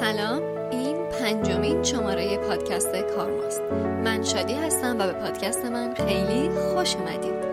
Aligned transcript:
سلام. 0.00 0.42
این 0.70 0.96
پنجمین 0.96 1.82
شماره 1.82 2.36
پادکست 2.38 2.96
کارماست. 2.96 3.62
من 4.04 4.22
شادی 4.22 4.54
هستم 4.54 4.96
و 4.98 5.06
به 5.06 5.12
پادکست 5.12 5.64
من 5.64 5.94
خیلی 5.94 6.50
خوش 6.50 6.96
اومدید. 6.96 7.45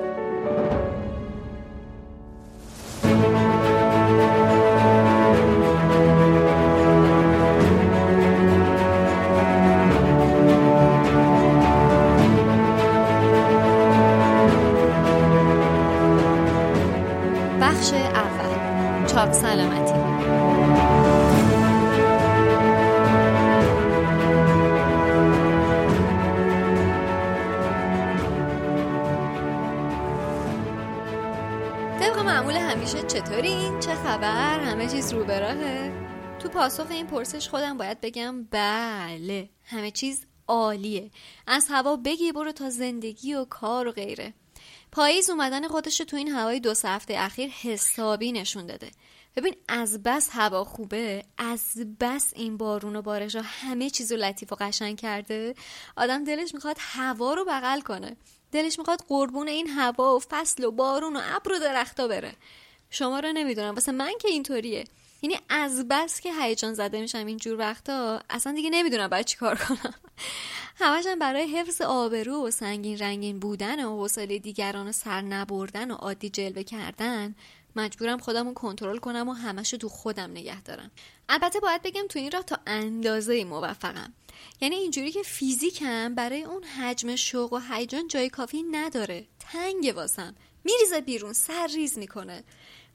پاسخ 36.77 36.91
این 36.91 37.07
پرسش 37.07 37.49
خودم 37.49 37.77
باید 37.77 38.01
بگم 38.01 38.43
بله 38.43 39.49
همه 39.63 39.91
چیز 39.91 40.25
عالیه. 40.47 41.11
از 41.47 41.67
هوا 41.69 41.95
بگی 41.95 42.31
برو 42.31 42.51
تا 42.51 42.69
زندگی 42.69 43.33
و 43.33 43.45
کار 43.45 43.87
و 43.87 43.91
غیره. 43.91 44.33
پاییز 44.91 45.29
اومدن 45.29 45.67
خودش 45.67 45.97
تو 45.97 46.17
این 46.17 46.27
هوای 46.27 46.59
دو 46.59 46.73
هفته 46.83 47.13
اخیر 47.17 47.49
حسابی 47.49 48.31
نشون 48.31 48.65
داده. 48.65 48.91
ببین 49.35 49.55
از 49.67 50.03
بس 50.03 50.29
هوا 50.31 50.63
خوبه 50.63 51.23
از 51.37 51.61
بس 51.99 52.33
این 52.35 52.57
بارون 52.57 52.95
و 52.95 53.01
بارش 53.01 53.35
همه 53.35 53.89
چیز 53.89 54.11
رو 54.11 54.17
لطیف 54.17 54.51
و 54.51 54.55
قشنگ 54.55 54.99
کرده. 54.99 55.55
آدم 55.97 56.23
دلش 56.23 56.53
می‌خواد 56.53 56.77
هوا 56.79 57.33
رو 57.33 57.45
بغل 57.45 57.81
کنه. 57.81 58.17
دلش 58.51 58.79
می‌خواد 58.79 58.99
قربون 59.07 59.47
این 59.47 59.67
هوا 59.67 60.15
و 60.15 60.19
فصل 60.19 60.63
و 60.63 60.71
بارون 60.71 61.15
و 61.15 61.21
ابر 61.23 61.51
و 61.51 61.59
درختا 61.59 62.07
بره. 62.07 62.33
شما 62.89 63.19
رو 63.19 63.33
نمی‌دونم. 63.33 63.73
واسه 63.73 63.91
من 63.91 64.13
که 64.19 64.27
اینطوریه. 64.27 64.85
یعنی 65.23 65.37
از 65.49 65.87
بس 65.87 66.19
که 66.19 66.33
هیجان 66.41 66.73
زده 66.73 67.01
میشم 67.01 67.25
اینجور 67.25 67.59
وقتا 67.59 68.21
اصلا 68.29 68.53
دیگه 68.53 68.69
نمی‌دونم 68.69 69.07
باید 69.07 69.25
چی 69.25 69.37
کار 69.37 69.55
کنم. 69.55 69.93
همشم 70.75 71.19
برای 71.19 71.47
حفظ 71.47 71.81
آبرو 71.81 72.47
و 72.47 72.51
سنگین 72.51 72.97
رنگین 72.97 73.39
بودن 73.39 73.85
و 73.85 73.97
حوصله 73.97 74.39
دیگران 74.39 74.91
سر 74.91 75.21
نبردن 75.21 75.91
و 75.91 75.95
عادی 75.95 76.29
جلوه 76.29 76.63
کردن 76.63 77.35
مجبورم 77.75 78.17
خودم 78.17 78.47
رو 78.47 78.53
کنترل 78.53 78.97
کنم 78.97 79.29
و 79.29 79.33
همش 79.33 79.69
تو 79.69 79.89
خودم 79.89 80.31
نگه 80.31 80.61
دارم. 80.61 80.91
البته 81.29 81.59
باید 81.59 81.81
بگم 81.81 82.07
تو 82.09 82.19
این 82.19 82.31
راه 82.31 82.43
تا 82.43 82.57
اندازه 82.67 83.43
موفقم. 83.43 84.13
یعنی 84.61 84.75
اینجوری 84.75 85.11
که 85.11 85.23
فیزیکم 85.23 86.15
برای 86.15 86.43
اون 86.43 86.63
حجم 86.63 87.15
شوق 87.15 87.53
و 87.53 87.59
هیجان 87.69 88.07
جای 88.07 88.29
کافی 88.29 88.63
نداره. 88.63 89.25
تنگ 89.39 89.93
واسم. 89.95 90.35
میریزه 90.63 91.01
بیرون 91.01 91.33
سر 91.33 91.67
ریز 91.67 91.97
می‌کنه. 91.97 92.43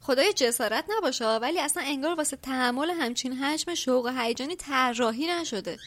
خدای 0.00 0.32
جسارت 0.32 0.84
نباشه 0.96 1.24
ولی 1.24 1.60
اصلا 1.60 1.82
انگار 1.86 2.14
واسه 2.14 2.36
تحمل 2.36 2.90
همچین 2.90 3.32
حجم 3.32 3.74
شوق 3.74 4.04
و 4.04 4.08
هیجانی 4.08 4.56
طراحی 4.56 5.26
نشده. 5.26 5.78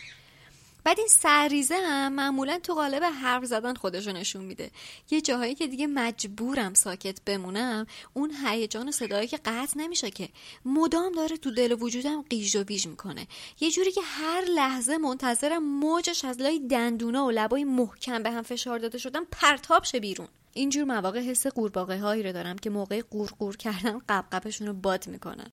بعد 0.83 0.99
این 0.99 1.07
سرریزه 1.07 1.75
هم 1.75 2.13
معمولا 2.13 2.59
تو 2.59 2.73
قالب 2.73 3.03
حرف 3.03 3.45
زدن 3.45 3.73
خودشو 3.73 4.11
نشون 4.11 4.43
میده. 4.43 4.71
یه 5.11 5.21
جاهایی 5.21 5.55
که 5.55 5.67
دیگه 5.67 5.87
مجبورم 5.87 6.73
ساکت 6.73 7.21
بمونم 7.25 7.85
اون 8.13 8.31
هیجان 8.45 8.89
و 8.89 8.91
صدایی 8.91 9.27
که 9.27 9.37
قطع 9.37 9.79
نمیشه 9.79 10.11
که. 10.11 10.29
مدام 10.65 11.11
داره 11.11 11.37
تو 11.37 11.51
دل 11.51 11.71
و 11.71 11.75
وجودم 11.75 12.21
قیژ 12.29 12.55
و 12.55 12.63
ویژ 12.63 12.87
می‌کنه. 12.87 13.27
یه 13.59 13.71
جوری 13.71 13.91
که 13.91 14.01
هر 14.01 14.41
لحظه 14.41 14.97
منتظرم 14.97 15.63
موجش 15.63 16.25
از 16.25 16.41
لای 16.41 16.59
دندونا 16.59 17.25
و 17.25 17.31
لبای 17.31 17.63
محکم 17.63 18.23
به 18.23 18.31
هم 18.31 18.41
فشار 18.41 18.79
داده 18.79 18.97
شدن 18.97 19.23
پرتاب 19.31 19.83
شه 19.83 19.99
بیرون. 19.99 20.27
اینجور 20.53 20.83
مواقع 20.83 21.19
حس 21.19 21.47
قورباغه 21.47 21.99
هایی 21.99 22.23
رو 22.23 22.31
دارم 22.31 22.57
که 22.57 22.69
موقع 22.69 23.01
قورقور 23.01 23.57
کردن 23.57 23.99
قبقبشون 24.09 24.67
رو 24.67 24.73
باد 24.73 25.07
می‌کنن. 25.07 25.51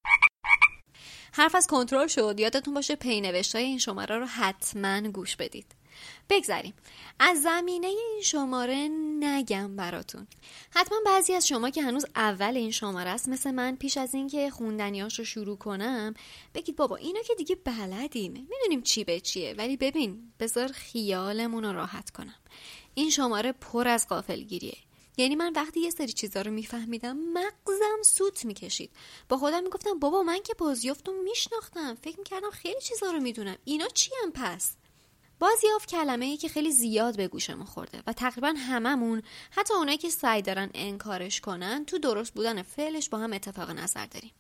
حرف 1.33 1.55
از 1.55 1.67
کنترل 1.67 2.07
شد. 2.07 2.35
یادتون 2.39 2.75
باشه 2.75 2.97
پی 2.97 3.43
های 3.55 3.65
این 3.65 3.79
شماره 3.79 4.19
رو 4.19 4.27
حتما 4.27 5.01
گوش 5.01 5.37
بدید. 5.37 5.75
بگذریم. 6.31 6.75
از 7.21 7.43
زمینه 7.43 7.87
این 7.87 8.21
شماره 8.25 8.89
نگم 9.21 9.77
براتون. 9.77 10.27
حتما 10.71 10.99
بعضی 11.07 11.35
از 11.35 11.49
شما 11.49 11.71
که 11.71 11.83
هنوز 11.83 12.07
اول 12.17 12.57
این 12.57 12.71
شماره 12.71 13.11
است 13.11 13.29
مثل 13.29 13.51
من 13.51 13.77
پیش 13.77 13.97
از 13.97 14.15
اینکه 14.15 14.51
خوندنیاش 14.51 15.19
رو 15.19 15.25
شروع 15.25 15.57
کنم 15.57 16.15
بگید 16.55 16.77
بابا 16.77 16.97
اینا 16.97 17.23
که 17.23 17.35
دیگه 17.35 17.57
بلدیم 17.65 18.33
می‌دونیم 18.33 18.83
چی 18.83 19.05
به 19.05 19.21
چیه 19.21 19.55
ولی 19.59 19.77
ببین 19.77 20.33
بذار 20.41 20.69
خیالمون 20.69 21.65
رو 21.65 21.73
راحت 21.73 22.11
کنم. 22.11 22.39
این 22.95 23.11
شماره 23.11 23.53
پر 23.53 23.89
از 23.89 24.09
قافلگیریه 24.09 24.79
یعنی 25.19 25.35
من 25.35 25.53
وقتی 25.53 25.81
یه 25.81 25.91
سری 25.91 26.13
چیزا 26.13 26.43
رو 26.43 26.51
میفهمیدم 26.51 27.17
مغزم 27.17 28.03
سوت 28.05 28.45
می‌کشید. 28.45 28.91
با 29.29 29.37
خودم 29.37 29.63
می‌گفتم 29.63 29.99
بابا 29.99 30.23
من 30.23 30.43
که 30.43 30.55
بازیافتو 30.55 31.13
میشناختم. 31.13 31.95
فکر 31.95 32.19
می‌کردم 32.19 32.51
خیلی 32.51 32.81
چیزا 32.81 33.11
رو 33.11 33.21
می‌دونم. 33.21 33.57
اینا 33.65 33.89
چی 33.89 34.11
هم 34.23 34.33
پس؟ 34.33 34.73
بازیافت 35.39 35.89
کلمه 35.89 36.25
ای 36.25 36.37
که 36.37 36.49
خیلی 36.49 36.73
زیاد 36.73 37.17
به 37.17 37.29
گوشمون 37.29 37.67
خورده 37.67 38.03
و 38.07 38.13
تقریبا 38.13 38.55
هممون 38.57 39.23
حتی 39.51 39.75
اونایی 39.75 39.99
که 39.99 40.11
سعی 40.11 40.43
دارن 40.43 40.71
انکارش 40.75 41.41
کنن 41.41 41.85
تو 41.85 41.99
درست 41.99 42.35
بودن 42.35 42.63
فعلش 42.63 43.09
با 43.09 43.19
هم 43.19 43.33
اتفاق 43.33 43.71
نظر 43.71 44.07
داریم. 44.07 44.33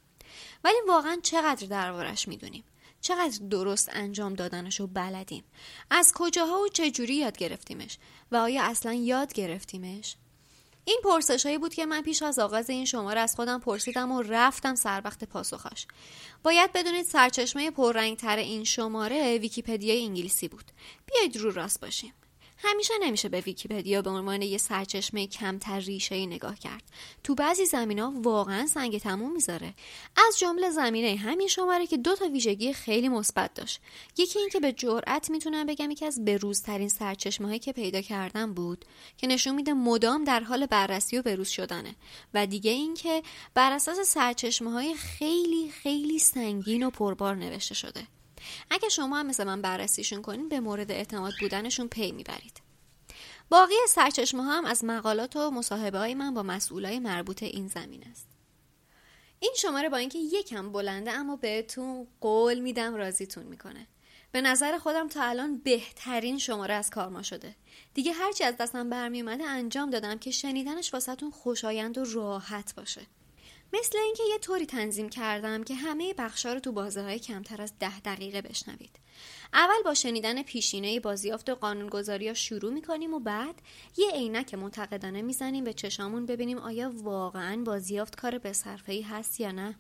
ولی 0.65 0.77
واقعا 0.89 1.19
چقدر 1.23 1.67
دربارش 1.67 2.29
می‌دونیم؟ 2.29 2.65
چقدر 3.01 3.39
درست 3.51 3.89
انجام 3.93 4.35
دادنش 4.35 4.81
رو 4.81 4.87
بلدیم؟ 4.87 5.45
از 5.91 6.13
کجاها 6.15 6.61
و 6.61 6.69
چجوری 6.69 7.15
یاد 7.15 7.39
گرفتیمش؟ 7.39 7.99
و 8.33 8.37
آیا 8.37 8.63
اصلا 8.63 8.93
یاد 8.93 9.33
گرفتیمش؟ 9.33 10.17
این 10.89 11.01
پرسش 11.05 11.47
هایی 11.47 11.59
بود 11.59 11.75
که 11.75 11.87
من 11.87 12.03
پیش 12.03 12.23
از 12.23 12.39
آغاز 12.39 12.71
این 12.71 12.85
شماره 12.85 13.21
از 13.21 13.35
خودم 13.37 13.61
پرسیدم 13.61 14.13
و 14.13 14.23
رفتم 14.23 14.75
سر 14.75 15.03
وقت 15.05 15.25
پاسخش. 15.25 15.87
باید 16.43 16.73
بدونید 16.73 17.07
سرچشمه 17.07 17.71
پررنگتر 17.71 18.37
این 18.37 18.65
شماره 18.65 19.39
ویکیپدیا 19.39 19.95
انگلیسی 19.95 20.49
بود. 20.49 20.65
بیاید 21.07 21.37
رو 21.37 21.51
راست 21.51 21.81
باشیم. 21.81 22.15
همیشه 22.59 22.95
نمیشه 23.03 23.29
به 23.29 23.41
ویکیپدیا 23.41 24.03
به 24.03 24.11
عنوان 24.11 24.43
یه 24.43 24.59
سرچشمه 24.59 25.27
کمتر 25.27 25.81
ریشه 25.81 26.15
ای 26.15 26.27
نگاه 26.27 26.59
کرد. 26.59 26.83
تو 27.25 27.35
بعضی 27.35 27.67
زمینه 27.67 27.99
ها 27.99 28.13
واقعا 28.17 28.67
سنگ 28.67 28.99
تموم 28.99 29.33
می‌ذاره. 29.33 29.75
از 30.29 30.39
جمله 30.39 30.71
زمینه 30.71 31.17
همین 31.17 31.49
شماره 31.49 31.87
که 31.87 31.97
دو 31.97 32.17
تا 32.17 32.29
ویژگی 32.29 32.73
خیلی 32.73 33.09
مثبت 33.09 33.55
داشت. 33.55 33.81
یکی 34.17 34.39
اینکه 34.39 34.61
به 34.61 34.73
جرأت 34.73 35.31
می‌تونم 35.31 35.67
بگم 35.67 35.91
یکی 35.91 36.07
از 36.07 36.25
بروزترین 36.25 36.89
سرچشمه 36.89 37.47
هایی 37.47 37.59
که 37.59 37.73
پیدا 37.73 38.01
کردم 38.01 38.55
بود 38.55 38.85
که 39.17 39.27
نشون 39.27 39.55
میده 39.55 39.73
مدام 39.73 40.25
در 40.25 40.41
حال 40.41 40.67
بررسی 40.67 41.19
و 41.19 41.23
بروز 41.23 41.49
شدنه. 41.49 41.95
و 42.35 42.47
دیگه 42.47 42.71
اینکه 42.71 43.23
بر 43.55 43.73
اساس 43.73 44.01
سرچشمه 44.01 44.71
های 44.71 44.95
خیلی 44.95 45.71
خیلی 45.71 46.19
سنگین 46.19 46.83
و 46.83 46.91
پربار 46.91 47.37
نوشته 47.37 47.75
شده. 47.75 48.18
اگه 48.71 48.89
شما 48.89 49.19
هم 49.19 49.27
مثل 49.27 49.45
من 49.45 49.63
بررسیشون 49.63 50.23
کنین 50.23 50.49
به 50.49 50.61
مورد 50.61 50.91
اعتماد 50.91 51.33
بودنشون 51.41 51.89
پی 51.89 52.13
می‌برید. 52.13 52.63
باقی 53.51 53.75
سرچشمه 53.89 54.43
هم 54.43 54.65
از 54.65 54.85
مقالات 54.85 55.37
و 55.37 55.51
مصاحبه 55.51 55.99
های 55.99 56.15
من 56.15 56.35
با 56.35 56.43
مسئولای 56.43 56.99
مربوط 56.99 57.43
این 57.43 57.69
زمین 57.69 58.05
است. 58.11 58.27
این 59.41 59.53
شماره 59.57 59.89
با 59.89 59.97
اینکه 59.97 60.19
یکم 60.19 60.73
بلنده 60.73 61.11
اما 61.11 61.37
بهتون 61.37 62.07
قول 62.21 62.59
میدم 62.59 62.95
راضیتون 62.95 63.45
می‌کنه. 63.45 63.87
به 64.33 64.41
نظر 64.41 64.79
خودم 64.79 65.09
تا 65.09 65.23
الان 65.23 65.59
بهترین 65.59 66.39
شماره 66.39 66.75
از 66.75 66.91
کارما 66.91 67.23
شده. 67.23 67.57
دیگه 67.95 68.13
هرچی 68.13 68.45
از 68.45 68.57
دستم 68.57 68.91
برمی 68.91 69.21
اومده 69.21 69.45
انجام 69.45 69.91
دادم 69.91 70.19
که 70.19 70.31
شنیدنش 70.31 70.95
واسهتون 70.95 71.31
خوشایند 71.31 71.99
و 71.99 72.05
راحت 72.05 72.75
باشه. 72.75 73.07
مثل 73.73 73.99
اینکه 73.99 74.23
یه 74.31 74.39
طوری 74.39 74.67
تنظیم 74.67 75.09
کردم 75.09 75.65
که 75.65 75.75
همه 75.75 76.15
بخشا 76.15 76.53
رو 76.53 76.61
تو 76.61 76.73
بازه 76.73 77.03
های 77.03 77.19
کمتر 77.19 77.63
از 77.63 77.73
ده 77.81 78.01
دقیقه 78.01 78.43
بشنوید. 78.43 78.99
اول 79.53 79.83
با 79.85 79.95
شنیدن 79.95 80.43
پیشینه 80.43 81.01
بازیافت 81.01 81.51
و 81.51 81.55
قانونگذاری 81.55 82.29
ها 82.29 82.35
شروع 82.35 82.73
می‌کنیم 82.73 83.15
و 83.15 83.21
بعد 83.21 83.63
یه 83.97 84.11
عینک 84.11 84.55
منتقدانه 84.55 85.23
می‌زنیم 85.23 85.65
به 85.65 85.73
چشامون 85.73 86.27
ببینیم 86.27 86.59
آیا 86.59 86.93
واقعا 86.95 87.63
بازیافت 87.65 88.17
کار 88.17 88.39
به 88.39 88.53
ای 88.89 89.03
هست 89.03 89.41
یا 89.41 89.51
نه. 89.51 89.79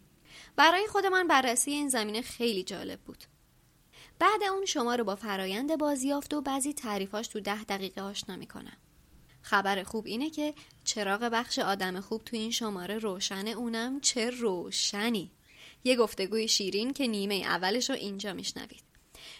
برای 0.57 0.87
خود 0.87 1.07
من 1.07 1.27
بررسی 1.27 1.71
این 1.71 1.89
زمینه 1.89 2.23
خیلی 2.23 2.63
جالب 2.63 3.01
بود. 3.01 3.25
بعد 4.19 4.43
اون 4.43 4.65
شما 4.65 4.95
رو 4.95 5.05
با 5.05 5.17
فرایند 5.17 5.79
بازیافت 5.79 6.35
و 6.35 6.41
بعضی 6.41 6.73
تعریفاش 6.73 7.29
تو 7.29 7.41
ده 7.41 7.65
دقیقه 7.65 8.01
آشنا 8.01 8.37
می‌کنم. 8.37 8.77
خبر 9.43 9.83
خوب 9.83 10.07
اینه 10.07 10.31
که 10.31 10.55
چراغ 10.85 11.21
بخش 11.21 11.59
آدم 11.59 12.01
خوب 12.01 12.25
تو 12.25 12.37
این 12.37 12.51
شماره 12.51 12.99
روشن 12.99 13.49
اونم 13.49 14.01
چه 14.01 14.31
روشنی. 14.31 15.31
یه 15.85 15.97
گفتگوی 15.97 16.49
شیرین 16.49 16.93
که 16.93 17.07
نیمه 17.07 17.35
اولش 17.35 17.91
رو 17.91 17.97
اینجا 17.97 18.33
میشنوید. 18.33 18.83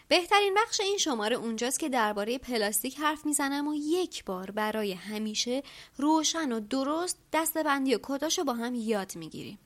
بهترین 0.09 0.55
بخش 0.57 0.81
این 0.81 0.99
شماره 0.99 1.37
اونجاست 1.37 1.81
که 1.81 1.89
درباره 1.89 2.39
پلاستیک 2.39 2.99
حرف 2.99 3.27
می‌زنم 3.27 3.69
و 3.69 3.75
یک 3.75 4.25
بار 4.25 4.51
برای 4.51 4.93
همیشه 4.93 5.63
روشن 5.97 6.53
و 6.53 6.61
درست 6.61 7.19
دستبندی 7.33 7.95
و 7.95 7.99
کداشو 8.03 8.45
با 8.45 8.53
هم 8.53 8.75
یاد 8.75 9.17
می‌گیریم. 9.17 9.59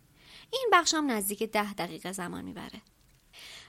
این 0.52 0.70
بخشم 0.72 1.04
نزدیک 1.08 1.42
ده 1.42 1.74
دقیقه 1.74 2.12
زمان 2.12 2.44
می‌بره. 2.44 2.82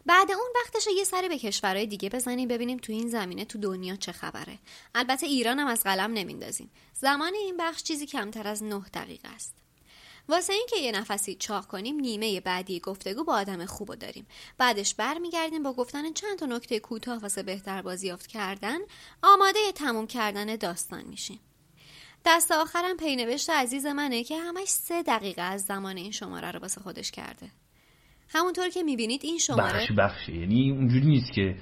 بعد 0.06 0.32
اون 0.32 0.52
وقتش 0.56 0.88
یه 0.98 1.04
سری 1.04 1.30
به 1.30 1.38
کشورهای 1.38 1.86
دیگه 1.86 2.10
بزنیم 2.10 2.48
ببینیم 2.48 2.78
تو 2.78 2.92
این 2.92 3.10
زمینه 3.10 3.46
تو 3.46 3.58
دنیا 3.60 3.96
چه 3.96 4.12
خبره. 4.12 4.60
البته 4.96 5.26
ایران 5.26 5.60
هم 5.60 5.68
از 5.68 5.84
قلم 5.84 6.14
نمیندازیم. 6.14 6.72
زمان 6.94 7.34
این 7.34 7.58
بخش 7.58 7.84
چیزی 7.84 8.06
کمتر 8.06 8.48
از 8.48 8.64
نه 8.64 8.82
دقیقه 8.94 9.30
است. 9.30 9.54
واسه 10.30 10.54
اینکه 10.54 10.78
یه 10.80 10.92
نفسی 10.92 11.36
چاق 11.36 11.66
کنیم 11.68 11.96
نیمه 11.96 12.42
بعدی 12.42 12.80
گفتگو 12.80 13.24
با 13.24 13.34
آدم 13.34 13.66
خوب 13.66 13.96
داریم. 13.96 14.28
بعدش 14.58 14.96
برمیگردیم 14.96 15.64
با 15.64 15.74
گفتن 15.74 16.14
چند 16.14 16.40
تا 16.40 16.46
نکته 16.46 16.80
کوتاه 16.80 17.18
واسه 17.18 17.44
بهتر 17.44 17.82
بازیافت 17.82 18.28
کردن 18.28 18.80
آماده 19.24 19.72
تموم 19.76 20.08
کردن 20.08 20.56
داستان 20.56 21.04
میشیم. 21.04 21.40
دست 22.26 22.52
آخرم 22.52 22.98
پینوشت 22.98 23.50
عزیز 23.50 23.86
منه 23.86 24.24
که 24.24 24.38
همش 24.38 24.68
سه 24.68 25.04
دقیقه 25.04 25.42
از 25.42 25.66
زمان 25.66 25.98
این 25.98 26.12
شماره 26.12 26.52
رو 26.52 26.60
واسه 26.60 26.82
خودش 26.82 27.12
کرده. 27.12 27.52
همونطور 28.34 28.70
که 28.70 28.84
می‌بینید 28.84 29.22
این 29.24 29.38
شماره 29.38 29.74
بخش 29.74 29.92
بخشه 29.98 30.34
یعنی 30.36 30.72
اونجوری 30.72 31.06
نیست 31.06 31.34
که 31.34 31.56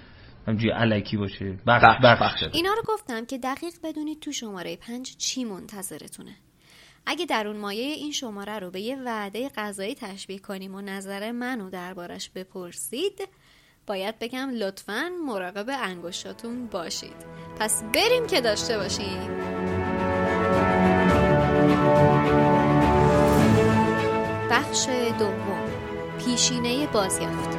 همجوری 0.48 0.72
علکی 0.72 1.18
باشه. 1.18 1.58
بخش 1.68 1.84
بخش, 2.04 2.22
بخش. 2.22 2.44
اینا 2.54 2.74
رو 2.74 2.82
گفتم 2.88 3.26
که 3.26 3.38
دقیق 3.38 3.74
بدونید 3.84 4.20
تو 4.20 4.32
شماره 4.32 4.76
پنج 4.76 5.18
چی 5.18 5.44
منتظرتونه. 5.44 6.36
اگه 7.06 7.26
در 7.26 7.48
اون 7.48 7.58
مایه 7.58 7.84
این 7.84 8.12
شماره 8.12 8.60
رو 8.60 8.72
به 8.72 8.82
یه 8.82 8.96
وعده 8.96 9.50
غذایی 9.50 9.96
تشبیه 9.96 10.40
کنیم 10.40 10.76
و 10.76 10.82
نظر 10.82 11.32
منو 11.32 11.70
دربارش 11.70 12.30
بپرسید 12.30 13.28
باید 13.88 14.20
بگم 14.20 14.50
لطفا 14.50 15.10
مراقب 15.28 15.66
انگشتاتون 15.84 16.68
باشید. 16.68 17.26
پس 17.60 17.84
بریم 17.84 18.28
که 18.28 18.42
داشته 18.42 18.78
باشیم. 18.78 19.30
بخش 24.52 24.88
دوم. 25.20 25.61
پیشینه 26.26 26.88
بازیافت. 26.88 27.50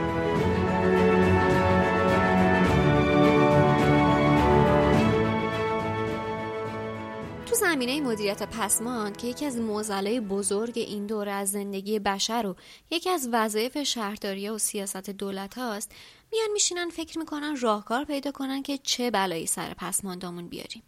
تو 7.47 7.55
زمینه 7.55 8.01
مدیریت 8.01 8.43
پسماند 8.43 9.17
که 9.17 9.27
یکی 9.27 9.47
از 9.47 9.57
موزلای 9.57 10.21
بزرگ 10.21 10.73
این 10.79 11.07
دوره 11.07 11.33
از 11.33 11.51
زندگی 11.51 11.99
بشر 11.99 12.47
و 12.47 12.57
یکی 12.91 13.11
از 13.11 13.29
وظایف 13.33 13.83
شهرداری 13.83 14.49
و 14.49 14.59
سیاست 14.59 15.11
دولت 15.11 15.59
هاست 15.59 15.93
میان 16.33 16.51
میشینن 16.53 16.89
فکر 16.89 17.19
می‌کنن 17.19 17.57
راهکار 17.61 18.05
پیدا 18.05 18.33
کنن 18.33 18.63
که 18.63 18.79
چه 18.79 19.11
بلایی 19.11 19.47
سر 19.47 19.75
پسماندامون 19.75 20.49
بیاریم. 20.49 20.83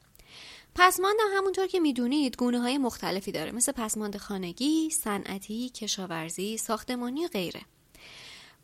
پسماند 0.75 1.17
همونطور 1.37 1.67
که 1.67 1.81
می‌دونید 1.81 2.37
گونه 2.37 2.61
های 2.61 2.79
مختلفی 2.79 3.33
داره 3.33 3.53
مثل 3.53 3.73
پسماند 3.73 4.17
خانگی، 4.17 4.91
صنعتی، 4.91 5.69
کشاورزی، 5.69 6.57
ساختمانی 6.59 7.25
و 7.25 7.29
غیره. 7.29 7.61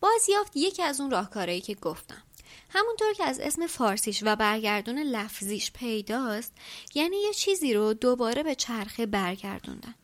بازیافت 0.01 0.57
یکی 0.57 0.83
از 0.83 1.01
اون 1.01 1.11
راهکارهایی 1.11 1.61
که 1.61 1.75
گفتم. 1.75 2.23
همونطور 2.71 3.13
که 3.13 3.25
از 3.25 3.41
اسم 3.41 3.67
فارسیش 3.67 4.23
و 4.27 4.37
برگردون 4.37 4.99
لفظیش 4.99 5.73
پیداست 5.73 6.53
یعنی 6.95 7.17
یه 7.17 7.33
چیزی 7.33 7.75
رو 7.75 7.95
دوباره 7.95 8.43
به 8.43 8.55
چرخه 8.55 9.07
برگردوندن. 9.07 9.95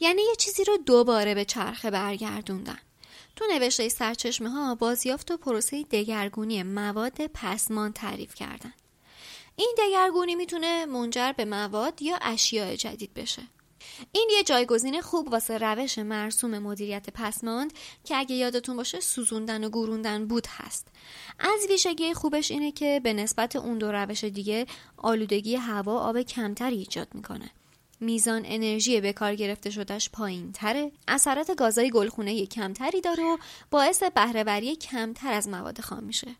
یعنی 0.00 0.22
یه 0.22 0.36
چیزی 0.36 0.64
رو 0.64 0.76
دوباره 0.76 1.34
به 1.34 1.44
چرخه 1.44 1.90
برگردوندن. 1.90 2.78
تو 3.36 3.44
نوشته 3.50 3.88
سرچشمه 3.88 4.50
ها 4.50 4.74
بازیافت 4.74 5.30
و 5.30 5.36
پروسه 5.36 5.82
دگرگونی 5.82 6.62
مواد 6.62 7.26
پسمان 7.26 7.92
تعریف 7.92 8.34
کردن. 8.34 8.72
این 9.56 9.74
دگرگونی 9.78 10.34
می‌تونه 10.34 10.86
منجر 10.86 11.32
به 11.32 11.44
مواد 11.44 12.02
یا 12.02 12.18
اشیاء 12.22 12.74
جدید 12.74 13.14
بشه. 13.14 13.42
این 14.12 14.28
یه 14.32 14.42
جایگزین 14.42 15.00
خوب 15.00 15.32
واسه 15.32 15.58
روش 15.58 15.98
مرسوم 15.98 16.58
مدیریت 16.58 17.10
پسماند 17.10 17.72
که 18.04 18.16
اگه 18.16 18.34
یادتون 18.36 18.76
باشه 18.76 19.00
سوزوندن 19.00 19.64
و 19.64 19.68
گروندن 19.68 20.26
بود 20.26 20.46
هست. 20.50 20.86
از 21.38 21.66
ویژگی 21.68 22.14
خوبش 22.14 22.50
اینه 22.50 22.72
که 22.72 23.00
به 23.04 23.12
نسبت 23.12 23.56
اون 23.56 23.78
دو 23.78 23.92
روش 23.92 24.24
دیگه 24.24 24.66
آلودگی 24.96 25.56
هوا 25.56 25.98
آب 26.00 26.22
کمتری 26.22 26.76
ایجاد 26.76 27.08
می‌کنه. 27.14 27.50
میزان 28.00 28.42
انرژی 28.44 29.00
به 29.00 29.12
کار 29.12 29.34
گرفته 29.34 29.70
شدهش 29.70 30.10
پایین 30.10 30.52
تره 30.52 30.92
اثرات 31.08 31.50
گازای 31.56 31.90
گلخونه 31.90 32.46
کمتری 32.46 33.00
داره 33.00 33.24
و 33.24 33.36
باعث 33.70 34.02
بهرهوری 34.02 34.76
کمتر 34.76 35.32
از 35.32 35.48
مواد 35.48 35.80
خام 35.80 36.04
میشه 36.04 36.36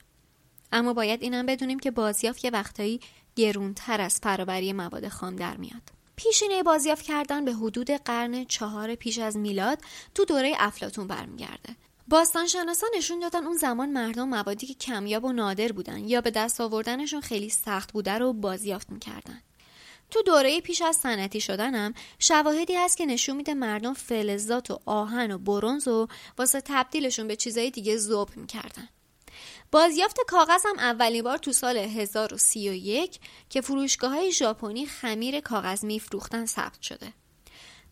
اما 0.73 0.93
باید 0.93 1.23
اینم 1.23 1.47
بدونیم 1.47 1.79
که 1.79 1.91
بازیافت 1.91 2.45
یه 2.45 2.51
وقتایی 2.51 3.01
گرونتر 3.37 4.01
از 4.01 4.21
فرابری 4.23 4.73
مواد 4.73 5.09
خام 5.09 5.37
در 5.37 5.57
میاد. 5.57 5.83
پیشینه 6.17 6.63
بازیافت 6.63 7.05
کردن 7.05 7.45
به 7.45 7.53
حدود 7.53 7.91
قرن 7.91 8.45
چهار 8.45 8.95
پیش 8.95 9.19
از 9.19 9.37
میلاد 9.37 9.79
تو 10.15 10.25
دوره 10.25 10.55
افلاتون 10.59 11.07
برمیگرده. 11.07 11.77
باستانشناسان 12.09 12.91
نشون 12.97 13.19
دادن 13.19 13.47
اون 13.47 13.57
زمان 13.57 13.91
مردم 13.91 14.29
موادی 14.29 14.67
که 14.67 14.75
کمیاب 14.75 15.25
و 15.25 15.33
نادر 15.33 15.73
بودن 15.73 15.99
یا 15.99 16.21
به 16.21 16.31
دست 16.31 16.61
آوردنشون 16.61 17.21
خیلی 17.21 17.49
سخت 17.49 17.93
بوده 17.93 18.13
رو 18.13 18.33
بازیافت 18.33 18.91
می‌کردن. 18.91 19.43
تو 20.11 20.23
دوره 20.23 20.61
پیش 20.61 20.83
از 20.83 20.97
صنعتی 20.97 21.41
شدنم 21.41 21.95
شواهدی 22.19 22.75
هست 22.75 22.97
که 22.97 23.07
نشون 23.07 23.37
میده 23.37 23.55
مردم 23.55 23.95
فلزات 23.95 24.71
و 24.71 24.79
آهن 24.87 25.31
و 25.31 25.39
برونز 25.39 25.89
و 25.89 26.09
واسه 26.39 26.61
تبدیلشون 26.65 27.29
به 27.29 27.37
چیزای 27.37 27.71
دیگه 27.71 27.97
ذوب 27.97 28.37
می‌کردن. 28.37 28.89
بازیافت 29.73 30.17
کاغذ 30.29 30.67
هم 30.67 30.79
اولین 30.79 31.23
بار 31.23 31.39
تو 31.39 31.53
سال 31.53 31.77
1031 31.77 33.21
که 33.51 33.61
فروشگاه 33.61 34.11
های 34.11 34.33
ژاپنی 34.33 34.87
خمیر 34.87 35.41
کاغذ 35.41 35.85
میفروختن 35.85 36.47
ثبت 36.47 36.83
شده. 36.83 37.13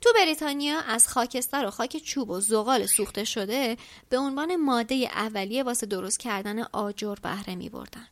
تو 0.01 0.13
بریتانیا 0.15 0.81
از 0.81 1.09
خاکستر 1.09 1.67
و 1.67 1.71
خاک 1.71 1.97
چوب 1.97 2.31
و 2.31 2.41
زغال 2.41 2.87
سوخته 2.87 3.25
شده 3.25 3.77
به 4.09 4.19
عنوان 4.19 4.57
ماده 4.57 4.95
اولیه 4.95 5.63
واسه 5.63 5.87
درست 5.87 6.19
کردن 6.19 6.63
آجر 6.63 7.15
بهره 7.23 7.55
می 7.55 7.69
بردن. 7.69 8.09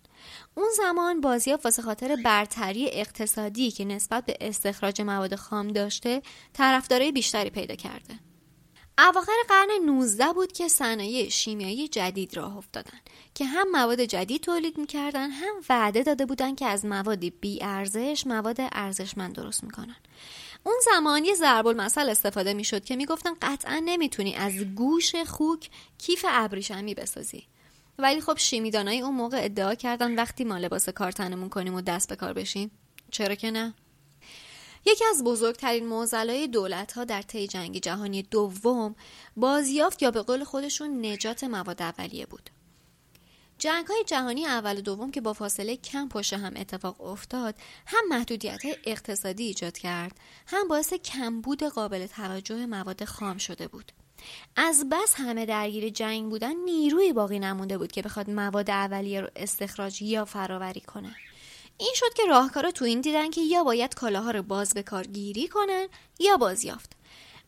اون 0.55 0.69
زمان 0.77 1.21
بازیافت 1.21 1.65
واسه 1.65 1.83
خاطر 1.83 2.17
برتری 2.25 2.89
اقتصادی 2.93 3.71
که 3.71 3.85
نسبت 3.85 4.25
به 4.25 4.37
استخراج 4.41 5.01
مواد 5.01 5.35
خام 5.35 5.69
داشته 5.69 6.23
طرفدارای 6.53 7.13
بیشتری 7.13 7.51
پیدا 7.51 7.75
کرده. 7.75 8.32
اواخر 8.99 9.33
قرن 9.49 9.71
19 9.87 10.33
بود 10.33 10.53
که 10.53 10.69
صنایع 10.69 11.29
شیمیایی 11.29 11.89
جدید 11.89 12.37
راه 12.37 12.57
افتادن 12.57 12.99
که 13.35 13.45
هم 13.45 13.71
مواد 13.71 14.01
جدید 14.01 14.43
تولید 14.43 14.79
می‌کردن 14.79 15.31
هم 15.31 15.55
وعده 15.69 16.03
داده 16.03 16.27
بودن 16.27 16.55
که 16.55 16.67
از 16.67 16.85
موادی 16.85 17.31
بی 17.31 17.63
ارزش 17.63 18.27
مواد 18.27 18.57
ارزشمند 18.73 19.35
درست 19.35 19.65
می‌کنن. 19.65 19.97
اون 20.65 20.75
زمان 20.85 21.25
یه 21.25 21.35
ضرب 21.35 21.67
المثل 21.67 22.09
استفاده 22.09 22.55
می‌شد 22.55 22.85
که 22.85 22.97
می‌گفتن 22.97 23.35
قطعا 23.43 23.83
نمی‌تونی 23.85 24.35
از 24.35 24.53
گوش 24.55 25.17
خوک 25.17 25.71
کیف 25.99 26.25
ابریشمی 26.29 26.95
بسازی. 26.95 27.47
ولی 27.99 28.21
خب 28.21 28.39
شیمیدانای 28.39 29.01
اون 29.01 29.15
موقع 29.15 29.45
ادعا 29.45 29.75
کردن 29.75 30.15
وقتی 30.15 30.45
ما 30.45 30.59
لباس 30.59 30.89
کار 30.89 31.13
تنمون 31.13 31.49
کنیم 31.49 31.75
و 31.75 31.81
دست 31.81 32.09
به 32.09 32.17
کار 32.17 32.33
بشیم. 32.33 32.71
چرا 33.11 33.35
که 33.35 33.51
نه؟ 33.51 33.75
یکی 34.87 35.05
از 35.11 35.25
بزرگترین 35.25 35.87
معضلای 35.87 36.49
دولت 36.49 36.93
ها 36.93 37.05
در 37.05 37.23
طی 37.23 37.47
جنگ 37.47 37.79
جهانی 37.79 38.23
دوم 38.23 38.95
بازیافت 39.37 40.03
یا 40.03 40.11
به 40.11 40.23
قول 40.23 40.45
خودشون 40.45 41.07
نجات 41.07 41.45
مواد 41.45 41.83
اولیه 41.83 42.27
بود. 42.27 42.51
جنگ 43.59 43.87
های 43.87 44.05
جهانی 44.05 44.47
اول 44.47 44.79
و 44.79 44.81
دوم 44.81 45.11
که 45.11 45.21
با 45.21 45.33
فاصله 45.33 45.77
کم 45.77 46.09
پشت 46.09 46.33
هم 46.33 46.53
اتفاق 46.57 47.01
افتاد 47.01 47.55
هم 47.87 48.05
محدودیت 48.09 48.61
اقتصادی 48.85 49.45
ایجاد 49.45 49.79
کرد 49.79 50.17
هم 50.47 50.69
باعث 50.69 50.95
کمبود 50.95 51.63
قابل 51.63 52.07
توجه 52.07 52.67
مواد 52.67 53.05
خام 53.05 53.39
شده 53.39 53.69
بود. 53.69 53.93
از 54.57 54.87
بس 54.91 55.15
همه 55.17 55.47
درگیر 55.47 55.89
جنگ 55.89 56.31
بودن 56.31 56.57
نیروی 56.57 57.13
باقی 57.13 57.39
نمونده 57.39 57.79
بود 57.79 57.93
که 57.93 58.03
بخواد 58.03 58.31
مواد 58.31 58.71
اولیه 58.71 59.21
رو 59.21 59.29
استخراج 59.37 60.03
یا 60.03 60.25
فراوری 60.25 60.81
کنه. 60.81 61.17
این 61.79 61.93
شد 61.95 62.15
که 62.15 62.23
راهکارا 62.27 62.71
تو 62.71 62.85
این 62.85 63.01
دیدن 63.01 63.31
که 63.31 63.41
یا 63.41 63.65
باید 63.65 63.95
کالاها 63.95 64.31
رو 64.31 64.43
باز 64.43 64.75
به 64.75 64.83
کار 64.83 65.07
گیری 65.07 65.49
کنن 65.49 65.89
یا 66.19 66.37
بازیافت. 66.37 66.93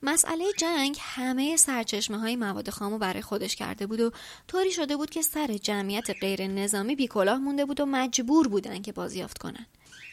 مسئله 0.03 0.45
جنگ 0.59 0.97
همه 1.01 1.57
سرچشمه 1.57 2.19
های 2.19 2.37
مواد 2.37 2.71
خامو 2.71 2.99
برای 2.99 3.23
خودش 3.23 3.57
کرده 3.57 3.87
بود 3.87 4.01
و 4.01 4.11
طوری 4.49 4.73
شده 4.73 4.97
بود 4.97 5.11
که 5.11 5.23
سر 5.23 5.47
جمعیت 5.47 6.11
غیر 6.21 6.47
نظامی 6.47 6.97
بیکلاه 6.97 7.39
مونده 7.39 7.65
بود 7.65 7.81
و 7.81 7.87
مجبور 7.87 8.49
بودن 8.49 8.83
که 8.83 8.93
بازیافت 8.93 9.39
کنن. 9.39 9.67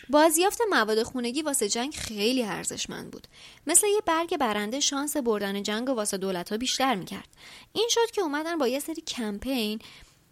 بازیافت 0.09 0.61
مواد 0.69 1.03
خونگی 1.03 1.41
واسه 1.41 1.69
جنگ 1.69 1.93
خیلی 1.93 2.43
ارزشمند 2.43 3.11
بود. 3.11 3.27
مثل 3.67 3.87
یه 3.87 4.01
برگ 4.05 4.37
برنده 4.37 4.79
شانس 4.79 5.17
بردن 5.17 5.63
جنگ 5.63 5.89
و 5.89 5.93
واسه 5.93 6.17
دولت 6.17 6.49
ها 6.49 6.57
بیشتر 6.57 6.95
می‌کرد. 6.95 7.27
این 7.73 7.87
شد 7.89 8.11
که 8.11 8.21
اومدن 8.21 8.57
با 8.57 8.67
یه 8.67 8.79
سری 8.79 9.01
کمپین 9.01 9.79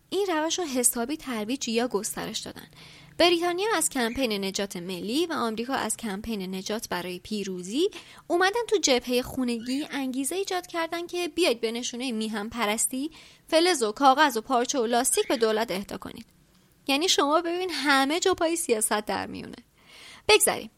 این 0.10 0.28
روش 0.30 0.60
رو 0.60 0.66
حسابی 0.66 1.18
ترویج 1.18 1.70
یا 1.70 1.88
گسترش 1.88 2.40
دادن. 2.40 2.68
بریتانیا 3.20 3.68
از 3.76 3.90
کمپین 3.90 4.46
نجات 4.46 4.78
ملی 4.78 5.26
و 5.26 5.34
آمریکا 5.34 5.74
از 5.74 5.98
کمپین 5.98 6.56
نجات 6.56 6.90
برای 6.90 7.20
پیروزی 7.20 7.90
اومدن 8.28 8.66
تو 8.68 8.78
جبهه 8.78 9.22
خونگی 9.22 9.88
انگیزه 9.92 10.36
ایجاد 10.36 10.68
کردن 10.68 11.08
که 11.08 11.28
بیاید 11.28 11.62
به 11.62 11.72
نشونه 11.72 12.12
میهم 12.12 12.50
پرستی 12.50 13.12
فلز 13.48 13.84
و 13.84 13.92
کاغذ 13.92 14.38
و 14.38 14.42
پارچه 14.42 14.80
و 14.80 14.86
لاستیک 14.86 15.28
به 15.28 15.38
دولت 15.38 15.72
اهدا 15.72 15.98
کنید. 15.98 16.26
یعنی 16.88 17.10
شما 17.10 17.42
ببین 17.42 17.70
همه 17.70 18.20
جا 18.20 18.34
پای 18.34 18.56
سیاست 18.56 19.06
در 19.06 19.28
میونه. 19.28 19.58
بگذاریم. 20.28 20.72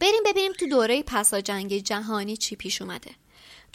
بریم 0.00 0.22
ببینیم 0.26 0.52
تو 0.52 0.66
دوره 0.66 1.02
پسا 1.02 1.40
جنگ 1.40 1.78
جهانی 1.78 2.36
چی 2.36 2.56
پیش 2.56 2.82
اومده. 2.82 3.10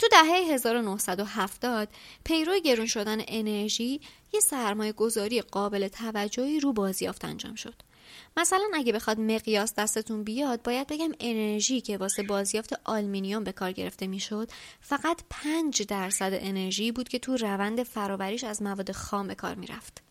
تو 0.00 0.08
دهه 0.08 0.52
1970 0.54 1.88
پیرو 2.24 2.58
گرون 2.58 2.86
شدن 2.86 3.18
انرژی 3.28 4.00
یه 4.32 4.40
سرمایه 4.40 4.92
گذاری 4.92 5.40
قابل 5.40 5.88
توجهی 5.88 6.60
رو 6.60 6.72
بازیافت 6.72 7.24
انجام 7.24 7.54
شد. 7.54 7.74
مثلا 8.36 8.64
اگه 8.74 8.92
بخواد 8.92 9.20
مقیاس 9.20 9.74
دستتون 9.74 10.24
بیاد 10.24 10.62
باید 10.62 10.86
بگم 10.86 11.12
انرژی 11.20 11.80
که 11.80 11.96
واسه 11.96 12.22
بازیافت 12.22 12.80
آلمینیوم 12.84 13.44
به 13.44 13.52
کار 13.52 13.72
گرفته 13.72 14.06
می‌شد 14.06 14.50
فقط 14.80 15.20
5 15.30 15.82
درصد 15.82 16.30
انرژی 16.32 16.92
بود 16.92 17.08
که 17.08 17.18
تو 17.18 17.36
روند 17.36 17.82
فراوریش 17.82 18.44
از 18.44 18.62
مواد 18.62 18.92
خام 18.92 19.28
به 19.28 19.34
کار 19.34 19.54
می‌رفت. 19.54 20.02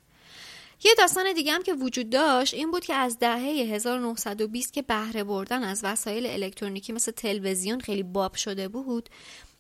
یه 0.84 0.92
داستان 0.98 1.34
دیگه 1.34 1.52
هم 1.52 1.64
که 1.64 1.74
وجود 1.74 2.10
داشت 2.10 2.54
این 2.54 2.72
بود 2.72 2.86
که 2.86 2.94
از 2.94 3.20
دهه 3.20 3.42
1920 3.42 4.74
که 4.74 4.82
بهره 4.82 5.24
بردن 5.24 5.64
از 5.64 5.84
وسایل 5.84 6.26
الکترونیکی 6.26 6.94
مثل 6.94 7.12
تلویزیون 7.12 7.80
خیلی 7.80 8.04
باب 8.04 8.36
شده 8.36 8.68
بود 8.68 9.10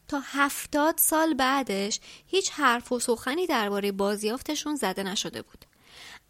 تا 0.10 0.22
هفتاد 0.25 0.98
سال 0.98 1.34
بعدش 1.34 2.00
هیچ 2.28 2.51
حرف 2.51 2.92
و 2.92 3.00
سخنی 3.00 3.48
درباره 3.48 3.92
بازیافتشون 3.92 4.75
زده 4.75 5.04
نشده 5.04 5.42
بود. 5.42 5.66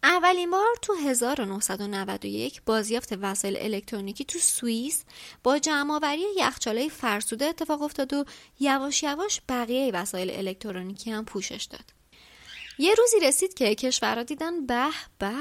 اولین 0.02 0.50
بار 0.50 0.76
تو 0.82 0.94
1991 0.94 2.62
بازیافت 2.66 3.12
وسایل 3.22 3.56
الکترونیکی 3.60 4.24
تو 4.24 4.38
سوئیس 4.38 5.04
با 5.42 5.58
جمعآوری 5.58 6.24
یخچالای 6.36 6.90
فرسوده 6.90 7.44
اتفاق 7.44 7.82
افتاد 7.82 8.12
و 8.12 8.24
یواش 8.60 9.02
یواش 9.02 9.40
بقیه 9.48 9.90
وسایل 9.92 10.30
الکترونیکی 10.30 11.10
هم 11.10 11.24
پوشش 11.24 11.64
داد. 11.70 11.84
یه 12.78 12.94
روزی 12.94 13.20
رسید 13.20 13.54
که 13.54 13.74
کشورها 13.74 14.22
دیدن 14.22 14.66
به 14.66 14.88
به 15.18 15.32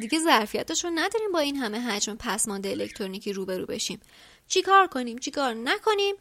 دیگه 0.00 0.18
ظرفیتش 0.18 0.84
رو 0.84 0.90
نداریم 0.94 1.32
با 1.32 1.38
این 1.38 1.56
همه 1.56 1.80
حجم 1.80 2.16
پسمانده 2.16 2.70
الکترونیکی 2.70 3.32
روبرو 3.32 3.66
بشیم 3.66 4.00
چیکار 4.50 4.86
کنیم؟ 4.86 5.18
چیکار 5.18 5.54
نکنیم؟ 5.54 6.14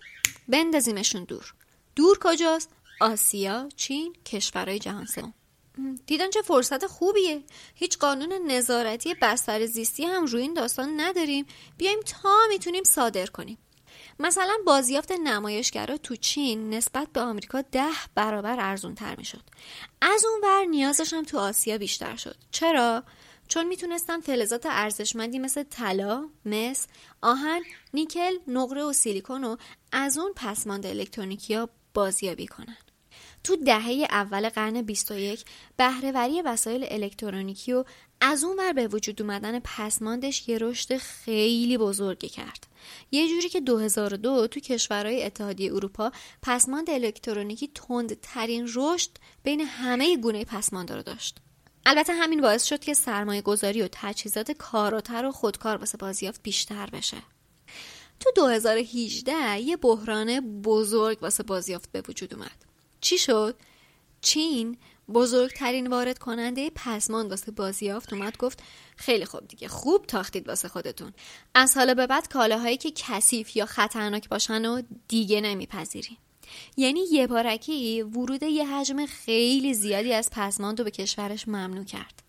بندازیمشون 0.47 1.23
دور. 1.23 1.53
دور 1.95 2.19
کجاست؟ 2.21 2.69
آسیا 3.01 3.69
چین 3.75 4.15
کشورهای 4.25 4.79
جهان 4.79 5.05
سوم. 5.05 5.33
دیدن 6.05 6.29
چه 6.29 6.41
فرصت 6.41 6.87
خوبیه. 6.87 7.43
هیچ 7.75 7.97
قانون 7.97 8.51
نظارتی 8.51 9.15
بستر 9.21 9.65
زیستی 9.65 10.05
هم 10.05 10.25
روی 10.25 10.41
این 10.41 10.53
داستان 10.53 11.01
نداریم. 11.01 11.45
بیایم 11.77 11.99
تا 11.99 12.37
می‌تونیم 12.49 12.83
صادر 12.83 13.25
کنیم. 13.25 13.57
مثلا 14.19 14.57
بازیافت 14.65 15.11
نمایشگرا 15.11 15.97
تو 15.97 16.15
چین 16.15 16.73
نسبت 16.73 17.07
به 17.13 17.21
آمریکا 17.21 17.61
ده 17.61 17.91
برابر 18.15 18.59
ارزون 18.59 18.95
تر 18.95 19.15
می 19.15 19.25
شد. 19.25 19.41
از 20.01 20.25
اون 20.25 20.41
ور 20.43 20.65
نیازش 20.65 21.13
هم 21.13 21.23
تو 21.23 21.39
آسیا 21.39 21.77
بیشتر 21.77 22.15
شد. 22.15 22.35
چرا؟ 22.51 23.03
چون 23.49 23.67
می‌تونستن 23.67 24.19
فلزات 24.19 24.65
ارزشمندی 24.65 25.39
مثل 25.39 25.63
طلا، 25.63 26.29
مس، 26.45 26.87
آهن، 27.21 27.61
نیکل، 27.93 28.33
نقره 28.47 28.83
و 28.83 28.93
سیلیکون 28.93 29.43
رو 29.43 29.57
از 29.91 30.17
اون 30.17 30.33
پسماند 30.35 30.85
الکترونیکی 30.85 31.53
ها 31.53 31.69
بازیابی 31.93 32.47
کنن. 32.47 32.77
تو 33.43 33.55
دهه 33.55 34.07
اول 34.11 34.49
قرن 34.49 34.81
21 34.81 35.45
بهرهوری 35.77 36.41
وسایل 36.41 36.85
الکترونیکی 36.89 37.73
و 37.73 37.83
از 38.21 38.43
اون 38.43 38.57
ور 38.57 38.73
به 38.73 38.87
وجود 38.87 39.21
اومدن 39.21 39.59
پسماندش 39.59 40.49
یه 40.49 40.57
رشد 40.57 40.97
خیلی 40.97 41.77
بزرگی 41.77 42.29
کرد. 42.29 42.67
یه 43.11 43.29
جوری 43.29 43.49
که 43.49 43.61
2002 43.61 44.47
تو 44.47 44.59
کشورهای 44.59 45.23
اتحادیه 45.23 45.73
اروپا 45.73 46.11
پسماند 46.41 46.89
الکترونیکی 46.89 47.67
تند 47.67 48.21
ترین 48.21 48.69
رشد 48.75 49.11
بین 49.43 49.61
همه 49.61 50.17
گونه 50.17 50.45
پسماند 50.45 50.91
رو 50.91 51.01
داشت. 51.01 51.37
البته 51.85 52.13
همین 52.13 52.41
باعث 52.41 52.63
شد 52.63 52.79
که 52.79 52.93
سرمایه 52.93 53.41
گذاری 53.41 53.81
و 53.81 53.87
تجهیزات 53.91 54.51
کاراتر 54.51 55.25
و 55.25 55.31
خودکار 55.31 55.77
واسه 55.77 55.97
بازیافت 55.97 56.43
بیشتر 56.43 56.89
بشه. 56.89 57.17
تو 58.19 58.31
2018 58.35 59.59
یه 59.59 59.77
بحران 59.77 60.61
بزرگ 60.61 61.17
واسه 61.23 61.43
بازیافت 61.43 61.91
به 61.91 62.03
وجود 62.07 62.33
اومد. 62.33 62.65
چی 63.01 63.17
شد؟ 63.17 63.55
چین 64.21 64.77
بزرگترین 65.13 65.87
وارد 65.87 66.19
کننده 66.19 66.69
پسماند 66.75 67.29
واسه 67.29 67.51
بازیافت 67.51 68.13
اومد 68.13 68.37
گفت 68.37 68.63
خیلی 68.95 69.25
خوب 69.25 69.47
دیگه 69.47 69.67
خوب 69.67 70.05
تاختید 70.05 70.47
واسه 70.47 70.67
خودتون 70.67 71.13
از 71.53 71.77
حالا 71.77 71.93
به 71.93 72.07
بعد 72.07 72.27
کالاهایی 72.27 72.77
که 72.77 72.91
کثیف 72.95 73.55
یا 73.55 73.65
خطرناک 73.65 74.29
باشن 74.29 74.65
و 74.65 74.81
دیگه 75.07 75.41
نمیپذیریم 75.41 76.17
یعنی 76.77 76.99
یه 77.11 77.27
بارکی 77.27 78.01
ورود 78.01 78.43
یه 78.43 78.67
حجم 78.67 79.05
خیلی 79.05 79.73
زیادی 79.73 80.13
از 80.13 80.29
پسماند 80.31 80.79
رو 80.79 80.85
به 80.85 80.91
کشورش 80.91 81.47
ممنوع 81.47 81.83
کرد. 81.85 82.23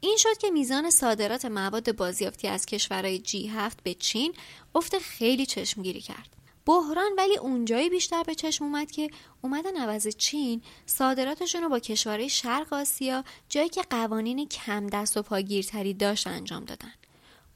این 0.00 0.16
شد 0.16 0.38
که 0.38 0.50
میزان 0.50 0.90
صادرات 0.90 1.44
مواد 1.44 1.96
بازیافتی 1.96 2.48
از 2.48 2.66
کشورهای 2.66 3.18
جی 3.18 3.46
هفت 3.46 3.82
به 3.82 3.94
چین 3.94 4.34
افت 4.74 4.98
خیلی 4.98 5.46
چشمگیری 5.46 6.00
کرد. 6.00 6.28
بحران 6.66 7.10
ولی 7.18 7.36
اونجایی 7.36 7.90
بیشتر 7.90 8.22
به 8.22 8.34
چشم 8.34 8.64
اومد 8.64 8.90
که 8.90 9.10
اومدن 9.42 9.76
عوض 9.76 10.08
چین 10.08 10.62
صادراتشون 10.86 11.62
رو 11.62 11.68
با 11.68 11.78
کشورهای 11.78 12.28
شرق 12.28 12.72
آسیا 12.72 13.24
جایی 13.48 13.68
که 13.68 13.82
قوانین 13.90 14.48
کم 14.48 14.86
دست 14.86 15.16
و 15.16 15.22
پاگیرتری 15.22 15.94
داشت 15.94 16.26
انجام 16.26 16.64
دادن. 16.64 16.92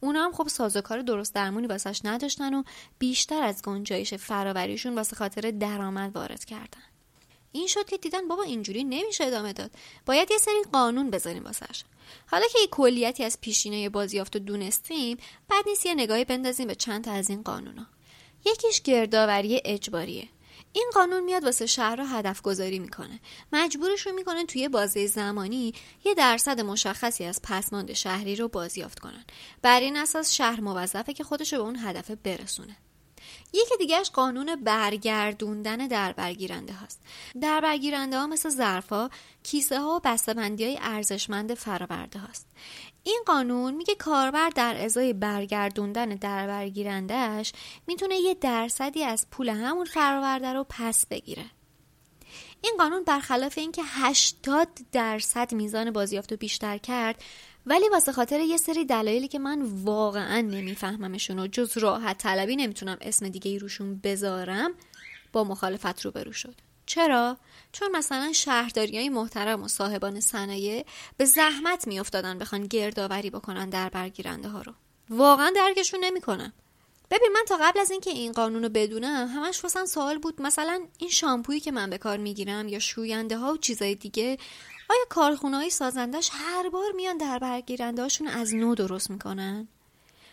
اونا 0.00 0.24
هم 0.24 0.32
خب 0.32 0.48
سازوکار 0.48 1.02
درست 1.02 1.34
درمونی 1.34 1.66
واسش 1.66 2.00
نداشتن 2.04 2.54
و 2.54 2.62
بیشتر 2.98 3.42
از 3.42 3.62
گنجایش 3.62 4.14
فراوریشون 4.14 4.94
واسه 4.94 5.16
خاطر 5.16 5.50
درآمد 5.50 6.16
وارد 6.16 6.44
کردن. 6.44 6.82
این 7.52 7.66
شد 7.66 7.88
که 7.88 7.96
دیدن 7.96 8.28
بابا 8.28 8.42
اینجوری 8.42 8.84
نمیشه 8.84 9.24
ادامه 9.24 9.52
داد. 9.52 9.70
باید 10.06 10.30
یه 10.30 10.38
سری 10.38 10.62
قانون 10.72 11.10
بذاریم 11.10 11.44
واسش. 11.44 11.84
حالا 12.26 12.46
که 12.52 12.58
یه 12.60 12.66
کلیتی 12.66 13.24
از 13.24 13.40
پیشینه 13.40 13.88
بازیافت 13.88 14.36
و 14.36 14.38
دونستیم 14.38 15.16
بعد 15.48 15.64
نیست 15.68 15.86
یه 15.86 15.94
نگاهی 15.94 16.24
بندازیم 16.24 16.66
به 16.66 16.74
چند 16.74 17.04
تا 17.04 17.12
از 17.12 17.30
این 17.30 17.42
قانونا. 17.42 17.86
یکیش 18.46 18.82
گردآوری 18.82 19.60
اجباریه. 19.64 20.28
این 20.72 20.90
قانون 20.94 21.24
میاد 21.24 21.44
واسه 21.44 21.66
شهرها 21.66 22.18
هدف 22.18 22.42
گذاری 22.42 22.78
می‌کنه. 22.78 23.20
مجبورشون 23.52 24.14
می‌کنه 24.14 24.46
توی 24.46 24.68
بازه 24.68 25.06
زمانی 25.06 25.74
یه 26.04 26.14
درصد 26.14 26.60
مشخصی 26.60 27.24
از 27.24 27.42
پسماند 27.42 27.92
شهری 27.92 28.36
رو 28.36 28.48
بازیافت 28.48 28.98
کنن. 28.98 29.24
بر 29.62 29.80
این 29.80 29.96
اساس 29.96 30.32
شهر 30.32 30.60
موظفه 30.60 31.12
که 31.12 31.24
خودش 31.24 31.52
رو 31.52 31.58
به 31.58 31.64
اون 31.64 31.76
هدف 31.76 32.10
برسونه. 32.10 32.76
یکی 33.52 33.76
دیگهش 33.78 34.10
قانون 34.10 34.56
برگردوندن 34.56 35.76
در 35.76 36.12
برگیرنده 36.12 36.72
هاست. 36.72 37.00
در 37.40 37.60
برگیرنده 37.60 38.18
ها 38.18 38.26
مثل 38.26 38.48
ظرفها 38.48 39.10
کیسه 39.42 39.80
ها 39.80 39.96
و 39.96 40.00
بسته‌بندی 40.04 40.64
های 40.64 40.78
ارزشمند 40.80 41.54
فراورده 41.54 42.18
هاست. 42.18 42.46
این 43.08 43.22
قانون 43.26 43.74
میگه 43.74 43.94
کاربر 43.94 44.50
در 44.50 44.84
ازای 44.84 45.12
برگردوندن 45.12 46.08
در 46.08 46.46
برگیرندهش 46.46 47.52
می‌تونه 47.86 48.16
یه 48.16 48.34
درصدی 48.34 49.04
از 49.04 49.26
پول 49.30 49.48
همون 49.48 49.84
فراورده 49.84 50.52
رو 50.52 50.66
پس 50.68 51.06
بگیره 51.06 51.44
این 52.60 52.74
قانون 52.78 53.04
برخلاف 53.04 53.58
اینکه 53.58 53.82
80 53.84 54.68
درصد 54.92 55.54
میزان 55.54 55.90
بازیافت 55.90 56.32
رو 56.32 56.38
بیشتر 56.38 56.78
کرد 56.78 57.22
ولی 57.66 57.88
واسه 57.88 58.12
خاطر 58.12 58.40
یه 58.40 58.56
سری 58.56 58.84
دلایلی 58.84 59.28
که 59.28 59.38
من 59.38 59.62
واقعا 59.62 60.40
نمیفهممشون 60.40 61.38
و 61.38 61.46
جز 61.46 61.78
راحت 61.78 62.18
طلبی 62.18 62.56
نمی‌تونم 62.56 62.98
اسم 63.00 63.28
دیگه 63.28 63.50
ای 63.50 63.58
روشون 63.58 64.00
بذارم 64.04 64.70
با 65.32 65.44
مخالفت 65.44 66.04
روبرو 66.04 66.32
شد 66.32 66.54
چرا؟ 66.86 67.36
چون 67.72 67.96
مثلا 67.96 68.32
شهرداری 68.32 68.98
های 68.98 69.08
محترم 69.08 69.62
و 69.62 69.68
صاحبان 69.68 70.20
صنایع 70.20 70.84
به 71.16 71.24
زحمت 71.24 71.86
میافتادن 71.86 72.38
بخوان 72.38 72.66
گردآوری 72.66 73.30
بکنن 73.30 73.68
در 73.68 73.88
برگیرنده 73.88 74.48
ها 74.48 74.62
رو 74.62 74.72
واقعا 75.10 75.52
درکشون 75.56 76.00
نمی‌کنم 76.04 76.52
ببین 77.10 77.28
من 77.34 77.44
تا 77.48 77.56
قبل 77.62 77.80
از 77.80 77.90
اینکه 77.90 78.10
این 78.10 78.32
قانون 78.32 78.62
رو 78.62 78.68
بدونم 78.68 79.28
همش 79.28 79.64
واسم 79.64 79.84
سوال 79.84 80.18
بود 80.18 80.42
مثلا 80.42 80.80
این 80.98 81.10
شامپویی 81.10 81.60
که 81.60 81.72
من 81.72 81.90
به 81.90 81.98
کار 81.98 82.16
می‌گیرم 82.16 82.68
یا 82.68 82.78
شوینده 82.78 83.38
ها 83.38 83.52
و 83.52 83.56
چیزای 83.56 83.94
دیگه 83.94 84.38
آیا 84.90 85.04
کارخونه 85.08 85.56
های 85.56 85.70
سازندش 85.70 86.30
هر 86.32 86.68
بار 86.68 86.92
میان 86.92 87.16
در 87.16 87.38
برگیرنده 87.38 88.02
هاشون 88.02 88.28
از 88.28 88.54
نو 88.54 88.74
درست 88.74 89.10
می‌کنن؟ 89.10 89.68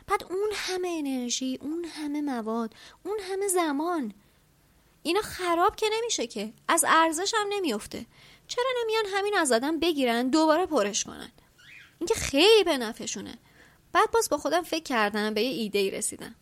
بعد 0.07 0.23
اون 0.29 0.49
همه 0.53 0.95
انرژی، 0.99 1.59
اون 1.61 1.85
همه 1.85 2.21
مواد، 2.21 2.73
اون 3.03 3.19
همه 3.31 3.47
زمان 3.47 4.13
اینا 5.05 5.21
خراب 5.21 5.75
که 5.75 5.85
نمیشه 5.93 6.27
که. 6.27 6.53
از 6.67 6.85
ارزش 6.87 7.33
هم 7.33 7.47
نمیفته 7.49 8.05
چرا 8.47 8.65
نمیان 8.81 9.05
همین 9.13 9.37
از 9.37 9.51
آدم 9.51 9.79
بگیرن 9.79 10.29
دوباره 10.29 10.65
پرش 10.65 11.03
کنن؟ 11.03 11.31
اینکه 11.99 12.13
خیلی 12.13 12.63
به 12.63 12.77
نفعشونه. 12.77 13.37
بعد 13.93 14.11
باز 14.11 14.29
با 14.29 14.37
خودم 14.37 14.61
فکر 14.61 14.83
کردم 14.83 15.33
به 15.33 15.41
یه 15.41 15.49
ایده 15.49 15.79
ای 15.79 15.91
رسیدم. 15.91 16.35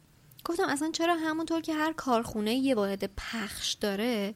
گفتم 0.46 0.70
اصلا 0.70 0.91
چرا 0.91 1.15
همونطور 1.15 1.62
که 1.62 1.74
هر 1.74 1.93
کارخونه 1.93 2.55
یه 2.55 2.75
واحد 2.75 3.12
پخش 3.17 3.74
داره 3.74 4.36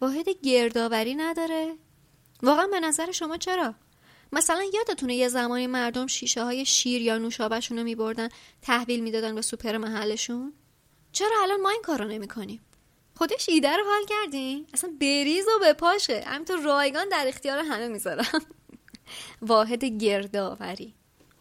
واحد 0.00 0.28
گردآوری 0.28 1.14
نداره؟ 1.14 1.74
واقعا 2.42 2.66
به 2.66 2.80
نظر 2.80 3.12
شما 3.12 3.36
چرا؟ 3.36 3.74
مثلا 4.32 4.62
یادتونه 4.74 5.14
یه 5.14 5.28
زمانی 5.28 5.66
مردم 5.66 6.06
شیشه 6.06 6.44
های 6.44 6.64
شیر 6.64 7.02
یا 7.02 7.18
نوشابهشون 7.18 7.78
رو 7.78 7.84
میبردن 7.84 8.28
تحویل 8.62 9.00
می‌دادن 9.02 9.34
به 9.34 9.42
سوپر 9.42 9.76
محلشون؟ 9.76 10.52
چرا 11.12 11.42
الان 11.42 11.60
ما 11.60 11.70
این 11.70 11.82
کار 11.82 12.02
رو 12.02 12.08
نمی 12.08 12.28
کنیم؟ 12.28 12.60
خودش 13.16 13.48
ایده 13.48 13.76
رو 13.76 13.84
حال 13.84 14.04
کردین؟ 14.08 14.66
اصلا 14.74 14.90
بریز 15.00 15.44
و 15.48 15.58
به 15.60 15.72
پاشه. 15.72 16.24
همینطور 16.26 16.60
رایگان 16.60 17.08
در 17.08 17.24
اختیار 17.28 17.58
همه 17.58 17.88
می‌ذارم. 17.88 18.40
واحد 19.42 19.84
گردآوری. 19.84 20.94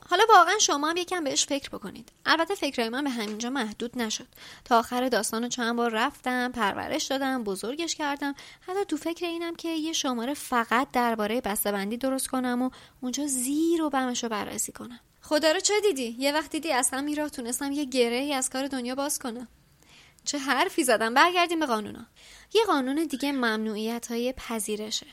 حالا 0.09 0.23
واقعا 0.29 0.59
شما 0.59 0.89
هم 0.89 0.97
یکم 0.97 1.23
بهش 1.23 1.45
فکر 1.45 1.69
بکنید. 1.69 2.11
البته 2.25 2.55
فکرهای 2.55 2.89
من 2.89 3.03
به 3.03 3.09
همینجا 3.09 3.49
محدود 3.49 3.97
نشد. 3.97 4.27
تا 4.65 4.79
آخر 4.79 5.09
داستان 5.09 5.43
رو 5.43 5.49
چند 5.49 5.75
بار 5.75 5.91
رفتم 5.91 6.51
پرورش 6.51 7.05
دادم 7.05 7.43
بزرگش 7.43 7.95
کردم. 7.95 8.35
حتی 8.61 8.85
تو 8.85 8.97
فکر 8.97 9.25
اینم 9.25 9.55
که 9.55 9.69
یه 9.69 9.93
شماره 9.93 10.33
فقط 10.33 10.87
درباره 10.93 11.41
بسته‌بندی 11.41 11.97
درست 11.97 12.27
کنم 12.27 12.61
و 12.61 12.69
اونجا 13.01 13.27
زیر 13.27 13.81
و 13.81 13.89
بمش 13.89 14.23
رو 14.23 14.29
بررسی 14.29 14.71
کنم. 14.71 14.99
خدا 15.21 15.51
رو 15.51 15.59
چه 15.59 15.73
دیدی؟ 15.81 16.15
یه 16.19 16.33
وقت 16.33 16.51
دیدی 16.51 16.71
اصلا 16.71 17.01
میراه 17.01 17.29
تونستم 17.29 17.71
یه 17.71 17.85
گره 17.85 18.33
از 18.35 18.49
کار 18.49 18.67
دنیا 18.67 18.95
باز 18.95 19.19
کنم. 19.19 19.47
چه 20.25 20.37
حرفی 20.37 20.83
زدم؟ 20.83 21.13
برگردیم 21.13 21.59
به 21.59 21.65
قانونا. 21.65 22.05
یه 22.53 22.63
قانون 22.67 23.05
دیگه 23.05 23.31
ممنوعیت 23.31 24.11
های 24.11 24.33
پذیرشه. 24.37 25.07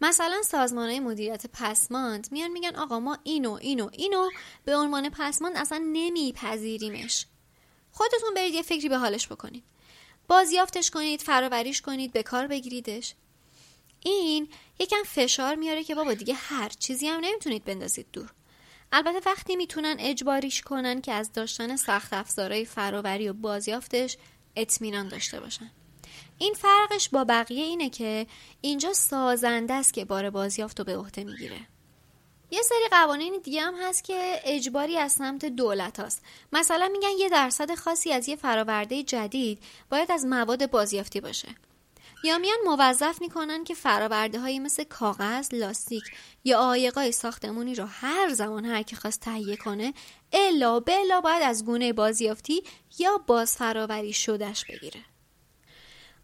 مثلا 0.00 0.42
سازمان 0.42 0.98
مدیریت 0.98 1.46
پسماند 1.46 2.28
میان 2.30 2.50
میگن 2.50 2.76
آقا 2.76 3.00
ما 3.00 3.18
اینو 3.22 3.52
اینو 3.52 3.90
اینو 3.92 4.30
به 4.64 4.76
عنوان 4.76 5.08
پسماند 5.10 5.56
اصلا 5.56 5.78
نمیپذیریمش. 5.92 7.26
خودتون 7.92 8.34
برید 8.34 8.54
یه 8.54 8.62
فکری 8.62 8.88
به 8.88 8.98
حالش 8.98 9.28
بکنید. 9.28 9.64
بازیافتش 10.28 10.90
کنید 10.90 11.22
فراوریش 11.22 11.82
کنید 11.82 12.12
به 12.12 12.22
کار 12.22 12.46
بگیریدش. 12.46 13.14
این 14.00 14.48
یکم 14.78 15.02
فشار 15.06 15.54
میاره 15.54 15.84
که 15.84 15.94
بابا 15.94 16.14
دیگه 16.14 16.34
هر 16.34 16.68
چیزی 16.68 17.08
هم 17.08 17.20
نمی‌تونید 17.20 17.64
بندازید 17.64 18.06
دور. 18.12 18.32
البته 18.92 19.30
وقتی 19.30 19.56
می‌تونن 19.56 19.96
اجباریش 19.98 20.62
کنن 20.62 21.00
که 21.00 21.12
از 21.12 21.32
داشتن 21.32 21.76
سخت 21.76 22.12
افزارهای 22.12 22.64
فراوری 22.64 23.28
و 23.28 23.32
بازیافتش 23.32 24.16
اطمینان 24.58 25.08
داشته 25.08 25.40
باشن. 25.40 25.70
این 26.38 26.54
فرقش 26.54 27.08
با 27.08 27.24
بقیه 27.24 27.64
اینه 27.64 27.90
که 27.90 28.26
اینجا 28.60 28.92
سازنده 28.92 29.74
است 29.74 29.94
که 29.94 30.04
بار 30.04 30.30
بازیافت 30.30 30.78
رو 30.78 30.84
به 30.84 30.96
عهده 30.96 31.24
می‌گیره. 31.24 31.60
یه 32.50 32.62
سری 32.62 32.88
قوانین 32.90 33.40
دیگه 33.44 33.62
هم 33.62 33.74
هست 33.82 34.04
که 34.04 34.40
اجباری 34.44 34.98
از 34.98 35.12
سمت 35.12 35.44
دولت 35.44 36.00
هست. 36.00 36.22
مثلا 36.52 36.88
میگن 36.92 37.08
یه 37.18 37.28
درصد 37.28 37.74
خاصی 37.74 38.12
از 38.12 38.28
یه 38.28 38.36
فراورده 38.36 39.02
جدید 39.02 39.62
باید 39.90 40.12
از 40.12 40.24
مواد 40.26 40.70
بازیافتی 40.70 41.20
باشه. 41.20 41.48
یا 42.22 42.38
میان 42.38 42.58
موظف 42.64 43.20
می‌کنن 43.20 43.64
که 43.64 43.74
فراورده 43.74 44.40
هایی 44.40 44.58
مثل 44.58 44.84
کاغذ، 44.84 45.54
لاستیک 45.54 46.10
یا 46.44 46.58
آیقای 46.58 47.12
ساختمونی 47.12 47.74
رو 47.74 47.84
هر 47.84 48.32
زمان 48.32 48.64
هر 48.64 48.82
کی 48.82 48.96
خواست 48.96 49.20
تهیه 49.20 49.56
کنه 49.56 49.94
الا 50.32 50.80
بلا 50.80 51.20
باید 51.20 51.42
از 51.42 51.64
گونه 51.64 51.92
بازیافتی 51.92 52.62
یا 52.98 53.18
باز 53.18 53.56
فراوری 53.56 54.12
شدهش 54.12 54.64
بگیره. 54.64 55.00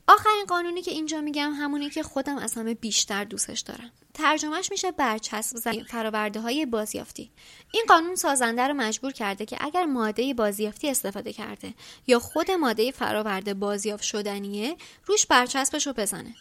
آخرین 0.08 0.44
قانونی 0.48 0.82
که 0.82 0.90
اینجا 0.90 1.20
میگم 1.20 1.52
همونی 1.52 1.90
که 1.90 2.02
خودم 2.02 2.38
از 2.38 2.54
همه 2.54 2.74
بیشتر 2.74 3.24
دوستش 3.24 3.60
دارم. 3.60 3.90
ترجمهش 4.14 4.70
میشه 4.70 4.92
برچسب 4.92 5.56
زمین. 5.56 5.84
فراورده 5.84 6.40
های 6.40 6.66
بازیافتی. 6.66 7.30
این 7.72 7.84
قانون 7.88 8.14
سازنده 8.14 8.62
رو 8.62 8.74
مجبور 8.74 9.12
کرده 9.12 9.46
که 9.46 9.56
اگر 9.60 9.84
ماده 9.84 10.34
بازیافتی 10.34 10.90
استفاده 10.90 11.32
کرده 11.32 11.74
یا 12.06 12.18
خود 12.18 12.50
ماده 12.50 12.90
فراورده 12.90 13.54
بازیافت 13.54 14.02
شدنیه 14.02 14.76
روش 15.06 15.26
برچسبش 15.26 15.86
رو 15.86 15.92
بزنه. 15.92 16.34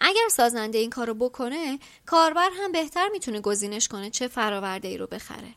اگر 0.00 0.28
سازنده 0.30 0.78
این 0.78 0.90
کارو 0.90 1.14
بکنه 1.14 1.78
کاربر 2.06 2.50
هم 2.62 2.72
بهتر 2.72 3.08
می‌تونه 3.12 3.40
گزینش 3.40 3.88
کنه 3.88 4.10
چه 4.10 4.28
فراورده 4.28 4.88
ای 4.88 4.98
رو 4.98 5.06
بخره. 5.06 5.54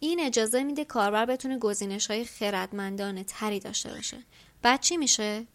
این 0.00 0.20
اجازه 0.20 0.62
میده 0.62 0.84
کاربر 0.84 1.26
بتونه 1.26 1.58
گزینش 1.58 2.06
های 2.06 2.24
خردمندانه 2.24 3.24
تری 3.24 3.60
داشته 3.60 3.90
باشه. 3.90 4.16
بعد 4.62 4.80
چی 4.80 4.96
میشه؟ 4.96 5.46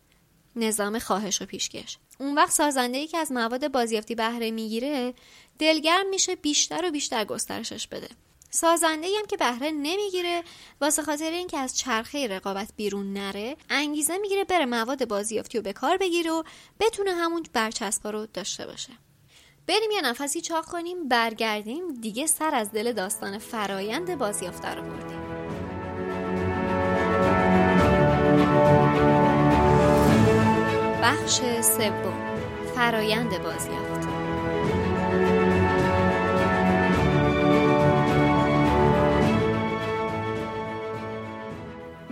نظام 0.55 0.99
خواهش 0.99 1.41
و 1.41 1.45
پیشکش. 1.45 1.97
اون 2.19 2.35
وقت 2.35 2.51
سازنده 2.51 2.97
ای 2.97 3.07
که 3.07 3.17
از 3.17 3.31
مواد 3.31 3.71
بازیافتی 3.71 4.15
بهره 4.15 4.51
می‌گیره 4.51 5.13
دلگرم 5.59 6.09
میشه 6.09 6.35
بیشتر 6.35 6.85
و 6.85 6.91
بیشتر 6.91 7.25
گسترشش 7.25 7.87
بده. 7.87 8.09
سازنده 8.49 9.07
هم 9.19 9.25
که 9.25 9.37
بهره 9.37 9.71
نمی‌گیره 9.71 10.43
واسه 10.81 11.01
خاطر 11.01 11.31
اینکه 11.31 11.57
از 11.57 11.77
چرخه 11.77 12.27
رقابت 12.27 12.69
بیرون 12.75 13.13
نره 13.13 13.57
انگیزه 13.69 14.17
می‌گیره 14.17 14.43
بره 14.43 14.65
مواد 14.65 15.07
بازیافتی 15.07 15.57
رو 15.57 15.63
به 15.63 15.73
کار 15.73 15.97
بگیره 15.97 16.31
و 16.31 16.43
بتونه 16.79 17.11
همون 17.11 17.43
برچسبا 17.53 18.09
رو 18.09 18.25
داشته 18.25 18.65
باشه. 18.65 18.93
بریم 19.67 19.91
یه 19.91 20.01
نفسی 20.01 20.41
چاق 20.41 20.65
کنیم 20.65 21.07
برگردیم 21.07 21.93
دیگه 21.93 22.27
سر 22.27 22.55
از 22.55 22.71
دل 22.71 22.93
داستان 22.93 23.37
فرایند 23.37 24.17
بازیافته 24.17 24.67
رو 24.67 24.81
بردیم. 24.81 25.21
بخش 31.01 31.39
سوم 31.61 32.37
فرایند 32.75 33.43
بازیافت 33.43 34.07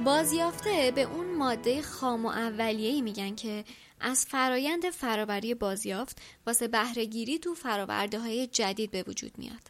بازیافته 0.06 0.91
به 0.95 1.02
اون 1.02 1.36
ماده 1.36 1.82
خام 1.82 2.25
و 2.25 2.30
اولیه‌ای 2.30 3.02
میگن 3.02 3.36
که 3.36 3.63
از 3.99 4.25
فرایند 4.25 4.89
فراوری 4.89 5.54
بازیافت 5.54 6.21
واسه 6.47 6.67
بهرهگیری 6.67 7.39
تو 7.39 7.54
فراورده 7.54 8.19
های 8.19 8.47
جدید 8.47 8.91
به 8.91 9.04
وجود 9.08 9.38
میاد. 9.38 9.62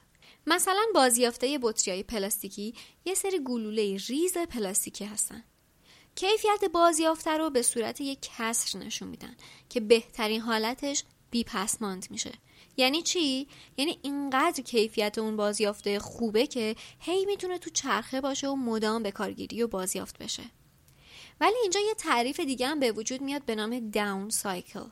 مثلا 0.47 0.81
بازیافته 0.95 1.59
بطری 1.61 1.93
های 1.93 2.03
پلاستیکی 2.03 2.73
یه 3.05 3.13
سری 3.13 3.39
گلوله 3.43 3.97
ریز 4.07 4.37
پلاستیکی 4.37 5.05
هستن. 5.05 5.43
کیفیت 6.15 6.71
بازیافته 6.73 7.37
رو 7.37 7.49
به 7.49 7.61
صورت 7.61 8.01
یک 8.01 8.19
کسر 8.21 8.79
نشون 8.79 9.07
میدن 9.07 9.35
که 9.69 9.79
بهترین 9.79 10.41
حالتش 10.41 11.03
بیپسماند 11.31 12.07
میشه. 12.09 12.31
یعنی 12.77 13.01
چی؟ 13.01 13.47
یعنی 13.77 13.99
اینقدر 14.01 14.63
کیفیت 14.63 15.17
اون 15.17 15.37
بازیافته 15.37 15.99
خوبه 15.99 16.47
که 16.47 16.75
هی 16.99 17.25
می‌تونه 17.25 17.57
تو 17.57 17.69
چرخه 17.69 18.21
باشه 18.21 18.47
و 18.47 18.55
مدام 18.55 19.03
به 19.03 19.11
کارگیری 19.11 19.63
و 19.63 19.67
بازیافت 19.67 20.17
بشه. 20.17 20.43
ولی 21.41 21.55
اینجا 21.61 21.79
یه 21.79 21.93
تعریف 21.93 22.39
دیگه 22.39 22.67
هم 22.67 22.79
به 22.79 22.91
وجود 22.91 23.21
میاد 23.21 23.45
به 23.45 23.55
نام 23.55 23.89
داون 23.89 24.29
سایکل 24.29 24.89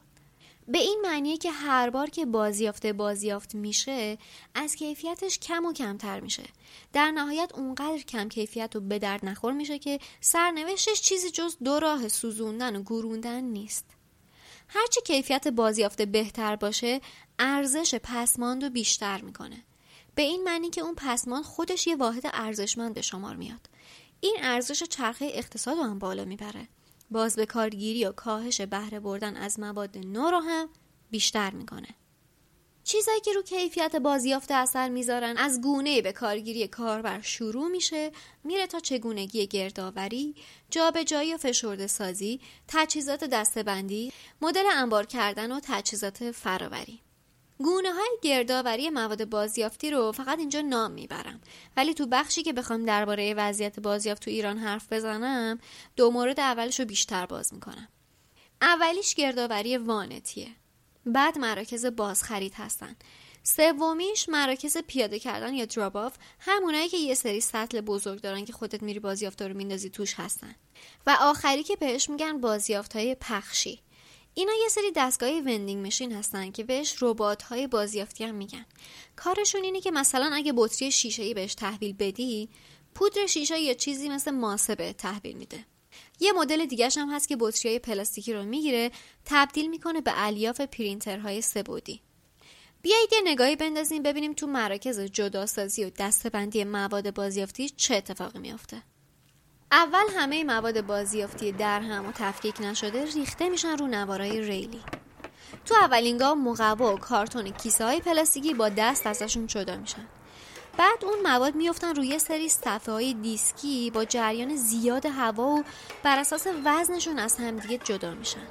به 0.68 0.78
این 0.78 1.00
معنیه 1.04 1.38
که 1.38 1.52
هر 1.52 1.90
بار 1.90 2.10
که 2.10 2.26
بازیافته 2.26 2.94
بازیافت 2.94 3.56
میشه 3.56 4.18
از 4.56 4.76
کیفیتش 4.76 5.40
کم 5.40 5.66
و 5.66 5.74
کمتر 5.74 6.20
میشه. 6.20 6.44
در 6.94 7.12
نهایت 7.12 7.52
اونقدر 7.54 7.98
کم 7.98 8.30
کیفیت 8.30 8.76
و 8.76 8.80
به 8.80 9.00
درد 9.00 9.26
نخور 9.26 9.54
میشه 9.54 9.80
که 9.80 10.00
سرنوشتش 10.22 11.02
چیزی 11.02 11.30
جز 11.30 11.58
دو 11.64 11.80
راه 11.80 12.08
سوزوندن 12.08 12.76
و 12.76 12.82
گروندن 12.82 13.42
نیست. 13.42 13.86
هرچی 14.68 15.02
کیفیت 15.02 15.48
بازیافته 15.48 16.06
بهتر 16.06 16.56
باشه 16.56 17.02
ارزش 17.40 17.96
پسماند 17.96 18.64
رو 18.64 18.70
بیشتر 18.70 19.22
می‌کنه. 19.22 19.64
به 20.16 20.22
این 20.22 20.44
معنی 20.44 20.70
که 20.70 20.82
اون 20.82 20.96
پسماند 20.96 21.44
خودش 21.44 21.88
یه 21.88 21.96
واحد 21.96 22.24
ارزشمند 22.34 22.94
به 22.94 23.02
شمار 23.02 23.36
میاد. 23.36 23.70
این 24.20 24.38
ارزش 24.42 24.84
چرخه 24.84 25.30
اقتصاد 25.34 25.78
رو 25.78 25.84
هم 25.84 26.00
بالا 26.00 26.26
می‌بره. 26.26 26.68
باز 27.12 27.36
به 27.36 27.46
کارگیری 27.46 28.06
و 28.06 28.12
کاهش 28.12 28.62
بهره 28.62 29.00
بردن 29.00 29.36
از 29.36 29.60
مواد 29.60 29.98
نو 29.98 30.32
رو 30.32 30.40
هم 30.40 30.70
بیشتر 31.12 31.50
می‌کنه. 31.50 31.88
چیزایی 32.84 33.22
که 33.22 33.34
رو 33.34 33.42
کیفیت 33.42 33.96
بازیافت 33.96 34.52
اثر 34.52 34.90
می‌ذارن 34.90 35.38
از 35.38 35.62
گونه 35.62 36.02
به 36.02 36.12
کارگیری 36.12 36.68
کاربر 36.68 37.22
شروع 37.22 37.68
میشه 37.68 38.12
میره 38.44 38.68
تا 38.68 38.80
چگونگی 38.80 39.48
گردآوری، 39.48 40.36
جابجایی 40.70 41.34
و 41.34 41.38
فشرده 41.38 41.88
سازی، 41.88 42.40
تجهیزات 42.68 43.24
دستبندی، 43.24 44.12
مدل 44.42 44.66
انبار 44.74 45.06
کردن 45.06 45.52
و 45.52 45.60
تجهیزات 45.64 46.32
فراوری. 46.32 47.02
گونه 47.60 47.94
های 47.94 48.10
گردآوری 48.22 48.90
مواد 48.90 49.26
بازیافتی 49.26 49.92
رو 49.92 50.12
فقط 50.12 50.40
اینجا 50.40 50.62
نام 50.62 50.92
می‌برم. 50.92 51.42
ولی 51.78 51.94
تو 51.94 52.06
بخشی 52.06 52.44
که 52.44 52.54
بخوام 52.54 52.86
درباره 52.86 53.34
وضعیت 53.34 53.80
بازیافت 53.80 54.24
تو 54.24 54.32
ایران 54.32 54.58
حرف 54.58 54.94
بزنم 54.94 55.60
دو 55.96 56.12
مورد 56.12 56.40
اولش 56.40 56.80
رو 56.80 56.86
بیشتر 56.86 57.26
باز 57.26 57.54
می‌کنم. 57.54 57.88
اولیش 58.62 59.16
گردآوری 59.16 59.78
وانتیه. 59.78 60.48
بعد 61.06 61.38
مراکز 61.38 61.86
بازخرید 61.86 62.54
هستن. 62.54 62.96
سومیش 63.44 64.30
مراکز 64.30 64.78
پیاده 64.78 65.20
کردن 65.20 65.54
یا 65.54 65.66
دراباف 65.66 66.18
همونایی 66.40 66.90
که 66.90 66.98
یه 66.98 67.14
سری 67.14 67.42
سطل 67.42 67.82
بزرگ 67.82 68.22
دارن 68.22 68.46
که 68.46 68.54
خودت 68.54 68.84
میری 68.84 69.00
بازیافت 69.00 69.42
رو 69.42 69.54
میندازی 69.54 69.90
توش 69.90 70.14
هستن. 70.14 70.56
و 71.08 71.18
آخری 71.20 71.64
که 71.64 71.76
بهش 71.76 72.10
میگن 72.10 72.42
بازیافت 72.42 72.96
های 72.96 73.16
پخشی. 73.16 73.82
اینا 74.38 74.52
یه 74.54 74.70
سری 74.70 74.92
دستگاه 74.96 75.30
وندینگ 75.30 75.88
مشین 75.88 76.12
هستن 76.12 76.52
که 76.52 76.64
بهش 76.64 76.96
ربات 77.02 77.44
های 77.44 77.68
بازیافتی 77.68 78.24
هم 78.24 78.36
میگن. 78.36 78.66
کارشون 79.16 79.64
اینه 79.64 79.82
که 79.82 79.92
مثلا 79.92 80.32
اگه 80.34 80.54
بطری 80.56 80.92
شیشه 80.92 81.24
ای 81.24 81.34
بهش 81.34 81.56
تحویل 81.56 81.94
بدی 81.94 82.50
پودر 82.96 83.26
شیشه 83.26 83.60
یا 83.60 83.74
چیزی 83.74 84.10
مثل 84.10 84.32
ماسه 84.32 84.76
به 84.76 84.94
تحویل 84.94 85.38
میده. 85.38 85.66
یه 86.20 86.32
مدل 86.32 86.66
دیگه 86.66 86.90
هم 86.98 87.10
هست 87.10 87.28
که 87.28 87.38
بطری 87.40 87.70
های 87.70 87.80
پلاستیکی 87.80 88.34
رو 88.34 88.44
می‌گیره 88.44 88.92
تبدیل 89.26 89.70
می‌کنه 89.70 90.02
به 90.02 90.12
الیاف 90.16 90.62
پرینترهای 90.62 91.42
سه 91.42 91.62
بعدی 91.62 92.02
بیایید 92.82 93.14
یه 93.14 93.20
نگاهی 93.26 93.56
بندازیم 93.56 94.04
ببینیم 94.04 94.34
تو 94.34 94.48
مراکز 94.48 95.00
جداسازی 95.00 95.86
و 95.86 95.90
دسته 95.90 96.27
بندی 96.27 96.64
مواد 96.64 97.14
بازیافتی 97.14 97.70
چه 97.70 97.96
اتفاقی 97.96 98.40
میافته. 98.40 98.84
اول 99.72 100.06
همه 100.18 100.44
مواد 100.44 100.82
بازیافتی 100.82 101.52
در 101.52 101.82
هم 101.82 102.08
و 102.08 102.12
تفکیک 102.12 102.56
نشده 102.62 103.06
ریخته 103.06 103.50
میشن 103.50 103.78
رو 103.78 103.88
نوارای 103.88 104.42
ریلی. 104.42 104.82
تو 105.66 105.76
اولین 105.76 106.18
گام 106.18 106.44
مقوا 106.44 106.94
و 106.94 106.98
کارتون 106.98 107.50
کیسه 107.50 107.86
های 107.86 108.00
پلاستیکی 108.00 108.54
با 108.54 108.70
دست 108.70 109.08
ازشون 109.08 109.48
جدا 109.48 109.76
میشن. 109.76 110.08
بعد 110.78 111.06
اون 111.06 111.20
مواد 111.24 111.56
میفتن 111.56 111.96
روی 111.96 112.20
سری 112.20 112.50
صفحه 112.50 112.94
های 112.94 113.14
دیسکی 113.14 113.92
با 113.92 114.06
جریان 114.06 114.56
زیاد 114.56 115.06
هوا 115.06 115.44
و 115.44 115.64
بر 116.04 116.20
اساس 116.20 116.48
وزنشون 116.66 117.20
از 117.20 117.38
همدیگه 117.38 117.78
جدا 117.78 118.14
میشن. 118.14 118.48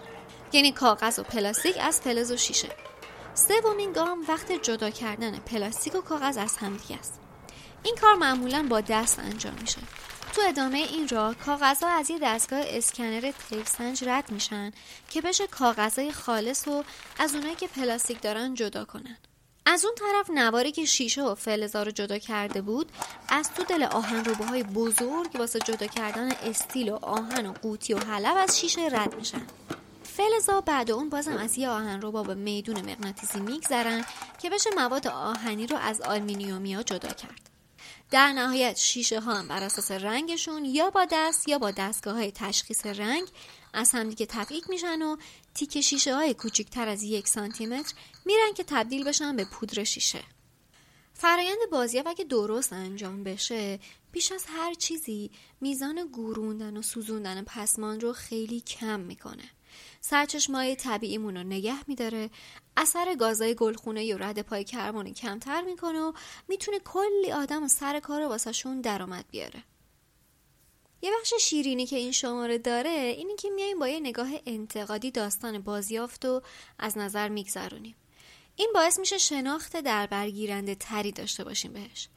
یعنی 0.52 0.72
کاغذ 0.72 1.18
و 1.18 1.22
پلاستیک 1.22 1.76
از 1.80 2.00
فلز 2.00 2.32
و 2.32 2.36
شیشه. 2.36 2.68
سومین 3.34 3.92
گام 3.92 4.24
وقت 4.28 4.52
جدا 4.52 4.90
کردن 4.90 5.38
پلاستیک 5.38 5.94
و 5.94 6.00
کاغذ 6.00 6.36
از 6.36 6.56
همدیگه 6.56 6.98
است. 6.98 7.20
این 7.82 7.96
کار 8.00 8.14
معمولا 8.14 8.66
با 8.70 8.80
دست 8.80 9.18
انجام 9.18 9.54
میشه. 9.60 9.78
تو 10.36 10.42
ادامه 10.48 10.78
این 10.78 11.08
راه 11.08 11.34
کاغذها 11.34 11.88
از 11.88 12.10
یه 12.10 12.18
دستگاه 12.22 12.60
اسکنر 12.66 13.32
طیف 13.50 13.66
سنج 13.66 14.04
رد 14.04 14.32
میشن 14.32 14.72
که 15.10 15.20
بشه 15.20 15.46
کاغذهای 15.46 16.12
خالص 16.12 16.68
و 16.68 16.84
از 17.18 17.34
اونایی 17.34 17.54
که 17.54 17.68
پلاستیک 17.68 18.22
دارن 18.22 18.54
جدا 18.54 18.84
کنن. 18.84 19.16
از 19.66 19.84
اون 19.84 19.94
طرف 19.94 20.30
نواری 20.30 20.72
که 20.72 20.84
شیشه 20.84 21.22
و 21.22 21.34
فلزا 21.34 21.82
رو 21.82 21.90
جدا 21.90 22.18
کرده 22.18 22.60
بود 22.60 22.92
از 23.28 23.50
تو 23.52 23.64
دل 23.64 23.82
آهن 23.82 24.34
های 24.34 24.62
بزرگ 24.62 25.36
واسه 25.38 25.58
جدا 25.58 25.86
کردن 25.86 26.32
استیل 26.32 26.88
و 26.88 26.98
آهن 27.02 27.46
و 27.46 27.52
قوطی 27.52 27.94
و 27.94 27.98
حلب 27.98 28.36
از 28.36 28.60
شیشه 28.60 28.88
رد 28.92 29.14
میشن. 29.14 29.46
فلزا 30.02 30.60
بعد 30.60 30.90
اون 30.90 31.08
بازم 31.08 31.36
از 31.36 31.58
یه 31.58 31.68
آهن 31.68 32.00
رو 32.00 32.22
به 32.22 32.34
میدون 32.34 32.76
مغناطیسی 32.90 33.40
میگذرن 33.40 34.04
که 34.42 34.50
بشه 34.50 34.70
مواد 34.76 35.06
آهنی 35.06 35.66
رو 35.66 35.76
از 35.76 36.00
آلمینیومیا 36.00 36.82
جدا 36.82 37.08
کرد. 37.08 37.55
در 38.10 38.32
نهایت 38.32 38.76
شیشه 38.76 39.20
ها 39.20 39.34
هم 39.34 39.48
بر 39.48 39.62
اساس 39.62 39.90
رنگشون 39.90 40.64
یا 40.64 40.90
با 40.90 41.06
دست 41.12 41.48
یا 41.48 41.58
با 41.58 41.70
دستگاه 41.70 42.14
های 42.14 42.32
تشخیص 42.32 42.86
رنگ 42.86 43.28
از 43.72 43.92
همدیگه 43.92 44.26
تفکیک 44.26 44.70
میشن 44.70 45.02
و 45.02 45.16
تیک 45.54 45.80
شیشه 45.80 46.14
های 46.14 46.34
کوچکتر 46.34 46.88
از 46.88 47.02
یک 47.02 47.28
سانتی 47.28 47.66
متر 47.66 47.94
میرن 48.24 48.52
که 48.56 48.64
تبدیل 48.64 49.04
بشن 49.04 49.36
به 49.36 49.44
پودر 49.44 49.84
شیشه. 49.84 50.22
فرایند 51.14 51.58
بازیافت 51.72 52.08
اگه 52.08 52.24
درست 52.24 52.72
انجام 52.72 53.24
بشه 53.24 53.78
بیش 54.12 54.32
از 54.32 54.44
هر 54.48 54.74
چیزی 54.74 55.30
میزان 55.60 56.06
گوروندن 56.12 56.76
و 56.76 56.82
سوزوندن 56.82 57.42
پسمان 57.42 58.00
رو 58.00 58.12
خیلی 58.12 58.60
کم 58.60 59.00
می‌کنه. 59.00 59.50
سرچشمای 60.08 60.76
طبیعیمون 60.76 61.36
رو 61.36 61.42
نگه 61.42 61.88
میداره. 61.88 62.30
اثر 62.76 63.14
گازای 63.14 63.54
گلخونه 63.54 64.14
و 64.14 64.18
رد 64.18 64.42
پای 64.42 64.64
کربن 64.64 65.12
کمتر 65.12 65.62
می‌کنه 65.62 66.00
و 66.00 66.12
می‌تونه 66.48 66.78
کلی 66.78 67.32
آدم 67.32 67.64
و 67.64 67.68
سر 67.68 68.00
کار 68.00 68.22
واسهشون 68.22 68.80
درآمد 68.80 69.24
بیاره. 69.30 69.62
یه 71.02 71.10
بخش 71.20 71.34
شیرینی 71.40 71.86
که 71.86 71.96
این 71.96 72.12
شماره 72.12 72.58
داره 72.58 72.90
اینی 72.90 73.36
که 73.36 73.50
میایم 73.50 73.78
با 73.78 73.88
یه 73.88 74.00
نگاه 74.00 74.28
انتقادی 74.46 75.10
داستان 75.10 75.58
بازیافت 75.58 76.24
و 76.24 76.42
از 76.78 76.98
نظر 76.98 77.28
میگذرونیم. 77.28 77.96
این 78.56 78.70
باعث 78.74 78.98
میشه 78.98 79.18
شناخت 79.18 79.76
در 79.76 80.06
برگیرنده 80.06 80.74
تری 80.74 81.12
داشته 81.12 81.44
باشیم 81.44 81.72
بهش. 81.72 82.08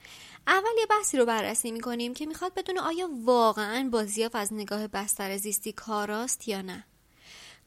اول 0.47 0.80
یه 0.80 0.86
بحثی 0.86 1.17
رو 1.17 1.25
بررسی 1.25 1.71
می‌کنیم 1.71 2.13
که 2.13 2.25
می‌خواد 2.25 2.54
بدونه 2.54 2.82
آیا 2.82 3.10
واقعا 3.23 3.89
بازیافت 3.91 4.36
از 4.36 4.54
نگاه 4.54 4.88
بستر 4.88 5.38
زیستی 5.38 5.71
کاراست 5.71 6.47
یا 6.47 6.62
نه. 6.62 6.86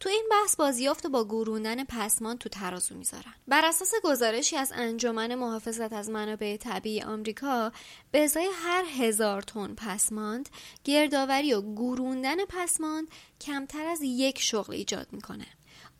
تو 0.03 0.09
این 0.09 0.29
بحث 0.31 0.57
بازیافت 0.57 1.07
با 1.07 1.25
گروندن 1.25 1.85
پسماند 1.85 2.39
تو 2.39 2.49
ترازو 2.49 2.95
می‌ذارن. 2.95 3.35
بر 3.49 3.65
اساس 3.65 3.93
گزارشی 4.05 4.57
از 4.57 4.73
انجمن 4.75 5.35
محافظت 5.35 5.93
از 5.93 6.11
منابع 6.11 6.57
طبیعی 6.57 7.03
آمریکا 7.03 7.73
به 8.11 8.25
ازای 8.25 8.49
هر 8.55 8.85
هزار 8.85 9.43
تن 9.43 9.75
پسماند 9.75 10.49
گردآوری 10.85 11.55
و 11.55 11.75
گروندن 11.75 12.45
پسماند 12.45 13.09
کمتر 13.41 13.87
از 13.87 14.01
یک 14.03 14.41
شغل 14.41 14.75
ایجاد 14.75 15.07
می‌کنه. 15.13 15.47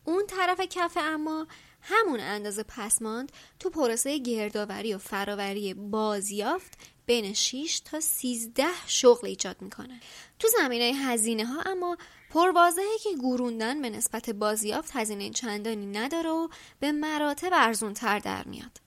اون 0.05 0.27
طرف 0.27 0.61
کف 0.61 0.97
اما 1.01 1.47
همون 1.81 2.19
اندازه 2.19 2.63
پسماند 2.63 3.31
تو 3.59 3.69
پروسه 3.69 4.17
گردآوری 4.17 4.93
و 4.93 4.97
فراوری 4.97 5.73
بازیافت 5.73 6.77
بین 7.05 7.33
6 7.33 7.81
تا 7.85 7.99
13 7.99 8.65
شغل 8.87 9.27
ایجاد 9.27 9.61
می‌کنه. 9.61 9.99
تو 10.39 10.47
زمینه 10.47 10.85
هزینه 10.85 11.45
ها 11.45 11.61
اما 11.61 11.97
پروازهی 12.33 12.97
که 13.03 13.15
گوروندن 13.15 13.81
به 13.81 13.89
نسبت 13.89 14.29
بازیافت 14.29 14.91
هزینه 14.93 15.29
چندانی 15.29 15.85
نداره 15.85 16.29
و 16.29 16.47
به 16.79 16.91
مراتب 16.91 17.49
ارزون 17.53 17.93
تر 17.93 18.19
در 18.19 18.43
میاد. 18.43 18.81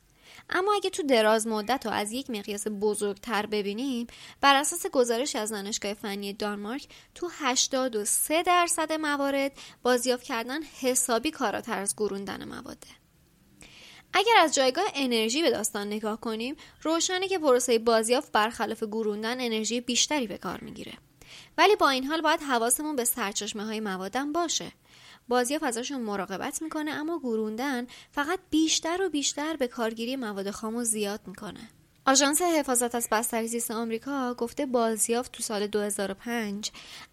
اما 0.51 0.75
اگه 0.75 0.91
تو 0.91 1.03
دراز 1.03 1.47
مدت 1.47 1.87
و 1.87 1.89
از 1.89 2.13
یک 2.13 2.31
مقیاس 2.31 2.67
بزرگتر 2.81 3.47
ببینیم 3.47 4.07
بر 4.41 4.55
اساس 4.55 4.87
گزارش 4.87 5.37
از 5.37 5.53
دانشگاه 5.53 5.95
فنی 5.95 6.33
دانمارک 6.33 6.89
تو 7.15 7.29
83 7.33 8.43
درصد 8.43 8.93
موارد 8.93 9.53
بازیافت 9.83 10.23
کردن 10.23 10.63
حسابی 10.63 11.31
کاراتر 11.31 11.79
از 11.79 11.97
گروندن 11.97 12.45
مواده. 12.45 12.89
اگر 14.13 14.35
از 14.39 14.55
جایگاه 14.55 14.85
انرژی 14.95 15.43
به 15.43 15.51
داستان 15.51 15.87
نگاه 15.87 16.21
کنیم 16.21 16.57
روشنه 16.83 17.29
که 17.29 17.39
پروسه 17.39 17.79
بازیافت 17.79 18.33
برخلاف 18.33 18.83
گروندن 18.83 19.41
انرژی 19.41 19.81
بیشتری 19.81 20.27
به 20.27 20.39
کار 20.39 20.61
می‌گیره. 20.61 20.93
ولی 21.59 21.77
با 21.77 21.89
این 21.89 22.05
حال 22.05 22.21
باید 22.21 22.41
حواسمون 22.41 22.97
به 22.97 23.05
سرچشمه 23.05 23.65
های 23.65 23.81
موادم 23.81 24.33
باشه 24.33 24.73
بازیافت 25.29 25.65
ازشون 25.65 26.01
مراقبت 26.01 26.63
می‌کنه 26.63 26.91
اما 26.91 27.19
گروندن 27.19 27.87
فقط 28.13 28.39
بیشتر 28.51 29.03
و 29.03 29.09
بیشتر 29.09 29.57
به 29.57 29.69
کارگیری 29.69 30.17
مواد 30.17 30.51
خامو 30.51 30.85
زیاد 30.85 31.21
می‌کنه 31.27 31.71
آژانس 32.09 32.43
حفاظت 32.43 32.95
از 32.95 33.09
بستری 33.13 33.49
زیست 33.49 33.71
آمریکا 33.71 34.35
گفته 34.35 34.67
بازیافت 34.67 35.33
تو 35.33 35.43
سال 35.43 35.67
2005 35.67 36.71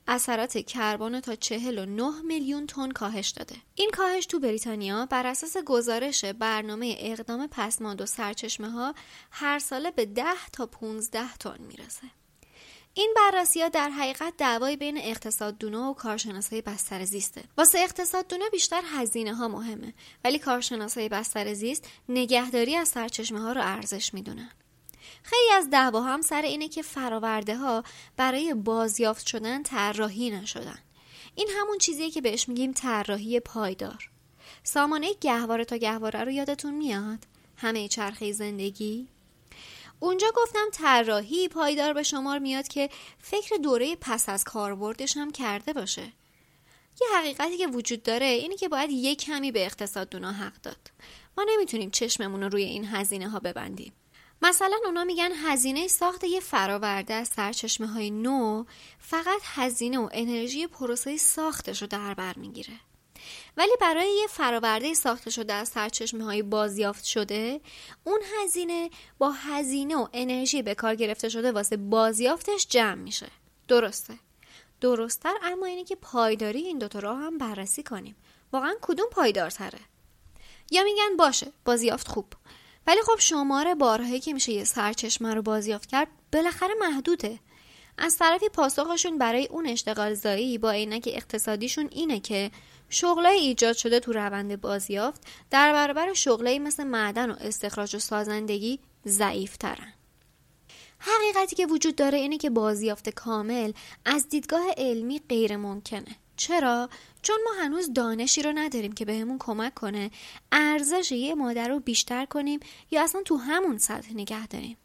اثرات 0.08 0.58
کربن 0.58 1.20
تا 1.20 1.36
49 1.36 2.22
میلیون 2.22 2.68
تن 2.68 2.92
کاهش 2.92 3.30
داده. 3.30 3.56
این 3.76 3.92
کاهش 3.92 4.26
تو 4.26 4.40
بریتانیا 4.40 5.06
بر 5.06 5.28
اساس 5.28 5.58
گزارش 5.58 6.26
برنامه 6.26 6.96
اقدام 7.00 7.48
پسماند 7.48 8.02
و 8.02 8.06
سرچشمه 8.06 8.70
ها 8.70 8.94
هر 9.32 9.60
ساله 9.60 9.92
به 9.92 10.06
10 10.06 10.24
تا 10.52 10.66
15 10.66 11.34
تن 11.34 11.58
می‌رسه. 11.62 12.08
این 12.96 13.14
بررسی 13.16 13.62
ها 13.62 13.70
در 13.70 13.90
حقیقت 13.90 14.34
دعوای 14.38 14.78
بین 14.78 14.98
اقتصاد 14.98 15.58
دونه 15.58 15.78
و 15.78 15.94
کارشناسای 15.94 16.62
بستر 16.62 17.06
زیسته. 17.06 17.44
واسه 17.58 17.80
اقتصاد 17.80 18.28
دونه 18.28 18.50
بیشتر 18.50 18.82
هزینه 18.86 19.36
ها 19.36 19.48
مهمه 19.48 19.94
ولی 20.24 20.40
کارشناسای 20.40 21.10
بستر 21.10 21.54
زیست 21.54 21.88
نگهداری 22.10 22.76
از 22.76 22.88
سرچشمه 22.88 23.40
ها 23.42 23.52
رو 23.52 23.62
ارزش 23.64 24.14
می‌دونن. 24.14 24.50
خیلی 25.24 25.52
از 25.54 25.70
دعوا 25.70 26.02
هم 26.02 26.22
سر 26.22 26.42
اینه 26.42 26.68
که 26.68 26.82
فراورده 26.82 27.58
ها 27.58 27.84
برای 28.18 28.54
بازیافت 28.54 29.28
شدن 29.28 29.64
طراحی 29.64 30.30
نشدن. 30.30 30.80
این 31.36 31.50
همون 31.58 31.78
چیزیه 31.78 32.12
که 32.12 32.22
بهش 32.22 32.50
میگیم 32.50 32.72
طراحی 32.72 33.40
پایدار. 33.40 34.10
سامانه 34.64 35.14
گهواره 35.22 35.66
تا 35.66 35.78
گهواره 35.78 36.24
رو 36.24 36.32
یادتون 36.32 36.74
میاد؟ 36.74 37.20
همه 37.58 37.88
چرخه 37.88 38.32
زندگی؟ 38.32 39.08
اونجا 40.04 40.28
گفتم 40.36 40.66
طراحی 40.74 41.48
پایدار 41.48 41.94
به 41.94 42.04
شمار 42.04 42.40
میاد 42.40 42.68
که 42.68 42.90
فکر 43.20 43.56
دوره 43.56 43.96
پس 43.96 44.30
از 44.30 44.44
کاربردش 44.44 45.18
هم 45.18 45.32
کرده 45.32 45.74
باشه. 45.74 46.14
یه 47.02 47.08
حقیقتی 47.18 47.58
که 47.58 47.68
وجود 47.68 48.04
داره 48.04 48.26
اینه 48.26 48.58
که 48.58 48.70
باید 48.70 48.90
یک 48.92 49.22
کمی 49.22 49.52
به 49.52 49.66
اقتصاد 49.66 50.10
دونا 50.10 50.32
حق 50.32 50.62
داد. 50.64 50.92
ما 51.38 51.46
نمی‌تونیم 51.50 51.92
چشممون 51.92 52.44
رو 52.44 52.50
روی 52.50 52.64
این 52.64 52.86
هزینه 52.86 53.30
ها 53.30 53.40
ببندیم. 53.40 53.94
مثلا 54.42 54.78
اونا 54.86 55.04
میگن 55.04 55.32
هزینه 55.32 55.88
ساخت 55.88 56.24
یه 56.24 56.40
فراورده 56.40 57.14
از 57.14 57.28
سرچشمه 57.28 57.88
های 57.88 58.12
نو 58.12 58.66
فقط 59.00 59.42
هزینه 59.44 60.00
و 60.00 60.10
انرژی 60.12 60.68
پروسه 60.68 61.18
ساختش 61.18 61.82
رو 61.82 61.88
در 61.88 62.14
بر 62.14 62.34
می‌گیره. 62.38 62.74
ولی 63.58 63.72
برای 63.82 64.18
یه 64.22 64.28
فراورده 64.28 64.94
ساخته 64.94 65.30
شده 65.30 65.54
از 65.54 65.70
سرچشمه 65.70 66.24
های 66.24 66.42
بازیافت 66.42 67.04
شده 67.04 67.62
اون 68.04 68.20
هزینه 68.38 68.90
با 69.18 69.32
هزینه 69.32 69.96
و 69.96 70.08
انرژی 70.14 70.62
به 70.62 70.76
کار 70.76 70.96
گرفته 70.96 71.30
شده 71.30 71.52
واسه 71.52 71.78
بازیافتش 71.78 72.68
جمع 72.68 72.96
میشه. 72.96 73.28
درسته. 73.68 74.14
درستتر 74.82 75.34
اما 75.44 75.66
اینه 75.66 75.84
که 75.84 75.96
پایداری 75.96 76.60
این 76.60 76.78
دوتا 76.78 77.00
راه 77.00 77.18
هم 77.18 77.38
بررسی 77.38 77.84
کنیم. 77.84 78.16
واقعا 78.54 78.74
کدوم 78.82 79.08
پایدارتره؟ 79.12 79.80
یا 80.72 80.84
میگن 80.84 81.18
باشه 81.18 81.52
بازیافت 81.66 82.08
خوب. 82.08 82.26
ولی 82.88 83.02
خب 83.02 83.20
شماره 83.20 83.76
بارهایی 83.76 84.20
که 84.20 84.34
میشه 84.34 84.52
یه 84.52 84.64
سرچشمه 84.64 85.34
رو 85.34 85.42
بازیافت 85.42 85.90
کرد 85.90 86.08
بالاخره 86.34 86.74
محدوده. 86.80 87.40
از 87.98 88.18
طرفی 88.18 88.50
پاسخشون 88.50 89.18
برای 89.18 89.48
اون 89.48 89.68
اشتغال 89.68 90.14
زایی 90.14 90.58
با 90.58 90.72
عینک 90.72 91.10
اقتصادیشون 91.14 91.90
اینه 91.92 92.20
که 92.20 92.52
شغلای 92.90 93.38
ایجاد 93.38 93.76
شده 93.76 94.00
تو 94.00 94.14
روند 94.14 94.62
بازیافت 94.62 95.22
در 95.52 95.74
برابر 95.74 96.14
شغلایی 96.14 96.60
مثل 96.60 96.84
معدن 96.84 97.32
و 97.32 97.36
استخراج 97.40 97.96
و 97.96 98.00
سازندگی 98.00 98.80
ضعیف 99.08 99.58
ترن. 99.58 99.94
حقیقتی 101.00 101.56
که 101.56 101.66
وجود 101.66 101.96
داره 101.96 102.18
اینه 102.18 102.38
که 102.38 102.50
بازیافت 102.50 103.10
کامل 103.10 103.72
از 104.06 104.30
دیدگاه 104.30 104.64
علمی 104.78 105.22
غیر 105.30 105.58
ممکنه. 105.58 106.16
چرا؟ 106.38 106.90
چون 107.22 107.38
ما 107.46 107.64
هنوز 107.64 107.94
دانشی 107.94 108.42
رو 108.42 108.52
نداریم 108.56 108.92
که 108.92 109.06
بهمون 109.06 109.38
کمک 109.40 109.74
کنه 109.74 110.12
ارزش 110.52 111.12
یه 111.12 111.36
ماده 111.36 111.68
رو 111.68 111.80
بیشتر 111.80 112.26
کنیم 112.26 112.60
یا 112.92 113.04
اصلا 113.04 113.22
تو 113.26 113.38
همون 113.38 113.78
سطح 113.78 114.14
نگه 114.14 114.48
داریم. 114.48 114.78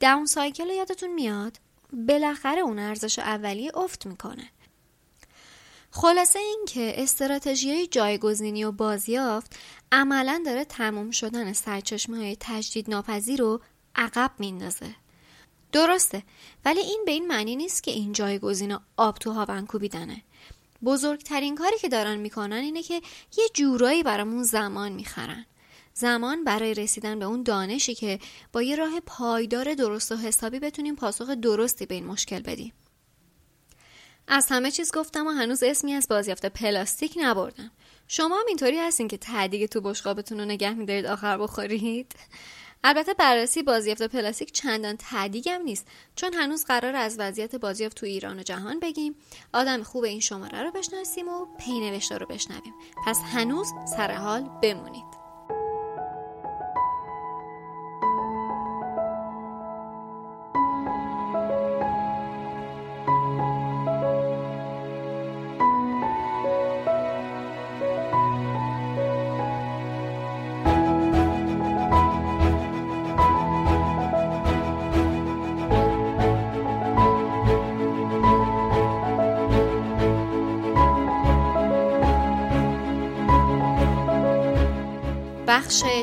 داون 0.00 0.26
سایکل 0.26 0.70
یادتون 0.70 1.14
میاد؟ 1.14 1.56
بالاخره 1.92 2.60
اون 2.60 2.78
ارزش 2.78 3.18
اولیه 3.18 3.76
افت 3.76 4.06
می‌کنه. 4.06 4.48
خلاصه 5.90 6.38
این 6.38 6.64
که 6.68 7.02
استراتژی 7.02 7.86
جایگزینی 7.86 8.64
و 8.64 8.72
بازیافت 8.72 9.56
عملا 9.92 10.42
داره 10.46 10.64
تموم 10.64 11.10
شدن 11.10 11.52
سرچشمه 11.52 12.16
های 12.16 12.36
تجدید 12.40 12.90
ناپذیر 12.90 13.40
رو 13.40 13.60
عقب 13.96 14.30
میندازه. 14.38 14.94
درسته 15.72 16.22
ولی 16.64 16.80
این 16.80 17.02
به 17.06 17.12
این 17.12 17.26
معنی 17.26 17.56
نیست 17.56 17.82
که 17.82 17.90
این 17.90 18.12
جایگزین 18.12 18.78
آب 18.96 19.18
تو 19.18 19.32
هاون 19.32 19.66
کوبیدنه 19.66 20.22
بزرگترین 20.84 21.54
کاری 21.54 21.78
که 21.78 21.88
دارن 21.88 22.16
می‌کنن 22.16 22.56
اینه 22.56 22.82
که 22.82 23.02
یه 23.38 23.44
جورایی 23.54 24.02
برامون 24.02 24.42
زمان 24.42 24.92
می‌خرن. 24.92 25.46
زمان 26.00 26.44
برای 26.44 26.74
رسیدن 26.74 27.18
به 27.18 27.24
اون 27.24 27.42
دانشی 27.42 27.94
که 27.94 28.18
با 28.52 28.62
یه 28.62 28.76
راه 28.76 29.00
پایدار 29.06 29.74
درست 29.74 30.12
و 30.12 30.16
حسابی 30.16 30.58
بتونیم 30.58 30.96
پاسخ 30.96 31.30
درستی 31.30 31.86
به 31.86 31.94
این 31.94 32.06
مشکل 32.06 32.40
بدیم. 32.40 32.72
از 34.28 34.46
همه 34.50 34.70
چیز 34.70 34.92
گفتم 34.92 35.26
و 35.26 35.30
هنوز 35.30 35.62
اسمی 35.62 35.94
از 35.94 36.08
بازیافت 36.08 36.46
پلاستیک 36.46 37.14
نبردم. 37.16 37.70
شما 38.08 38.36
هم 38.36 38.44
اینطوری 38.48 38.78
هستین 38.78 39.08
که 39.08 39.16
تعدیق 39.16 39.70
تو 39.70 39.80
بشقابتون 39.80 40.38
رو 40.38 40.44
نگه 40.44 40.74
میدارید 40.74 41.06
آخر 41.06 41.38
بخورید. 41.38 42.14
البته 42.84 43.14
بررسی 43.14 43.62
بازیافت 43.62 44.02
پلاستیک 44.02 44.52
چندان 44.52 44.96
تعدیگم 44.96 45.62
نیست 45.64 45.86
چون 46.16 46.34
هنوز 46.34 46.64
قرار 46.64 46.96
از 46.96 47.16
وضعیت 47.18 47.56
بازیافت 47.56 47.96
تو 47.96 48.06
ایران 48.06 48.38
و 48.38 48.42
جهان 48.42 48.80
بگیم. 48.80 49.14
آدم 49.52 49.82
خوب 49.82 50.04
این 50.04 50.20
شماره 50.20 50.62
رو 50.62 50.70
بشناسیم 50.70 51.28
و 51.28 51.46
پینوشته 51.58 52.18
رو 52.18 52.26
بشنویم. 52.26 52.74
پس 53.06 53.18
هنوز 53.32 53.68
سر 53.96 54.12
حال 54.12 54.50
بمونید. 54.62 55.19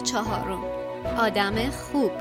چهارم. 0.08 0.64
آدم 1.18 1.70
خوب. 1.70 2.12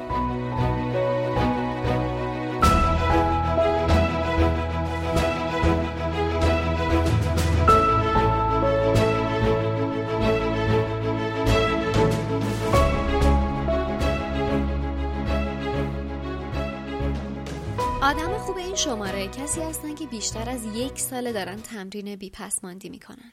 آدم 18.03 18.39
خوب 18.39 18.57
این 18.57 18.75
شماره 18.75 19.29
کسی 19.29 19.61
هستن 19.61 19.95
که 19.95 20.07
بیشتر 20.07 20.51
از 20.51 20.65
یک 20.65 21.01
ساله 21.01 21.33
دارن 21.33 21.57
تمرین 21.57 22.17
بیپسماندی 22.17 22.89
می‌کنن. 22.89 23.33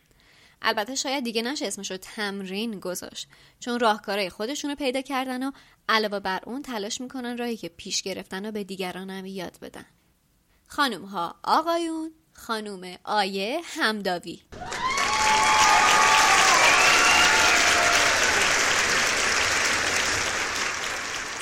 البته 0.63 0.95
شاید 0.95 1.23
دیگه 1.23 1.41
نشه 1.41 1.67
اسمش 1.67 1.91
رو 1.91 1.97
تمرین 1.97 2.79
گذاشت. 2.79 3.27
چون 3.59 3.79
راهکارهای 3.79 4.29
خودشون 4.29 4.69
رو 4.69 4.75
پیدا 4.75 5.01
کردن 5.01 5.43
و 5.43 5.51
علاوه 5.89 6.19
بر 6.19 6.39
اون 6.45 6.61
تلاش 6.61 7.01
می‌کنن 7.01 7.37
راهی 7.37 7.57
که 7.57 7.69
پیش 7.69 8.01
گرفتن 8.01 8.45
رو 8.45 8.51
به 8.51 8.63
دیگران 8.63 9.09
هم 9.09 9.25
یاد 9.25 9.57
بدن. 9.61 9.85
خانوم 10.67 11.05
ها 11.05 11.35
آقایون 11.43 12.11
خانوم 12.33 12.95
آیه 13.03 13.61
همداوی 13.63 14.41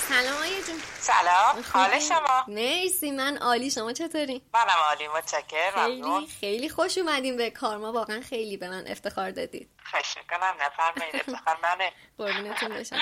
سلام 0.09 0.41
آیه 0.41 0.63
جون 0.67 0.75
سلام. 1.11 1.65
حال 1.73 1.99
شما؟ 1.99 2.45
مرسی 2.47 3.11
من 3.11 3.37
عالی. 3.37 3.71
شما 3.71 3.93
چطوری؟ 3.93 4.41
منم 4.53 4.79
عالی 4.87 5.07
متشکرم. 5.07 5.85
خیلی 5.85 6.27
خیلی 6.39 6.69
خوش 6.69 6.97
اومدیم 6.97 7.37
به 7.37 7.49
کارما 7.49 7.91
واقعا 7.91 8.21
خیلی 8.29 8.57
به 8.57 8.69
من 8.69 8.87
افتخار 8.87 9.31
دادید. 9.31 9.69
خواهش 9.91 10.17
می‌کنم. 10.17 10.53
نفرمایید. 10.61 11.15
افتخار 11.15 11.57
منه. 11.63 11.91
قربونتون 12.17 12.69
بشم. 12.69 12.99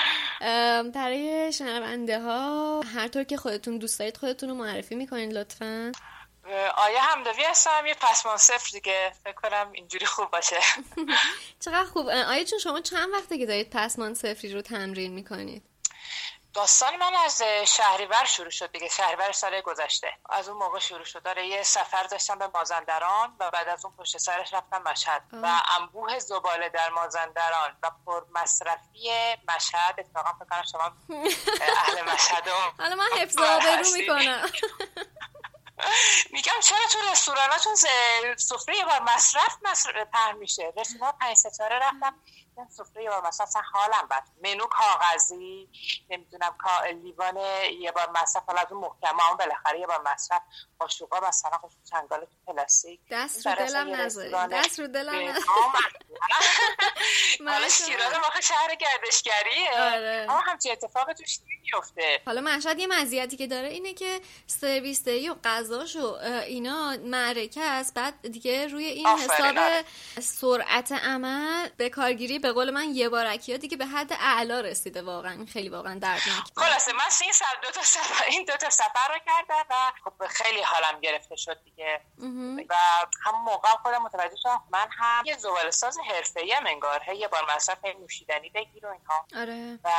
برای 0.90 1.52
شنونده 1.52 2.20
ها 2.20 2.80
هر 2.80 3.08
طور 3.08 3.24
که 3.24 3.36
خودتون 3.36 3.78
دوست 3.78 3.98
دارید 3.98 4.16
خودتون 4.16 4.48
رو 4.48 4.54
معرفی 4.54 4.94
می‌کنید 4.94 5.32
لطفا. 5.32 5.92
آیا 6.76 7.00
همداوی 7.00 7.44
هستم. 7.44 7.86
یه 7.86 7.94
پسمان 8.00 8.36
صفر 8.36 8.70
دیگه. 8.72 9.12
فکر 9.24 9.32
کنم 9.32 9.70
اینجوری 9.72 10.06
خوب 10.06 10.30
باشه. 10.30 10.56
چقدر 11.64 11.84
خوب. 11.84 12.08
آیا 12.08 12.44
چون 12.44 12.58
شما 12.58 12.80
چند 12.80 13.08
وقته 13.12 13.38
که 13.38 13.46
دارید 13.46 13.70
پسمان 13.70 14.14
صفری 14.14 14.52
رو 14.52 14.62
تمرین 14.62 15.12
می‌کنید؟ 15.12 15.69
داستان 16.54 16.96
من 16.96 17.14
از 17.14 17.42
شهریور 17.66 18.24
شروع 18.24 18.50
شد 18.50 18.72
دیگه 18.72 18.88
شهریور 18.88 19.32
سال 19.32 19.60
گذشته. 19.60 20.12
از 20.30 20.48
اون 20.48 20.58
موقع 20.58 20.78
شروع 20.78 21.04
شد. 21.04 21.22
داره 21.22 21.46
یه 21.46 21.62
سفر 21.62 22.02
داشتم 22.02 22.38
به 22.38 22.46
مازندران 22.54 23.36
و 23.40 23.50
بعد 23.50 23.68
از 23.68 23.84
اون 23.84 23.94
پشت 23.96 24.18
سرش 24.18 24.54
رفتم 24.54 24.82
مشهد 24.82 25.22
و 25.32 25.60
انبوه 25.80 26.18
زباله 26.18 26.68
در 26.68 26.88
مازندران 26.88 27.76
و 27.82 27.90
پر 28.06 28.24
مصرفی 28.34 29.10
مشهد. 29.56 29.94
اتفاقا 29.98 30.32
فکر 30.32 30.44
کنم 30.50 30.64
شما 30.72 30.92
اهل 31.76 32.02
مشهد 32.14 32.48
حالا 32.78 32.94
من 32.94 33.08
حفظ 33.18 33.38
آبرو 33.38 33.84
می‌کنم. 33.96 34.50
میگم 36.32 36.60
چرا 36.62 36.78
تو 36.92 36.98
رستوراناتون 37.12 37.74
سفره 38.36 38.76
یه 38.76 38.84
بار 38.84 39.02
مصرف 39.02 39.56
مصرف 39.62 40.06
پهن 40.12 40.36
میشه؟ 40.36 40.72
رستوران 40.76 41.12
پنج 41.20 41.36
ستاره 41.36 41.78
رفتم 41.78 42.14
سفره 42.68 43.02
یه 43.02 43.10
بار 43.10 43.26
مثلا 43.26 43.46
اصلا 43.46 43.62
حالم 43.72 44.08
بد. 44.10 44.22
منو 44.44 44.66
کاغذی 44.66 45.68
نمی‌دونم 46.10 46.54
لیوان 47.02 47.36
یه 47.80 47.92
بار 47.92 48.10
مصرف 48.22 48.42
حالا 48.46 48.60
از 48.60 48.72
اون 48.72 48.80
محکمه 48.80 49.22
هم 49.22 49.36
بالاخره 49.36 49.80
یه 49.80 49.86
بار 49.86 50.02
مصرف 50.12 50.42
قاشقا 50.78 51.28
مثلا 51.28 51.58
خوش 51.58 51.72
چنگال 51.90 52.20
تو 52.20 52.52
پلاستیک. 52.52 53.00
دست 53.10 53.46
رو 53.46 53.54
دلم 53.54 53.94
نذاری. 53.94 54.54
دست 54.54 54.80
رو 54.80 54.86
دلم 54.86 55.34
حالا 57.46 57.68
شیراز 57.68 58.12
ما 58.12 58.40
شهر 58.40 58.74
گردشگریه 58.74 59.70
آره. 59.80 60.26
اما 60.30 60.40
همچین 60.40 60.72
اتفاق 60.72 61.12
توش 61.12 61.38
نمیفته 61.48 62.22
حالا 62.26 62.40
مشهد 62.40 62.78
یه 62.78 62.86
مزیتی 62.86 63.36
که 63.36 63.46
داره 63.46 63.68
اینه 63.68 63.94
که 63.94 64.20
سرویس 64.46 65.04
دهی 65.04 65.28
و 65.28 65.34
غذاش 65.44 65.96
و 65.96 66.14
اینا 66.46 66.96
معرکه 67.04 67.62
است. 67.62 67.94
بعد 67.94 68.28
دیگه 68.32 68.66
روی 68.66 68.84
این 68.84 69.06
حساب 69.06 69.58
آره. 69.58 69.84
سرعت 70.20 70.92
عمل 70.92 71.68
به 71.76 71.90
کارگیری 71.90 72.38
به 72.38 72.49
قول 72.52 72.70
من 72.70 72.94
یه 72.94 73.08
بارکی 73.08 73.52
ها 73.52 73.58
دیگه 73.58 73.76
به 73.76 73.86
حد 73.86 74.12
اعلا 74.12 74.60
رسیده 74.60 75.02
واقعا. 75.02 75.46
خیلی 75.52 75.68
واقعا 75.68 75.98
دردناک 75.98 76.44
خلاصه 76.56 76.92
من 76.92 77.00
این 77.22 77.32
سر 77.32 77.44
دو 77.62 77.70
تا 77.70 77.82
سفر 77.82 78.24
این 78.24 78.44
دو 78.44 78.56
تا 78.56 78.70
سفر 78.70 79.08
رو 79.08 79.18
کردم 79.26 79.64
و 79.70 79.74
خب 80.04 80.26
خیلی 80.26 80.62
حالم 80.62 81.00
گرفته 81.00 81.36
شد 81.36 81.58
دیگه. 81.64 82.00
و 82.68 82.74
هم 83.24 83.34
موقع 83.44 83.68
خودم 83.68 84.02
متوجه 84.02 84.36
شدم 84.36 84.62
من 84.70 84.88
هم 84.90 85.24
یه 85.24 85.36
زباله 85.36 85.70
ساز 85.70 85.98
حرفه‌ای 85.98 86.54
ام 86.54 86.66
انگار 86.66 87.08
یه 87.08 87.28
بار 87.28 87.54
مصرف 87.56 87.84
نوشیدنی 87.84 88.50
بگیر 88.50 88.86
و 88.86 88.88
اینها. 88.88 89.26
آره. 89.36 89.78
و 89.84 89.90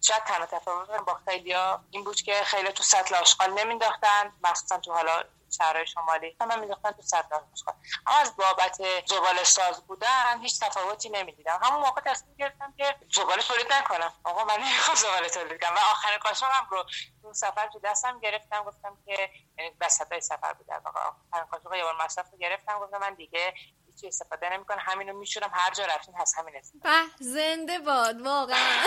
شاید 0.00 0.24
تنها 0.24 0.46
تفاوت 0.46 0.90
با 1.06 1.20
خیلیا 1.28 1.84
این 1.90 2.04
بود 2.04 2.20
که 2.20 2.34
خیلی 2.44 2.72
تو 2.72 2.82
سطل 2.82 3.14
آشغال 3.14 3.50
نمینداختن 3.52 4.32
مخصوصا 4.44 4.78
تو 4.78 4.92
حالا 4.92 5.24
شهرهای 5.50 5.86
شمالی. 5.86 6.36
من 6.40 6.60
میداختن 6.60 6.90
تو 6.92 7.02
آشغال 7.16 7.74
اما 8.06 8.18
از 8.18 8.36
بابت 8.36 8.78
زباله 9.06 9.44
ساز 9.44 9.86
بودن 9.86 10.40
هیچ 10.42 10.60
تفاوتی 10.60 11.08
نمی‌دیدم. 11.08 11.60
همون 11.62 11.80
موقع 11.80 12.00
تصمیم 12.00 12.36
گرفتم 12.36 12.74
که 12.78 12.96
زباله 13.14 13.42
تولید 13.42 13.72
نکنم. 13.72 14.12
آقا 14.24 14.44
من 14.44 14.54
نمی‌خوام 14.54 14.96
زباله 14.96 15.28
تولید 15.28 15.60
کنم. 15.60 15.74
و 15.74 15.78
آخرین 15.78 16.18
قاشقم 16.18 16.66
رو 16.70 16.84
تو 17.22 17.32
سفر 17.32 17.66
تو 17.66 17.78
دستم 17.78 18.20
گرفتم. 18.20 18.64
گفتم 18.64 18.98
که 19.06 19.30
یعنی 19.58 19.76
وسطای 19.80 20.20
سفر 20.20 20.52
بود 20.52 20.66
در 20.66 20.78
واقع 20.78 21.00
آخرین 21.00 21.44
قاشق 21.50 21.74
یه 21.74 21.82
بار 21.82 22.04
مصرف 22.04 22.34
گرفتم. 22.34 22.78
گفتم 22.78 22.98
من 22.98 23.14
دیگه 23.14 23.54
هیچ 24.00 24.04
استفاده 24.04 24.48
نمی‌کنم 24.48 24.78
همینو 24.80 25.12
میشورم. 25.12 25.50
هر 25.52 25.70
جا 25.70 25.84
رفتین 25.86 26.14
هست 26.14 26.38
همین 26.38 26.54
به 26.82 26.90
زنده 27.20 27.78
باد 27.78 28.20
واقعا. 28.20 28.86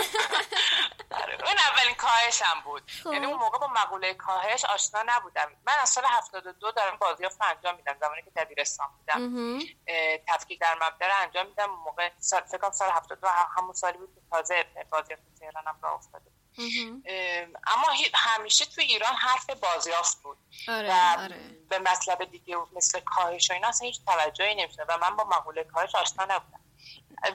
اون 1.46 1.56
اولین 1.70 1.94
کاهشم 1.94 2.60
بود. 2.64 2.90
یعنی 3.04 3.26
اون 3.26 3.38
موقع 3.38 3.58
با 3.58 3.66
مقوله 3.66 4.14
کاهش 4.14 4.64
آشنا 4.64 5.02
نبودم. 5.06 5.50
من 5.66 5.72
از 5.80 5.88
سال 5.88 6.04
72 6.04 6.72
دارم 6.72 6.96
بازیافت 6.96 7.42
انجام 7.42 7.76
میدم. 7.76 7.96
زمانی 8.00 8.22
که 8.22 8.30
دبیرستان 8.36 8.88
بودم. 8.98 9.58
تفکیک 10.28 10.60
در 10.60 10.74
مبدا 10.74 11.06
رو 11.06 11.12
انجام 11.22 11.46
میدم. 11.46 11.70
موقع 11.70 12.10
سال 12.18 12.40
فکر 12.40 12.70
سال 12.70 12.90
72 12.90 13.28
همون 13.56 13.72
سالی 13.72 13.98
بود 13.98 14.14
که 14.14 14.20
تازه 14.30 14.66
بازیافت 14.90 15.22
تهرانم 15.40 15.78
راه 15.82 15.94
افتاده 15.94 16.30
اما 17.66 17.86
همیشه 18.14 18.64
تو 18.64 18.80
ایران 18.80 19.14
حرف 19.14 19.50
بازیافت 19.50 20.22
بود. 20.22 20.38
آره، 20.68 20.88
و 20.88 21.16
آره. 21.18 21.36
به 21.68 21.78
مطلب 21.78 22.24
دیگه 22.24 22.56
مثل 22.76 23.00
کاهش 23.00 23.50
و 23.50 23.54
اینا 23.54 23.68
اصلا 23.68 23.86
هیچ 23.86 24.00
توجهی 24.06 24.54
نمیشه 24.54 24.82
و 24.88 24.98
من 24.98 25.16
با 25.16 25.24
مقوله 25.24 25.64
کاهش 25.64 25.94
آشنا 25.94 26.24
نبودم. 26.24 26.60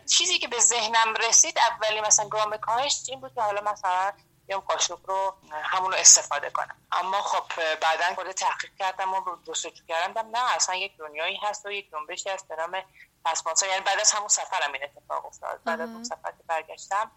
چیزی 0.05 0.39
که 0.39 0.47
به 0.47 0.59
ذهنم 0.59 1.13
رسید 1.13 1.59
اولی 1.59 2.01
مثلا 2.01 2.27
گام 2.27 2.57
کاهش 2.57 3.03
این 3.09 3.21
بود 3.21 3.35
که 3.35 3.41
حالا 3.41 3.71
مثلا 3.71 4.13
بیام 4.47 4.59
قاشق 4.59 4.99
رو 5.05 5.37
همون 5.63 5.91
رو 5.91 5.97
استفاده 5.97 6.49
کنم. 6.49 6.75
اما 6.91 7.21
خب 7.21 7.75
بعدا 7.81 8.15
خود 8.15 8.31
تحقیق 8.31 8.71
کردم 8.79 9.13
و 9.13 9.37
جستجو 9.47 9.85
کردم. 9.87 10.29
نه 10.29 10.55
اصلا 10.55 10.75
یک 10.75 10.97
دنیایی 10.97 11.37
هست 11.43 11.65
و 11.65 11.71
یک 11.71 11.91
جنبشی 11.91 12.29
هست 12.29 12.47
به 12.47 12.55
نام 12.55 12.83
پسمانسا 13.31 13.67
یعنی 13.67 13.81
بعد 13.81 13.99
از 13.99 14.11
همون 14.11 14.27
سفرم 14.27 14.73
این 14.73 14.83
اتفاق 14.83 15.25
افتاد. 15.25 15.63
بعد 15.63 15.81
از 15.81 15.89
اون 15.89 16.03
سفر 16.03 16.31
که 16.31 16.43
برگشتم 16.47 17.11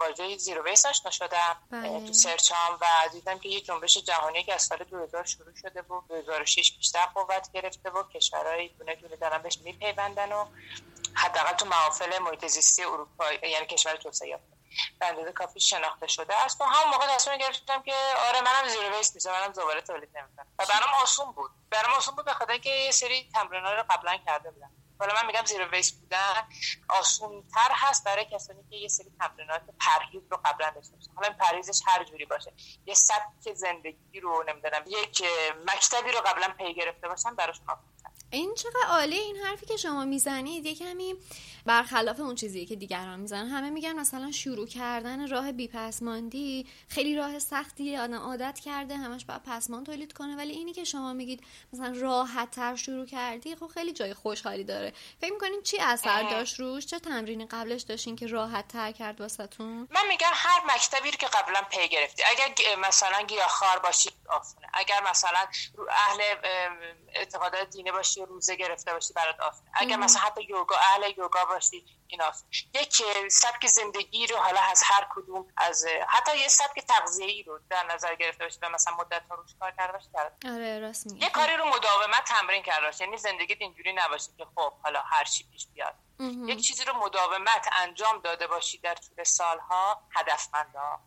واژه 0.00 0.36
زیرو 0.36 0.64
ویس 0.64 0.86
آشنا 0.86 1.10
شدم 1.10 1.56
بله. 1.70 2.06
تو 2.06 2.12
سرچام 2.12 2.78
و 2.80 2.86
دیدم 3.12 3.38
که 3.38 3.48
یه 3.48 3.60
جنبش 3.60 3.98
جهانی 3.98 4.44
که 4.44 4.54
از 4.54 4.62
سال 4.62 4.78
2000 4.78 5.24
شروع 5.24 5.56
شده 5.56 5.82
بود 5.82 6.08
2006 6.08 6.72
بیشتر 6.72 7.06
قوت 7.06 7.52
گرفته 7.52 7.90
و 7.90 8.02
کشورهای 8.02 8.68
دونه 8.68 8.94
دونه 8.94 9.16
دارن 9.16 9.42
بهش 9.42 9.58
میپیوندن 9.58 10.32
و 10.32 10.46
حداقل 11.14 11.52
تو 11.52 11.66
محافل 11.66 12.18
محیط 12.18 12.46
زیستی 12.46 12.84
اروپا 12.84 13.32
یعنی 13.32 13.66
کشور 13.66 13.96
توسعه 13.96 14.28
یافته. 14.28 14.56
به 15.00 15.06
اندازه 15.06 15.32
کافی 15.32 15.60
شناخته 15.60 16.06
شده 16.06 16.34
است. 16.34 16.60
و 16.60 16.64
هم 16.64 16.90
موقع 16.90 17.06
تصمیم 17.06 17.38
گرفتم 17.38 17.82
که 17.82 17.94
آره 18.28 18.40
منم 18.40 18.68
زیرو 18.68 18.96
ویست 18.96 19.14
میشم 19.14 19.30
منم 19.30 19.52
زباله 19.52 19.80
تولید 19.80 20.08
نمی‌کنم. 20.18 20.46
و 20.58 20.66
برام 20.68 20.94
آسون 21.02 21.32
بود. 21.32 21.50
برام 21.70 21.92
آسون 21.92 22.14
بود 22.14 22.24
بخاطر 22.24 22.52
اینکه 22.52 22.70
یه 22.70 22.90
سری 22.90 23.28
تمرین‌ها 23.34 23.72
رو 23.72 23.84
قبلا 23.90 24.16
کرده 24.26 24.50
بودم. 24.50 24.70
حالا 25.00 25.14
من 25.14 25.26
میگم 25.26 25.44
زیر 25.44 25.68
ویس 25.68 25.92
بودن 25.92 26.48
آسون 26.88 27.44
تر 27.54 27.68
هست 27.72 28.04
برای 28.04 28.24
کسانی 28.32 28.64
که 28.70 28.76
یه 28.76 28.88
سری 28.88 29.12
تمرینات 29.20 29.62
پرهیز 29.80 30.22
رو 30.30 30.40
قبلا 30.44 30.70
داشته 30.70 30.96
باشن. 30.96 31.12
حالا 31.16 31.30
پرهیزش 31.40 31.80
هر 31.86 32.04
جوری 32.04 32.24
باشه. 32.24 32.52
یه 32.86 32.94
سبک 32.94 33.54
زندگی 33.54 34.20
رو 34.20 34.44
نمی‌دونم 34.48 34.84
یک 34.86 35.22
مکتبی 35.74 36.12
رو 36.12 36.20
قبلا 36.20 36.48
پی 36.58 36.74
گرفته 36.74 37.08
باشن 37.08 37.34
براشون 37.34 37.66
این 38.30 38.54
چقدر 38.54 38.86
عالی 38.88 39.18
این 39.18 39.36
حرفی 39.36 39.66
که 39.66 39.76
شما 39.76 40.04
می‌زنید. 40.04 40.66
یه 40.66 40.74
کمی 40.74 41.14
برخلاف 41.66 42.20
اون 42.20 42.34
چیزی 42.34 42.66
که 42.66 42.76
دیگران 42.76 43.20
می‌زنن 43.20 43.48
همه 43.48 43.70
میگن 43.70 43.92
مثلا 43.92 44.32
شروع 44.32 44.66
کردن 44.66 45.28
راه 45.28 45.52
بیپسماندی 45.52 46.66
خیلی 46.88 47.16
راه 47.16 47.38
سختیه 47.38 48.00
آدم 48.00 48.14
عادت 48.14 48.60
کرده 48.64 48.96
همش 48.96 49.24
باید 49.24 49.42
پسمان 49.42 49.84
تولید 49.84 50.12
کنه. 50.12 50.36
ولی 50.36 50.52
اینی 50.52 50.72
که 50.72 50.84
شما 50.84 51.12
میگید 51.12 51.44
مثلا 51.72 51.92
راحت 51.96 52.50
تر 52.50 52.76
شروع 52.76 53.06
کردی 53.06 53.56
خب 53.56 53.66
خیلی 53.66 53.92
جای 53.92 54.14
خوشحالی 54.14 54.64
داره. 54.64 54.92
فکر 55.20 55.32
می‌کنین 55.32 55.62
چی 55.62 55.78
اثر 55.80 56.22
داشت 56.22 56.60
روش؟ 56.60 56.86
چه 56.86 56.98
تمرینی 56.98 57.46
قبلش 57.46 57.82
داشتین 57.82 58.16
که 58.16 58.26
راحت 58.26 58.68
تر 58.68 58.92
کرد 58.92 59.20
واسهتون؟ 59.20 59.88
من 59.90 60.06
میگم 60.08 60.30
هر 60.32 60.74
مکتبی 60.74 61.10
رو 61.10 61.16
که 61.16 61.26
قبلا 61.26 61.62
پی 61.70 61.88
گرفتی 61.88 62.22
اگر 62.24 62.76
مثلا 62.88 63.22
گیاهخوار 63.28 63.78
باشی 63.78 64.10
آسونه 64.26 64.66
اگر 64.74 65.02
مثلا 65.10 65.46
اهل 65.90 66.20
اعتقادات 67.14 67.70
دینه 67.70 67.92
باشی 67.92 68.24
روزه 68.24 68.56
گرفته 68.56 68.92
باشی 68.92 69.14
برات 69.14 69.40
آسونه 69.40 69.70
اگر 69.74 69.96
مثلا 69.96 70.22
حتی 70.22 70.42
یوگا 70.42 70.76
اهل 70.76 71.12
یوگا 71.18 71.44
باشی 71.44 71.86
ایناست 72.06 72.46
یک 72.74 73.02
سبک 73.28 73.66
زندگی 73.66 74.26
رو 74.26 74.36
حالا 74.36 74.60
از 74.60 74.82
هر 74.84 75.06
کدوم 75.14 75.46
از 75.56 75.86
حتی 76.08 76.38
یه 76.38 76.48
سبک 76.48 76.84
تغذیه‌ای 76.88 77.42
رو 77.42 77.60
در 77.70 77.86
نظر 77.94 78.14
گرفته 78.14 78.44
باشی 78.44 78.58
و 78.62 78.68
مثلا 78.68 78.96
مدت 78.96 79.22
ها 79.30 79.34
روش 79.34 79.50
کار 79.60 79.70
کرده 79.70 79.92
باشی 79.92 80.08
آره 80.44 80.78
راست 80.78 81.06
یه 81.22 81.30
کاری 81.30 81.56
رو 81.56 81.64
مداومت 81.64 82.24
تمرین 82.24 82.62
کرده 82.62 82.86
باشی. 82.86 83.04
یعنی 83.04 83.16
زندگیت 83.16 83.60
اینجوری 83.60 83.92
نباشه 83.92 84.30
که 84.38 84.46
خب 84.54 84.72
حالا 84.82 85.00
هر 85.00 85.24
چی 85.24 85.44
پیش 85.52 85.66
بیاد. 85.74 85.94
یک 86.46 86.60
چیزی 86.66 86.84
رو 86.84 86.92
مداومت 86.92 87.68
انجام 87.72 88.20
داده 88.20 88.46
باشی 88.46 88.78
در 88.78 88.94
طول 88.94 89.24
سالها 89.24 90.02
هدفمندا 90.16 90.98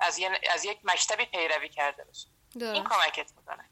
از, 0.00 0.20
از 0.50 0.64
یک 0.64 0.78
مکتبی 0.84 1.24
پیروی 1.24 1.68
کرده 1.68 2.04
باشی. 2.04 2.26
این 2.62 2.84
کمکت 2.84 3.32
می‌کنه 3.36 3.64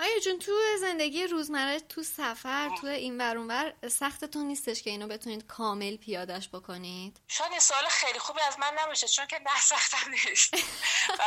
آیا 0.00 0.18
جون 0.24 0.38
تو 0.38 0.52
زندگی 0.80 1.26
روزمره 1.26 1.80
تو 1.80 2.02
سفر 2.02 2.70
تو 2.80 2.86
این 2.86 3.20
ور 3.20 3.74
سختتون 3.88 4.46
نیستش 4.46 4.82
که 4.82 4.90
اینو 4.90 5.06
بتونید 5.08 5.46
کامل 5.46 5.96
پیادش 5.96 6.48
بکنید؟ 6.48 7.20
شاید 7.28 7.58
سوال 7.58 7.84
خیلی 7.88 8.18
خوبی 8.18 8.40
از 8.40 8.58
من 8.58 8.72
نباشه 8.78 9.08
چون 9.08 9.26
که 9.26 9.38
نه 9.38 9.60
سختم 9.60 10.10
نیست. 10.10 10.54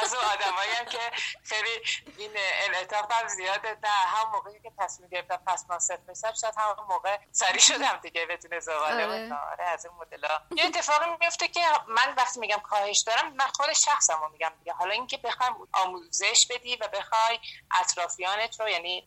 از 0.04 0.14
اون 0.14 0.24
آدمایی 0.24 0.72
هم 0.72 0.86
که 0.86 1.00
خیلی 1.44 1.70
این 2.18 2.32
انعطاف 2.36 3.12
هم 3.12 3.28
زیاده 3.28 3.78
نه 3.84 3.90
هم 3.90 4.32
موقعی 4.32 4.60
که 4.60 4.72
تصمیم 4.80 5.10
گرفتم 5.10 5.40
پس 5.48 5.66
ما 5.70 5.80
صفر 5.80 6.00
میسم 6.08 6.34
شاید 6.42 6.54
همون 6.58 6.88
موقع 6.90 7.18
سری 7.32 7.60
شدم 7.60 8.00
دیگه 8.04 8.26
بتونه 8.26 8.60
زباله 8.60 9.06
آره. 9.06 9.34
آره 9.52 9.64
از 9.64 9.86
این 9.86 9.94
مدلا. 9.96 10.42
یه 10.56 10.66
اتفاقی 10.66 11.06
میفته 11.22 11.48
که 11.48 11.62
من 11.88 12.14
وقتی 12.18 12.40
میگم 12.40 12.60
کاهش 12.64 13.00
دارم 13.00 13.34
من 13.34 13.48
خود 13.48 13.74
شخصم 13.74 14.22
رو 14.22 14.30
میگم 14.30 14.52
دیگه. 14.60 14.74
حالا 14.74 14.92
اینکه 14.92 15.18
بخوام 15.18 15.68
آموزش 15.74 16.48
بدی 16.50 16.76
و 16.76 16.88
بخوای 16.88 17.40
اطرافیانت 17.82 18.55
رو 18.60 18.70
یعنی 18.70 19.04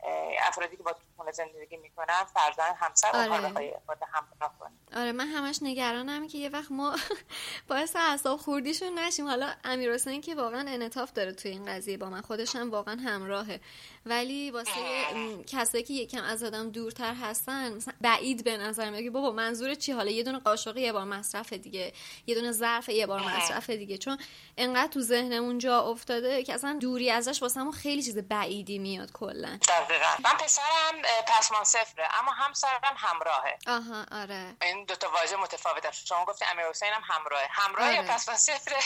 افرادی 0.46 0.76
که 0.76 0.82
با 0.82 0.94
خونه 1.16 1.32
زندگی 1.32 1.76
می‌کنن 1.76 2.24
فرزند 2.34 2.76
همسر 2.78 3.08
آره. 3.14 3.80
خود 3.86 3.98
همراه 4.12 4.52
آره 4.96 5.12
من 5.12 5.26
همش 5.26 5.58
نگرانم 5.62 6.28
که 6.28 6.38
یه 6.38 6.48
وقت 6.48 6.70
ما 6.70 6.96
باعث 7.68 7.96
اعصاب 7.96 8.38
خوردیشون 8.38 8.98
نشیم. 8.98 9.26
حالا 9.26 9.54
امیر 9.64 9.94
حسین 9.94 10.20
که 10.20 10.34
واقعا 10.34 10.64
انطاف 10.68 11.12
داره 11.12 11.32
توی 11.32 11.50
این 11.50 11.64
قضیه 11.64 11.96
با 11.96 12.10
من 12.10 12.20
خودش 12.20 12.56
هم 12.56 12.70
واقعا 12.70 12.96
همراهه. 13.00 13.60
ولی 14.08 14.50
واسه 14.50 14.70
کسایی 15.46 15.84
که 15.84 15.94
یکم 15.94 16.24
از 16.24 16.42
آدم 16.42 16.70
دورتر 16.70 17.14
هستن 17.14 17.72
مثلا 17.72 17.94
بعید 18.00 18.44
به 18.44 18.56
نظر 18.56 18.90
میاد 18.90 19.12
بابا 19.12 19.30
منظور 19.30 19.74
چی؟ 19.74 19.92
حالا 19.92 20.10
یه 20.10 20.22
دونه 20.22 20.38
قاشق 20.38 20.76
یه 20.76 20.92
بار 20.92 21.04
مصرف 21.04 21.52
دیگه. 21.52 21.92
یه 22.26 22.34
دونه 22.34 22.52
ظرف 22.52 22.88
یه 22.88 23.06
بار 23.06 23.20
مصرف 23.20 23.70
دیگه. 23.70 23.98
چون 23.98 24.18
انقدر 24.56 24.92
تو 24.92 25.00
ذهنمون 25.00 25.58
جا 25.58 25.80
افتاده 25.80 26.42
که 26.42 26.54
اصلا 26.54 26.78
دوری 26.80 27.10
ازش 27.10 27.42
واسه 27.42 27.70
خیلی 27.70 28.02
چیز 28.02 28.18
بعیدی 28.18 28.78
میاد 28.78 29.12
کلا. 29.12 29.58
دقیقا. 29.68 30.06
من 30.24 30.36
پسرم 30.44 31.02
پسمان 31.26 31.64
صفره 31.64 32.08
اما 32.20 32.32
همسرم 32.32 32.94
همراهه. 32.96 33.58
آها 33.66 34.06
آره. 34.12 34.56
این 34.62 34.84
دو 34.84 34.94
تا 34.94 35.10
واژه 35.10 35.36
متفاوته 35.36 35.88
شما 35.92 36.24
گفتی 36.24 36.44
امیر 36.52 36.66
حسین 36.66 36.88
هم 36.92 37.02
همراهه. 37.04 37.48
همراه 37.50 37.88
آره. 37.88 38.02
پسمان 38.02 38.36
صفره. 38.36 38.76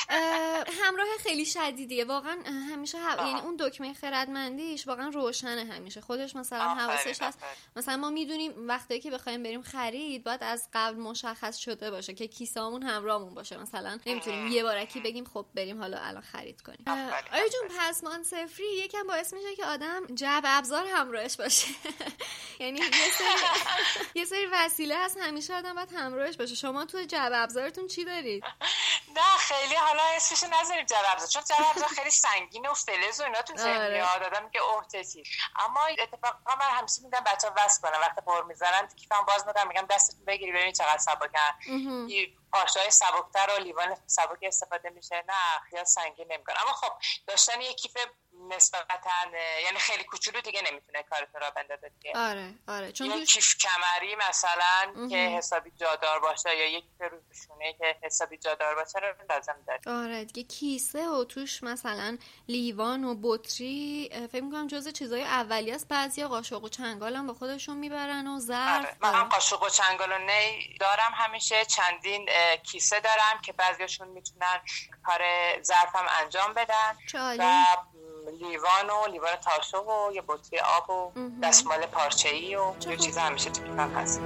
همراه 0.85 1.07
خیلی 1.23 1.47
شدیدیه. 1.47 2.05
واقعا 2.05 2.39
همیشه 2.73 2.99
یعنی 2.99 3.41
اون 3.41 3.57
دکمه 3.61 3.95
خردمندیش 3.95 4.89
واقعا 4.89 5.11
روشنه 5.13 5.65
همیشه. 5.65 6.01
خودش 6.01 6.37
مثلا 6.37 6.69
حواسش 6.75 7.23
هست. 7.23 7.39
مثلا 7.77 7.97
ما 7.97 8.11
می‌دونیم 8.11 8.69
وقتی 8.69 9.01
که 9.01 9.11
بخوایم 9.11 9.43
بریم 9.43 9.63
خرید 9.63 10.25
باید 10.25 10.43
از 10.43 10.69
قبل 10.73 10.97
مشخص 10.97 11.57
شده 11.57 11.91
باشه 11.91 12.15
که 12.15 12.27
کیسامون 12.27 12.83
همراهمون 12.83 13.35
باشه. 13.35 13.57
مثلا 13.57 13.99
نمی‌تونیم 14.07 14.47
یه 14.47 14.63
بارکی 14.63 15.01
بگیم 15.01 15.25
خب 15.25 15.47
بریم 15.55 15.81
حالا 15.81 15.99
الان 15.99 16.23
خرید 16.23 16.63
کنیم. 16.63 16.85
آیا 17.33 17.49
جون 17.49 17.69
پسمان 17.79 18.23
صفری 18.23 18.65
یکم 18.85 19.07
باعث 19.09 19.35
میشه 19.35 19.55
که 19.57 19.67
آدم 19.67 20.07
جعب 20.15 20.43
ابزار 20.47 20.87
همراهش 20.87 21.37
باشه. 21.37 21.67
یعنی 22.61 22.81
یه 22.81 22.91
سری 23.19 23.27
یه 24.21 24.25
سری 24.25 24.47
وسیله 24.53 24.95
هست 24.99 25.17
همیشه 25.21 25.55
آدم 25.55 25.75
باید 25.75 25.93
همراهش 25.93 26.37
باشه. 26.37 26.55
شما 26.55 26.85
تو 26.85 27.03
جعب 27.05 27.33
ابزارتون 27.35 27.87
چی 27.87 28.05
دارید؟ 28.05 28.45
نه 29.17 29.37
خیلی 29.39 29.75
حالا 29.75 30.03
اسمش 30.03 30.43
نذاریم 30.53 30.87
جعب 30.87 31.05
ابزار 31.07 31.29
چون 31.29 31.43
جعب 31.45 31.67
ابزار 31.71 31.89
خیلی 31.89 32.11
سنگینه 32.11 32.69
و 32.69 32.75
فلز 32.75 33.21
و 33.21 33.25
اینا 33.25 33.43
تو 33.43 33.57
ذهن 33.57 33.77
آره. 33.77 33.91
میاد 33.91 34.23
آدم 34.23 34.51
که 34.51 34.59
اوه 34.59 34.85
اما 35.57 35.81
اتفاقا 35.99 36.55
من 36.61 36.71
همیشه 36.71 37.03
میدم 37.03 37.25
بچه‌ها 37.25 37.55
واسه 37.55 37.81
کنن 37.83 38.01
وقتی 38.01 38.21
پر 38.21 38.45
می‌زنن 38.45 38.89
کیفم 38.89 39.25
باز 39.29 39.47
می‌کنم 39.47 39.69
میگم 39.69 39.87
دستتون 39.91 40.25
بگیری 40.25 40.53
ببین 40.53 40.73
چقدر 40.73 40.99
سبکن 40.99 41.29
پاشای 42.53 42.91
سبکتر 42.91 43.51
و 43.59 43.63
لیوان 43.63 43.97
سبک 44.07 44.39
استفاده 44.43 44.91
میشه. 44.91 45.25
نه 45.29 45.61
خیال 45.71 45.85
سنگین 45.85 46.33
نمی‌کنه. 46.33 46.63
اما 46.63 46.73
خب 46.73 46.93
داشتن 47.27 47.61
یه 47.61 47.75
کیف 47.75 47.97
نسبتا 48.51 49.11
یعنی 49.65 49.79
خیلی 49.79 50.05
کوچولو 50.05 50.41
دیگه 50.41 50.63
نمی‌تونه 50.71 51.03
کارت 51.03 51.29
را 51.35 51.51
بندازه 51.51 51.89
دیگه. 51.89 52.13
آره 52.19 52.55
آره 52.69 52.93
چون 52.93 53.07
یه 53.07 53.27
کیف 53.27 53.57
کمری 53.57 54.17
مثلا 54.29 55.09
که 55.09 55.17
حسابی 55.17 55.71
جادار 55.71 56.21
باشه 56.21 56.57
یا 56.57 56.67
یک 56.67 56.85
روشونه 57.01 57.73
که 57.79 57.97
حسابی 58.03 58.39
جادار 58.39 58.75
باشه 58.75 58.99
رو 58.99 59.15
لازم 59.31 59.57
داره. 59.67 59.81
آره 59.87 60.25
دیگه 60.25 60.43
کیسه 60.43 61.09
و 61.09 61.25
توش 61.25 61.63
مثلا 61.63 62.19
لیوان 62.49 63.05
و 63.05 63.15
بطری 63.23 64.11
فکر 64.33 64.43
می‌کنم 64.43 64.67
جز 64.67 64.89
چیزای 64.89 65.23
اولی 65.23 65.73
است. 65.73 65.89
بعضی 65.89 66.25
قاشق 66.25 66.63
و 66.63 66.69
چنگال 66.69 67.17
هم 67.17 67.27
با 67.27 67.35
خودشون 67.35 67.77
می‌برن 67.77 68.27
و 68.27 68.39
ظرف 68.41 68.85
آره. 68.85 68.97
من 69.01 69.15
هم 69.15 69.29
قاشق 69.29 69.63
و 69.63 69.69
چنگال 69.69 70.13
و 70.13 70.19
نی 70.19 70.77
دارم. 70.81 71.13
همیشه 71.15 71.65
چندین 71.65 72.29
کیسه 72.63 73.01
دارم 73.01 73.41
که 73.43 73.53
بعضیشون 73.53 74.09
می‌تونن 74.09 74.61
کار 75.05 75.23
ظرف 75.63 75.97
هم 75.97 76.07
انجام 76.23 76.55
بدن 76.55 76.97
و 77.39 77.77
لیوان 78.41 78.91
و 78.91 79.13
لیوان 79.13 79.37
تاشو 79.45 79.79
و 79.79 80.13
یه 80.13 80.23
بطری 80.29 80.61
آب 80.61 80.91
و 80.91 81.13
دستمال 81.43 81.87
پارچه 81.87 82.29
ای 82.29 82.57
و 82.57 82.73
یه 82.91 82.97
چیز 82.97 83.19
همیشه 83.19 83.51
تو 83.51 83.63
کیفم 83.63 83.91
هست. 83.95 84.21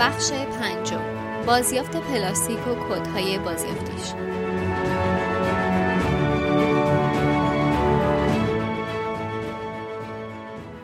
بخش 0.00 0.30
پنجم. 0.32 1.16
بازیافت 1.46 1.96
پلاستیک 1.96 2.68
و 2.68 2.74
کدهای 2.74 3.38
بازیافتیش. 3.38 4.25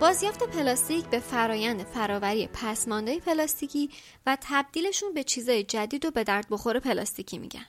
بازیافت 0.02 0.42
پلاستیک 0.42 1.04
به 1.04 1.18
فرایند 1.18 1.82
فراوری 1.82 2.46
پسمانده 2.46 3.20
پلاستیکی 3.20 3.90
و 4.26 4.38
تبدیلشون 4.40 5.14
به 5.14 5.24
چیزای 5.24 5.62
جدید 5.62 6.04
و 6.04 6.10
به 6.10 6.24
درد 6.24 6.46
بخور 6.50 6.78
پلاستیکی 6.78 7.38
میگن. 7.38 7.66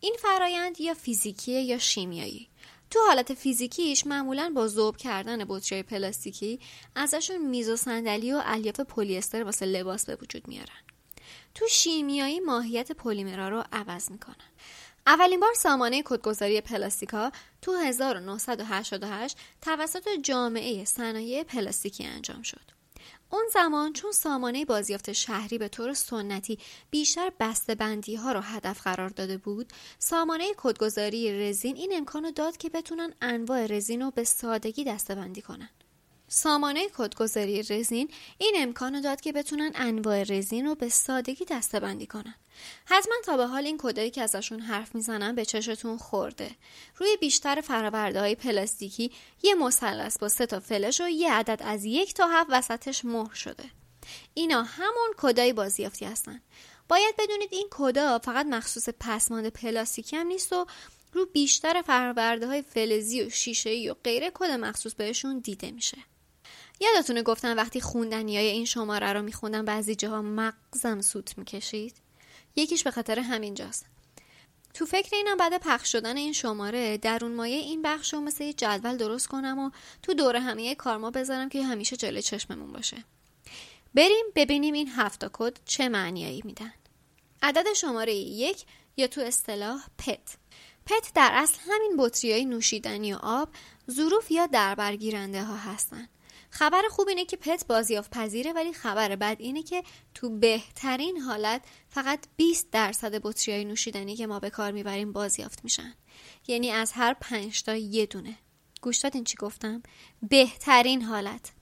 این 0.00 0.16
فرایند 0.18 0.80
یا 0.80 0.94
فیزیکیه 0.94 1.60
یا 1.60 1.78
شیمیایی. 1.78 2.48
تو 2.90 2.98
حالت 3.06 3.34
فیزیکیش 3.34 4.06
معمولا 4.06 4.52
با 4.54 4.68
ذوب 4.68 4.96
کردن 4.96 5.44
بطری 5.48 5.82
پلاستیکی 5.82 6.60
ازشون 6.94 7.46
میز 7.46 7.68
و 7.68 7.76
صندلی 7.76 8.32
و 8.32 8.42
الیاف 8.44 8.80
پلی 8.80 9.18
استر 9.18 9.44
واسه 9.44 9.66
لباس 9.66 10.06
به 10.06 10.18
وجود 10.22 10.48
میارن. 10.48 10.80
تو 11.54 11.66
شیمیایی 11.68 12.40
ماهیت 12.40 12.92
پلیمرها 12.92 13.48
رو 13.48 13.64
عوض 13.72 14.10
می‌کنن 14.10 14.50
اولین 15.10 15.40
بار 15.40 15.54
سامانه 15.54 16.02
کدگذاری 16.02 16.60
پلاستیکا 16.60 17.32
تو 17.62 17.72
1988 17.72 19.36
توسط 19.62 20.08
جامعه 20.22 20.84
صنایع 20.84 21.42
پلاستیکی 21.42 22.04
انجام 22.04 22.42
شد. 22.42 22.60
اون 23.30 23.44
زمان 23.52 23.92
چون 23.92 24.12
سامانه 24.12 24.64
بازیافت 24.64 25.12
شهری 25.12 25.58
به 25.58 25.68
طور 25.68 25.94
سنتی 25.94 26.58
بیشتر 26.90 27.30
بندی 27.78 28.14
ها 28.14 28.32
رو 28.32 28.40
هدف 28.40 28.82
قرار 28.82 29.08
داده 29.08 29.36
بود 29.36 29.72
سامانه 29.98 30.44
کدگذاری 30.56 31.48
رزین 31.48 31.76
این 31.76 31.92
امکان 31.94 32.30
داد 32.36 32.56
که 32.56 32.68
بتونن 32.68 33.14
انواع 33.20 33.66
رزین 33.66 34.02
رو 34.02 34.10
به 34.10 34.24
سادگی 34.24 34.84
بندی 35.08 35.42
کنن 35.42 35.70
سامانه 36.32 36.88
کدگذاری 36.96 37.62
رزین 37.62 38.10
این 38.38 38.54
امکان 38.58 39.00
داد 39.00 39.20
که 39.20 39.32
بتونن 39.32 39.72
انواع 39.74 40.22
رزین 40.22 40.66
رو 40.66 40.74
به 40.74 40.88
سادگی 40.88 41.44
بندی 41.72 42.06
کنن. 42.06 42.34
حتما 42.84 43.14
تا 43.24 43.36
به 43.36 43.46
حال 43.46 43.66
این 43.66 43.78
کدایی 43.78 44.10
که 44.10 44.22
ازشون 44.22 44.60
حرف 44.60 44.94
می‌زنن 44.94 45.34
به 45.34 45.44
چشتون 45.44 45.98
خورده. 45.98 46.50
روی 46.96 47.16
بیشتر 47.20 47.60
فرآورده 47.60 48.20
های 48.20 48.34
پلاستیکی 48.34 49.12
یه 49.42 49.54
مثلث 49.54 50.18
با 50.18 50.28
سه 50.28 50.46
تا 50.46 50.60
فلش 50.60 51.00
و 51.00 51.08
یه 51.08 51.32
عدد 51.32 51.60
از 51.64 51.84
یک 51.84 52.14
تا 52.14 52.28
هفت 52.28 52.50
وسطش 52.50 53.04
مهر 53.04 53.34
شده. 53.34 53.64
اینا 54.34 54.62
همون 54.62 55.14
کدای 55.16 55.52
بازیافتی 55.52 56.04
هستن. 56.04 56.40
باید 56.88 57.14
بدونید 57.18 57.48
این 57.52 57.68
کدا 57.70 58.18
فقط 58.18 58.46
مخصوص 58.46 58.88
پسماند 59.00 59.46
پلاستیکی 59.46 60.16
هم 60.16 60.26
نیست 60.26 60.52
و 60.52 60.66
رو 61.12 61.26
بیشتر 61.26 61.82
فرآورده 61.82 62.46
های 62.46 62.62
فلزی 62.62 63.22
و 63.22 63.30
شیشه 63.30 63.90
و 63.90 63.94
غیره 64.04 64.30
کد 64.34 64.50
مخصوص 64.50 64.94
بهشون 64.94 65.38
دیده 65.38 65.70
میشه. 65.70 65.98
یادتونه 66.80 67.22
گفتم 67.22 67.56
وقتی 67.56 67.80
خوندنی 67.80 68.36
های 68.36 68.46
این 68.46 68.64
شماره 68.64 69.12
رو 69.12 69.22
میخوندم 69.22 69.64
بعضی 69.64 69.94
جاها 69.94 70.22
مغزم 70.22 71.00
سوت 71.00 71.38
می‌کشید؟ 71.38 71.96
یکیش 72.56 72.84
به 72.84 72.90
خاطر 72.90 73.18
همینجاست. 73.18 73.86
تو 74.74 74.86
فکر 74.86 75.16
اینم 75.16 75.36
بعد 75.36 75.58
پخش 75.58 75.92
شدن 75.92 76.16
این 76.16 76.32
شماره 76.32 76.98
درون 76.98 77.32
مایه 77.32 77.56
این 77.56 77.82
بخش 77.82 78.14
رو 78.14 78.20
مثل 78.20 78.44
یه 78.44 78.52
جدول 78.52 78.96
درست 78.96 79.26
کنم 79.26 79.58
و 79.58 79.70
تو 80.02 80.14
دور 80.14 80.36
همه 80.36 80.74
کارما 80.74 81.10
بذارم 81.10 81.48
که 81.48 81.62
همیشه 81.62 81.96
جلوی 81.96 82.22
چشممون 82.22 82.72
باشه. 82.72 83.04
بریم 83.94 84.26
ببینیم 84.34 84.74
این 84.74 84.88
هفتا 84.88 85.30
کد 85.32 85.58
چه 85.64 85.88
معنیایی 85.88 86.42
میدن. 86.44 86.72
عدد 87.42 87.72
شماره 87.72 88.14
یک 88.14 88.64
یا 88.96 89.06
تو 89.06 89.20
اصطلاح 89.20 89.84
پت. 89.98 90.36
پت 90.86 91.12
در 91.14 91.30
اصل 91.34 91.58
همین 91.70 91.94
بطری 91.98 92.32
های 92.32 92.44
نوشیدنی 92.44 93.12
و 93.12 93.18
آب 93.22 93.48
ظروف 93.90 94.30
یا 94.30 94.46
دربرگیرنده 94.46 95.44
ها 95.44 95.56
هستن. 95.56 96.08
خبر 96.50 96.82
خوب 96.90 97.08
اینه 97.08 97.24
که 97.24 97.36
پت 97.36 97.66
بازیافت 97.66 98.10
پذیره 98.10 98.52
ولی 98.52 98.72
خبر 98.72 99.16
بد 99.16 99.36
اینه 99.38 99.62
که 99.62 99.82
تو 100.14 100.30
بهترین 100.38 101.16
حالت 101.16 101.62
فقط 101.88 102.26
20 102.36 102.70
درصد 102.70 103.20
بطری 103.22 103.54
های 103.54 103.64
نوشیدنی 103.64 104.16
که 104.16 104.26
ما 104.26 104.40
به 104.40 104.50
کار 104.50 104.72
می‌بریم 104.72 105.12
بازیافت 105.12 105.64
میشن. 105.64 105.94
یعنی 106.48 106.70
از 106.70 106.92
هر 106.92 107.14
5 107.14 107.62
تا 107.62 107.74
یه 107.74 108.06
دونه. 108.06 108.38
گوش 108.82 108.98
دادین 108.98 109.24
چی 109.24 109.36
گفتم؟ 109.36 109.82
بهترین 110.22 111.02
حالت. 111.02 111.52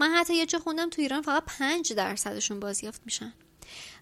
من 0.00 0.10
حتی 0.10 0.34
یه 0.34 0.46
جا 0.46 0.58
خوندم 0.58 0.90
تو 0.90 1.02
ایران 1.02 1.22
فقط 1.22 1.42
5 1.46 1.92
درصدشون 1.92 2.60
بازیافت 2.60 3.02
میشن. 3.04 3.32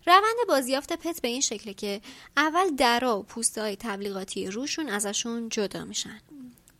روند 0.07 0.36
بازیافت 0.49 0.93
پت 0.93 1.20
به 1.22 1.28
این 1.28 1.41
شکله 1.41 1.74
که 1.74 2.01
اول 2.36 2.70
درا 2.76 3.18
و 3.18 3.22
پوسته 3.22 3.61
های 3.61 3.76
تبلیغاتی 3.76 4.47
روشون 4.47 4.88
ازشون 4.88 5.49
جدا 5.49 5.84
میشن. 5.84 6.20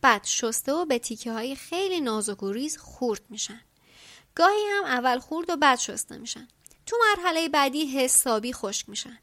بعد 0.01 0.23
شسته 0.23 0.73
و 0.73 0.85
به 0.85 0.99
تیکه 0.99 1.31
های 1.31 1.55
خیلی 1.55 2.01
نازک 2.01 2.43
و 2.43 2.51
ریز 2.51 2.77
خورد 2.77 3.21
میشن. 3.29 3.61
گاهی 4.35 4.65
هم 4.71 4.83
اول 4.83 5.19
خورد 5.19 5.49
و 5.49 5.55
بعد 5.55 5.79
شسته 5.79 6.17
میشن. 6.17 6.47
تو 6.85 6.97
مرحله 7.09 7.49
بعدی 7.49 7.85
حسابی 7.85 8.53
خشک 8.53 8.89
میشن. 8.89 9.19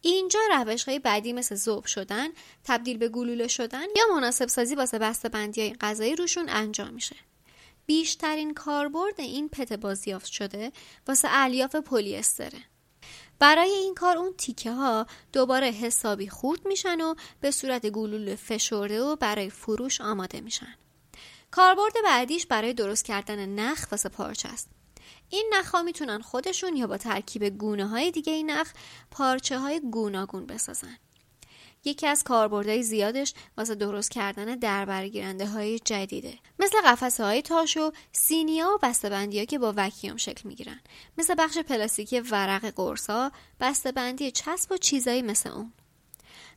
اینجا 0.00 0.40
روش 0.50 0.84
های 0.84 0.98
بعدی 0.98 1.32
مثل 1.32 1.54
ذوب 1.54 1.86
شدن 1.86 2.28
تبدیل 2.64 2.98
به 2.98 3.08
گلوله 3.08 3.48
شدن 3.48 3.86
یا 3.96 4.14
مناسب 4.14 4.48
سازی 4.48 4.74
واسه 4.74 4.98
بسته 4.98 5.28
بندی 5.28 5.60
های 5.60 5.74
غذایی 5.80 6.16
روشون 6.16 6.48
انجام 6.48 6.94
میشه. 6.94 7.16
بیشترین 7.86 8.54
کاربرد 8.54 9.20
این 9.20 9.48
پت 9.48 9.72
بازیافت 9.72 10.26
شده 10.26 10.72
واسه 11.08 11.28
الیاف 11.30 11.76
پلی 11.76 12.16
استره 12.16 12.58
برای 13.38 13.70
این 13.70 13.94
کار 13.94 14.18
اون 14.18 14.34
تیکه 14.38 14.72
ها 14.72 15.06
دوباره 15.32 15.66
حسابی 15.66 16.28
خورد 16.28 16.66
میشن 16.66 17.00
و 17.00 17.14
به 17.40 17.50
صورت 17.50 17.86
گلوله 17.86 18.36
فشرده 18.36 19.02
و 19.02 19.16
برای 19.16 19.50
فروش 19.50 20.00
آماده 20.00 20.40
میشن. 20.40 20.74
کاربرد 21.50 21.92
بعدیش 22.04 22.46
برای 22.46 22.72
درست 22.72 23.04
کردن 23.04 23.48
نخ 23.48 23.86
واسه 23.90 24.08
پارچه 24.08 24.48
است. 24.48 24.68
این 25.30 25.52
نخ 25.54 25.70
ها 25.70 25.82
می‌تونن 25.82 26.20
خودشون 26.20 26.76
یا 26.76 26.86
با 26.86 26.96
ترکیب 26.96 27.44
گونه 27.44 27.86
های 27.86 28.10
دیگه 28.10 28.32
این 28.32 28.50
نخ 28.50 28.72
پارچه 29.10 29.58
های 29.58 29.80
گوناگون 29.90 30.46
بسازن. 30.46 30.98
یکی 31.84 32.06
از 32.06 32.22
کاربردهای 32.24 32.82
زیادش 32.82 33.34
واسه 33.56 33.74
درست 33.74 34.10
کردن 34.10 34.44
دربرگیرنده 34.44 35.46
های 35.46 35.78
جدیده. 35.78 36.38
مثل 36.58 36.76
قفسه 36.84 37.24
های 37.24 37.42
تاش 37.42 37.76
و 37.76 37.92
سینیا 38.12 38.70
و 38.74 38.78
بسته‌بندی 38.82 39.46
که 39.46 39.58
با 39.58 39.74
وکیوم 39.76 40.16
شکل 40.16 40.48
می‌گیرن. 40.48 40.80
مثل 41.18 41.34
بخش 41.38 41.58
پلاستیکی 41.58 42.20
ورق 42.20 42.64
قرصا 42.64 43.32
بسته‌بندی 43.60 44.30
چسب 44.30 44.72
و 44.72 44.76
چیزایی 44.76 45.22
مثل 45.22 45.50
اون. 45.50 45.72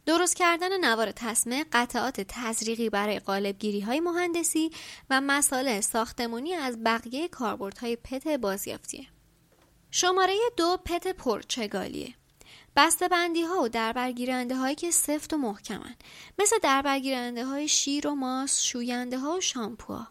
درست 0.05 0.35
کردن 0.35 0.85
نوار 0.85 1.11
تسمه 1.11 1.65
قطعات 1.71 2.21
تزریقی 2.21 2.89
برای 2.89 3.19
قالبگیری 3.19 3.81
های 3.81 3.99
مهندسی 3.99 4.71
و 5.09 5.21
مساله 5.21 5.81
ساختمونی 5.81 6.53
از 6.53 6.83
بقیه 6.83 7.27
کاربردهای 7.27 7.95
پت 7.95 8.27
بازیافتیه. 8.27 9.07
شماره 9.91 10.35
دو 10.57 10.77
پت 10.85 11.07
پرچگالیه. 11.07 12.13
بسته 12.77 13.07
بندی 13.07 13.41
ها 13.41 13.61
و 13.61 13.67
دربرگیرنده 13.69 14.55
هایی 14.55 14.75
که 14.75 14.91
سفت 14.91 15.33
و 15.33 15.37
محکمن 15.37 15.95
مثل 16.39 16.59
دربرگیرنده 16.63 17.45
های 17.45 17.67
شیر 17.67 18.07
و 18.07 18.15
ماس 18.15 18.61
شوینده 18.61 19.19
ها 19.19 19.37
و 19.37 19.41
شامپوها. 19.41 20.07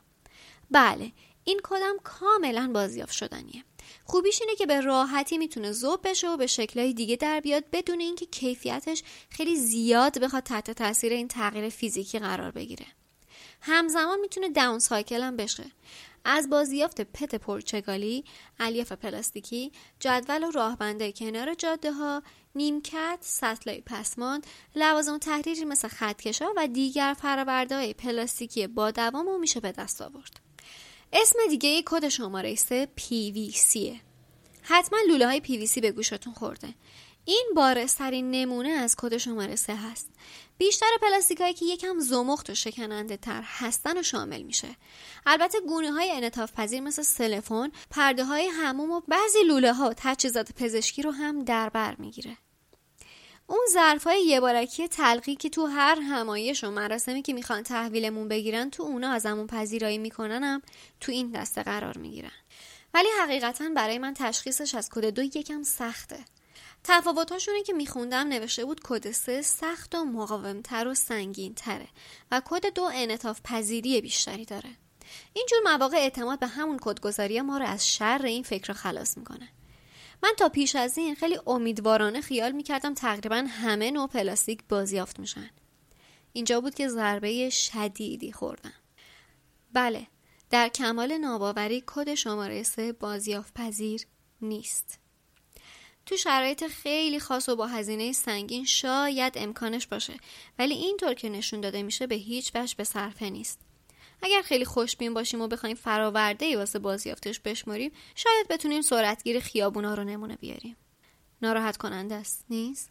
بله 0.71 1.13
این 1.45 1.61
کدم 1.65 1.97
کاملا 2.05 2.71
بازیافت 2.75 3.13
شدنیه. 3.13 3.65
خوبیش 4.05 4.43
اینه 4.43 4.55
که 4.55 4.67
به 4.67 4.81
راحتی 4.81 5.39
می‌تونه 5.39 5.73
ذوب 5.73 6.09
بشه 6.09 6.29
و 6.31 6.37
به 6.37 6.47
شکلهای 6.47 6.93
دیگه 6.93 7.17
در 7.17 7.41
بیاد 7.41 7.65
بدون 7.73 8.01
اینکه 8.01 8.27
کیفیتش 8.27 9.03
خیلی 9.31 9.57
زیاد 9.57 10.19
بخواد 10.19 10.43
تحت 10.43 10.71
تاثیر 10.71 11.13
این 11.13 11.29
تغییر 11.29 11.69
فیزیکی 11.69 12.19
قرار 12.19 12.51
بگیره. 12.51 12.87
همزمان 13.67 14.21
می‌تونه 14.21 14.49
داون 14.49 14.79
سایکل 14.79 15.23
هم 15.23 15.37
بشه 15.37 15.65
از 16.25 16.51
بازیافت 16.51 17.01
پت 17.01 17.35
پرچگالی، 17.35 18.25
الیاف 18.61 18.93
پلاستیکی، 18.93 19.73
جدول 20.01 20.45
و 20.45 20.51
راهبنده 20.51 21.13
کنار 21.13 21.55
جاده 21.55 21.93
ها، 21.93 22.23
نیمکت، 22.55 23.19
سطلای 23.21 23.81
پسماند، 23.81 24.47
لوازم 24.77 25.19
تحریری 25.19 25.65
مثل 25.65 25.89
خطکشا 25.89 26.47
و 26.57 26.69
دیگر 26.69 27.17
های 27.71 27.95
پلاستیکی 27.95 28.67
با 28.67 28.91
دوام 28.91 29.27
رو 29.27 29.39
میشه 29.39 29.61
به 29.61 29.73
دست 29.73 30.03
آورد. 30.03 30.41
اسم 31.13 31.39
دیگه 31.49 31.83
کد 31.87 32.09
شماره 32.09 32.55
3 32.55 32.89
PVC 33.01 33.79
حتما 34.63 34.99
لوله 35.09 35.27
های 35.27 35.43
PVC 35.45 35.81
به 35.81 35.93
گوشتون 35.93 36.33
خورده. 36.33 36.69
این 37.25 37.53
بارزترین 37.57 38.31
نمونه 38.31 38.69
از 38.69 38.97
کد 38.99 39.17
شماره 39.17 39.57
3 39.57 39.77
هست. 39.77 40.09
بیشتر 40.59 40.87
پلاستیکایی 41.03 41.55
که 41.55 41.65
یکم 41.65 41.99
زمخت 41.99 42.51
و 42.51 42.55
شکننده 42.55 43.17
تر 43.17 43.43
هستن 43.45 43.99
و 43.99 44.03
شامل 44.03 44.43
میشه. 44.43 44.69
البته 45.27 45.61
گونه 45.61 45.93
های 45.93 46.11
انعطاف 46.11 46.53
پذیر 46.53 46.81
مثل 46.81 47.03
سلفون، 47.03 47.73
پرده 47.91 48.25
های 48.25 48.47
حموم 48.47 48.91
و 48.91 49.01
بعضی 49.09 49.43
لوله 49.43 49.73
ها 49.73 49.91
و 49.91 49.95
تجهیزات 49.97 50.53
پزشکی 50.53 51.03
رو 51.03 51.11
هم 51.11 51.45
در 51.45 51.69
بر 51.69 51.97
می‌گیره. 51.99 52.37
اون 53.47 53.67
ظرفای 53.73 54.23
یه 54.27 54.41
بارکی 54.41 54.89
طلقی 54.89 55.37
که 55.37 55.49
تو 55.49 55.67
هر 55.67 56.01
همایش 56.01 56.65
و 56.65 56.71
مراسمی 56.71 57.23
که 57.23 57.33
می‌خوان 57.33 57.63
تحویلمون 57.63 58.29
بگیرن 58.29 58.71
تو 58.71 58.83
اونا 58.83 59.11
ازمون 59.11 59.47
پذیرایی 59.47 59.99
میکنن 59.99 60.63
تو 61.01 61.13
این 61.13 61.31
دسته 61.31 61.63
قرار 61.63 61.99
می‌گیرن 61.99 62.31
ولی 62.95 63.09
حقیقتا 63.23 63.69
برای 63.77 63.99
من 63.99 64.15
تشخیصش 64.15 64.75
از 64.75 64.89
کد 64.91 65.05
دو 65.07 65.23
یکم 65.23 65.63
سخته 65.63 66.25
تفاوتاشونه 66.89 67.63
که 67.63 67.73
میخوندم 67.73 68.29
نوشته 68.29 68.65
بود 68.65 68.81
کد 68.85 69.11
سه 69.11 69.43
سخت 69.43 69.95
و 69.95 70.05
مقاومتر 70.05 70.89
و 70.89 70.95
سنگین 70.95 71.55
تره 71.55 71.89
و 72.31 72.43
کد 72.45 72.75
دو 72.75 72.91
انعطاف 72.95 73.41
پذیری 73.45 74.01
بیشتری 74.01 74.45
داره. 74.45 74.71
اینجور 75.33 75.59
مواقع 75.65 75.97
اعتماد 75.97 76.39
به 76.39 76.47
همون 76.47 76.79
کدگذاری 76.83 77.41
ما 77.41 77.59
رو 77.59 77.65
از 77.67 77.89
شر 77.89 78.21
این 78.25 78.43
فکر 78.43 78.73
خلاص 78.73 79.19
می‌کنه. 79.19 79.49
من 80.23 80.33
تا 80.39 80.49
پیش 80.49 80.77
از 80.77 80.99
این 80.99 81.15
خیلی 81.15 81.39
امیدوارانه 81.47 82.21
خیال 82.21 82.53
می‌کردم 82.53 82.95
تقریبا 82.95 83.45
همه 83.49 83.91
نوع 83.91 84.09
پلاستیک 84.09 84.63
بازیافت 84.69 85.21
میشن. 85.21 85.51
اینجا 86.33 86.61
بود 86.61 86.75
که 86.75 86.89
ضربه 86.89 87.51
شدیدی 87.51 88.33
خوردم. 88.33 88.73
بله 89.73 90.07
در 90.51 90.69
کمال 90.69 91.19
ناباوری 91.19 91.85
کد 91.87 92.15
شماره 92.15 92.63
سه 92.63 92.93
بازیافت 92.93 93.55
پذیر 93.55 94.07
نیست. 94.41 95.06
تو 96.07 96.17
شرایط 96.17 96.67
خیلی 96.67 97.21
خاص 97.21 97.49
و 97.49 97.57
با 97.57 97.67
هزینه 97.67 98.13
سنگین 98.13 98.65
شاید 98.65 99.33
امکانش 99.37 99.87
باشه 99.87 100.15
ولی 100.59 100.75
اینطور 100.75 101.15
که 101.15 101.29
نشون 101.29 101.61
داده 101.61 101.83
میشه 101.83 102.07
به 102.07 102.15
هیچ 102.15 102.53
وجه 102.55 102.75
به 102.77 102.85
صرفه 102.85 103.31
نیست. 103.31 103.61
اگر 104.23 104.43
خیلی 104.43 104.65
خوشبین 104.65 105.15
باشیم 105.15 105.41
و 105.41 105.49
بخوایم 105.49 105.77
فراورده 105.77 106.47
ای 106.47 106.57
واسه 106.57 106.79
بازیافتش 106.79 107.41
بشماریم 107.41 107.93
شاید 108.15 108.49
بتونیم 108.49 108.83
سرعتگیر 108.83 109.41
خیابونا 109.41 109.95
رو 109.95 110.05
نمونه 110.05 110.37
بیاریم. 110.37 110.77
ناراحت 111.43 111.77
کننده 111.77 112.15
است 112.15 112.45
نیست؟ 112.51 112.91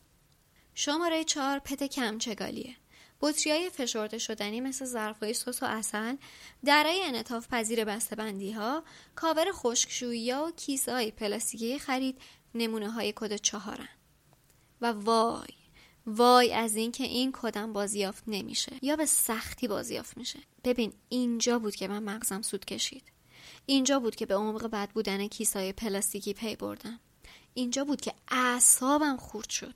شماره 0.74 1.24
چهار 1.24 1.59
پت 1.59 1.84
کمچگالیه. 1.84 2.76
بطری 3.22 3.51
های 3.51 3.70
فشرده 3.70 4.18
شدنی 4.18 4.61
مثل 4.61 4.86
ظرفهای 4.86 5.34
سس 5.34 5.63
و 5.63 5.66
عسل 5.66 6.16
دارای 6.66 7.03
انعطاف 7.03 7.47
پذیر 7.47 7.86
بندی 7.86 8.51
ها 8.51 8.84
کاور 9.16 9.51
خشکشویی 9.51 10.32
ها 10.32 10.45
و 10.47 10.51
کیسه 10.51 10.93
های 10.93 11.11
پلاستیکی 11.11 11.80
خرید 11.80 12.18
نمونه 12.56 12.91
های 12.91 13.14
کد 13.16 13.36
چهارن. 13.36 13.89
و 14.82 14.91
وای 14.91 15.47
وای 16.08 16.53
از 16.53 16.76
اینکه 16.76 17.03
این 17.03 17.32
کدم 17.34 17.74
بازیافت 17.74 18.24
نمیشه 18.28 18.72
یا 18.82 18.95
به 18.95 19.06
سختی 19.06 19.68
بازیافت 19.68 20.18
میشه. 20.18 20.39
ببین 20.64 20.93
اینجا 21.10 21.60
بود 21.60 21.76
که 21.76 21.88
من 21.88 22.03
مغزم 22.03 22.41
سوت 22.41 22.66
کشید. 22.66 23.03
اینجا 23.66 23.99
بود 23.99 24.16
که 24.16 24.26
به 24.26 24.36
عمق 24.36 24.68
بد 24.68 24.89
بودن 24.89 25.28
کیسای 25.28 25.74
پلاستیکی 25.74 26.34
پی 26.34 26.56
بردم. 26.56 26.99
اینجا 27.53 27.86
بود 27.86 28.01
که 28.01 28.14
اعصابم 28.28 29.18
خورد 29.18 29.49
شد. 29.49 29.76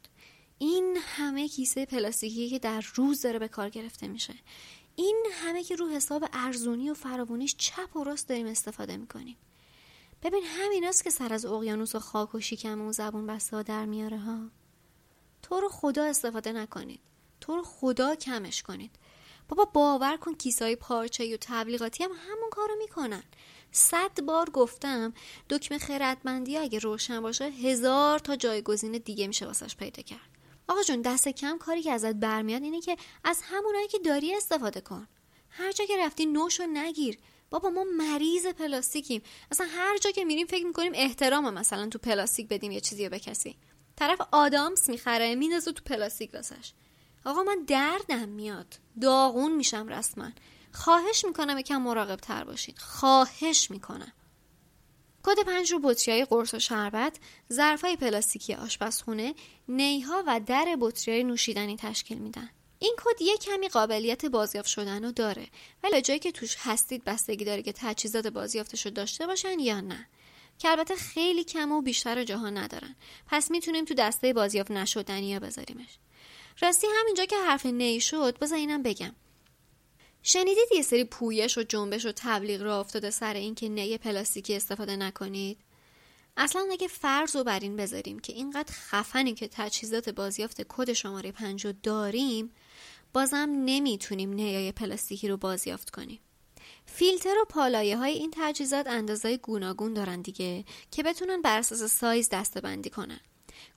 این 0.57 0.97
همه 1.01 1.47
کیسه 1.47 1.85
پلاستیکی 1.85 2.49
که 2.49 2.59
در 2.59 2.85
روز 2.95 3.21
داره 3.21 3.39
به 3.39 3.47
کار 3.47 3.69
گرفته 3.69 4.07
میشه. 4.07 4.33
این 4.95 5.25
همه 5.31 5.63
که 5.63 5.75
رو 5.75 5.89
حساب 5.89 6.25
ارزونی 6.33 6.89
و 6.89 6.93
فراوونیش 6.93 7.55
چپ 7.57 7.95
و 7.95 8.03
راست 8.03 8.29
داریم 8.29 8.47
استفاده 8.47 8.97
می‌کنیم. 8.97 9.37
ببین 10.23 10.43
همیناست 10.43 11.03
که 11.03 11.09
سر 11.09 11.33
از 11.33 11.45
اقیانوس 11.45 11.95
و 11.95 11.99
خاک 11.99 12.35
و 12.35 12.39
شیکم 12.39 12.81
و 12.81 12.93
زبون 12.93 13.27
بسته 13.27 13.63
در 13.63 13.85
میاره 13.85 14.19
ها. 14.19 14.49
تو 15.41 15.59
رو 15.59 15.69
خدا 15.69 16.03
استفاده 16.03 16.51
نکنید. 16.51 16.99
تو 17.41 17.55
رو 17.55 17.63
خدا 17.63 18.15
کمش 18.15 18.63
کنید. 18.63 18.91
بابا 19.49 19.65
باور 19.65 20.17
کن 20.17 20.33
کیسای 20.33 20.75
پارچه 20.75 21.33
و 21.33 21.37
تبلیغاتی 21.41 22.03
هم 22.03 22.11
همون 22.11 22.49
کارو 22.51 22.75
می‌کنن. 22.77 23.23
صد 23.71 24.21
بار 24.21 24.49
گفتم 24.49 25.13
دکمه 25.49 25.77
خردمندی 25.77 26.57
اگه 26.57 26.79
روشن 26.79 27.21
باشه 27.21 27.45
هزار 27.45 28.19
تا 28.19 28.35
جایگزین 28.35 28.91
دیگه 28.91 29.27
میشه 29.27 29.45
واسش 29.45 29.75
پیدا 29.75 30.03
کرد. 30.03 30.29
آقا 30.67 30.83
جون 30.83 31.01
دست 31.01 31.27
کم 31.27 31.57
کاری 31.57 31.81
که 31.81 31.91
ازت 31.91 32.13
برمیاد 32.13 32.63
اینه 32.63 32.81
که 32.81 32.97
از 33.23 33.41
همونایی 33.43 33.87
که 33.87 33.99
داری 33.99 34.35
استفاده 34.35 34.81
کن. 34.81 35.07
هر 35.49 35.71
جا 35.71 35.85
که 35.85 35.97
رفتی 35.97 36.25
نوشو 36.25 36.63
نگیر. 36.73 37.17
بابا 37.49 37.69
ما 37.69 37.83
مریض 37.97 38.47
پلاستیکیم. 38.47 39.21
اصلا 39.51 39.67
هر 39.69 39.97
جا 39.97 40.11
که 40.11 40.25
میریم 40.25 40.47
فکر 40.47 40.65
می‌کنیم 40.65 40.91
احترام 40.95 41.53
مثلا 41.53 41.87
تو 41.87 41.99
پلاستیک 41.99 42.47
بدیم 42.47 42.71
یه 42.71 42.81
چیزی 42.81 43.09
به 43.09 43.19
کسی 43.19 43.57
طرف 43.95 44.21
آدامس 44.31 44.89
می‌خره 44.89 45.35
میندازه 45.35 45.71
تو 45.71 45.83
پلاستیک 45.83 46.33
واسش. 46.33 46.73
آقا 47.25 47.43
من 47.43 47.63
دردم 47.67 48.29
میاد. 48.29 48.79
داغون 49.01 49.55
میشم 49.55 49.87
رسما. 49.87 50.31
خواهش 50.73 51.25
می‌کنم 51.25 51.57
یکم 51.57 51.81
مراقب 51.81 52.15
تر 52.15 52.43
باشید 52.43 52.77
خواهش 52.77 53.71
می‌کنم. 53.71 54.11
کد 55.23 55.43
پنج 55.45 55.71
رو 55.71 55.95
های 56.07 56.25
قرص 56.25 56.53
و 56.53 56.59
شربت 56.59 57.19
ظرفای 57.53 57.95
پلاستیکی 57.95 58.53
آشپزخونه 58.53 59.35
نیها 59.67 60.23
و 60.27 60.41
در 60.45 60.77
های 61.07 61.23
نوشیدنی 61.23 61.77
تشکیل 61.77 62.17
میدن. 62.17 62.49
این 62.79 62.95
کد 62.97 63.21
یه 63.21 63.37
کمی 63.37 63.69
قابلیت 63.69 64.25
بازیافت 64.25 64.69
شدن 64.69 65.03
رو 65.05 65.11
داره. 65.11 65.47
ولی 65.83 66.01
جایی 66.01 66.19
که 66.19 66.31
توش 66.31 66.55
هستید 66.59 67.03
بستگی 67.03 67.45
داره 67.45 67.61
که 67.61 67.73
تجهیزات 67.73 68.27
بازیافتش 68.27 68.85
رو 68.85 68.91
داشته 68.91 69.27
باشن 69.27 69.59
یا 69.59 69.81
نه. 69.81 70.07
که 70.59 70.69
البته 70.69 70.95
خیلی 70.95 71.43
کم 71.43 71.71
و 71.71 71.81
بیشتر 71.81 72.23
جاها 72.23 72.49
ندارن. 72.49 72.95
پس 73.27 73.51
می‌تونیم 73.51 73.85
تو 73.85 73.93
دسته 73.93 74.33
بازیافت 74.33 74.71
نشدنی 74.71 75.29
یا 75.29 75.39
بذاریمش. 75.39 75.97
راستی 76.61 76.87
همینجا 76.99 77.25
که 77.25 77.35
حرف 77.37 77.65
نی 77.65 78.01
شد 78.01 78.39
بذار 78.39 78.57
اینم 78.57 78.83
بگم. 78.83 79.15
شنیدید 80.23 80.67
یه 80.75 80.81
سری 80.81 81.03
پویش 81.03 81.57
و 81.57 81.63
جنبش 81.63 82.05
و 82.05 82.11
تبلیغ 82.15 82.61
را 82.61 82.79
افتاده 82.79 83.09
سر 83.09 83.33
اینکه 83.33 83.69
نی 83.69 83.97
پلاستیکی 83.97 84.55
استفاده 84.55 84.95
نکنید؟ 84.95 85.57
اصلا 86.37 86.67
اگه 86.71 86.87
فرض 86.87 87.35
رو 87.35 87.43
بر 87.43 87.59
این 87.59 87.75
بذاریم 87.75 88.19
که 88.19 88.33
اینقدر 88.33 88.73
خفنی 88.73 89.33
که 89.33 89.47
تجهیزات 89.47 90.09
بازیافت 90.09 90.61
کد 90.69 90.93
شماره 90.93 91.31
پنج 91.31 91.65
رو 91.65 91.73
داریم 91.83 92.51
بازم 93.13 93.49
نمی‌تونیم 93.65 94.33
نیای 94.33 94.71
پلاستیکی 94.71 95.27
رو 95.27 95.37
بازیافت 95.37 95.89
کنیم. 95.89 96.19
فیلتر 96.85 97.35
و 97.41 97.45
پالایه 97.45 97.97
های 97.97 98.13
این 98.13 98.33
تجهیزات 98.35 98.87
اندازه 98.87 99.37
گوناگون 99.37 99.93
دارن 99.93 100.21
دیگه 100.21 100.65
که 100.91 101.03
بتونن 101.03 101.41
بر 101.41 101.59
اساس 101.59 101.83
سایز 101.83 102.29
دسته 102.29 102.89
کنن. 102.89 103.19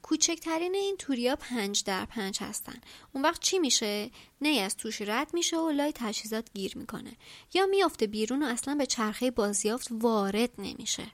کوچکترین 0.02 0.74
این 0.74 0.96
توریا 0.96 1.36
پنج 1.36 1.84
در 1.84 2.04
پنج 2.04 2.38
هستن. 2.40 2.80
اون 3.12 3.24
وقت 3.24 3.40
چی 3.40 3.58
میشه؟ 3.58 4.10
نی 4.40 4.58
از 4.58 4.76
توش 4.76 5.02
رد 5.02 5.34
میشه 5.34 5.56
و 5.56 5.70
لای 5.70 5.92
تجهیزات 5.94 6.48
گیر 6.54 6.78
می‌کنه. 6.78 7.16
یا 7.54 7.66
میافته 7.66 8.06
بیرون 8.06 8.42
و 8.42 8.46
اصلا 8.46 8.74
به 8.74 8.86
چرخه 8.86 9.30
بازیافت 9.30 9.88
وارد 9.90 10.50
نمیشه. 10.58 11.06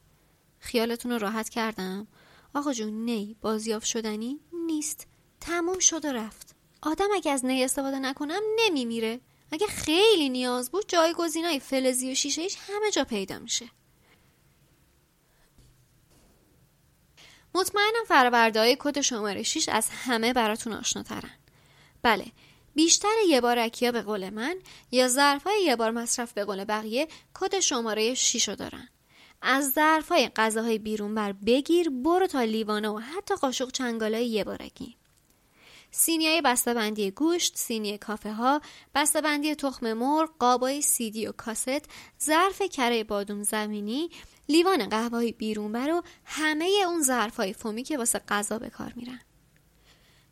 خیالتون 0.59 1.13
رو 1.13 1.19
راحت 1.19 1.49
کردم؟ 1.49 2.07
آقا 2.55 2.73
جون 2.73 3.05
نی 3.05 3.37
بازیافت 3.41 3.87
شدنی 3.87 4.41
نیست. 4.67 5.07
تموم 5.41 5.79
شد 5.79 6.05
و 6.05 6.09
رفت. 6.09 6.58
آدم 6.89 7.09
اگه 7.15 7.31
از 7.31 7.45
نی 7.45 7.65
استفاده 7.65 7.99
نکنم 7.99 8.41
نمیمیره 8.59 9.21
اگه 9.53 9.67
خیلی 9.67 10.29
نیاز 10.29 10.71
بود 10.71 10.89
جایگزینای 10.89 11.61
فلزی 11.61 12.13
و 12.13 12.15
شیشه 12.15 12.43
ایش 12.43 12.57
همه 12.69 12.91
جا 12.91 13.05
پیدا 13.05 13.39
میشه 13.39 13.67
مطمئنم 17.55 18.05
فرآورده 18.09 18.61
های 18.61 18.77
کد 18.81 19.01
شماره 19.01 19.43
6 19.43 19.69
از 19.69 19.89
همه 19.91 20.33
براتون 20.33 20.73
آشناترن. 20.73 21.31
بله 22.03 22.27
بیشتر 22.75 23.15
یه 23.29 23.41
بارکی 23.41 23.87
ها 23.87 23.93
به 23.93 24.03
قول 24.03 24.31
من 24.31 24.57
یا 24.91 25.09
ظرف 25.09 25.45
های 25.45 25.63
یه 25.63 25.77
بار 25.77 25.91
مصرف 25.91 26.33
به 26.33 26.45
قول 26.45 26.65
بقیه 26.65 27.09
کد 27.35 27.61
شماره 27.61 28.15
6 28.15 28.49
رو 28.49 28.55
دارن. 28.55 28.89
از 29.43 29.71
ظرف 29.71 30.09
های 30.09 30.31
غذاهای 30.37 30.79
بیرون 30.79 31.15
بر 31.15 31.33
بگیر 31.33 31.91
برو 31.91 32.27
تا 32.27 32.43
لیوانه 32.43 32.89
و 32.89 32.99
حتی 32.99 33.35
قاشق 33.35 33.71
چنگالای 33.71 34.27
یه 34.27 34.45
بارکی. 34.45 34.98
سینی 35.91 36.27
های 36.29 36.43
بندی 36.67 37.11
گوشت، 37.11 37.57
سینی 37.57 37.99
کافه 37.99 38.33
ها، 38.33 38.61
بندی 39.25 39.55
تخم 39.55 39.93
مرغ، 39.93 40.31
قابای 40.39 40.83
سیدی 40.83 41.27
و 41.27 41.33
کاست، 41.33 41.91
ظرف 42.23 42.63
کره 42.63 43.05
بادوم 43.05 43.43
زمینی، 43.43 44.11
لیوان 44.49 44.89
قهوه 44.89 45.33
بیرون 45.33 45.73
بر 45.73 45.91
و 45.91 46.03
همه 46.25 46.71
اون 46.87 47.03
ظرفای 47.03 47.53
فومی 47.53 47.83
که 47.83 47.99
واسه 47.99 48.19
غذا 48.19 48.59
به 48.59 48.71
کار 48.71 48.93
میرن. 48.97 49.21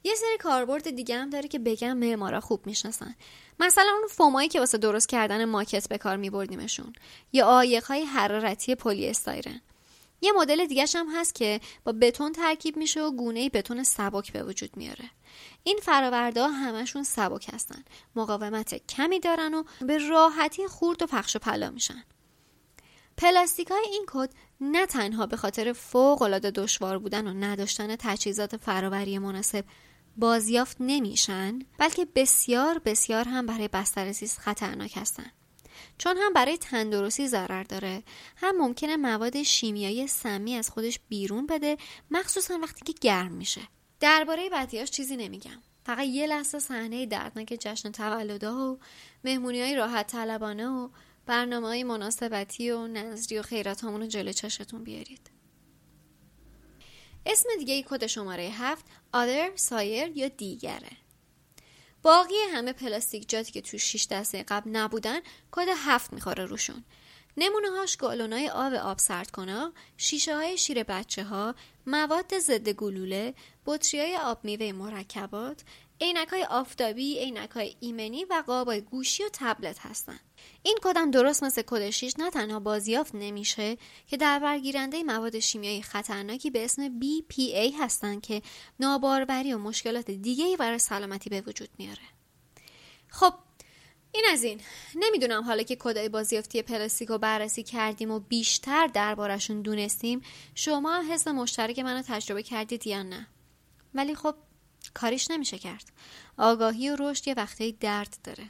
یه 0.05 0.15
سری 0.15 0.39
کاربرد 0.39 0.91
دیگه 0.91 1.17
هم 1.17 1.31
داره 1.31 1.49
که 1.49 1.59
بگم 1.59 1.97
معمارا 1.97 2.41
خوب 2.41 2.67
می‌شناسن. 2.67 3.15
مثلا 3.61 3.93
اون 3.99 4.09
فومایی 4.09 4.49
که 4.49 4.61
واسه 4.61 4.79
درست 4.79 5.09
کردن 5.09 5.45
ماکت 5.45 5.89
به 5.89 5.99
کار 5.99 6.17
میبردیمشون. 6.17 6.93
یا 7.33 7.47
آیقهای 7.47 8.05
حرارتی 8.05 8.75
پلی 8.75 9.09
استایرن 9.09 9.61
یه 10.27 10.33
مدل 10.33 10.67
دیگه 10.67 10.87
هم 10.95 11.07
هست 11.15 11.35
که 11.35 11.61
با 11.85 11.93
بتون 11.93 12.33
ترکیب 12.33 12.77
میشه 12.77 13.03
و 13.03 13.11
گونه 13.11 13.49
بتون 13.49 13.83
سبک 13.83 14.33
به 14.33 14.43
وجود 14.43 14.77
میاره. 14.77 15.11
این 15.65 15.79
فراورده 15.83 16.49
همشون 16.49 17.03
سبک 17.03 17.51
هستن. 17.53 17.85
مقاومت 18.17 18.87
کمی 18.87 19.21
دارن 19.21 19.55
و 19.55 19.63
به 19.81 19.99
راحتی 20.09 20.67
خورد 20.67 21.03
و 21.03 21.07
پخش 21.07 21.37
و 21.37 21.39
پلا 21.39 21.71
میشن. 21.71 22.05
پلاستیک 23.17 23.69
های 23.69 23.85
این 23.93 24.05
کد 24.07 24.31
نه 24.61 24.87
تنها 24.87 25.27
به 25.27 25.37
خاطر 25.37 25.73
فوق 25.73 26.23
العاده 26.23 26.51
دشوار 26.51 26.99
بودن 26.99 27.27
و 27.27 27.35
نداشتن 27.35 27.97
تجهیزات 27.97 28.57
فراوری 28.57 29.19
مناسب 29.19 29.65
بازیافت 30.17 30.77
نمیشن 30.81 31.59
بلکه 31.79 32.07
بسیار 32.15 32.79
بسیار 32.79 33.29
هم 33.29 33.47
برای 33.47 33.69
بستر 33.69 34.13
زیست 34.13 34.39
خطرناک 34.39 34.97
هستند 34.97 35.33
چون 35.99 36.17
هم 36.17 36.33
برای 36.33 36.59
تندرستی 36.59 37.29
ضرر 37.29 37.63
داره. 37.63 38.03
هم 38.37 38.57
ممکنه 38.57 38.97
مواد 38.97 39.43
شیمیایی 39.43 40.07
سمی 40.07 40.55
از 40.55 40.71
خودش 40.71 41.01
بیرون 41.09 41.47
بده 41.47 41.77
مخصوصا 42.11 42.59
وقتی 42.63 42.93
که 42.93 42.95
گرم 43.01 43.33
میشه. 43.33 43.61
درباره 44.01 44.49
بدیاش 44.51 44.91
چیزی 44.91 45.17
نمیگم. 45.17 45.63
فقط 45.87 46.07
یه 46.07 46.27
لحظه 46.27 46.59
صحنه 46.59 47.07
دردناک 47.07 47.57
جشن 47.61 47.93
تولدها 47.93 48.73
و 48.73 48.79
مهمونی 49.25 49.63
های 49.63 49.77
راحت 49.77 50.07
طلبانه 50.07 50.69
و 50.69 50.89
برنامه 51.27 51.67
های 51.67 51.85
مناسبتی 51.85 52.71
و 52.71 52.87
نظری 52.87 53.39
و 53.39 53.43
خیرات 53.43 53.85
رو 53.85 54.07
جلو 54.07 54.33
چشتون 54.33 54.85
بیارید. 54.85 55.31
اسم 57.27 57.49
دیگه 57.59 57.75
ای 57.75 57.85
کد 57.89 58.07
شماره 58.07 58.43
هفت 58.43 58.85
other 59.15 59.57
سایر 59.57 60.09
یا 60.17 60.29
دیگره. 60.29 60.91
باقی 62.07 62.35
همه 62.53 62.73
پلاستیک 62.73 63.29
جاتی 63.29 63.53
که 63.53 63.61
تو 63.61 63.79
6 63.79 64.07
دسته 64.11 64.43
قبل 64.43 64.71
نبودن 64.71 65.21
کد 65.51 65.67
هفت 65.77 66.13
می‌خوره 66.13 66.45
روشون. 66.45 66.85
نمونه 67.37 67.71
هاش 67.71 67.97
گالونای 67.97 68.49
آب 68.49 68.73
آب 68.75 68.99
سرد 68.99 69.31
کنه 69.31 69.73
شیشه 69.97 70.37
های 70.37 70.59
شیر 70.59 70.83
بچه 70.83 71.25
ها 71.25 71.55
مواد 71.87 72.39
ضد 72.39 72.69
گلوله 72.69 73.35
بطری 73.67 74.01
های 74.01 74.17
آب 74.17 74.39
میوه 74.45 74.73
مرکبات 74.73 75.63
عینک 76.01 76.29
های 76.29 76.45
آفتابی 76.45 77.19
عینک 77.19 77.51
های 77.51 77.77
ایمنی 77.81 78.25
و 78.25 78.43
قاب 78.47 78.75
گوشی 78.75 79.25
و 79.25 79.29
تبلت 79.33 79.79
هستند 79.79 80.21
این 80.63 80.79
کدم 80.83 81.11
درست 81.11 81.45
مثل 81.45 81.63
کد 81.67 81.91
6 81.91 82.15
نه 82.19 82.31
تنها 82.31 82.61
بازیافت 82.61 83.15
نمیشه 83.15 83.77
که 84.07 84.17
در 84.17 84.39
برگیرنده 84.39 85.03
مواد 85.03 85.39
شیمیایی 85.39 85.83
خطرناکی 85.83 86.51
به 86.51 86.65
اسم 86.65 87.01
BPA 87.01 87.75
هستند 87.81 88.23
که 88.23 88.43
ناباروری 88.81 89.53
و 89.53 89.59
مشکلات 89.59 90.11
دیگه 90.11 90.57
برای 90.57 90.79
سلامتی 90.79 91.31
به 91.31 91.41
وجود 91.41 91.69
میاره. 91.79 92.03
خب 93.09 93.35
این 94.13 94.25
از 94.33 94.45
این. 94.45 94.61
نمی‌دونم 94.95 95.45
حالا 95.45 95.63
که 95.63 95.77
کدای 95.77 96.09
بازیافتی 96.09 96.63
پلاستیک 96.63 97.09
رو 97.09 97.19
بررسی 97.19 97.63
کردیم 97.63 98.11
و 98.11 98.21
بیشتر 98.21 98.87
دربارشون 98.87 99.63
دونستیم 99.63 100.23
شما 100.55 101.03
حس 101.11 101.29
مشترک 101.29 101.79
منو 101.79 102.03
تجربه 102.03 102.43
کردید 102.43 102.87
یا 102.87 103.03
نه؟ 103.03 103.27
ولی 103.95 104.15
خب 104.15 104.35
کاریش 104.97 105.31
نمیشه 105.31 105.59
کرد. 105.59 105.93
آگاهی 106.39 106.91
و 106.91 106.97
رشد 106.99 107.29
یه 107.29 107.35
وقتی 107.35 107.73
درد 107.73 108.17
داره. 108.25 108.45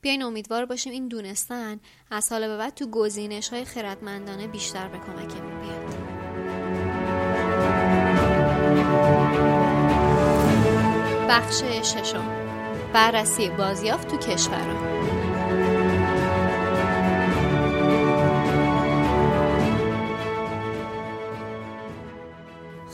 بیاین 0.00 0.22
امیدوار 0.22 0.66
باشیم 0.66 0.92
این 0.92 1.08
دونستن 1.08 1.80
از 2.10 2.32
حالا 2.32 2.48
به 2.48 2.56
بعد 2.56 2.74
تو 2.74 2.86
گزینش 2.90 3.48
های 3.48 3.64
خردمندانه 3.64 4.46
بیشتر 4.46 4.88
به 4.88 4.98
کمکمون 4.98 5.60
بیاد. 5.60 6.12
بخش 11.28 11.62
ششم. 11.62 12.42
بررسی 12.92 13.48
بازیافت 13.48 14.08
تو 14.08 14.16
کشورها 14.16 14.91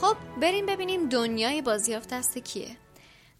خب 0.01 0.17
بریم 0.41 0.65
ببینیم 0.65 1.09
دنیای 1.09 1.61
بازیافت 1.61 2.09
دست 2.13 2.37
کیه. 2.37 2.77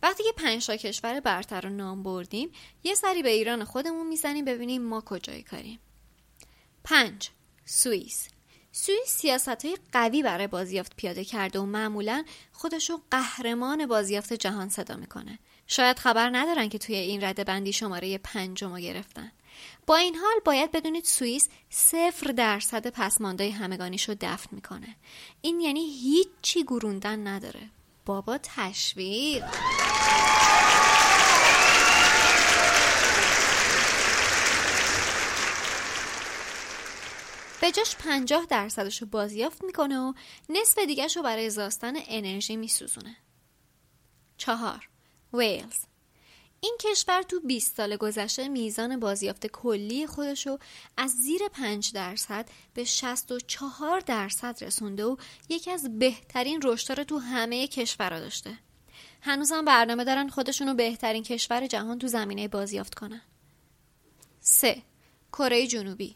وقتی 0.04 0.24
که 0.24 0.32
پنج 0.32 0.70
کشور 0.70 1.20
برتر 1.20 1.62
رو 1.62 1.70
نام 1.70 2.04
بردیم 2.04 2.52
یه 2.84 2.96
سری 2.96 3.24
به 3.24 3.30
ایران 3.30 3.64
خودمون 3.64 4.08
می‌زنیم 4.08 4.46
ببینیم 4.46 4.82
ما 4.82 5.02
کجای 5.02 5.44
کاریم. 5.44 5.80
پنج 6.84 7.30
سوئیس. 7.66 8.28
سوئیس 8.72 9.08
سیاست 9.08 9.66
های 9.66 9.78
قوی 9.92 10.24
برای 10.24 10.48
بازیافت 10.48 10.96
پیاده 10.96 11.26
کرده 11.26 11.60
و 11.60 11.66
معمولا 11.66 12.24
خودشو 12.52 13.02
قهرمان 13.12 13.86
بازیافت 13.86 14.34
جهان 14.34 14.70
صدا 14.70 14.96
می‌کنه. 14.96 15.40
شاید 15.68 16.00
خبر 16.00 16.30
ندارن 16.34 16.70
که 16.70 16.78
توی 16.78 16.96
این 16.96 17.24
رده 17.24 17.44
بندی 17.44 17.74
شماره 17.74 18.18
پنجم 18.18 18.74
رو 18.74 18.80
گرفتن. 18.80 19.32
با 19.90 19.96
این 19.96 20.16
حال 20.16 20.40
باید 20.46 20.72
بدونید 20.72 21.06
سوئیس 21.06 21.50
صفر 21.70 22.32
درصد 22.32 22.88
پسماندهای 22.88 23.50
همگانیش 23.50 24.10
رو 24.10 24.16
دفن 24.22 24.56
می‌کنه. 24.56 24.96
این 25.42 25.60
یعنی 25.60 25.80
هیچی 25.80 26.64
گروندن 26.64 27.28
نداره. 27.28 27.70
بابا 28.06 28.40
تشویق! 28.44 29.46
به 37.62 37.72
جاش 37.72 37.96
پنجاه 37.96 38.46
درصدش 38.46 39.02
رو 39.02 39.08
بازیافت 39.08 39.64
می‌کنه 39.64 40.00
و 40.00 40.14
نصف 40.50 40.78
دیگرش 40.78 41.18
رو 41.18 41.24
برای 41.24 41.50
زاستن 41.50 41.94
انرژی 42.08 42.56
میسوزونه. 42.56 43.16
چهار. 44.38 44.90
ویلز. 45.34 45.89
این 46.62 46.78
کشور 46.80 47.22
تو 47.22 47.40
20 47.40 47.76
سال 47.78 47.96
گذشته 47.96 48.48
میزان 48.48 49.00
بازیافت 49.00 49.48
کلی 49.48 50.08
خودش 50.08 50.48
رو 50.48 50.60
از 50.98 51.12
زیر 51.12 51.42
5 51.48 51.92
درصد 51.94 52.50
به 52.74 52.84
64 52.84 54.00
درصد 54.00 54.64
رسونده 54.64 55.06
و 55.06 55.18
یکی 55.50 55.72
از 55.72 56.00
بهترین 56.00 56.62
رشدها 56.64 57.04
تو 57.04 57.18
همه 57.18 57.68
کشورها 57.68 58.20
داشته. 58.20 58.58
هنوزم 59.22 59.66
برنامه 59.66 60.04
دارن 60.04 60.30
خودشونو 60.30 60.74
بهترین 60.74 61.24
کشور 61.24 61.68
جهان 61.68 62.00
تو 62.00 62.08
زمینه 62.08 62.48
بازیافت 62.48 62.96
کنن. 62.96 63.22
3. 64.40 64.82
کره 65.34 65.68
جنوبی 65.68 66.16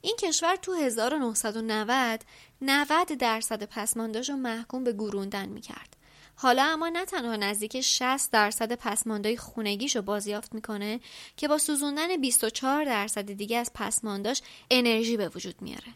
این 0.00 0.16
کشور 0.16 0.56
تو 0.56 0.72
1990 0.72 2.24
90 2.62 3.12
درصد 3.12 3.62
پسمانداش 3.62 4.30
رو 4.30 4.36
محکوم 4.36 4.84
به 4.84 4.92
گروندن 4.92 5.48
می‌کرد. 5.48 5.95
حالا 6.38 6.64
اما 6.64 6.88
نه 6.88 7.04
تنها 7.04 7.36
نزدیک 7.36 7.80
60 7.80 8.30
درصد 8.32 8.72
پسماندای 8.72 9.36
خونگیش 9.36 9.96
رو 9.96 10.02
بازیافت 10.02 10.54
می‌کنه 10.54 11.00
که 11.36 11.48
با 11.48 11.58
سوزوندن 11.58 12.16
24 12.16 12.84
درصد 12.84 13.32
دیگه 13.32 13.56
از 13.58 13.70
پسمانداش 13.74 14.42
انرژی 14.70 15.16
به 15.16 15.28
وجود 15.28 15.62
میاره. 15.62 15.94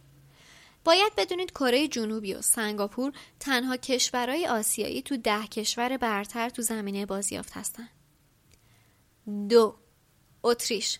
باید 0.85 1.13
بدونید 1.17 1.51
کره 1.51 1.89
جنوبی 1.89 2.35
و 2.35 2.43
سنگاپور 2.43 3.13
تنها 3.41 3.77
کشورهای 3.77 4.47
آسیایی 4.47 5.03
تو 5.03 5.17
ده 5.17 5.47
کشور 5.47 5.97
برتر 5.97 6.49
تو 6.49 6.63
زمینه 6.63 7.07
بازیافت 7.07 7.57
هستن. 7.57 7.89
دو 9.49 9.77
اتریش 10.43 10.99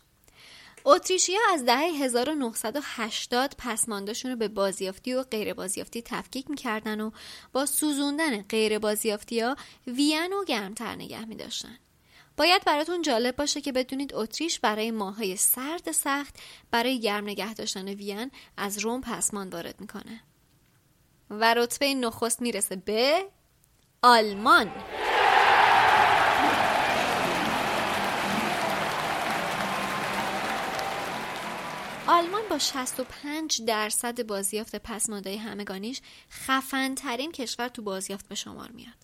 اتریشیا 0.85 1.41
از 1.53 1.65
دهه 1.65 1.79
1980 1.79 3.55
پسمانداشون 3.59 4.31
رو 4.31 4.37
به 4.37 4.49
بازیافتی 4.49 5.15
و 5.15 5.23
غیر 5.23 5.55
بازیافتی 5.55 6.03
تفکیک 6.03 6.51
می‌کردن 6.51 7.01
و 7.01 7.11
با 7.53 7.67
سوزوندن 7.67 8.43
غیر 8.43 8.79
بازیافتی 8.79 9.41
ها 9.41 9.57
وین 9.87 10.33
و 10.33 10.45
گرمتر 10.45 10.95
نگه 10.95 11.25
می 11.25 11.37
داشتن. 11.37 11.79
باید 12.37 12.65
براتون 12.65 13.03
جالب 13.03 13.37
باشه 13.37 13.61
که 13.61 13.73
بدونید 13.73 14.15
اتریش 14.15 14.61
برای 14.61 14.91
ماهای 14.91 15.37
سرد 15.37 15.93
سخت 15.93 16.37
برای 16.71 17.01
گرم 17.01 17.25
نگه 17.25 17.55
داشتن 17.55 17.89
وین 17.89 18.31
از 18.57 18.79
روم 18.79 19.01
پسمان 19.01 19.49
وارد 19.49 19.81
می‌کنه. 19.81 20.21
و 21.31 21.55
رتبه 21.55 21.95
نخست 21.95 22.43
می‌رسه 22.43 22.77
به 22.77 23.25
آلمان. 24.03 24.71
آلمان 32.21 32.43
با 32.51 32.59
65 32.59 33.63
درصد 33.63 34.27
بازیافت 34.27 34.77
پسماندهای 34.77 35.37
همگانیش 35.37 36.01
خفنترین 36.31 37.33
کشور 37.33 37.69
تو 37.69 37.83
بازیافت 37.83 38.29
به 38.29 38.35
شمار 38.35 38.71
میاد. 38.71 38.95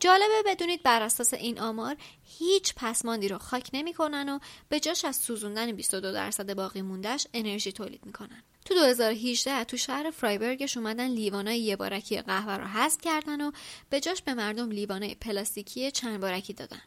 جالبه 0.00 0.42
بدونید 0.46 0.82
بر 0.82 1.02
اساس 1.02 1.34
این 1.34 1.60
آمار 1.60 1.96
هیچ 2.38 2.74
پسماندی 2.76 3.28
رو 3.28 3.38
خاک 3.38 3.70
نمی‌کنن 3.72 4.28
و 4.28 4.38
به 4.68 4.80
جاش 4.80 5.04
از 5.04 5.16
سوزوندن 5.16 5.72
22 5.72 6.12
درصد 6.12 6.54
باقی 6.54 6.82
موندهش 6.82 7.26
انرژی 7.34 7.72
تولید 7.72 8.06
می‌کنن. 8.06 8.42
تو 8.64 8.74
2018 8.74 9.64
تو 9.64 9.76
شهر 9.76 10.10
فرایبرگش 10.10 10.76
اومدن 10.76 11.08
لیوانای 11.08 11.58
یه 11.58 11.76
بارکی 11.76 12.22
قهوه 12.22 12.56
رو 12.56 12.64
حذف 12.64 13.00
کردن 13.00 13.40
و 13.40 13.52
به 13.90 14.00
جاش 14.00 14.22
به 14.22 14.34
مردم 14.34 14.70
لیوانای 14.70 15.14
پلاستیکی 15.14 15.90
چند 15.90 16.20
بارکی 16.20 16.52
دادن. 16.52 16.82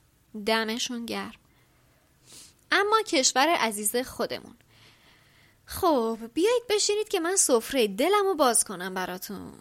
دمشون 0.45 1.05
گرم. 1.05 1.33
اما 2.71 3.01
کشور 3.01 3.47
عزیز 3.47 3.95
خودمون 3.95 4.55
خب 5.69 6.19
بیایید 6.33 6.63
بشینید 6.69 7.07
که 7.07 7.19
من 7.19 7.35
سفره 7.35 7.87
دلم 7.87 8.23
رو 8.25 8.35
باز 8.35 8.63
کنم 8.63 8.93
براتون. 8.93 9.53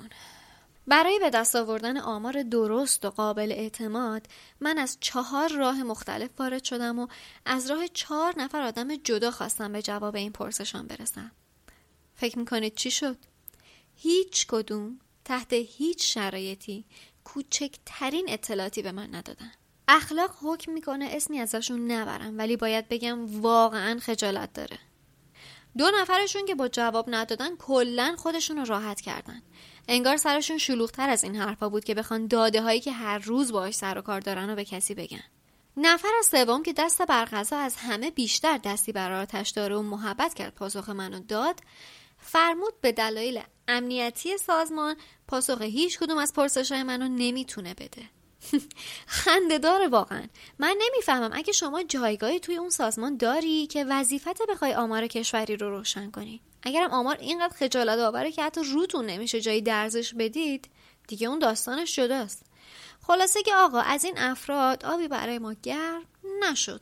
برای 0.86 1.18
به 1.18 1.30
دست 1.30 1.56
آوردن 1.56 1.96
آمار 1.96 2.42
درست 2.42 3.04
و 3.04 3.10
قابل 3.10 3.52
اعتماد 3.52 4.26
من 4.60 4.78
از 4.78 4.96
چهار 5.00 5.52
راه 5.52 5.82
مختلف 5.82 6.30
وارد 6.38 6.64
شدم 6.64 6.98
و 6.98 7.06
از 7.44 7.70
راه 7.70 7.88
چهار 7.88 8.34
نفر 8.36 8.62
آدم 8.62 8.96
جدا 8.96 9.30
خواستم 9.30 9.72
به 9.72 9.82
جواب 9.82 10.16
این 10.16 10.32
پرسشان 10.32 10.86
برسم. 10.86 11.30
فکر 12.14 12.38
می‌کنید 12.38 12.74
چی 12.74 12.90
شد؟ 12.90 13.16
هیچ 13.96 14.46
کدوم 14.46 15.00
تحت 15.24 15.52
هیچ 15.52 16.14
شرایطی 16.14 16.84
کوچکترین 17.24 18.26
اطلاعاتی 18.28 18.82
به 18.82 18.92
من 18.92 19.14
ندادن. 19.14 19.52
اخلاق 19.88 20.36
حکم 20.42 20.72
می‌کنه 20.72 21.08
اسمی 21.12 21.40
ازشون 21.40 21.90
نبرم 21.92 22.38
ولی 22.38 22.56
باید 22.56 22.88
بگم 22.88 23.42
واقعا 23.42 23.98
خجالت 23.98 24.52
داره. 24.52 24.78
دو 25.78 25.90
نفرشون 26.00 26.46
که 26.46 26.54
با 26.54 26.68
جواب 26.68 27.04
ندادن 27.08 27.56
کلا 27.56 28.14
خودشون 28.18 28.56
رو 28.56 28.64
راحت 28.64 29.00
کردن. 29.00 29.42
انگار 29.88 30.16
سرشون 30.16 30.58
شلوغتر 30.58 31.10
از 31.10 31.24
این 31.24 31.36
حرفا 31.36 31.68
بود 31.68 31.84
که 31.84 31.94
بخوان 31.94 32.26
داده 32.26 32.62
هایی 32.62 32.80
که 32.80 32.92
هر 32.92 33.18
روز 33.18 33.52
باهاش 33.52 33.74
سر 33.74 33.98
و 33.98 34.02
کار 34.02 34.20
دارن 34.20 34.50
رو 34.50 34.56
به 34.56 34.64
کسی 34.64 34.94
بگن. 34.94 35.22
نفر 35.76 36.08
سوم 36.24 36.62
که 36.62 36.72
دست 36.72 37.02
برغذا 37.02 37.58
از 37.58 37.76
همه 37.76 38.10
بیشتر 38.10 38.58
دستی 38.58 38.92
بر 38.92 39.12
آتش 39.12 39.50
داره 39.50 39.76
و 39.76 39.82
محبت 39.82 40.34
کرد 40.34 40.54
پاسخ 40.54 40.88
منو 40.88 41.20
داد 41.20 41.60
فرمود 42.18 42.80
به 42.80 42.92
دلایل 42.92 43.42
امنیتی 43.68 44.38
سازمان 44.38 44.96
پاسخ 45.28 45.62
هیچ 45.62 45.98
کدوم 45.98 46.18
از 46.18 46.32
پرسش 46.32 46.72
های 46.72 46.82
منو 46.82 47.08
نمی‌تونه 47.08 47.74
بده. 47.74 48.02
خنده 49.06 49.58
داره 49.58 49.88
واقعا. 49.88 50.22
من 50.58 50.76
نمی‌فهمم 50.80 51.30
اگه 51.32 51.52
شما 51.52 51.82
جایگاهی 51.82 52.40
توی 52.40 52.56
اون 52.56 52.70
سازمان 52.70 53.16
داری 53.16 53.66
که 53.66 53.84
وظیفت 53.84 54.46
بخوای 54.48 54.74
آمار 54.74 55.06
کشوری 55.06 55.56
رو 55.56 55.70
روشن 55.70 56.10
کنی. 56.10 56.40
اگرم 56.62 56.90
آمار 56.90 57.16
اینقدر 57.20 57.54
خجالت 57.56 57.98
آوره 57.98 58.32
که 58.32 58.42
حتی 58.42 58.60
روتون 58.64 59.06
نمیشه 59.06 59.40
جایی 59.40 59.62
درزش 59.62 60.14
بدید 60.14 60.68
دیگه 61.08 61.28
اون 61.28 61.38
داستانش 61.38 61.96
جداست. 61.96 62.42
خلاصه 63.06 63.42
که 63.42 63.54
آقا 63.54 63.80
از 63.80 64.04
این 64.04 64.18
افراد 64.18 64.84
آبی 64.84 65.08
برای 65.08 65.38
ما 65.38 65.54
گرم 65.62 66.02
نشد. 66.42 66.80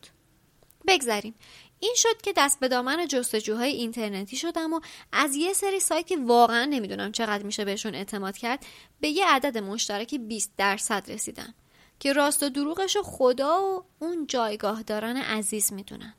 بگذریم. 0.86 1.34
این 1.80 1.94
شد 1.96 2.22
که 2.22 2.32
دست 2.36 2.60
به 2.60 2.68
دامن 2.68 3.06
جستجوهای 3.08 3.70
اینترنتی 3.70 4.36
شدم 4.36 4.72
و 4.72 4.80
از 5.12 5.36
یه 5.36 5.52
سری 5.52 5.80
سایت 5.80 6.06
که 6.06 6.16
واقعا 6.16 6.64
نمی‌دونم 6.64 7.12
چقدر 7.12 7.42
میشه 7.42 7.64
بهشون 7.64 7.94
اعتماد 7.94 8.36
کرد 8.36 8.66
به 9.00 9.08
یه 9.08 9.26
عدد 9.26 9.58
مشترک 9.58 10.14
20 10.14 10.52
درصد 10.56 11.10
رسیدم 11.12 11.54
که 12.00 12.12
راست 12.12 12.42
و 12.42 12.48
دروغش 12.48 12.96
خدا 13.02 13.62
و 13.62 13.84
اون 13.98 14.26
جایگاه 14.26 14.82
دارن 14.82 15.16
عزیز 15.16 15.72
می‌دونن. 15.72 16.14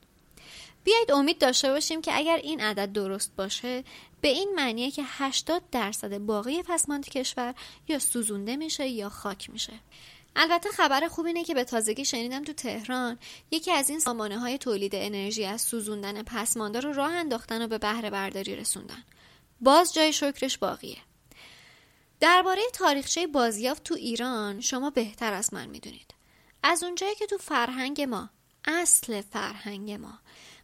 بیایید 0.83 1.11
امید 1.11 1.37
داشته 1.37 1.71
باشیم 1.71 2.01
که 2.01 2.17
اگر 2.17 2.37
این 2.37 2.61
عدد 2.61 2.91
درست 2.91 3.35
باشه 3.35 3.83
به 4.21 4.27
این 4.27 4.53
معنیه 4.55 4.91
که 4.91 5.03
80 5.05 5.63
درصد 5.71 6.17
باقی 6.17 6.63
پسماند 6.63 7.09
کشور 7.09 7.55
یا 7.87 7.99
سوزونده 7.99 8.55
میشه 8.55 8.87
یا 8.87 9.09
خاک 9.09 9.49
میشه. 9.49 9.73
البته 10.36 10.69
خبر 10.69 11.07
خوب 11.07 11.25
اینه 11.25 11.43
که 11.43 11.53
به 11.53 11.63
تازگی 11.63 12.05
شنیدم 12.05 12.43
تو 12.43 12.53
تهران 12.53 13.19
یکی 13.51 13.71
از 13.71 13.89
این 13.89 13.99
سامانه 13.99 14.39
های 14.39 14.57
تولید 14.57 14.95
انرژی 14.95 15.45
از 15.45 15.61
سوزوندن 15.61 16.23
پسماندا 16.23 16.79
رو 16.79 16.93
راه 16.93 17.11
انداختن 17.11 17.61
و 17.61 17.67
به 17.67 17.77
بهره 17.77 18.09
برداری 18.09 18.55
رسوندن. 18.55 19.03
باز 19.61 19.93
جای 19.93 20.13
شکرش 20.13 20.57
باقیه. 20.57 20.97
درباره 22.19 22.61
تاریخچه 22.73 23.27
بازیافت 23.27 23.83
تو 23.83 23.95
ایران 23.95 24.61
شما 24.61 24.89
بهتر 24.89 25.33
از 25.33 25.53
من 25.53 25.65
می‌دونید. 25.65 26.13
از 26.63 26.83
اونجایی 26.83 27.15
که 27.15 27.25
تو 27.25 27.38
فرهنگ 27.38 28.01
ما 28.01 28.29
اصل 28.65 29.21
فرهنگ 29.21 29.91
ما 29.91 30.19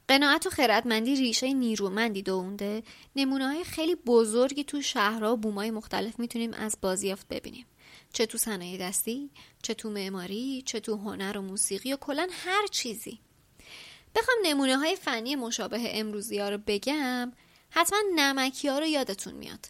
قناعت 0.08 0.48
و 0.48 0.50
خردمندی 0.50 1.16
ریشه 1.16 1.54
نیرومندی 1.54 2.22
دونده 2.22 2.84
نمونه 3.16 3.48
های 3.48 3.64
خیلی 3.64 3.96
بزرگی 3.96 4.64
تو 4.64 4.82
شهرها 4.82 5.34
و 5.34 5.38
بومای 5.38 5.72
مختلف 5.72 6.20
می‌تونیم 6.20 6.54
از 6.54 6.78
بازیافت 6.82 7.28
ببینیم. 7.28 7.66
چه 8.14 8.26
تو 8.26 8.38
صنایع 8.38 8.78
دستی 8.78 9.32
چه 9.64 9.74
تو 9.74 9.90
معماری 9.90 10.64
چه 10.66 10.80
تو 10.80 10.96
هنر 10.96 11.38
و 11.38 11.42
موسیقی 11.42 11.94
و 11.94 11.98
کلا 11.98 12.28
هر 12.32 12.68
چیزی. 12.68 13.20
بخوام 14.16 14.38
نمونه 14.44 14.78
های 14.78 14.96
فنی 14.96 15.36
مشابه 15.36 16.00
امروزی 16.00 16.40
ها 16.40 16.50
رو 16.50 16.58
بگم 16.68 17.32
حتما 17.70 18.00
نمکی 18.16 18.68
ها 18.68 18.80
رو 18.80 18.86
یادتون 18.86 19.34
میاد. 19.34 19.66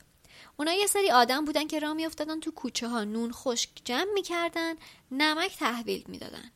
اونا 0.58 0.74
یه 0.74 0.88
سری 0.88 1.12
آدم 1.12 1.46
بودن 1.46 1.68
که 1.68 1.80
راه 1.80 1.94
میافتادن 1.94 2.40
تو 2.40 2.52
کوچه 2.52 2.88
ها 2.88 3.04
نون 3.04 3.32
خشک 3.32 3.70
جمع 3.86 4.12
می‌کردن 4.14 4.76
نمک 5.12 5.58
تحویل 5.58 6.04
می‌دادن. 6.08 6.52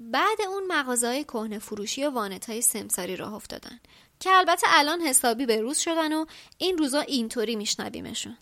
بعد 0.00 0.40
اون 0.48 0.66
مغازه 0.66 1.24
کهنه 1.24 1.58
فروشی 1.58 2.04
و 2.04 2.10
وانت 2.10 2.50
های 2.50 2.62
سمساری 2.62 3.16
راه 3.16 3.34
افتادن 3.34 3.80
که 4.20 4.30
البته 4.30 4.66
الان 4.70 5.00
حسابی 5.00 5.46
به 5.46 5.60
روز 5.60 5.78
شدن 5.78 6.12
و 6.12 6.26
این 6.58 6.78
روزا 6.78 7.00
اینطوری 7.00 7.56
میشنویمشون. 7.56 8.36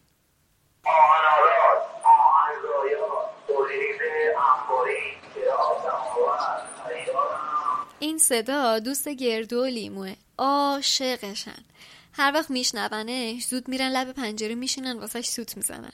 این 8.18 8.24
صدا 8.24 8.78
دوست 8.78 9.08
گردو 9.08 9.62
و 9.62 9.64
لیموه. 9.64 10.14
عاشقشن. 10.38 11.64
هر 12.12 12.32
وقت 12.34 12.50
میشنونش 12.50 13.46
زود 13.46 13.68
میرن 13.68 13.88
لب 13.88 14.12
پنجره 14.12 14.54
میشینن 14.54 14.98
واسش 14.98 15.26
سوت 15.26 15.56
می‌زنن. 15.56 15.92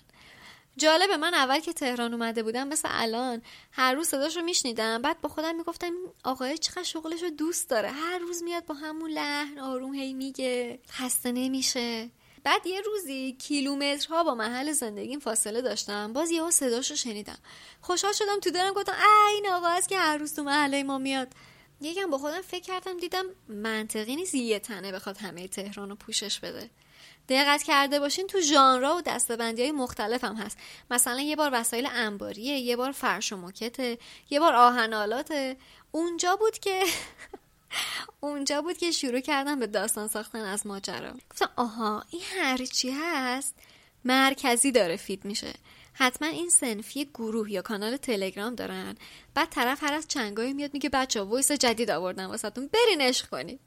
جالبه 0.76 1.16
من 1.16 1.34
اول 1.34 1.60
که 1.60 1.72
تهران 1.72 2.14
اومده 2.14 2.42
بودم 2.42 2.68
مثل 2.68 2.88
الان 2.90 3.42
هر 3.72 3.94
روز 3.94 4.08
صداش 4.08 4.36
رو 4.36 4.42
میشنیدم. 4.42 5.02
بعد 5.02 5.20
با 5.20 5.28
خودم 5.28 5.56
می‌گفتم 5.56 5.92
آقای 6.24 6.58
چقدر 6.58 6.82
شغلش 6.82 7.22
رو 7.22 7.30
دوست 7.30 7.70
داره. 7.70 7.90
هر 7.90 8.18
روز 8.18 8.42
میاد 8.42 8.66
با 8.66 8.74
همون 8.74 9.10
لحن 9.10 9.58
آروم 9.58 9.94
هی 9.94 10.12
میگه. 10.12 10.78
خسته 10.90 11.32
نمیشه. 11.32 12.10
بعد 12.44 12.66
یه 12.66 12.80
روزی 12.80 13.32
کیلومترها 13.32 14.24
با 14.24 14.34
محل 14.34 14.72
زندگیم 14.72 15.18
فاصله 15.18 15.62
داشتم. 15.62 16.12
باز 16.12 16.30
یهو 16.30 16.50
صداش 16.50 16.90
رو 16.90 16.96
شنیدم. 16.96 17.38
خوشحال 17.80 18.12
شدم 18.12 18.40
تو 18.40 18.50
دلم 18.50 18.72
گفتم 18.72 18.94
این 19.34 19.48
آقا 19.48 19.68
است 19.68 19.88
که 19.88 19.98
هر 19.98 20.16
روز 20.16 20.34
تو 20.34 20.42
محله 20.42 20.82
ما 20.82 20.98
میاد. 20.98 21.28
یکم 21.84 22.10
با 22.10 22.18
خودم 22.18 22.40
فکر 22.40 22.62
کردم 22.62 22.96
دیدم 22.96 23.24
منطقی 23.48 24.16
نیست 24.16 24.34
یه 24.34 24.58
تنه 24.58 24.92
بخواد 24.92 25.16
همه 25.16 25.48
تهران 25.48 25.90
رو 25.90 25.96
پوشش 25.96 26.40
بده. 26.40 26.70
دقت 27.28 27.62
کرده 27.62 28.00
باشین 28.00 28.26
تو 28.26 28.40
ژانرها 28.40 28.96
و 28.96 29.00
دسته‌بندی 29.00 29.62
های 29.62 29.72
مختلف 29.72 30.24
هم 30.24 30.36
هست. 30.36 30.58
مثلا 30.90 31.20
یه 31.20 31.36
بار 31.36 31.50
وسایل 31.52 31.88
انباریه 31.92 32.58
یه 32.58 32.76
بار 32.76 32.92
فرش 32.92 33.32
و 33.32 33.36
موکته 33.36 33.98
یه 34.30 34.40
بار 34.40 34.54
آهن‌آلاته 34.54 35.56
اونجا 35.92 36.36
بود 36.36 36.58
که 36.58 36.82
اونجا 38.20 38.62
بود 38.62 38.76
که 38.76 38.90
شروع 38.90 39.20
کردم 39.20 39.60
به 39.60 39.66
داستان 39.66 40.08
ساختن 40.08 40.44
از 40.44 40.66
ماجرا. 40.66 41.12
گفتم 41.30 41.50
آها 41.56 42.04
این 42.10 42.22
هرچی 42.38 42.90
هست 42.90 43.54
مرکزی 44.04 44.72
داره 44.72 44.96
feed 44.96 45.24
میشه. 45.24 45.52
حتما 45.94 46.28
این 46.28 46.50
صنفی 46.50 47.04
گروه 47.04 47.52
یا 47.52 47.62
کانال 47.62 47.96
تلگرام 47.96 48.54
دارن. 48.54 48.94
بعد 49.34 49.48
طرف 49.50 49.84
هر 49.84 49.94
از 49.94 50.08
چندگاهی 50.08 50.52
میاد 50.52 50.74
میگه 50.74 50.88
بچه 50.88 51.20
voice 51.20 51.52
جدید 51.52 51.90
آوردن 51.90 52.26
واستون. 52.26 52.70
برین 52.72 53.00
عشق 53.00 53.28
کنید 53.28 53.60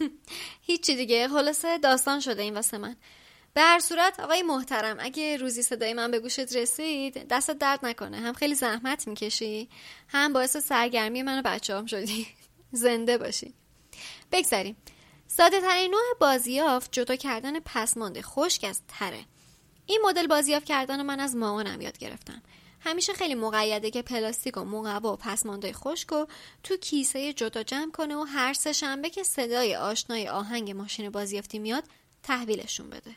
هیچی 0.68 0.96
دیگه. 0.96 1.28
خلاصه 1.28 1.78
داستان 1.78 2.20
شده 2.20 2.42
این 2.42 2.54
واسه 2.54 2.78
من. 2.78 2.96
به 3.54 3.62
هر 3.62 3.78
صورت 3.78 4.20
آقای 4.20 4.42
محترم 4.42 4.96
اگه 5.00 5.36
روزی 5.36 5.62
صدای 5.62 5.94
من 5.94 6.10
به 6.10 6.20
گوشت 6.20 6.56
رسید 6.56 7.28
دست 7.28 7.50
درد 7.50 7.86
نکنه. 7.86 8.16
هم 8.16 8.32
خیلی 8.32 8.54
زحمت 8.54 9.08
می‌کشی 9.08 9.68
هم 10.08 10.32
باعث 10.32 10.56
سرگرمی 10.56 11.22
من 11.22 11.38
و 11.38 11.42
بچه 11.42 11.76
هم 11.76 11.86
شدی. 11.86 12.26
زنده 12.72 13.18
باشی. 13.18 13.54
بگذاریم. 14.32 14.76
ساده 15.26 15.60
ترین 15.60 15.90
نوع 15.90 16.00
بازیافت 16.20 16.92
جدا 16.92 17.16
کردن 17.16 17.60
پسمانده 17.60 18.22
خشک 18.22 18.64
از 18.64 18.80
تره. 18.88 19.24
این 19.86 20.00
مدل 20.04 20.26
بازیافت 20.26 20.66
کردن 20.66 21.02
من 21.02 21.20
از 21.20 21.36
مامانم 21.36 21.80
یاد 21.80 21.98
گرفتم. 21.98 22.42
همیشه 22.80 23.12
خیلی 23.12 23.34
مقیده 23.34 23.90
که 23.90 24.02
پلاستیک 24.02 24.56
و 24.56 24.64
مقوا 24.64 25.12
و 25.12 25.16
پسمانده 25.16 25.72
خشک 25.72 26.12
و 26.12 26.26
تو 26.62 26.76
کیسه 26.76 27.32
جدا 27.32 27.62
جمع 27.62 27.90
کنه 27.90 28.16
و 28.16 28.22
هر 28.22 28.52
سه 28.52 28.72
شنبه 28.72 29.10
که 29.10 29.22
صدای 29.22 29.76
آشنای 29.76 30.28
آهنگ 30.28 30.70
ماشین 30.70 31.10
بازیافتی 31.10 31.58
میاد 31.58 31.84
تحویلشون 32.22 32.90
بده. 32.90 33.16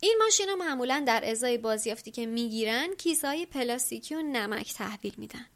این 0.00 0.16
ماشین 0.24 0.48
ها 0.48 0.56
معمولا 0.56 1.04
در 1.06 1.30
ازای 1.30 1.58
بازیافتی 1.58 2.10
که 2.10 2.26
می‌گیرن 2.26 2.94
کیسه 2.94 3.46
پلاستیکی 3.46 4.14
و 4.14 4.22
نمک 4.22 4.74
تحویل 4.74 5.14
میدن. 5.16 5.46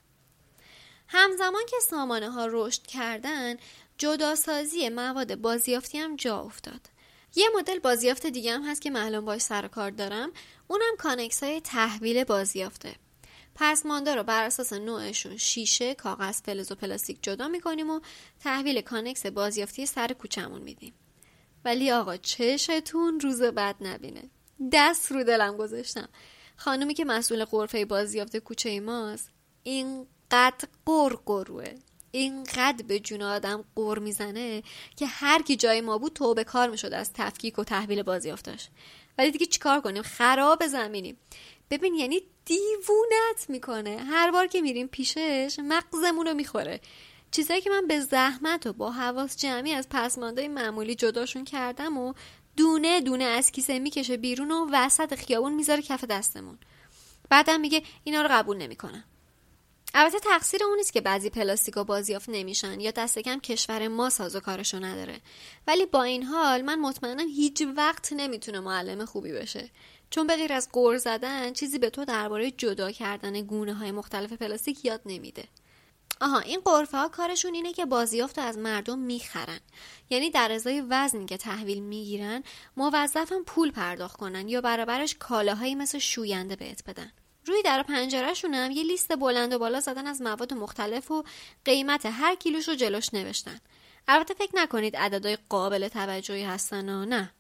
همزمان 1.08 1.62
که 1.70 1.76
سامانه 1.90 2.30
ها 2.30 2.46
رشد 2.50 2.82
کردن 2.82 3.56
جداسازی 3.98 4.88
مواد 4.88 5.34
بازیافتی 5.34 5.98
هم 5.98 6.16
جا 6.16 6.40
افتاد. 6.40 6.80
یه 7.36 7.48
مدل 7.56 7.78
بازیافت 7.78 8.26
دیگه 8.26 8.52
هم 8.52 8.62
هست 8.62 8.82
که 8.82 8.90
معلوم 8.90 9.24
باش 9.24 9.40
سر 9.40 9.68
کار 9.68 9.90
دارم 9.90 10.32
اونم 10.68 10.96
کانکس 10.98 11.42
های 11.42 11.60
تحویل 11.60 12.24
بازیافته 12.24 12.94
پسمانده 13.54 14.14
رو 14.14 14.22
بر 14.22 14.44
اساس 14.44 14.72
نوعشون 14.72 15.36
شیشه، 15.36 15.94
کاغذ، 15.94 16.40
فلز 16.42 16.72
و 16.72 16.74
پلاستیک 16.74 17.18
جدا 17.22 17.48
می‌کنیم 17.48 17.90
و 17.90 18.00
تحویل 18.40 18.80
کانکس 18.80 19.26
بازیافتی 19.26 19.86
سر 19.86 20.12
کوچمون 20.12 20.62
میدیم. 20.62 20.94
ولی 21.64 21.90
آقا 21.90 22.16
چشتون 22.16 23.20
روز 23.20 23.42
بد 23.42 23.76
نبینه. 23.80 24.30
دست 24.72 25.12
رو 25.12 25.24
دلم 25.24 25.56
گذاشتم. 25.56 26.08
خانومی 26.56 26.94
که 26.94 27.04
مسئول 27.04 27.44
غرفه 27.44 27.84
بازیافت 27.84 28.36
کوچه 28.36 28.80
ماست 28.80 29.30
اینقدر 29.62 30.68
غرغروئه 30.86 31.74
اینقدر 32.14 32.84
به 32.88 33.00
جون 33.00 33.22
آدم 33.22 33.64
غر 33.74 33.98
می‌زنه 33.98 34.62
که 34.96 35.06
هر 35.06 35.42
کی 35.42 35.56
جای 35.56 35.80
ما 35.80 35.98
بود 35.98 36.12
توبه‌کار 36.12 36.70
می‌شد 36.70 36.92
از 36.92 37.12
تفکیک 37.12 37.58
و 37.58 37.64
تحویل 37.64 38.02
بازیافتاش 38.02 38.68
ولی 39.18 39.30
دیگه 39.30 39.46
چیکار 39.46 39.80
کنیم؟ 39.80 40.02
خراب 40.02 40.66
زمینیم. 40.66 41.16
ببین 41.70 41.94
یعنی 41.94 42.22
دیوونت 42.44 43.48
می‌کنه. 43.48 43.96
هر 43.96 44.30
بار 44.30 44.46
که 44.46 44.60
میریم 44.60 44.86
پیشش 44.86 45.56
مغزمون 45.58 46.26
رو 46.26 46.34
می‌خوره. 46.34 46.80
چیزایی 47.30 47.60
که 47.60 47.70
من 47.70 47.86
به 47.86 48.00
زحمت 48.00 48.66
و 48.66 48.72
با 48.72 48.90
حواس 48.90 49.36
جمعی 49.36 49.72
از 49.72 49.88
پسماندهای 49.90 50.48
معمولی 50.48 50.94
جداشون 50.94 51.44
کردم 51.44 51.98
و 51.98 52.14
دونه 52.56 53.00
دونه 53.00 53.24
از 53.24 53.52
کیسه 53.52 53.78
می‌کشه 53.78 54.16
بیرون 54.16 54.50
و 54.50 54.68
وسط 54.72 55.14
خیابون 55.14 55.54
می‌ذاره 55.54 55.82
کف 55.82 56.04
دستمون. 56.04 56.58
بعدم 57.30 57.60
میگه 57.60 57.82
اینا 58.04 58.22
رو 58.22 58.28
قبول 58.30 58.56
نمی‌کنم. 58.56 59.04
البته 59.96 60.18
تقصیر 60.18 60.64
اون 60.64 60.76
نیست 60.76 60.92
که 60.92 61.00
بعضی 61.00 61.30
پلاستیکا 61.30 61.84
بازیافت 61.84 62.28
نمیشن 62.28 62.80
یا 62.80 62.90
دست 62.90 63.18
کم 63.18 63.40
کشور 63.40 63.88
ما 63.88 64.10
ساز 64.10 64.36
و 64.36 64.40
کارشو 64.40 64.78
نداره. 64.78 65.20
ولی 65.66 65.86
با 65.86 66.02
این 66.02 66.22
حال 66.22 66.62
من 66.62 66.78
مطمئنم 66.78 67.28
هیچ 67.28 67.62
وقت 67.76 68.12
نمی‌تونه 68.12 68.60
معلم 68.60 69.04
خوبی 69.04 69.32
بشه. 69.32 69.70
چون 70.10 70.26
به 70.26 70.36
غیر 70.36 70.52
از 70.52 70.68
قور 70.72 70.98
زدن 70.98 71.52
چیزی 71.52 71.78
به 71.78 71.90
تو 71.90 72.04
درباره 72.04 72.50
جدا 72.50 72.90
کردن 72.90 73.40
گونه 73.40 73.74
های 73.74 73.90
مختلف 73.90 74.32
پلاستیک 74.32 74.84
یاد 74.84 75.00
نمیده. 75.06 75.44
آها 76.20 76.38
این 76.38 76.60
قرفه 76.60 76.98
ها 76.98 77.08
کارشون 77.08 77.54
اینه 77.54 77.72
که 77.72 77.84
بازیافت 77.84 78.38
از 78.38 78.58
مردم 78.58 78.98
می‌خرن. 78.98 79.60
یعنی 80.10 80.30
در 80.30 80.52
ازای 80.52 80.80
وزنی 80.80 81.26
که 81.26 81.36
تحویل 81.36 81.82
می‌گیرن 81.82 82.42
موظفن 82.76 83.42
پول 83.46 83.70
پرداخت 83.70 84.16
کنن 84.16 84.48
یا 84.48 84.60
برابرش 84.60 85.16
کالاهایی 85.18 85.74
مثل 85.74 85.98
شوینده 85.98 86.56
بهت 86.56 86.84
بدن. 86.86 87.12
روی 87.46 87.62
در 87.62 87.82
پنجرهشون 87.82 88.54
هم 88.54 88.70
یه 88.70 88.82
لیست 88.82 89.16
بلند 89.16 89.52
و 89.52 89.58
بالا 89.58 89.80
زدن 89.80 90.06
از 90.06 90.22
مواد 90.22 90.54
مختلف 90.54 91.10
و 91.10 91.24
قیمت 91.64 92.06
هر 92.06 92.34
کیلوش 92.34 92.68
رو 92.68 92.74
جلوش 92.74 93.14
نوشتن. 93.14 93.60
البته 94.08 94.34
فکر 94.34 94.50
نکنید 94.54 94.96
عددهای 94.96 95.38
قابل 95.48 95.88
توجهی 95.88 96.42
هستن 96.42 96.88
و 96.88 97.04
نه. 97.04 97.30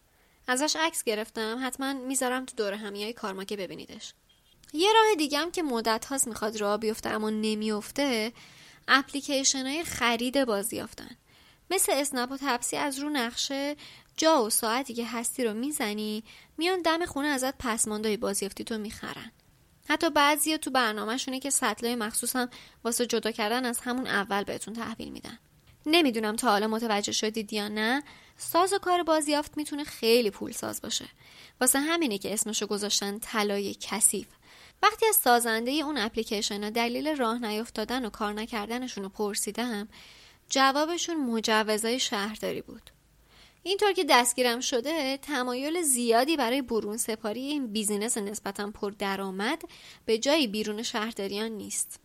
ازش 0.48 0.76
عکس 0.76 1.04
گرفتم. 1.04 1.60
حتما 1.62 1.92
می‌ذارم 1.92 2.44
تو 2.44 2.56
دور 2.56 2.72
همیای 2.72 3.12
کارما 3.12 3.44
که 3.44 3.56
ببینیدش. 3.56 4.14
یه 4.72 4.92
راه 4.92 5.14
دیگه 5.14 5.38
هم 5.38 5.50
که 5.50 5.62
مدت 5.62 6.04
هاست 6.04 6.28
می‌خواد 6.28 6.56
راه 6.56 6.76
بیفته 6.76 7.08
اما 7.08 7.30
نمیفته 7.30 8.32
اپلیکیشن 8.88 9.66
های 9.66 9.84
خرید 9.84 10.44
بازیافتن 10.44 11.16
مثل 11.70 11.92
اسنپ 11.92 12.32
و 12.32 12.36
تپسی 12.40 12.76
از 12.76 12.98
رو 12.98 13.10
نقشه 13.10 13.76
جا 14.16 14.44
و 14.44 14.50
ساعتی 14.50 14.94
که 14.94 15.06
هستی 15.06 15.44
رو 15.44 15.54
می‌زنی 15.54 16.24
میان 16.58 16.82
دم 16.82 17.06
خونه 17.06 17.28
ازت 17.28 17.58
پسماندهای 17.58 18.16
بازیافتی 18.16 18.64
تو 18.64 18.78
می‌خرن. 18.78 19.32
حتی 19.88 20.10
بعضی 20.10 20.58
تو 20.58 20.70
برنامهشونه 20.70 21.40
که 21.40 21.50
سطلای 21.50 21.94
مخصوص 21.94 22.36
واسه 22.84 23.06
جدا 23.06 23.30
کردن 23.30 23.64
از 23.64 23.80
همون 23.80 24.06
اول 24.06 24.44
بهتون 24.44 24.74
تحویل 24.74 25.08
میدن. 25.08 25.38
نمی‌دونم 25.86 26.36
تا 26.36 26.50
حالا 26.50 26.66
متوجه 26.66 27.12
شدید 27.12 27.52
یا 27.52 27.68
نه 27.68 28.02
ساز 28.36 28.72
و 28.72 28.78
کار 28.78 29.02
بازیافت 29.02 29.56
می‌تونه 29.56 29.84
خیلی 29.84 30.30
پول 30.30 30.52
ساز 30.52 30.80
باشه. 30.80 31.04
واسه 31.60 31.78
همینه 31.78 32.18
که 32.18 32.32
اسمشو 32.32 32.66
گذاشتن 32.66 33.18
طلای 33.18 33.76
کثیف. 33.80 34.26
وقتی 34.82 35.06
از 35.06 35.16
سازنده 35.16 35.70
اون 35.70 35.98
اپلیکیشن 35.98 36.70
دلیل 36.70 37.16
راه 37.16 37.38
نیفتادن 37.38 38.04
و 38.04 38.10
کار 38.10 38.32
نکردنشون 38.32 39.04
رو 39.04 39.10
پرسیدم 39.10 39.88
جوابشون 40.48 41.16
مجوزای 41.16 42.00
شهرداری 42.00 42.62
بود. 42.62 42.90
اینطور 43.66 43.92
که 43.92 44.04
دستگیرم 44.04 44.60
شده 44.60 45.16
تمایل 45.16 45.82
زیادی 45.82 46.36
برای 46.36 46.62
برون 46.62 46.96
سپاری 46.96 47.40
این 47.40 47.66
بیزینس 47.66 48.18
نسبتا 48.18 48.70
پر 48.70 48.90
درآمد 48.90 49.62
به 50.04 50.18
جایی 50.18 50.46
بیرون 50.46 50.82
شهرداریان 50.82 51.52
نیست. 51.52 52.00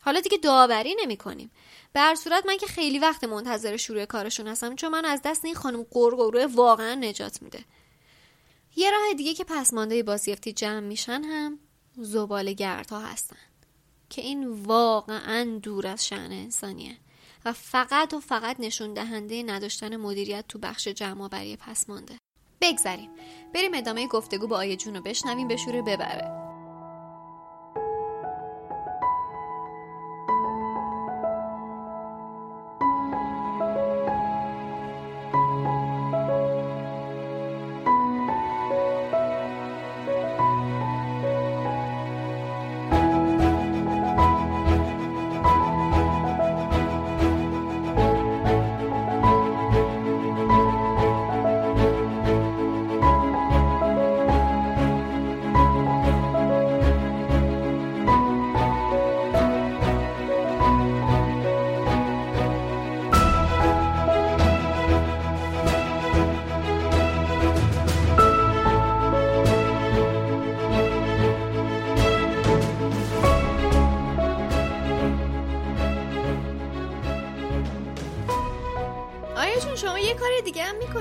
حالا 0.00 0.20
دیگه 0.20 0.38
داوری 0.38 0.96
نمی 1.02 1.16
کنیم 1.16 1.50
به 1.92 2.00
هر 2.00 2.14
صورت 2.14 2.46
من 2.46 2.56
که 2.56 2.66
خیلی 2.66 2.98
وقت 2.98 3.24
منتظر 3.24 3.76
شروع 3.76 4.04
کارشون 4.04 4.48
هستم 4.48 4.74
چون 4.74 4.90
من 4.90 5.04
از 5.04 5.20
دست 5.24 5.44
این 5.44 5.54
خانم 5.54 5.86
قرقروه 5.90 6.46
واقعا 6.46 6.94
نجات 6.94 7.42
میده. 7.42 7.64
یه 8.76 8.90
راه 8.90 9.14
دیگه 9.16 9.34
که 9.34 9.44
پسمانده 9.44 10.02
بازیافتی 10.02 10.52
جمع 10.52 10.80
میشن 10.80 11.22
هم 11.24 11.58
زبال 11.96 12.52
گردها 12.52 13.00
هستن 13.00 13.36
که 14.10 14.22
این 14.22 14.48
واقعا 14.48 15.58
دور 15.62 15.86
از 15.86 16.06
شعن 16.06 16.32
انسانیه. 16.32 16.96
و 17.44 17.52
فقط 17.52 18.14
و 18.14 18.20
فقط 18.20 18.56
نشون 18.58 18.94
دهنده 18.94 19.42
نداشتن 19.42 19.96
مدیریت 19.96 20.44
تو 20.48 20.58
بخش 20.58 20.88
جمع 20.88 21.22
آوری 21.24 21.56
پسمانده 21.56 22.14
بگذریم. 22.60 23.10
بریم 23.54 23.74
ادامه 23.74 24.06
گفتگو 24.06 24.46
با 24.46 24.56
آیه 24.56 24.76
جون 24.76 24.96
رو 24.96 25.02
بشنویم 25.02 25.48
به 25.48 25.56
شوره 25.56 25.82
ببره. 25.82 26.41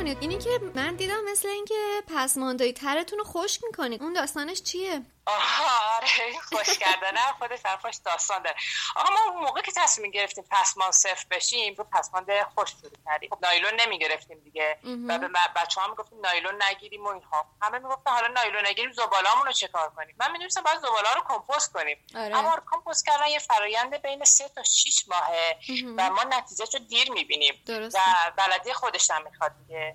اینی 0.07 0.37
که 0.37 0.59
من 0.75 0.95
دیدم 0.95 1.23
مثل 1.31 1.47
اینکه 1.47 2.03
پس 2.15 2.37
ماندایی 2.37 2.73
ترتون 2.73 3.19
رو 3.19 3.25
خشک 3.25 3.63
می‌کنید. 3.63 4.03
اون 4.03 4.13
داستانش 4.13 4.61
چیه؟ 4.61 5.01
آره 5.27 6.39
خوش 6.43 6.77
کردن. 6.77 7.15
خودش 7.39 7.59
حرفاش 7.65 7.95
داستان 8.05 8.43
داره. 8.43 8.55
آقا 8.95 9.09
ما 9.13 9.33
اون 9.33 9.43
موقع 9.43 9.61
که 9.61 9.71
تصمیم 9.75 10.11
گرفتیم 10.11 10.43
پسمان 10.51 10.91
صفر 10.91 11.25
بشیم 11.31 11.75
رو 11.75 11.83
پسماند 11.83 12.27
خوش 12.55 12.69
شروع 12.69 12.91
کردیم. 13.05 13.29
خب 13.29 13.45
نایلون 13.45 13.71
نمی 13.79 13.99
گرفتیم 13.99 14.39
دیگه 14.39 14.77
و 14.83 15.19
به 15.19 15.27
بچه 15.55 15.81
ها 15.81 15.87
می‌گفتیم 15.87 16.19
نایلون 16.19 16.63
نگیریم 16.63 17.03
و 17.03 17.07
اینها. 17.07 17.45
همه 17.61 17.77
می‌گفتن 17.77 18.11
حالا 18.11 18.27
نایلون 18.27 18.65
نگیریم 18.65 18.91
زبالامون 18.91 19.45
رو 19.45 19.51
چکار 19.51 19.89
کنیم؟ 19.89 20.15
من 20.19 20.31
می‌دونستم 20.31 20.61
باید 20.61 20.79
زباله 20.79 21.13
رو 21.15 21.21
کمپوست 21.27 21.73
کنیم. 21.73 21.97
آره. 22.15 22.37
اما 22.37 22.57
کمپوست 22.71 23.05
کردن 23.05 23.27
یه 23.27 23.39
فرایند 23.39 24.01
بین 24.01 24.25
سه 24.25 24.49
تا 24.49 24.63
6 24.63 25.03
ماهه 25.07 25.57
و 25.97 26.09
ما 26.09 26.23
نتیجه 26.23 26.65
رو 26.73 26.79
دیر 26.79 27.11
می‌بینیم. 27.11 27.63
و 27.67 27.99
بلدی 28.37 28.73
خودش 28.73 29.11
هم 29.11 29.23
می‌خواد 29.23 29.51
دیگه. 29.67 29.90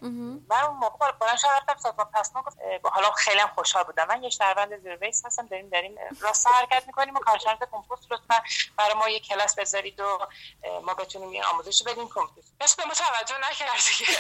من 0.49 0.63
اون 0.67 0.77
موقع 0.77 1.13
بلند 1.13 1.39
شدم 1.39 1.51
رفتم 1.69 2.05
پسمان 2.15 2.45
گفت 2.45 2.59
حالا 2.85 3.11
خیلی 3.11 3.41
خوشحال 3.55 3.85
بودم. 3.85 4.09
من 4.09 4.23
یه 4.23 4.31
شهروند 4.31 4.77
زیر 4.83 4.99
هستم 5.25 5.47
داریم 5.47 5.69
داریم 5.69 5.95
راست 6.21 6.47
حرکت 6.47 6.87
می‌کنیم 6.87 7.15
و 7.15 7.19
کارشناس 7.19 7.59
کمپوست 7.73 8.13
لطفا 8.13 8.43
برای 8.77 8.95
ما 8.95 9.09
یه 9.09 9.21
کلاس 9.21 9.55
بذارید 9.55 10.01
و 10.01 10.19
ما 10.83 10.95
بتونیم 10.95 11.29
این 11.31 11.45
آموزش 11.45 11.83
بدیم 11.83 12.09
کمپوست. 12.09 12.55
بس 12.61 12.77
به 12.77 12.85
ما 12.85 12.95
توجه 12.95 13.39
نکرد 13.51 13.81
دیگه. 13.99 14.13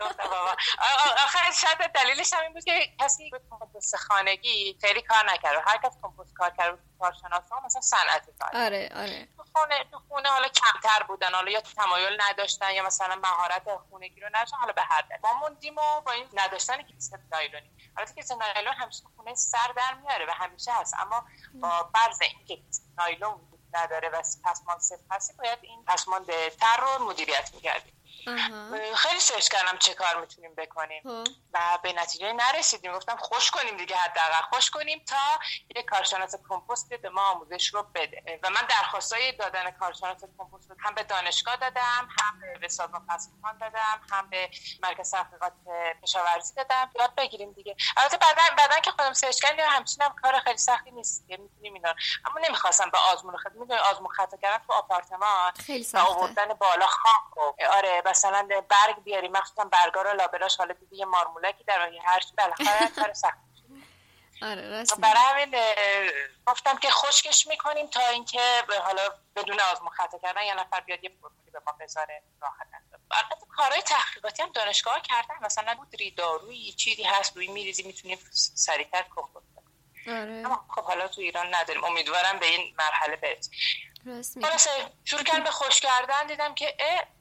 آخر 1.24 1.50
شاید 1.50 1.92
دلیلش 1.92 2.32
هم 2.32 2.42
این 2.42 2.52
بود 2.52 2.64
که 2.64 2.92
کسی 3.00 3.30
به 3.30 3.40
کمپوست 3.50 3.96
خانگی 3.96 4.78
خیلی 4.80 5.02
کار 5.02 5.32
نکرد. 5.32 5.62
هر 5.66 5.76
کس 5.76 5.92
کمپوست 6.02 6.34
کار 6.34 6.50
کرد 6.50 6.78
کارشناس 7.00 7.50
ها 7.50 7.60
مثلا 7.66 7.80
صنعتی 7.80 8.32
کار. 8.40 8.62
آره 8.62 8.90
آره. 8.94 9.28
تو 9.36 9.44
خونه 9.52 9.84
تو 9.90 9.98
خونه 10.08 10.28
حالا 10.28 10.48
کمتر 10.48 11.02
بودن 11.02 11.32
حالا 11.32 11.50
یا 11.50 11.60
تمایل 11.60 12.22
نداشتن 12.28 12.70
یا 12.70 12.82
مثلا 12.86 13.16
مهارت 13.16 13.62
خونگی 13.90 14.20
رو 14.20 14.28
نداشتن 14.32 14.56
حالا 14.56 14.72
به 14.72 14.82
هر 14.92 15.18
ما 15.22 15.32
موندیم 15.32 15.78
و 15.78 16.00
با 16.00 16.12
این 16.12 16.26
نداشتن 16.34 16.82
کیسه 16.82 17.18
نایلونی. 17.32 17.70
البته 17.96 18.14
کیسه 18.14 18.34
نایلون 18.34 18.74
همیشه 18.74 19.02
خونه 19.16 19.34
سر 19.34 19.72
در 19.76 19.94
میاره 19.94 20.26
و 20.26 20.30
همیشه 20.30 20.72
هست. 20.72 20.94
اما 20.98 21.24
با 21.60 21.90
فرض 21.94 22.18
اینکه 22.22 22.62
نایلون 22.98 23.40
نداره 23.74 24.08
و 24.08 24.22
پسمان 24.44 24.78
صفر 24.78 25.02
هستی 25.10 25.32
باید 25.32 25.58
این 25.62 25.84
پسمان 25.84 26.24
تر 26.60 26.76
رو 26.76 27.04
مدیریت 27.08 27.50
می‌کردیم. 27.54 28.01
خیلی 28.96 29.20
سرچ 29.20 29.48
کردم 29.48 29.78
چه 29.78 29.94
کار 29.94 30.20
می‌تونیم 30.20 30.54
بکنیم. 30.54 31.02
خب. 31.02 31.32
و 31.54 31.78
به 31.82 31.92
نتیجه 31.92 32.32
نرسیدیم. 32.32 32.92
گفتم 32.92 33.16
خوش 33.16 33.50
کنیم 33.50 33.76
دیگه 33.76 33.96
حداقل 33.96 34.42
خوش 34.52 34.70
کنیم 34.70 35.04
تا 35.06 35.38
یک 35.76 35.86
کارشناس 35.86 36.34
کمپوست 36.48 36.94
به 36.94 37.08
ما 37.08 37.22
آموزش 37.30 37.74
رو 37.74 37.82
بده. 37.82 38.40
و 38.42 38.50
من 38.50 38.62
درخواستای 38.68 39.32
دادن 39.32 39.70
کارشناس 39.70 40.24
کمپوست 40.38 40.70
رو 40.70 40.76
هم 40.80 40.94
به 40.94 41.02
دانشگاه 41.02 41.56
دادم 41.56 42.08
هم 42.20 42.60
به 42.60 42.68
سازمان 42.68 43.06
پسمان 43.06 43.58
دادم 43.58 44.00
هم 44.12 44.30
به 44.30 44.50
مرکز 44.82 45.10
تحقیقات 45.10 45.52
کشاورزی 46.02 46.54
دادم. 46.54 46.90
یاد 47.00 47.14
بگیریم 47.14 47.52
دیگه. 47.52 47.76
البته 47.96 48.16
بعدا 48.16 48.42
بعدا 48.58 48.78
که 48.78 48.90
خودم 48.90 49.12
سرچ 49.12 49.40
کردم 49.40 49.64
همچین 49.68 50.02
هم 50.02 50.14
کار 50.22 50.40
خیلی 50.40 50.58
سختی 50.58 50.90
نیست 50.90 51.28
که 51.28 51.36
می‌تونیم 51.36 51.74
اینا 51.74 51.94
اما 52.24 52.40
نمی‌خواستم 52.40 52.90
به 52.90 52.98
آزمون 52.98 53.36
خط 53.36 53.52
می‌دونی 53.52 53.80
آزمون 53.80 54.08
خطا 54.08 54.36
کردن 54.36 54.64
تو 54.66 54.72
آپارتمان 54.72 55.52
خیلی 55.66 55.84
سخته. 55.84 56.08
آوردن 56.08 56.54
بالا 56.54 56.86
خاک. 56.86 57.68
آره 57.72 58.02
مثلا 58.12 58.48
برگ 58.68 59.02
بیاری. 59.04 59.28
مخصوصا 59.28 59.64
برگا 59.64 60.02
رو 60.02 60.12
لابلاش 60.12 60.56
حالا 60.56 60.74
دیدی 60.74 60.96
یه 60.96 61.04
مارمولکی 61.04 61.64
در 61.64 61.78
راهی 61.78 61.98
هر 61.98 62.20
چی. 62.20 62.32
بالاخره 62.38 62.88
کار 62.96 63.12
سخت. 63.12 63.38
آره 64.42 64.84
برای 64.98 65.42
همین 65.42 65.54
گفتم 66.46 66.76
که 66.76 66.90
خشکش 66.90 67.46
می‌کنیم 67.46 67.86
تا 67.86 68.06
اینکه 68.06 68.40
حالا 68.84 69.02
بدون 69.36 69.60
آزمون 69.72 69.90
خطا 69.90 70.18
کردن 70.18 70.42
یه 70.42 70.54
نفر 70.54 70.80
بیاد 70.80 71.04
یه 71.04 71.10
فرمولی 71.20 71.50
به 71.52 71.60
ما 71.66 71.72
بذاره 71.80 72.22
راحت 72.42 72.66
البته 73.10 73.46
کارهای 73.56 73.82
تحقیقاتی 73.82 74.42
هم 74.42 74.52
دانشگاه 74.52 75.02
کردن. 75.02 75.34
مثلا 75.40 75.74
بود 75.74 75.96
ریداروی 75.98 76.72
چیزی 76.72 77.02
هست 77.02 77.36
روی 77.36 77.48
میریزی 77.48 77.82
می‌تونیم 77.82 78.18
سریعتر 78.54 79.04
کمپوت 79.16 79.42
آره. 80.08 80.42
اما 80.46 80.64
خب 80.68 80.84
حالا 80.84 81.08
تو 81.08 81.20
ایران 81.20 81.54
نداریم. 81.54 81.84
امیدوارم 81.84 82.38
به 82.38 82.46
این 82.46 82.74
مرحله 82.78 83.16
برسیم. 83.16 83.52
خلاصه 84.42 84.70
شروع 85.04 85.22
کردم 85.22 85.44
به 85.44 85.50
خوش 85.50 85.80
کردن 85.80 86.26
دیدم 86.26 86.54
که 86.54 86.76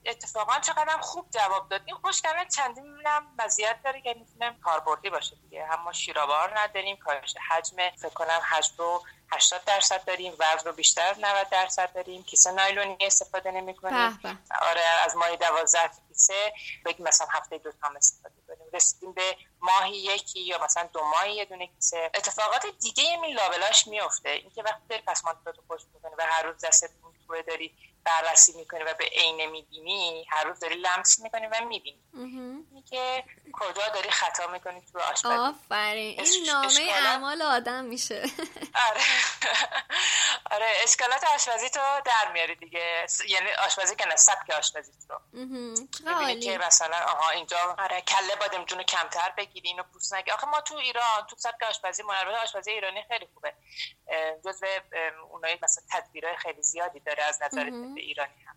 اتفاقا 0.06 0.60
چقدر 0.60 0.98
خوب 0.98 1.30
جواب 1.32 1.70
داد. 1.70 1.82
این 1.86 1.96
خوش 1.96 2.22
کردن 2.22 2.46
چندین 2.48 2.84
می‌بینم 2.92 3.36
مزیت 3.40 3.84
داره 3.84 4.02
که 4.02 4.16
می‌تونم 4.20 4.62
کاربردی 4.62 5.10
باشه 5.10 5.36
دیگه. 5.36 5.68
اما 5.72 5.94
شیرابار 5.94 6.60
نداریم 6.60 6.98
کاهش 6.98 7.36
حجم 7.50 7.90
فکر 7.90 8.14
کنم 8.14 8.42
حجم 8.50 8.74
رو 8.78 9.04
80 9.32 9.64
درصد 9.66 10.06
داریم 10.06 10.34
وزن 10.40 10.66
رو 10.66 10.72
بیشتر 10.74 11.16
90 11.20 11.50
درصد 11.50 11.94
داریم. 11.94 12.24
کیسه 12.24 12.52
نایلونی 12.52 12.98
استفاده 13.02 13.52
نمی 13.52 13.76
کنیم 13.76 14.20
آره 14.62 14.82
از 15.06 15.16
ماه 15.16 15.36
12 15.36 15.90
کیسه 16.22 16.54
بگیم 16.86 17.08
مثلا 17.08 17.28
هفته 17.32 17.58
دو 17.58 17.72
تا 17.72 17.88
استفاده 17.98 18.36
کنیم. 18.48 18.68
رسیدیم 18.74 19.14
به 19.14 19.38
ماهی 19.62 19.98
یکی 19.98 20.40
یا 20.40 20.64
مثلا 20.64 20.90
دو 20.94 21.04
ماهی 21.04 21.36
یه 21.36 21.46
دونه 21.46 21.68
کیسه. 21.68 22.12
اتفاقات 22.16 22.66
دیگه 22.82 23.04
این 23.04 23.36
لابلاش 23.36 23.88
میفته 23.88 24.30
اینکه 24.30 24.64
وقتی 24.64 24.88
داری 24.90 25.02
پس 25.08 25.24
خوش 25.68 25.82
می‌کنی 25.94 26.12
و 26.18 26.26
هر 26.30 26.44
روز 26.44 26.66
دستت 26.66 26.90
توی 27.28 27.44
داری 27.44 27.78
بررسی 28.06 28.54
می‌کنی 28.54 28.84
و 28.84 28.94
به 28.94 29.06
عینه 29.06 29.48
می‌بینی 29.48 30.26
هر 30.30 30.44
روز 30.44 30.60
داری 30.60 30.76
لمس 30.76 31.20
می‌کنی 31.20 31.48
و 31.48 31.66
می‌بینی. 31.66 32.02
که 32.90 33.24
کجا 33.54 33.88
داری 33.94 34.10
خطا 34.10 34.48
می‌کنی 34.48 34.82
تو 34.92 35.00
آشپزی. 35.00 35.34
آفرین. 35.34 36.20
این 36.20 36.46
نامه 36.46 36.92
اعمال 36.92 37.42
آدم 37.42 37.84
میشه. 37.84 38.24
آره. 38.90 39.02
آره 40.52 40.66
اشکالات 40.84 41.24
آشپزی 41.24 41.70
تو 41.70 41.80
در 42.06 42.32
میاری 42.32 42.56
دیگه. 42.56 43.06
یعنی 43.28 43.52
آشپزی 43.66 43.96
که 43.96 44.06
نه 44.06 44.16
سبک 44.16 44.50
آشپزی 44.50 44.92
تو. 45.08 45.20
می‌بینی 45.34 46.40
که 46.40 46.58
مثلا 46.58 46.98
آها 46.98 47.30
اینجا 47.30 47.76
آره. 47.80 48.02
کله 48.02 48.36
بادمجون 48.36 48.84
کمتر 48.84 49.34
بگیری 49.38 49.70
اینو 49.70 49.84
پوست 49.84 50.14
نگی. 50.14 50.32
آخه 50.32 50.48
ما 50.48 50.62
تو 50.62 50.76
ایران 50.76 51.28
تو 51.30 51.36
سبک 51.40 51.64
آشپزی 51.70 52.04
منور 52.04 52.36
آشپزی 52.44 52.72
ایرانی 52.72 53.04
خیلی 53.08 53.28
خوبه. 53.34 53.54
جزو 54.46 54.66
اونایی 55.32 55.60
مثلا 55.62 55.84
تدبیرهای 55.92 56.38
خیلی 56.38 56.62
زیادی 56.64 57.00
داره 57.00 57.24
از 57.24 57.42
نظر 57.42 57.70
ایرانی 57.98 58.44
هم. 58.48 58.56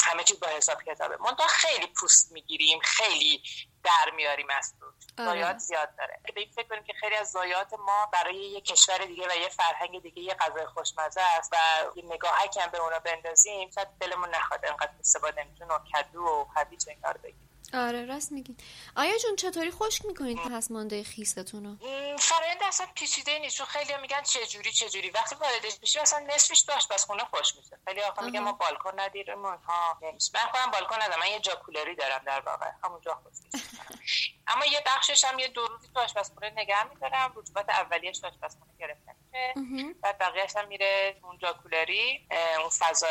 همه 0.00 0.24
چیز 0.24 0.40
با 0.40 0.48
حساب 0.48 0.82
کتابه. 0.82 1.16
من 1.16 1.36
خیلی 1.48 1.86
پوست 1.86 2.32
می‌گیریم 2.32 2.80
خیلی 2.80 3.42
در 3.84 4.10
میاریم 4.16 4.46
از 4.50 4.74
تو. 4.80 4.86
آره. 5.18 5.30
زایات 5.30 5.58
زیاد 5.58 5.96
داره. 5.98 6.20
به 6.34 6.40
این 6.40 6.50
فکر 6.50 6.68
کنیم 6.68 6.84
که 6.84 6.92
خیلی 6.92 7.14
از 7.14 7.30
زایات 7.30 7.72
ما 7.72 8.06
برای 8.12 8.36
یه 8.36 8.60
کشور 8.60 8.98
دیگه 8.98 9.28
و 9.28 9.36
یه 9.36 9.48
فرهنگ 9.48 10.02
دیگه 10.02 10.22
یه 10.22 10.34
غذای 10.34 10.66
خوشمزه 10.66 11.20
است 11.20 11.52
و 11.52 11.56
یه 11.96 12.04
نگاهی 12.04 12.48
هم 12.60 12.70
به 12.70 12.78
اونا 12.78 12.98
بندازیم 12.98 13.70
شاید 13.70 13.88
دلمون 14.00 14.28
نخواد 14.34 14.66
انقدر 14.66 14.92
استفاده 15.00 15.44
می‌تونه 15.44 15.74
و 15.74 15.78
کدو 15.78 16.20
و 16.20 16.44
هویج 16.56 16.88
این 16.88 17.00
کار 17.00 17.16
بگیم 17.16 17.47
آره 17.74 18.04
راست 18.04 18.32
میگی. 18.32 18.56
آیا 18.96 19.18
جون 19.18 19.36
چطوری 19.36 19.70
خشک 19.70 20.04
می‌کنید 20.04 20.38
پسمانده 20.38 21.02
خیستون 21.02 21.64
رو 21.64 21.76
فرآیند 22.18 22.62
اصلا 22.62 22.86
پیچیده 22.94 23.38
نیست 23.38 23.56
چون 23.56 23.66
خیلی 23.66 23.92
میگن 24.02 24.22
چه 24.22 24.46
جوری 24.46 24.72
چه 24.72 24.88
جوری 24.88 25.10
وقتی 25.10 25.34
واردش 25.34 25.78
بشی 25.82 25.98
اصلا 25.98 26.18
نصفش 26.18 26.58
داشت 26.58 26.92
بس 26.92 27.04
خونه 27.04 27.24
خوش 27.24 27.56
میشه. 27.56 27.78
خیلی 27.88 28.00
آقا 28.02 28.22
میگه 28.24 28.40
ما 28.40 28.52
بالکن 28.52 29.00
ندیریم 29.00 29.42
ها 29.46 29.98
نمیشه. 30.02 30.32
من 30.34 30.40
خودم 30.50 30.70
بالکن 30.70 31.02
ندارم 31.02 31.20
من 31.20 31.30
یه 31.30 31.40
جاکولری 31.40 31.94
دارم 31.96 32.22
در 32.26 32.40
واقع. 32.40 32.70
همونجا 32.84 33.14
خوش 33.22 34.34
اما 34.48 34.64
یه 34.66 34.82
بخشش 34.86 35.24
هم 35.24 35.38
یه 35.38 35.48
دو 35.48 35.66
روزی 35.66 35.88
تو 35.94 36.00
آشپزخونه 36.00 36.50
نگه 36.50 36.88
میدارم. 36.88 37.32
رطوبت 37.36 37.70
اولیش 37.70 38.18
تو 38.18 38.26
آشپزخونه 38.26 38.72
گرفته 38.78 39.12
میشه 39.56 39.94
بعد 40.02 40.18
بقیه‌اش 40.18 40.56
هم 40.56 40.68
میره 40.68 41.16
اون 41.22 41.38
جاکولری 41.38 42.26
اون 42.60 42.68
فضاه 42.68 43.10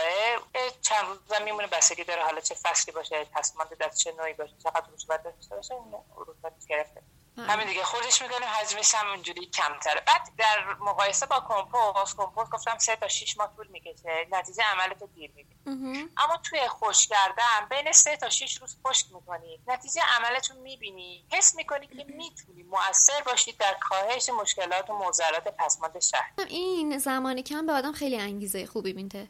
چند 0.82 1.06
روز 1.06 1.34
هم 1.34 1.44
میمونه 1.44 1.68
بسگی 1.68 2.04
داره 2.04 2.24
حالا 2.24 2.42
چه 2.42 2.56
فصلی 2.56 2.94
باشه 2.94 3.24
پسمانده 3.26 3.76
دست 3.76 3.98
چه 3.98 4.12
نوعی 4.12 4.34
باشه 4.34 4.54
چقدر 4.64 4.88
رطوبت 4.94 5.24
داشته 5.24 5.56
باشه 5.56 5.74
اون 5.74 6.04
رطوبت 6.18 6.66
گرفته. 6.70 7.04
همین 7.38 7.68
دیگه 7.68 7.84
خودش 7.84 8.22
می‌کنیم 8.22 8.48
حجمش 8.48 8.96
هم 8.96 9.10
اونجوری 9.10 9.46
کمتره. 9.46 10.02
بعد 10.08 10.30
در 10.38 10.76
مقایسه 10.80 11.26
با 11.26 11.46
کمپوست 11.48 12.18
کمپوست 12.18 12.52
گفتم 12.52 12.78
سه 12.78 12.96
تا 12.96 13.08
6 13.08 13.38
ماه 13.38 13.56
طول 13.56 13.68
می‌کشه. 13.68 14.28
نتیجه 14.30 14.64
عملت 14.64 15.04
دیر 15.16 15.32
می‌بینی 15.36 16.10
اما 16.18 16.38
توی 16.38 16.68
خوش 16.68 17.08
کردن 17.08 17.68
بین 17.70 17.92
سه 17.92 18.18
تا 18.18 18.30
6 18.30 18.58
روز 18.62 18.78
خشک 18.88 19.06
می‌کنی. 19.14 19.60
نتیجه 19.68 20.02
عملتون 20.18 20.58
می‌بینی. 20.58 21.28
حس 21.32 21.56
می‌کنی 21.56 21.88
که 21.88 22.04
می‌تونی. 22.04 22.64
مؤثر 22.64 23.22
باشید 23.26 23.58
در 23.58 23.74
کاهش 23.82 24.30
مشکلات 24.30 24.90
و 24.90 24.94
معضلات 24.98 25.44
پسماند 25.44 26.00
شهر. 26.00 26.32
این 26.48 26.98
زمانی 26.98 27.44
کم 27.44 27.66
به 27.66 27.74
آدم 27.74 27.92
خیلی 27.92 28.18
انگیزه 28.18 28.66
خوبی 28.66 28.94
میده. 28.94 29.30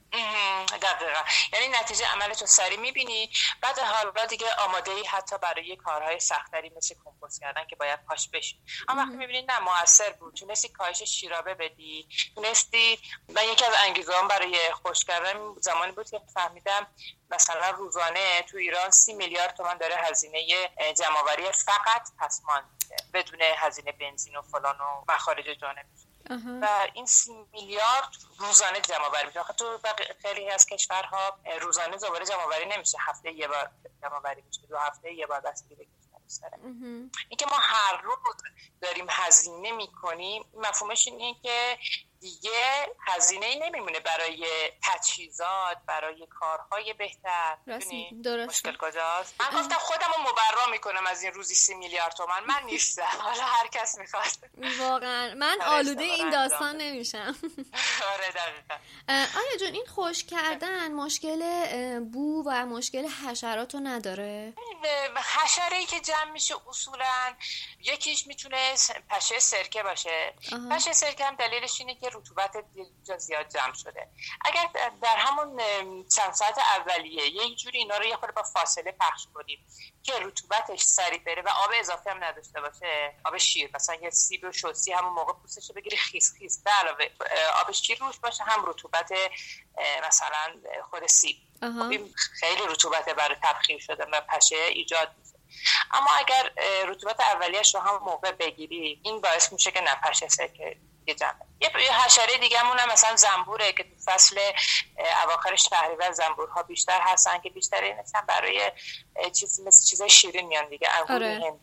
دقیقا. 0.82 1.22
یعنی 1.54 1.68
نتیجه 1.68 2.06
عملتون 2.06 2.48
سری 2.48 2.78
می‌بینی. 2.78 3.30
بعد 3.62 3.80
حالا 3.80 4.26
دیگه 4.26 4.46
آماده 4.60 4.92
ای 4.92 5.06
حتی 5.06 5.38
برای 5.38 5.76
کارهای 5.76 6.20
سختری 6.20 6.72
مثل 6.78 6.96
کمپوست 7.06 7.42
کردن 7.42 7.66
که 7.70 7.76
باید 7.76 7.97
پاش 8.08 8.30
بشی 8.30 8.62
اما 8.88 9.02
وقتی 9.02 9.16
می‌بینید 9.16 9.52
نه 9.52 9.60
موثر 9.60 10.10
بود. 10.12 10.34
تونستی 10.34 10.70
کاهش 10.70 11.04
شیرابه 11.04 11.54
بدی. 11.54 12.08
تونستی 12.36 13.00
من 13.30 13.44
یکی 13.44 13.66
از 13.66 13.74
انگیزه 13.84 14.12
برای 14.30 14.58
خوش 14.84 15.06
کردن 15.06 15.56
زمانی 15.62 15.92
بود 15.92 16.10
که 16.10 16.22
فهمیدم 16.34 16.88
مثلا 17.32 17.70
روزانه 17.70 18.42
تو 18.42 18.58
ایران 18.58 18.92
سی 18.92 19.14
میلیارد 19.14 19.56
تومن 19.56 19.78
داره 19.78 19.96
هزینه 19.96 20.48
جمعآوری 20.98 21.52
فقط 21.52 22.10
پسمان 22.20 22.64
بدون 23.14 23.40
هزینه 23.42 23.92
بنزین 23.92 24.36
و 24.36 24.42
فلان 24.42 24.82
و 24.82 25.12
مخارج 25.14 25.46
جانبی 25.46 26.08
و 26.62 26.88
این 26.94 27.06
سی 27.06 27.46
میلیارد 27.52 28.10
روزانه 28.40 28.82
جمع 28.82 29.10
بری 29.10 29.28
میشه 29.28 29.44
تو 29.58 29.80
خیلی 30.22 30.50
از 30.50 30.66
کشورها 30.66 31.40
روزانه 31.62 31.98
دوباره 31.98 32.26
جمع 32.26 32.48
بری 32.48 32.66
نمیشه. 32.66 32.98
هفته 33.02 33.32
یه 33.32 33.48
بار 33.48 33.72
جمع 34.02 34.20
بری 34.20 34.42
میشه. 34.42 34.62
دو 34.70 34.78
هفته 34.78 35.14
یه 35.14 35.28
بار 35.28 35.40
بستگی 35.40 35.76
به 35.76 35.88
داره. 36.42 36.58
اینکه 37.30 37.46
ما 37.52 37.58
هر 37.60 38.02
روز 38.02 38.18
داریم 38.82 39.06
هزینه 39.10 39.72
می‌کنیم 39.72 40.46
مفهومش 40.54 41.08
اینه 41.08 41.36
که 41.44 41.78
دیگه 42.20 42.88
هزینه 43.08 43.46
ای 43.46 43.60
نمیمونه 43.60 44.00
برای 44.00 44.48
تجهیزات 44.84 45.78
برای 45.88 46.28
کارهای 46.40 46.94
بهتر. 46.94 47.58
درست 48.24 48.50
مشکل 48.50 48.78
کجاست؟ 48.78 49.36
من 49.42 49.60
گفتم 49.62 49.76
خودم 49.76 50.08
رو 50.18 50.22
مبرا 50.22 50.72
می‌کنم 50.72 51.08
از 51.08 51.24
این 51.24 51.34
روزی 51.34 51.56
سی 51.56 51.76
میلیارد 51.76 52.12
تومن 52.14 52.44
من 52.48 52.64
نیستم. 52.72 53.04
حالا 53.20 53.44
هر 53.44 53.68
کس 53.68 53.98
می‌خواد. 53.98 54.26
واقعا. 54.80 55.34
من 55.36 55.58
آلوده 55.62 56.04
این 56.04 56.30
داستان 56.30 56.78
نمیشم. 56.78 57.36
آره 58.14 58.32
دقیقا. 58.36 58.76
آیا 59.10 59.58
جون 59.60 59.74
این 59.74 59.86
خوش 59.86 60.24
کردن 60.24 60.92
مشکل 60.92 61.40
بو 62.00 62.44
و 62.46 62.66
مشکل 62.66 63.08
حشرات 63.08 63.74
رو 63.74 63.80
نداره؟ 63.84 64.54
حشره 65.44 65.78
ای 65.78 65.86
که 65.86 66.00
جمع 66.00 66.32
میشه 66.32 66.56
اصولا 66.70 67.36
یکیش 67.80 68.28
می‌تونه 68.28 68.74
پشه 69.10 69.40
سرکه 69.40 69.84
باشه. 69.84 70.34
پشه 70.72 70.94
سرکه 70.94 71.26
هم 71.26 71.36
دلیلش 71.36 71.80
اینه 71.80 71.96
که 71.96 72.07
رطوبت 72.14 72.66
زیاد 73.18 73.50
جمع 73.50 73.74
شده. 73.74 74.08
اگر 74.46 74.70
در 75.02 75.16
همون 75.18 75.58
چند 76.16 76.34
ساعت 76.34 76.58
اولیه 76.58 77.36
یه 77.36 77.56
جوری 77.56 77.78
اینا 77.78 77.98
رو 77.98 78.06
یه 78.06 78.16
خورده 78.16 78.34
با 78.34 78.44
فاصله 78.44 78.92
پخش 78.92 79.28
کنیم 79.34 79.68
که 80.04 80.14
رطوبتش 80.22 80.82
سریع 80.82 81.24
بره 81.24 81.42
و 81.42 81.50
آب 81.50 81.72
اضافه 81.80 82.12
هم 82.12 82.24
نداشته 82.24 82.62
باشه 82.62 83.16
آب 83.26 83.38
شیر 83.38 83.70
مثلا 83.74 83.96
یه 83.96 84.10
سیب 84.10 84.44
و 84.44 84.52
شوسی 84.52 84.92
همون 84.92 85.14
موقع 85.14 85.34
پوستش 85.34 85.72
بگیری 85.72 85.98
خیس 85.98 86.34
خیس. 86.38 86.64
به 86.64 86.72
علاوه 86.72 87.06
آب 87.62 87.72
شیر 87.72 88.00
روش 88.00 88.20
باشه 88.20 88.44
هم 88.44 88.66
رطوبت 88.66 89.12
مثلا 90.08 90.56
خود 90.90 91.08
سیب. 91.08 91.38
خب 91.62 91.90
خیلی 92.40 92.62
رطوبت 92.70 93.10
برای 93.10 93.36
تبخیر 93.44 93.80
شده 93.80 94.06
و 94.06 94.22
پشه 94.22 94.56
ایجاد 94.56 95.16
اما 95.92 96.10
اگر 96.12 96.52
رطوبت 96.88 97.20
اولیش 97.20 97.76
رو 97.76 97.82
هم 97.82 98.04
موقع 98.04 98.32
بگیری 98.32 99.02
این 99.04 99.22
باعث 99.22 99.54
میشه 99.54 99.72
که 99.72 99.82
نپشه 99.82 100.28
سرکه 100.28 100.78
یه 101.62 101.70
حشره 102.06 102.38
دیگه 102.38 102.60
هم 102.60 102.92
مثلا 102.92 103.16
زنبوره 103.16 103.74
که 103.74 103.84
تو 103.84 103.90
فصل 104.06 104.40
اواخر 105.24 105.56
شهریور 105.56 106.12
زنبورها 106.12 106.64
بیشتر 106.64 107.02
هستن 107.02 107.38
که 107.38 107.50
بیشتر 107.50 107.82
این 107.82 107.96
برای 108.28 108.72
چیز 109.34 109.60
مثل 109.60 109.86
چیزای 109.86 110.10
شیرین 110.10 110.48
میان 110.48 110.70
دیگه 110.70 110.90
انگور 110.90 111.16
آره. 111.16 111.54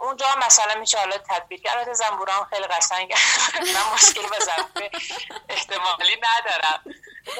اونجا 0.00 0.26
مثلا 0.46 0.80
میشه 0.80 0.98
حالا 0.98 1.18
تدبیر 1.18 1.62
کرد. 1.62 1.76
البته 1.76 1.92
زنبورا 1.92 2.32
هم 2.32 2.44
خیلی 2.44 2.66
قشنگ 2.66 3.14
من 3.74 3.94
مشکلی 3.94 4.26
با 4.26 4.38
زنبور 4.38 4.90
احتمالی 5.48 6.16
ندارم. 6.16 6.84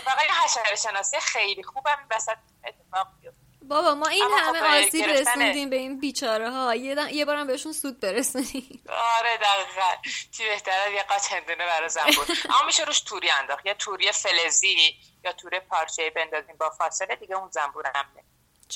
فقط 0.05 0.25
یه 0.25 0.45
حشره 0.45 0.77
شناسی 0.77 1.21
خیلی 1.21 1.63
خوبم 1.63 2.07
وسط 2.11 2.37
اتفاق 2.65 3.09
بیفته. 3.21 3.46
بابا 3.69 3.95
ما 3.95 4.07
این 4.07 4.25
همه 4.39 4.59
خب 4.61 4.87
آسیب 4.87 5.05
رسوندیم 5.05 5.71
به 5.71 5.77
این 5.77 6.01
بیچاره 6.01 6.51
ها 6.51 6.75
یه, 6.75 7.15
یه 7.15 7.25
بارم 7.25 7.47
بهشون 7.47 7.73
سود 7.73 8.01
برسونیم. 8.01 8.85
آره 9.19 9.37
دقیقا. 9.37 9.91
چی 10.31 10.45
بهتره؟ 10.45 10.95
یه 10.95 11.03
قاچ 11.03 11.33
هندونه 11.33 11.67
برای 11.67 11.89
زنبور 11.89 12.27
اما 12.45 12.67
میشه 12.67 12.85
روش 12.85 13.01
توری 13.01 13.31
انداخت. 13.31 13.67
یا 13.67 13.75
توری 13.75 14.13
فلزی 14.13 14.97
یا 15.25 15.33
توری 15.33 15.61
پارچه 15.61 16.11
بندازیم 16.11 16.57
با 16.57 16.71
فاصله 16.71 17.17
دیگه 17.17 17.37
اون 17.37 17.51
زنبور 17.51 17.87
هم 17.95 18.05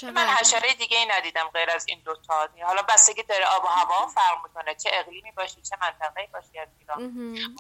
من 0.03 0.26
حشره 0.26 0.74
دیگه 0.74 0.99
ای 0.99 1.07
ندیدم 1.07 1.49
غیر 1.55 1.70
از 1.70 1.84
این 1.88 2.01
دوتا 2.05 2.49
حالا 2.62 2.82
بستگی 2.82 3.22
داره 3.22 3.47
آب 3.47 3.64
و 3.64 3.66
هوا 3.66 4.07
فرق 4.07 4.38
می‌کنه. 4.43 4.74
چه 4.74 4.91
اقلیمی 4.93 5.32
باشه 5.32 5.61
چه 5.62 5.76
منطقه‌ای 5.80 6.26
باشه 6.26 6.61
از 6.61 6.68
ایران. 6.80 7.03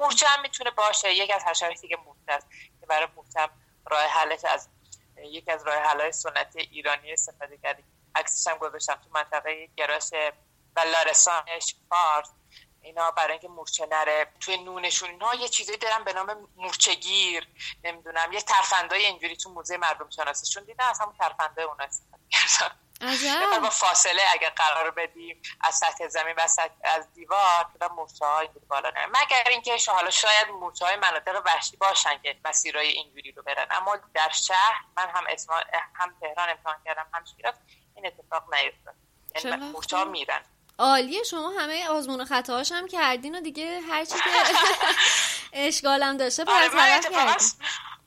مورچه 0.00 0.26
هم 0.26 0.42
می‌تونه 0.42 0.70
باشه. 0.70 1.14
یک 1.14 1.30
از 1.30 1.44
حشرات 1.44 1.80
دیگه 1.80 1.96
مورچه 1.96 2.32
است. 2.32 2.46
که 2.80 2.86
برای 2.86 3.08
مورچه 3.16 3.52
راه 3.90 4.00
حلش 4.00 4.44
از 4.44 4.68
یکی 5.24 5.50
از 5.50 5.66
راه 5.66 5.76
حلای 5.76 6.12
سنتی 6.12 6.60
ایرانی 6.60 7.12
استفاده 7.12 7.58
کردیم. 7.58 7.84
عکسش 8.14 8.46
هم 8.46 8.58
گذاشتم 8.58 8.94
تو 8.94 9.10
منطقه 9.14 9.68
گراش 9.76 10.10
و 10.76 10.80
لارسانش 10.80 11.76
فارس. 11.88 12.30
اینا 12.82 13.10
برای 13.10 13.32
اینکه 13.32 13.48
مورچه 13.48 13.86
نره. 13.86 14.32
توی 14.40 14.56
نونشون 14.56 15.10
اینا 15.10 15.34
یه 15.34 15.48
چیزی 15.48 15.76
دارن 15.76 16.04
به 16.04 16.12
نام 16.12 16.48
مورچگیر 16.56 17.48
نمی‌دونم 17.84 18.32
یه 18.32 18.40
ترفندای 18.40 19.06
اینجوری 19.06 19.36
تو 19.36 19.50
موزه 19.50 19.76
مردم 19.76 20.10
شناسیشون 20.10 20.64
دیدن 20.64 20.84
از 20.84 21.00
همون 21.00 21.14
ترفندای 21.14 21.64
اونا 21.64 21.84
استفاده 21.84 22.22
کردن 23.00 23.58
با 23.62 23.70
فاصله 23.70 24.22
اگر 24.32 24.50
قرار 24.50 24.90
بدیم 24.90 25.42
از 25.60 25.74
سطح 25.74 26.08
زمین 26.08 26.34
و 26.36 26.40
از 26.84 27.12
دیوار 27.14 27.66
که 27.80 27.86
مورچه 27.86 28.24
ها 28.24 28.40
اینجوری 28.40 28.66
بالا 28.66 28.90
نره 28.90 29.06
مگر 29.06 29.50
اینکه 29.50 29.76
حالا 29.86 30.10
شاید 30.10 30.48
مورچه 30.60 30.84
های 30.84 30.96
مناطق 30.96 31.42
وحشی 31.46 31.76
باشن 31.76 32.18
که 32.22 32.36
مسیرهای 32.44 32.88
اینجوری 32.88 33.32
رو 33.32 33.42
برن. 33.42 33.66
اما 33.70 33.96
در 34.14 34.30
شهر 34.32 34.84
من 34.96 35.08
هم 35.14 35.24
اسما 35.28 35.56
هم 35.94 36.14
تهران 36.20 36.50
امتحان 36.50 36.76
کردم 36.84 37.06
هم 37.14 37.24
شیراز 37.36 37.54
این 37.96 38.06
اتفاق 38.06 38.54
نیفتاد. 38.54 38.94
یعنی 39.44 39.72
مورچه 39.72 39.96
ها 39.96 40.04
میرن. 40.04 40.40
عالیه 40.78 41.22
شما 41.22 41.50
همه 41.58 41.88
آزمون 41.88 42.20
و 42.20 42.24
خطاهاش 42.24 42.72
هم 42.72 42.88
کردین 42.88 43.38
و 43.38 43.40
دیگه 43.40 43.80
هر 43.80 44.04
چی 44.04 44.14
که 44.14 44.30
اشکالم 45.66 46.16
داشته 46.16 46.44
برطرف 46.44 47.10
کردین. 47.10 47.48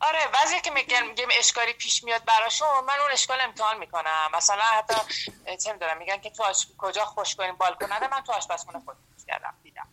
آره 0.03 0.27
بعضی 0.27 0.61
که 0.61 0.71
میگن 0.71 1.07
میگم 1.07 1.27
اشکالی 1.31 1.73
پیش 1.73 2.03
میاد 2.03 2.25
براشون 2.25 2.67
من 2.87 2.99
اون 2.99 3.11
اشکال 3.11 3.41
امتحان 3.41 3.77
می‌کنم. 3.77 4.29
مثلا 4.33 4.63
حتی 4.63 4.95
چه 5.63 5.73
می‌دونم 5.73 5.97
میگن 5.97 6.17
که 6.17 6.29
تو 6.29 6.43
کجا 6.77 7.05
خوش 7.05 7.35
کنیم 7.35 7.55
بالکن 7.55 7.93
نده 7.93 8.07
من 8.07 8.21
تو 8.21 8.31
آشپزخونه 8.31 8.79
خود 8.85 8.97
کردم 9.27 9.55
دیدم. 9.63 9.87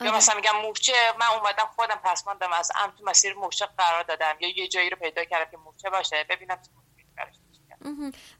یا 0.00 0.06
آره. 0.06 0.16
مثلا 0.16 0.34
میگم 0.34 0.56
مورچه 0.56 1.12
من 1.18 1.26
اومدم 1.26 1.70
خودم 1.76 2.00
پسماندم 2.04 2.52
از 2.52 2.72
ام 2.74 2.90
تو 2.90 3.04
مسیر 3.04 3.34
مورچه 3.34 3.66
قرار 3.78 4.02
دادم. 4.02 4.36
یا 4.40 4.48
یه 4.56 4.68
جایی 4.68 4.90
رو 4.90 4.96
پیدا 4.96 5.24
کردم 5.24 5.50
که 5.50 5.56
مورچه 5.56 5.90
باشه 5.90 6.24
ببینم 6.24 6.58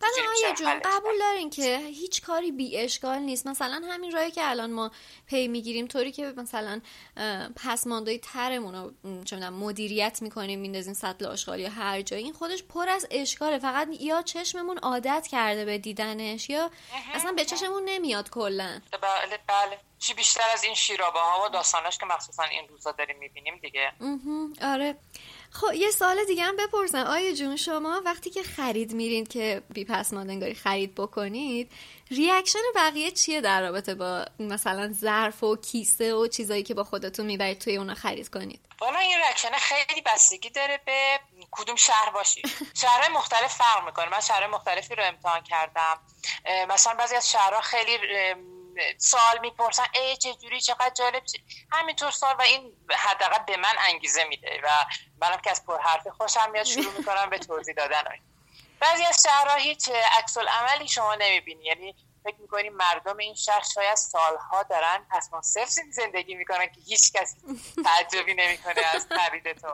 بعد 0.01 0.13
آیا 0.37 0.55
جون 0.55 0.81
قبول 0.85 1.19
دارین 1.19 1.51
که 1.51 1.77
هیچ 1.77 2.23
کاری 2.23 2.53
بی 2.53 2.79
اشکال 2.79 3.19
نیست. 3.19 3.47
مثلا 3.47 3.83
همین 3.89 4.13
راهی 4.13 4.31
که 4.31 4.51
الان 4.51 4.73
ما 4.73 4.91
پی 5.27 5.49
می‌گیریم 5.49 5.87
طوری 5.87 6.13
که 6.13 6.33
مثلا 6.37 6.81
پسماندهای 7.57 8.19
ترمون 8.19 8.75
رو 8.75 9.51
مدیریت 9.51 10.19
می‌کنیم 10.23 10.61
میندازیم 10.61 10.95
سطل 10.95 11.27
آشغال 11.27 11.61
یا 11.61 11.71
هر 11.71 12.03
جایی. 12.03 12.25
این 12.25 12.33
خودش 12.33 12.63
پر 12.63 12.89
از 12.89 13.07
اشکاله. 13.11 13.59
فقط 13.59 13.89
یا 14.01 14.23
چشممون 14.23 14.79
عادت 14.79 15.27
کرده 15.31 15.65
به 15.65 15.79
دیدنش 15.79 16.51
یا 16.51 16.71
اصلا 17.15 17.33
به 17.33 17.45
چشممون 17.45 17.85
نمیاد 17.85 18.31
کلا. 18.31 18.81
بله 19.03 19.39
بله. 19.47 19.79
چی 19.99 20.15
بیشتر 20.15 20.51
از 20.53 20.65
این 20.65 20.75
شیرابه 20.75 21.21
ها 21.21 21.47
و 21.47 21.49
داستاناش 21.49 21.99
که 21.99 22.07
مخصوصا 22.07 22.43
این 22.43 22.69
روزا 22.69 22.93
داریم 22.93 23.19
می‌بینیم 23.19 23.59
دیگه. 23.63 23.93
آره. 24.63 24.97
خب 25.51 25.75
یه 25.75 25.91
سوال 25.91 26.25
دیگه 26.25 26.43
هم 26.43 26.57
بپرسم. 26.57 26.99
آیا 26.99 27.33
جون 27.33 27.57
شما 27.57 28.03
وقتی 28.05 28.31
که 28.31 28.43
خرید 28.43 28.93
میرین 28.93 29.27
که 29.27 29.63
بی 29.71 29.85
پس 29.85 30.13
ماندنگاری 30.13 30.55
خرید 30.55 30.95
بکنید 30.95 31.73
reaction 32.11 32.59
بقیه 32.75 33.11
چیه 33.11 33.41
در 33.41 33.63
رابطه 33.63 33.95
با 33.95 34.25
مثلا 34.39 34.93
ظرف 34.93 35.43
و 35.43 35.57
کیسه 35.57 36.15
و 36.15 36.29
چیزایی 36.29 36.63
که 36.63 36.75
با 36.75 36.85
خودتون 36.85 37.27
می‌برید 37.27 37.59
توی 37.59 37.77
اونا 37.77 37.95
خرید 37.95 38.29
کنید؟ 38.29 38.61
والا 38.81 38.99
این 38.99 39.17
reaction 39.17 39.53
خیلی 39.53 40.01
بستگی 40.01 40.51
داره 40.51 40.81
به 40.87 41.21
کدوم 41.51 41.77
شهر 41.77 42.11
باشی. 42.11 42.43
شهرهای 42.75 43.09
مختلف 43.09 43.55
فرق 43.55 43.87
می‌کنه. 43.87 44.09
من 44.09 44.21
شهرهای 44.21 44.51
مختلفی 44.51 44.95
رو 44.95 45.05
امتحان 45.05 45.43
کردم. 45.43 46.01
مثلا 46.69 46.95
بعضی 46.95 47.15
از 47.15 47.31
شهرها 47.31 47.61
خیلی 47.61 47.99
سوال 48.99 49.39
می‌پرسن 49.41 49.87
ای 49.95 50.17
چه 50.17 50.35
جوری 50.35 50.61
چقدر 50.61 50.91
جالب؟ 50.95 51.23
همینطور 51.73 52.11
سال 52.11 52.35
و 52.39 52.43
این 52.43 52.73
حداقل 52.91 53.45
به 53.47 53.57
من 53.57 53.75
انگیزه 53.89 54.25
میده 54.25 54.61
و 54.65 54.69
منم 55.21 55.41
که 55.41 55.51
از 55.51 55.67
پر 55.67 55.81
حرفی 55.81 56.11
خوشم 56.11 56.51
میاد 56.51 56.65
شروع 56.65 56.93
می‌کنم 56.99 57.31
به 57.31 57.39
توضیح 57.39 57.75
دادن. 57.75 58.05
بعضی 58.81 59.05
از 59.05 59.23
شهرها 59.23 59.57
هیچ 59.57 59.89
عکس 59.89 60.39
عملی 60.39 60.89
شما 60.89 61.15
نمی‌بینی 61.15 61.65
یعنی 61.65 61.95
فکر 62.27 62.41
می‌کنیم 62.41 62.73
مردم 62.73 63.17
این 63.17 63.35
شهر 63.35 63.63
شاید 63.75 63.95
سالها 63.95 64.63
دارن 64.63 65.07
پس 65.11 65.29
ما 65.33 65.43
صفر 65.43 65.83
زندگی 65.91 66.35
می‌کنن 66.35 66.67
که 66.67 66.81
هیچ 66.87 67.13
کسی 67.13 67.37
تعجبی 67.85 68.35
نمی‌کنه 68.35 68.83
از 68.95 69.07
خرید 69.11 69.53
تو. 69.53 69.69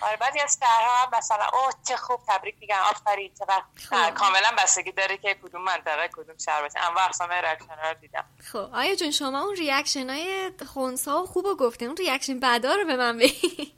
آره 0.00 0.16
بعضی 0.16 0.40
از 0.40 0.58
شهرها 0.60 0.96
هم 0.96 1.18
مثلا 1.18 1.44
اوه 1.44 1.72
چه 1.88 1.96
خوب 1.96 2.20
تبریک 2.28 2.54
میگن 2.60 2.78
آفرین 2.90 3.34
چقدر 3.38 3.62
خب. 3.90 4.14
کاملا 4.14 4.52
بستگی 4.58 4.92
داره 4.92 5.16
که 5.16 5.34
کدوم 5.34 5.62
منطقه 5.62 6.08
کدوم 6.12 6.38
شهر 6.44 6.62
باشه. 6.62 6.78
انواع 6.78 7.04
اقسام 7.04 7.30
ریاکشن 7.30 7.76
رو 7.82 7.94
دیدم. 8.00 8.24
خب 8.52 8.70
آیا 8.74 8.94
جون 8.94 9.10
شما 9.10 9.40
اون 9.40 9.56
ریاکشن 9.56 10.10
های 10.10 10.52
خونسا 10.74 11.22
و 11.22 11.26
خوب 11.26 11.58
گفتین؟ 11.58 11.88
اون 11.88 11.96
reaction 11.96 12.40
بدا 12.40 12.74
رو 12.74 12.84
به 12.84 12.96
من 12.96 13.18
بگین. 13.18 13.72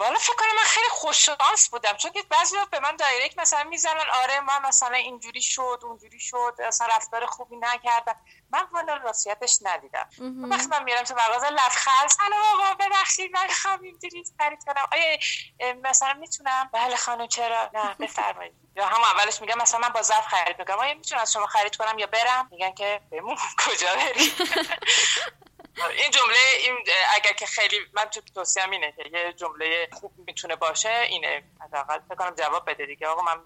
والا 0.00 0.18
فکر 0.18 0.34
کنم 0.36 0.54
من 0.56 0.62
خیلی 0.64 0.88
خوششانس 0.90 1.68
بودم 1.70 1.96
چون 1.96 2.12
که 2.12 2.22
بعضی 2.30 2.56
به 2.70 2.80
من 2.80 2.96
direct 2.96 3.38
مثلا 3.38 3.64
می‌زنن 3.64 4.10
آره 4.22 4.40
ما 4.40 4.58
مثلا 4.58 4.96
اینجوری 4.96 5.42
شد 5.42 5.78
اونجوری 5.82 6.20
شد 6.20 6.54
اصلا 6.66 6.86
رفتار 6.86 7.26
خوبی 7.26 7.56
نکردن. 7.56 8.16
من 8.50 8.66
والا 8.72 8.94
راستیتش 8.96 9.58
ندیدم. 9.62 10.08
وقتی 10.50 10.66
من 10.66 10.82
میرم 10.82 11.02
تو 11.02 11.14
مغازه 11.14 11.50
لبخند 11.50 12.08
سلام 12.08 12.40
آقا 12.54 12.74
ببخشید 12.74 13.32
می‌خوام 13.32 13.82
اینجوری 13.82 14.24
خرید 14.38 14.58
کنم. 14.66 14.84
آیا 14.92 15.18
مثلا 15.74 16.12
می‌تونم؟ 16.12 16.70
بله 16.72 16.96
خانم 16.96 17.26
چرا؟ 17.26 17.70
نه 17.74 17.94
بفرمایید. 17.94 18.54
یا 18.76 18.86
هم 18.86 19.02
اولش 19.02 19.40
میگم 19.40 19.58
مثلا 19.58 19.80
من 19.80 19.88
با 19.88 20.02
ظرف 20.02 20.26
خرید 20.26 20.58
می‌کنم 20.58 20.78
آیا 20.78 20.94
می‌تونم 20.94 21.20
از 21.20 21.32
شما 21.32 21.46
خرید 21.46 21.76
کنم 21.76 21.98
یا 21.98 22.06
برم؟ 22.06 22.48
میگن 22.50 22.72
که 22.72 23.00
بمون 23.10 23.36
کجا 23.66 23.94
بری؟ 23.94 24.32
این 25.76 26.10
جمله 26.10 26.36
این 26.58 26.76
اگر 27.14 27.32
که 27.32 27.46
خیلی 27.46 27.76
من 27.92 28.04
تو 28.04 28.20
توصیه 28.34 28.64
اینه 28.70 28.92
که 28.96 29.04
یه 29.12 29.32
جمله 29.32 29.88
خوب 29.92 30.12
می‌تونه 30.26 30.56
باشه 30.56 31.06
اینه. 31.08 31.42
حداقل 31.60 31.98
فکر 32.08 32.14
کنم 32.14 32.34
جواب 32.34 32.70
بده 32.70 32.86
دیگه. 32.86 33.06
آقا 33.06 33.22
من 33.22 33.40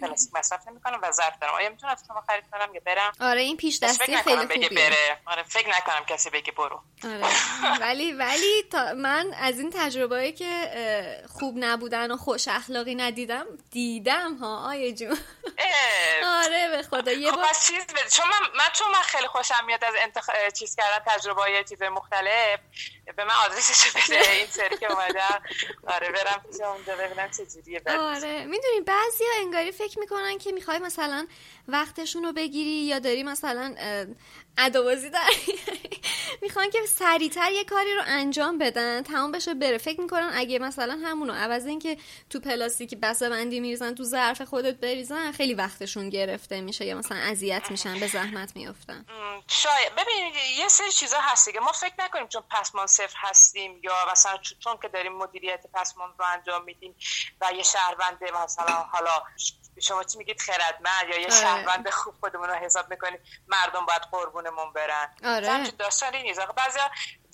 کلاسیک 0.00 0.34
مصرف 0.34 0.68
نمی‌کنم 0.68 0.98
و 1.02 1.12
ظرف 1.12 1.38
دارم. 1.40 1.54
آیا 1.54 1.70
می‌تونم 1.70 1.92
از 1.92 2.04
شما 2.08 2.20
خرید 2.26 2.44
کنم 2.52 2.74
یا 2.74 2.80
برم؟ 2.86 3.12
آره 3.20 3.40
این 3.40 3.56
پیش 3.56 3.78
دستی 3.78 4.16
خیلی 4.16 4.36
خوبیه. 4.36 4.68
بره. 4.68 5.20
آره 5.26 5.42
فکر 5.42 5.68
نکنم 5.68 6.04
کسی 6.08 6.30
بگه 6.30 6.52
برو. 6.52 6.82
آره. 7.04 7.24
ولی 7.80 8.12
ولی 8.12 8.62
تا 8.72 8.92
من 8.94 9.34
از 9.34 9.58
این 9.58 9.70
تجربه 9.74 10.32
که 10.32 10.70
خوب 11.38 11.54
نبودن 11.58 12.10
و 12.10 12.16
خوش 12.16 12.48
اخلاقی 12.48 12.94
ندیدم 12.94 13.46
دیدم 13.70 14.34
ها 14.34 14.68
آیه 14.68 14.92
جون. 14.92 15.18
آره 16.24 16.68
به 16.70 16.82
خدا. 16.82 17.12
یه 17.12 17.32
خب 17.32 17.52
چیز 17.66 17.86
بده. 17.86 18.08
چون 18.10 18.26
من 18.26 18.58
من 18.58 18.68
چون 18.72 18.88
من 18.92 19.00
خیلی 19.02 19.26
خوشم 19.26 19.64
میاد 19.66 19.84
از 19.84 19.94
انتخ... 19.98 20.30
چیز 20.54 20.76
کردن 20.76 21.04
تجربه 21.06 21.40
های 21.40 21.64
چیز 21.64 21.82
مختلف 21.82 22.60
به 23.16 23.24
من 23.24 23.34
آدرسش 23.44 23.90
بده؟ 23.90 24.30
این 24.38 24.46
سری 24.46 24.76
که 24.78 24.92
اومدم. 24.92 25.42
آره 25.86 26.10
برم 26.10 26.42
پیش 26.50 26.60
اونجا 26.60 26.96
ببینم 26.96 27.30
چه 27.30 27.46
جوریه. 27.46 27.82
آره. 27.86 28.44
می‌دونی 28.44 28.80
بعضیا 28.86 29.28
انگاری 29.40 29.72
فکر 29.72 29.98
می‌کنن 29.98 30.38
که 30.38 30.52
می‌خوای 30.52 30.78
مثلا 30.78 31.26
وقتشون 31.68 32.24
رو 32.24 32.32
بگیری 32.32 32.70
یا 32.70 32.98
داری 32.98 33.22
مثلا 33.22 33.74
ادوازی 34.58 35.10
داری 35.10 35.58
می‌خوان 36.42 36.70
که 36.70 36.78
سریعتر 36.86 37.52
یه 37.52 37.64
کاری 37.64 37.94
رو 37.94 38.02
انجام 38.06 38.58
بدن 38.58 39.02
تمام 39.02 39.32
بشه 39.32 39.54
بره. 39.54 39.78
فکر 39.78 40.00
می‌کنن 40.00 40.30
اگه 40.34 40.58
مثلا 40.58 40.98
همونو 41.04 41.32
عوض 41.32 41.66
اینکه 41.66 41.96
تو 42.30 42.40
پلاستیکی 42.40 42.96
بسته 42.96 43.30
بندی 43.30 43.60
میریزن 43.60 43.94
تو 43.94 44.04
ظرف 44.04 44.42
خودت 44.42 44.74
بریزن 44.74 45.32
خیلی 45.32 45.54
وقتشون 45.54 46.08
گرفته 46.08 46.60
میشه 46.60 46.84
یا 46.84 46.98
مثلا 46.98 47.18
اذیت 47.18 47.70
میشن 47.70 48.00
به 48.00 48.06
زحمت 48.06 48.56
میافتن. 48.56 49.04
شاید. 49.46 49.92
ببینید 49.94 50.34
یه 50.58 50.68
سری 50.68 50.92
چیزا 50.92 51.18
هست 51.20 51.52
که 51.52 51.60
ما 51.60 51.72
فکر 51.72 51.94
نکنیم 51.98 52.28
چون 52.28 52.42
پسمان 52.50 52.86
صفر 52.86 53.16
هستیم 53.16 53.80
یا 53.82 53.92
مثلا 54.12 54.38
چون 54.58 54.78
که 54.82 54.88
داریم 54.88 55.12
مدیریت 55.12 55.64
پسمان 55.74 56.10
رو 56.18 56.24
انجام 56.24 56.64
میدیم 56.64 56.94
و 57.40 57.50
یه 57.56 57.62
شهرونده 57.62 58.26
مثلا 58.44 58.74
حالا 58.74 59.22
شما 59.80 60.04
چی 60.04 60.18
میگید؟ 60.18 60.40
خردمند 60.40 61.08
یا 61.08 61.20
یه 61.20 61.26
آره. 61.26 61.40
شهروند 61.40 61.90
خوب 61.90 62.14
خودمون 62.20 62.48
رو 62.48 62.54
حساب 62.54 62.90
می‌کنید 62.90 63.20
مردم 63.48 63.86
باید 63.86 64.02
قربونمون 64.02 64.72
برن. 64.72 65.14
آره. 65.24 65.70
داستان 65.70 66.16
نیست. 66.16 66.40
بعضی 66.40 66.78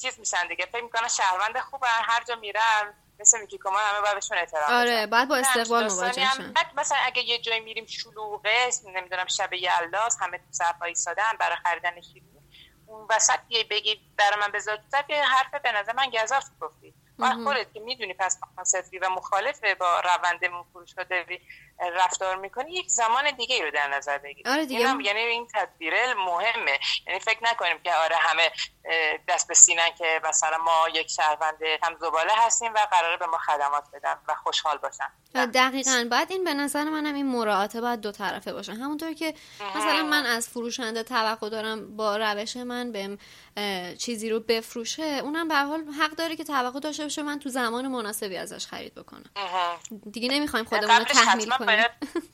چیز 0.02 0.18
میشن 0.18 0.48
دیگه. 0.48 0.66
فکر 0.66 0.82
می‌کنن 0.82 1.08
شهروند 1.08 1.58
خوبن. 1.58 1.88
هر 2.02 2.24
جا 2.24 2.34
میرن 2.34 2.94
مثل 3.20 3.40
میگی 3.40 3.58
کمان 3.58 3.82
همه 3.84 4.00
باید 4.00 4.14
بهشون 4.14 4.38
احترام 4.38 4.70
آره 4.70 5.06
باید 5.06 5.28
با 5.28 5.36
استقبال 5.36 5.92
مواجه 5.92 6.26
شن 6.36 6.54
مثلا 6.76 6.98
اگه 7.04 7.22
یه 7.22 7.38
جایی 7.38 7.60
میریم 7.60 7.86
شلوغه 7.86 8.70
نمی‌دونم 8.84 9.26
شب 9.26 9.52
یلداز 9.52 10.16
همه 10.20 10.38
تو 10.38 10.44
صف 10.50 10.82
ایستادن 10.82 11.32
برای 11.40 11.56
خریدن 11.64 12.00
شیرینی. 12.00 12.40
اون 12.86 13.06
وسط 13.10 13.38
یه 13.48 13.64
بگی 13.64 14.00
برای 14.16 14.40
من 14.40 14.52
بذار 14.52 14.76
تو 14.76 15.14
حرف 15.14 15.54
به 15.62 15.72
نظر 15.72 15.92
من 15.92 16.10
گزاف 16.10 16.44
گفتی. 16.60 16.94
خودت 17.44 17.72
که 17.74 17.80
می‌دونی 17.80 18.14
پس 18.14 18.38
صفری 18.62 18.98
و 18.98 19.08
مخالفه 19.08 19.74
با 19.74 20.00
روند 20.00 20.40
فروش 20.72 20.92
داری 21.10 21.40
رفتار 21.80 22.36
می‌کنی 22.36 22.72
یک 22.72 22.88
زمان 22.88 23.30
دیگه 23.30 23.64
رو 23.64 23.70
در 23.70 23.88
نظر 23.88 24.18
بگیر 24.18 24.48
آره 24.48 24.66
دیگه. 24.66 24.80
یعنی 24.80 25.20
این 25.20 25.48
تدبیر 25.54 25.94
مهمه. 26.14 26.78
یعنی 27.06 27.20
فکر 27.20 27.38
نکنیم 27.42 27.78
که 27.84 27.94
آره 27.94 28.16
همه 28.16 28.50
دست 29.28 29.48
به 29.48 29.54
سینن 29.54 29.90
که 29.98 30.20
مثلا 30.24 30.58
ما 30.58 30.88
یک 30.94 31.10
شهروند 31.10 31.58
هم 31.82 31.96
زباله 32.00 32.32
هستیم 32.36 32.74
و 32.74 32.78
قراره 32.90 33.16
به 33.16 33.26
ما 33.26 33.38
خدمات 33.38 33.84
بدن 33.92 34.18
و 34.28 34.34
خوشحال 34.34 34.78
باشن. 34.78 35.12
دقیقا. 35.34 36.08
باید 36.10 36.30
این 36.30 36.44
به 36.44 36.54
نظر 36.54 36.84
منم 36.84 37.14
این 37.14 37.26
مراعاته 37.26 37.80
باید 37.80 38.00
دو 38.00 38.12
طرفه 38.12 38.52
باشه. 38.52 38.72
همونطور 38.72 39.12
که 39.12 39.34
مثلا 39.76 40.02
من 40.02 40.26
از 40.26 40.48
فروشنده 40.48 41.02
توقع 41.02 41.48
دارم 41.48 41.96
با 41.96 42.16
روش 42.16 42.56
من 42.56 42.92
بهم 42.92 43.18
چیزی 43.98 44.30
رو 44.30 44.40
بفروشه 44.40 45.02
اونم 45.02 45.48
به 45.48 45.54
حال 45.54 45.84
حق 46.00 46.10
داره 46.10 46.36
که 46.36 46.44
توقع 46.44 46.80
داشته 46.80 47.02
باشه 47.02 47.22
من 47.22 47.38
تو 47.38 47.48
زمان 47.48 47.88
مناسبی 47.88 48.36
ازش 48.36 48.66
خرید 48.66 48.94
بکنم. 48.94 49.30
دیگه 50.12 50.28
نمی‌خوایم 50.28 50.64
خودمون 50.64 50.96
رو 50.96 51.04
تحمیل 51.04 51.50
کنیم. 51.50 51.69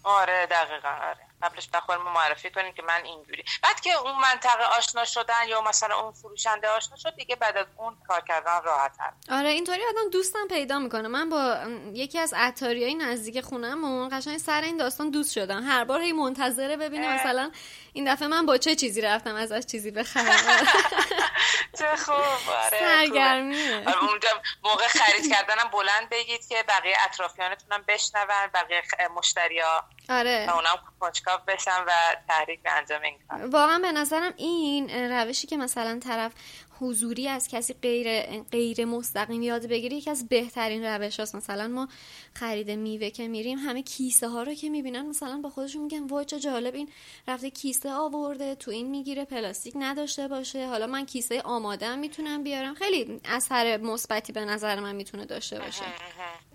آره 0.05 0.47
دقیقا 0.47 0.89
آره. 0.89 1.26
قبلش 1.43 1.68
به 1.89 1.97
ما 1.97 2.12
معرفی 2.12 2.51
کنیم 2.51 2.72
که 2.72 2.82
من 2.82 3.05
اینجوری. 3.05 3.45
بعد 3.62 3.80
که 3.80 3.93
اون 3.93 4.14
منطقه 4.14 4.64
آشنا 4.78 5.05
شدن 5.05 5.49
یا 5.49 5.61
مثلا 5.61 6.01
اون 6.01 6.12
فروشنده 6.12 6.68
آشنا 6.68 6.97
شد 6.97 7.14
دیگه 7.16 7.37
بعد 7.37 7.57
از 7.57 7.66
اون 7.76 7.97
کار 8.09 8.20
کردن 8.20 8.62
راحت 8.64 8.93
آره 9.30 9.49
اینطوری 9.49 9.80
آدم 9.89 10.11
دوستم 10.12 10.49
پیدا 10.49 10.78
می‌کنه. 10.78 11.09
من 11.09 11.28
با 11.28 11.57
یکی 11.93 12.18
از 12.18 12.34
های 12.34 12.95
نزدیک 12.95 13.41
خونمون 13.41 14.09
قشنگ 14.12 14.39
سر 14.39 14.61
این 14.61 14.76
داستان 14.76 15.11
دوست 15.11 15.32
شدم. 15.32 15.62
هر 15.64 15.84
بار 15.84 16.01
هی 16.01 16.12
منتظره 16.12 16.76
ببینه 16.76 17.14
مثلا 17.14 17.51
این 17.92 18.13
دفعه 18.13 18.29
من 18.29 18.46
با 18.46 18.58
چه 18.58 18.75
چیزی 18.75 19.00
رفتم 19.00 19.34
ازش 19.34 19.67
چیزی 19.67 19.91
بخرم. 19.91 20.26
چه 21.79 21.96
خوب. 21.96 22.14
آره 22.14 22.79
سرگرمیه. 22.80 23.79
آره 23.87 24.04
اونجا 24.04 24.29
موقع 24.64 24.87
خرید 24.87 25.33
کردنم 25.33 25.71
بلند 25.72 26.08
بگید 26.11 26.46
که 26.49 26.64
بقیه 26.68 26.96
اطرافیانتونم 27.04 27.84
بشنون 27.88 28.26
بقیه 28.54 28.83
مشتریا 29.17 29.84
آره. 30.08 30.49
اونم 30.54 30.79
کنجکاو 31.26 31.40
بشن 31.46 31.84
و 31.86 31.92
تحریک 32.28 32.62
به 32.62 32.72
انجام 32.72 33.03
این 33.03 33.14
کار. 33.28 33.46
واقعا 33.46 33.78
به 33.78 33.92
نظرم 33.92 34.32
این 34.36 34.90
روشی 34.90 35.46
که 35.46 35.57
مثلا 35.57 35.98
طرف 35.98 36.32
حضوری 36.80 37.28
از 37.28 37.48
کسی 37.48 37.74
غیر 37.82 38.40
غیر 38.42 38.84
مستقیم 38.84 39.42
یاد 39.42 39.66
بگیره 39.66 39.96
یکی 39.96 40.11
از 40.11 40.28
بهترین 40.28 40.84
روش 40.84 41.20
هست 41.20 41.34
مثلا 41.34 41.68
ما 41.68 41.88
خرید 42.34 42.70
میوه 42.70 43.11
که 43.11 43.28
میریم 43.28 43.58
همه 43.58 43.82
کیسه 43.82 44.28
ها 44.28 44.42
رو 44.42 44.54
که 44.54 44.68
می‌بینن 44.68 45.07
مثلا 45.07 45.40
با 45.42 45.50
خودشون 45.50 45.82
میگن 45.82 46.07
وای 46.07 46.24
چه 46.24 46.40
جالب 46.40 46.74
این 46.74 46.88
رفته 47.28 47.50
کیسه 47.50 47.92
آورده 47.92 48.54
تو 48.54 48.70
این 48.70 48.90
می‌گیره 48.90 49.24
پلاستیک 49.24 49.74
نداشته 49.76 50.28
باشه 50.28 50.66
حالا 50.66 50.86
من 50.86 51.07
کیسه 51.07 51.42
آماده 51.42 51.96
می‌تونم 51.96 52.42
بیارم. 52.42 52.74
خیلی 52.74 53.20
اثر 53.24 53.76
مثبتی 53.76 54.32
به 54.32 54.44
نظر 54.44 54.80
من 54.80 54.94
می‌تونه 54.94 55.24
داشته 55.24 55.58
باشه. 55.58 55.84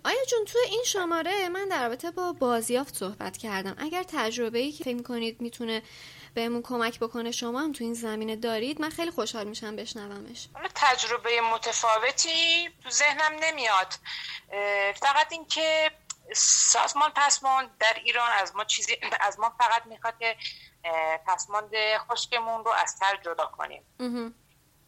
آیا 0.06 0.26
جون 0.26 0.46
تو 0.46 0.60
این 0.70 0.84
شماره 0.84 1.50
من 1.50 1.68
در 1.68 1.84
رابطه 1.84 2.12
با 2.12 2.34
بازیافت 2.34 2.96
صحبت 2.96 3.38
کردم. 3.38 3.76
اگر 3.78 4.04
تجربه 4.04 4.60
ای 4.60 4.72
که 4.72 4.84
فکر 4.84 4.96
می‌کنید 4.96 5.42
می‌تونه 5.42 5.82
بهمون 6.34 6.62
کمک 6.62 7.00
بکنه 7.00 7.32
شما 7.32 7.60
هم 7.60 7.72
تو 7.72 7.84
این 7.84 7.94
زمینه 7.94 8.36
دارید 8.36 8.82
من 8.82 8.90
خیلی 8.90 9.12
خوشحال 9.12 9.48
میشم 9.48 9.76
بشنومش. 9.76 10.48
تجربه 10.76 11.42
متفاوتی 11.42 12.70
تو 12.84 12.90
ذهنم 12.90 13.32
نمیاد. 13.42 13.94
فقط 15.02 15.32
اینکه 15.32 15.92
سازمان 16.36 17.12
پسمان 17.16 17.70
در 17.80 17.94
ایران 18.04 18.32
از 18.32 18.56
ما 18.56 18.64
چیزی 18.64 18.98
از 19.20 19.40
ما 19.40 19.54
فقط 19.60 19.86
می‌خواد 19.86 20.14
که 20.20 20.38
پسماند 21.28 21.72
خشکمون 21.98 22.66
رو 22.66 22.72
از 22.72 23.00
تر 23.00 23.20
جدا 23.26 23.46
کنیم. 23.46 23.86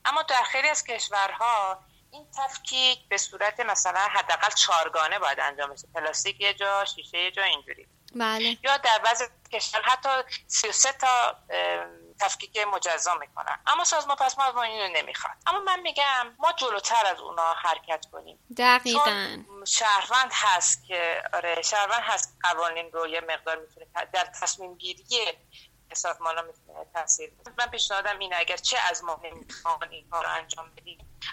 اما 0.05 0.21
در 0.21 0.43
خیلی 0.43 0.67
از 0.67 0.83
کشورها 0.83 1.83
این 2.13 2.27
تفکیک 2.37 3.07
به 3.09 3.17
صورت 3.17 3.59
مثلا 3.59 3.99
حداقل 3.99 4.49
چارگانه 4.49 5.19
باید 5.19 5.39
انجام 5.39 5.69
بشه. 5.73 5.87
پلاستیک 5.95 6.41
یه 6.41 6.53
جا 6.53 6.85
شیشه 6.85 7.17
یه 7.17 7.31
جا 7.31 7.43
اینجوری. 7.43 7.87
بله. 8.15 8.57
یا 8.63 8.77
در 8.77 8.99
بعضی 9.03 9.25
کشور 9.53 9.81
حتی 9.81 10.09
33 10.47 10.91
تا 10.91 11.35
تفکیک 12.19 12.57
مجزا 12.57 13.15
می‌کنن. 13.15 13.59
اما 13.67 13.83
سازمان 13.83 14.15
پس 14.15 14.37
ما 14.37 14.63
اینو 14.63 14.93
نمی‌خواد. 14.93 15.33
اما 15.47 15.59
من 15.59 15.79
میگم 15.79 16.35
ما 16.39 16.51
جلوتر 16.51 17.05
از 17.05 17.19
اونا 17.19 17.53
حرکت 17.53 18.05
کنیم. 18.11 18.39
دقیقا. 18.57 19.37
شهروند 19.67 20.31
هست 20.33 20.87
که 20.87 21.23
آره 21.33 21.61
شهروند 21.61 22.01
هست 22.03 22.37
قوانین 22.43 22.91
رو 22.91 23.07
یه 23.07 23.21
مقدار 23.21 23.59
می‌تونه 23.59 23.85
در 24.13 24.27
تصمیم 24.41 24.75
گیری 24.77 25.03
سازمان 25.93 26.37
ها 26.37 26.43
می‌تونه 26.43 26.85
تاثیر 26.93 27.31
من 27.57 27.67
پیشنهادم 27.67 28.19
اینه 28.19 28.35
اگر 28.39 28.57
چه 28.57 28.77
از 28.89 29.03
ما 29.03 29.21
نمی‌خوان 29.23 29.89
این 29.89 30.09
کار 30.09 30.23
رو 30.23 30.29
انجام 30.29 30.71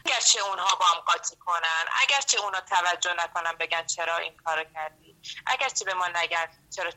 اگر 0.05 0.21
چه 0.21 0.41
اونها 0.43 0.77
با 0.77 0.85
هم 0.85 1.01
قاطی 1.01 1.37
کنن 1.37 1.85
اگر 2.03 2.21
چه 2.21 2.41
اونا 2.41 2.61
توجه 2.61 3.15
نکنن 3.19 3.53
بگن 3.61 3.87
چرا 3.87 4.17
این 4.17 4.37
کارو 4.37 4.65
کردی 4.75 5.17
اگر 5.47 5.69
چه 5.69 5.85
به 5.85 5.95
ما 5.95 6.09
نگن 6.09 6.49
چرا 6.77 6.91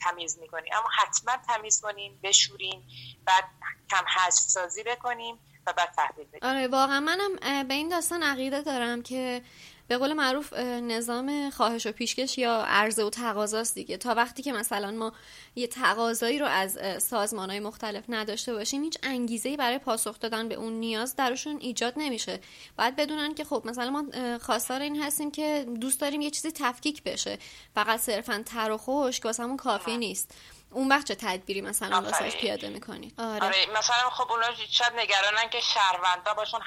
تمیز 0.00 0.38
می‌کنی. 0.38 0.72
اما 0.72 0.88
حتما 0.98 1.36
تمیز 1.48 1.80
کنیم 1.80 2.20
بشوریم 2.22 2.88
بعد 3.24 3.44
کم 3.90 4.04
حجم 4.16 4.30
سازی 4.30 4.82
بکنیم 4.82 5.38
و 5.66 5.72
بعد 5.72 5.92
تحویل 5.96 6.26
بدیم. 6.26 6.50
آره 6.50 6.68
واقعا 6.68 7.00
منم 7.00 7.68
به 7.68 7.74
این 7.74 7.88
داستان 7.88 8.22
عقیده 8.22 8.62
دارم 8.62 9.02
که 9.02 9.42
به 9.88 9.96
قول 9.96 10.12
معروف 10.12 10.52
نظام 10.82 11.50
خواهش 11.50 11.86
و 11.86 11.92
پیشکش 11.92 12.38
یا 12.38 12.64
عرضه 12.68 13.04
و 13.04 13.10
تقاضاست 13.10 13.74
دیگه. 13.74 13.96
تا 13.96 14.14
وقتی 14.14 14.42
که 14.42 14.52
مثلا 14.52 14.90
ما 14.90 15.12
یه 15.56 15.66
تقاضایی 15.66 16.38
رو 16.38 16.46
از 16.46 16.78
سازمان 17.02 17.50
های 17.50 17.60
مختلف 17.60 18.04
نداشته 18.08 18.54
باشیم 18.54 18.82
هیچ 18.82 18.98
انگیزه 19.02 19.56
برای 19.56 19.78
پاسخ 19.78 20.18
دادن 20.18 20.48
به 20.48 20.54
اون 20.54 20.72
نیاز 20.72 21.16
درشون 21.16 21.56
ایجاد 21.60 21.94
نمیشه. 21.96 22.40
باید 22.78 22.96
بدونن 22.96 23.34
که 23.34 23.44
خب 23.44 23.62
مثلا 23.64 23.90
ما 23.90 24.04
خواستار 24.38 24.80
این 24.80 25.02
هستیم 25.02 25.30
که 25.30 25.66
دوست 25.80 26.00
داریم 26.00 26.20
یه 26.20 26.30
چیزی 26.30 26.52
تفکیک 26.52 27.02
بشه. 27.02 27.38
فقط 27.74 28.00
صرفا 28.00 28.42
تر 28.46 28.70
و 28.70 28.76
خشک 28.76 29.56
کافی 29.56 29.96
نیست. 29.96 30.34
اون 30.70 30.88
وقت 30.88 31.06
چه 31.06 31.14
تدبیری 31.14 31.60
مثلا 31.60 32.00
واسش 32.00 32.36
پیاده 32.36 32.68
می‌کنید 32.68 33.14
آره. 33.20 33.44
آره. 33.44 33.66
مثلا 33.78 34.10
خب 34.10 34.32
اونا 34.32 34.46
شاید 34.70 34.92
نگرانن 34.92 35.48
که 35.50 35.60
شهروندا 35.60 36.34
باشون 36.34 36.60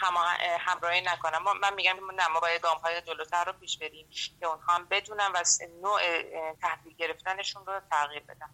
همراهی 0.60 1.02
نکنن 1.02 1.38
من 1.62 1.74
میگم 1.76 1.96
نه 2.16 2.28
ما 2.28 2.40
باید 2.40 2.62
گام 2.62 2.78
های 2.78 3.02
جلوتر 3.02 3.46
رو 3.46 3.54
پیش 3.54 3.78
بریم 3.78 4.10
که 4.40 4.46
اونها 4.46 4.74
هم 4.74 4.86
بدونن 4.86 5.32
و 5.34 5.44
نوع 5.82 6.00
تحویل 6.62 6.96
گرفتنشون 6.98 7.66
رو 7.66 7.82
تغییر 7.92 8.24
بدن 8.24 8.50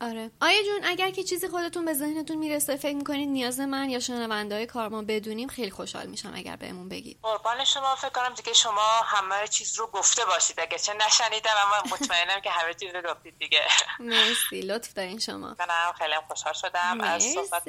آره. 0.00 0.30
آیا 0.40 0.62
جون 0.62 0.84
اگر 0.84 1.10
که 1.10 1.24
چیزی 1.24 1.48
خودتون 1.48 1.84
به 1.84 1.94
ذهنتون 1.94 2.36
می‌رسه 2.36 2.76
فکر 2.76 2.96
می‌کنید 2.96 3.28
نیاز 3.28 3.60
من 3.60 3.90
یا 3.90 4.00
شنونده 4.00 4.54
های 4.54 4.66
کار 4.66 4.88
ما 4.88 5.02
بدونیم 5.02 5.48
خیلی 5.48 5.70
خوشحال 5.70 6.06
میشم 6.06 6.32
اگر 6.36 6.56
بهمون 6.56 6.88
بگید. 6.88 7.18
قربان 7.22 7.64
شما 7.64 7.94
فکر 7.94 8.08
کنم 8.08 8.34
دیگه 8.34 8.52
شما 8.52 9.02
همه 9.04 9.48
چیز 9.48 9.78
رو 9.78 9.86
گفته 9.86 10.24
باشید. 10.24 10.60
اگه 10.60 10.78
چه 10.78 10.94
نشنیدم 10.94 11.50
اما 11.66 11.82
مطمئنم 11.92 12.40
که 12.40 12.50
همه 12.50 12.74
چیز 12.74 12.94
رو 12.94 13.14
گفتید 13.14 13.38
دیگه. 13.38 13.60
مرسی. 14.00 14.60
لطف 14.60 14.92
دارین 14.92 15.18
شما. 15.18 15.56
منم 15.58 15.92
خیلی 15.98 16.14
خوشحال 16.28 16.52
شدم 16.52 16.96
مرسی. 16.96 17.38
از 17.38 17.46
صحبت 17.48 17.68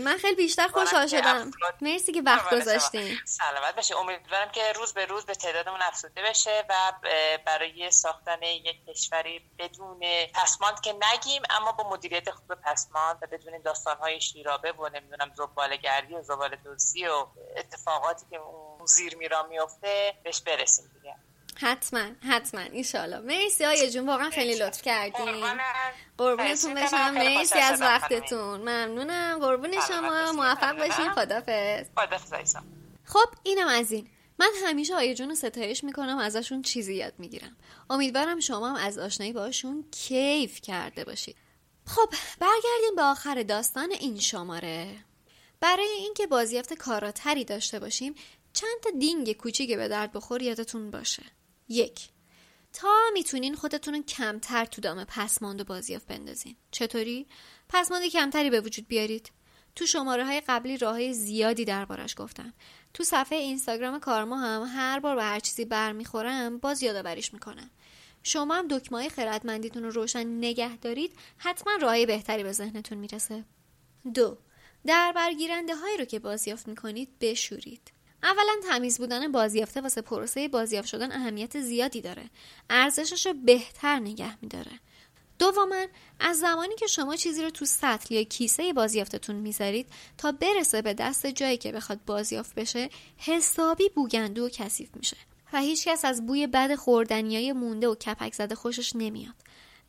من 0.00 0.16
خیلی 0.16 0.34
بیشتر 0.34 0.68
خوشحال 0.68 1.06
شدم. 1.06 1.50
مرسی 1.80 2.12
که 2.12 2.22
وقت 2.22 2.54
گذاشتین. 2.54 3.18
سلامت 3.24 3.74
بشه 3.76 3.96
امیدوارم 3.96 4.50
که 4.50 4.72
روز 4.76 4.92
به 4.92 5.06
روز 5.06 5.24
به 5.24 5.34
تعدادمون 5.34 5.82
افزوده 5.82 6.22
بشه 6.22 6.64
و 6.68 6.92
برای 7.46 7.90
ساختن 7.90 8.42
یک 8.42 8.76
کشوری 8.88 9.40
بدون 9.58 10.02
پسماند 10.64 10.80
که 10.80 10.92
نگیم 11.12 11.42
اما 11.50 11.72
با 11.72 11.90
مدیریت 11.90 12.30
خوب 12.30 12.54
پسماند 12.54 13.18
و 13.22 13.26
بدون 13.26 13.58
داستانهای 13.64 14.20
شیرابه 14.20 14.72
و 14.72 14.88
نمی‌دونم 14.88 15.32
زبالگردی 15.34 16.14
و 16.14 16.22
زباله 16.22 16.56
دوزی 16.56 17.06
و 17.06 17.26
اتفاقاتی 17.56 18.26
که 18.30 18.36
اون 18.36 18.86
زیر 18.86 19.16
میرا 19.16 19.42
میفته 19.42 20.14
بهش 20.24 20.40
برسیم 20.40 20.90
دیگه. 20.94 21.14
حتما 21.60 22.04
حتما. 22.28 22.60
ایشالا 22.60 23.20
مرسی 23.20 23.64
آیه 23.64 23.90
جون. 23.90 24.08
واقعا 24.08 24.30
خیلی 24.30 24.54
لطف 24.54 24.82
کردین. 24.82 25.60
قربونتون 26.18 26.74
بشم. 26.74 27.10
مرسی 27.10 27.58
از 27.58 27.80
وقتتون. 27.80 28.60
ممنونم. 28.60 29.38
قربون 29.40 29.80
شما. 29.88 30.32
موفق 30.32 30.78
باشین. 30.78 31.10
خدافز 31.12 31.86
خب 33.04 33.28
اینم 33.42 33.68
از 33.68 33.92
این. 33.92 34.10
من 34.38 34.50
همیشه 34.64 34.94
آیه 34.94 35.14
رو 35.14 35.34
ستایش 35.34 35.84
می‌کنم 35.84 36.18
ازشون 36.18 36.62
چیزی 36.62 36.94
یاد 36.94 37.14
می‌گیرم. 37.18 37.56
امیدوارم 37.90 38.40
شما 38.40 38.68
هم 38.68 38.74
از 38.74 38.98
آشنایی 38.98 39.32
باشون 39.32 39.84
کیف 39.90 40.60
کرده 40.60 41.04
باشید. 41.04 41.36
خب 41.86 42.14
برگردیم 42.40 42.96
به 42.96 43.02
آخر 43.02 43.42
داستان 43.42 43.92
این 43.92 44.20
شماره. 44.20 44.96
برای 45.60 45.88
اینکه 45.98 46.26
بازیافت 46.26 46.72
کاراتری 46.72 47.44
داشته 47.44 47.78
باشیم 47.78 48.14
چند 48.52 48.80
تا 48.82 48.90
دینگ 48.90 49.32
کوچیک 49.32 49.76
به 49.76 49.88
درد 49.88 50.12
بخور 50.12 50.42
یادتون 50.42 50.90
باشه. 50.90 51.22
یک 51.68 52.08
تا 52.72 52.88
می‌تونین 53.12 53.54
خودتون 53.54 54.02
کمتر 54.02 54.64
تو 54.64 54.80
دام 54.80 55.04
پسماند 55.04 55.60
و 55.60 55.64
بازیافت 55.64 56.06
بندازین. 56.06 56.56
چطوری؟ 56.70 57.26
پسماند 57.68 58.06
کمتری 58.06 58.50
به 58.50 58.60
وجود 58.60 58.88
بیارید. 58.88 59.32
تو 59.76 59.86
شماره 59.86 60.24
های 60.24 60.42
قبلی 60.48 60.76
راه 60.76 60.92
های 60.92 61.12
زیادی 61.14 61.64
دربارش 61.64 62.14
گفتم. 62.18 62.54
تو 62.94 63.04
صفحه 63.04 63.38
اینستاگرام 63.38 63.98
کارما 63.98 64.36
هم 64.36 64.62
هر 64.76 65.00
بار 65.00 65.16
به 65.16 65.22
هر 65.22 65.40
چیزی 65.40 65.64
برمیخورم 65.64 66.58
باز 66.58 66.82
یادآوریش 66.82 67.34
می‌کنم. 67.34 67.70
شما 68.22 68.54
هم 68.54 68.68
دکمه 68.68 69.08
خردمندیتون 69.08 69.82
رو 69.82 69.90
روشن 69.90 70.26
نگه 70.26 70.76
دارید 70.76 71.12
حتما 71.38 71.72
راه 71.80 72.06
بهتری 72.06 72.42
به 72.42 72.52
ذهنتون 72.52 72.98
می‌رسه. 72.98 73.44
دو 74.14 74.38
در 74.86 75.12
برگیرنده 75.16 75.74
هایی 75.74 75.96
رو 75.96 76.04
که 76.04 76.18
بازیافت 76.18 76.68
می‌کنید 76.68 77.18
بشورید. 77.20 77.92
اولا 78.22 78.52
تمیز 78.68 78.98
بودن 78.98 79.32
بازیافته 79.32 79.80
واسه 79.80 80.00
پروسه 80.00 80.48
بازیافت 80.48 80.88
شدن 80.88 81.12
اهمیت 81.12 81.60
زیادی 81.60 82.00
داره. 82.00 82.30
ارزشش 82.70 83.26
رو 83.26 83.32
بهتر 83.32 83.98
نگه 83.98 84.38
میداره. 84.42 84.80
دوما 85.38 85.86
از 86.20 86.38
زمانی 86.38 86.74
که 86.74 86.86
شما 86.86 87.16
چیزی 87.16 87.42
رو 87.42 87.50
تو 87.50 87.64
سطل 87.64 88.14
یا 88.14 88.22
کیسه 88.22 88.72
بازیافتتون 88.72 89.36
می‌ذارید 89.36 89.86
تا 90.18 90.32
برسه 90.32 90.82
به 90.82 90.94
دست 90.94 91.26
جایی 91.26 91.56
که 91.56 91.72
بخواد 91.72 92.04
بازیافت 92.06 92.54
بشه 92.54 92.90
حسابی 93.16 93.88
بوگندو 93.88 94.46
و 94.46 94.48
کثیف 94.48 94.88
میشه 94.96 95.16
و 95.52 95.58
هیچکس 95.58 96.04
از 96.04 96.26
بوی 96.26 96.46
بد 96.46 96.74
خوردنیای 96.74 97.52
مونده 97.52 97.88
و 97.88 97.94
کپک 97.94 98.34
زده 98.34 98.54
خوشش 98.54 98.96
نمیاد 98.96 99.34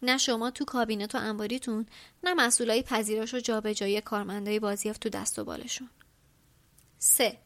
نه 0.02 0.18
شما 0.18 0.52
تو 0.52 0.66
کابینت 0.66 1.16
و 1.16 1.18
انباریتون 1.18 1.86
نه 2.24 2.34
مسئولای 2.34 2.82
پذیرش 2.82 3.34
و 3.34 3.40
جابجایی 3.40 4.02
کارمندای 4.02 4.60
بازیافت 4.60 5.02
تو 5.02 5.10
دست 5.10 5.40
و 5.40 5.44
بالشون 5.44 5.90
3. 7.00 7.38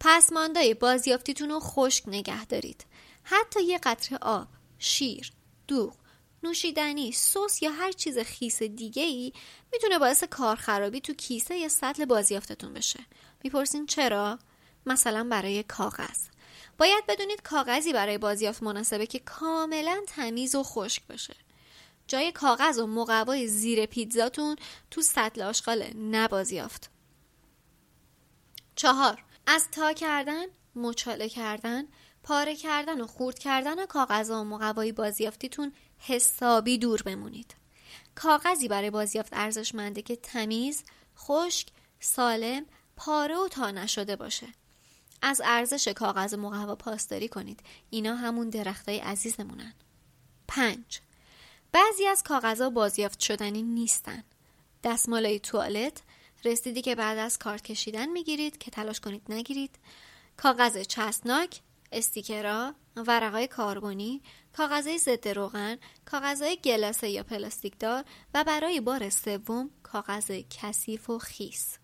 پسماندای 0.00 0.74
بازیافتیتون 0.74 1.48
رو 1.48 1.60
خشک 1.60 2.04
نگه 2.06 2.44
دارید 2.44 2.86
حتی 3.22 3.62
یه 3.62 3.78
قطره 3.78 4.18
آب 4.22 4.48
شیر 4.78 5.32
دوغ 5.68 5.94
نوشیدنی 6.42 7.12
سس 7.12 7.62
یا 7.62 7.70
هر 7.70 7.92
چیز 7.92 8.18
خیس 8.18 8.62
دیگه 8.62 9.02
ای 9.02 9.32
می‌تونه 9.72 9.98
باعث 9.98 10.24
کارخرابی 10.24 11.00
تو 11.00 11.14
کیسه 11.14 11.56
یا 11.56 11.68
سطل 11.68 12.04
بازیافتتون 12.04 12.74
بشه. 12.74 13.00
می‌پرسین 13.44 13.86
چرا؟ 13.86 14.38
مثلا 14.86 15.24
برای 15.24 15.62
کاغذ. 15.62 16.28
باید 16.78 17.06
بدونید 17.08 17.42
کاغذی 17.42 17.92
برای 17.92 18.18
بازیافت 18.18 18.62
مناسبه 18.62 19.06
که 19.06 19.18
کاملا 19.18 20.00
تمیز 20.06 20.54
و 20.54 20.62
خشک 20.62 21.06
باشه. 21.06 21.34
جای 22.06 22.32
کاغذ 22.32 22.78
و 22.78 22.86
مقوای 22.86 23.48
زیر 23.48 23.86
پیتزاتون 23.86 24.56
تو 24.90 25.02
سطل 25.02 25.42
آشغال 25.42 25.96
نبازیافت. 25.96 26.90
چهار 28.76 29.24
از 29.46 29.68
تا 29.72 29.92
کردن 29.92 30.46
مچاله 30.76 31.28
کردن 31.28 31.84
پاره 32.22 32.56
کردن 32.56 33.00
و 33.00 33.06
خورد 33.06 33.38
کردن 33.38 33.86
کاغذ 33.86 34.30
و 34.30 34.44
مقوای 34.44 34.92
بازیافتیتون 34.92 35.72
حسابی 36.00 36.78
دور 36.78 37.02
بمونید. 37.02 37.54
کاغذی 38.14 38.68
برای 38.68 38.90
بازیافت 38.90 39.32
ارزشمنده 39.32 40.02
که 40.02 40.16
تمیز 40.16 40.84
خشک 41.18 41.68
سالم 42.00 42.66
پاره 42.96 43.36
و 43.36 43.48
تا 43.48 43.70
نشده 43.70 44.16
باشه. 44.16 44.46
از 45.22 45.40
ارزش 45.44 45.88
کاغذ 45.88 46.34
مقوا 46.34 46.74
پاسداری 46.74 47.28
کنید. 47.28 47.60
اینا 47.90 48.16
همون 48.16 48.50
درختای 48.50 48.98
عزیزمونن. 48.98 49.74
پنج. 50.48 51.00
بعضی 51.72 52.06
از 52.06 52.22
کاغذها 52.22 52.70
بازیافت 52.70 53.20
شدنی 53.20 53.62
نیستن. 53.62 54.24
دستمالای 54.84 55.40
توالت 55.40 56.02
رسیدی 56.44 56.82
که 56.82 56.94
بعد 56.94 57.18
از 57.18 57.38
کارت 57.38 57.62
کشیدن 57.62 58.08
می‌گیرید 58.08 58.58
که 58.58 58.70
تلاش 58.70 59.00
کنید 59.00 59.22
نگیرید. 59.28 59.78
کاغذ 60.36 60.82
چسبناک 60.82 61.60
استیکرها 61.92 62.74
ورقای 62.96 63.48
کاربونی 63.48 64.22
کاغذهای 64.56 64.98
ضد 64.98 65.28
روغن 65.28 65.78
کاغذهای 66.04 66.56
گلاسه 66.56 67.08
یا 67.08 67.22
پلاستیکدار 67.22 68.04
و 68.34 68.44
برای 68.44 68.80
بار 68.80 69.10
سوم 69.10 69.70
کاغذ 69.82 70.30
کثیف 70.50 71.10
و 71.10 71.18
خیس 71.18 71.78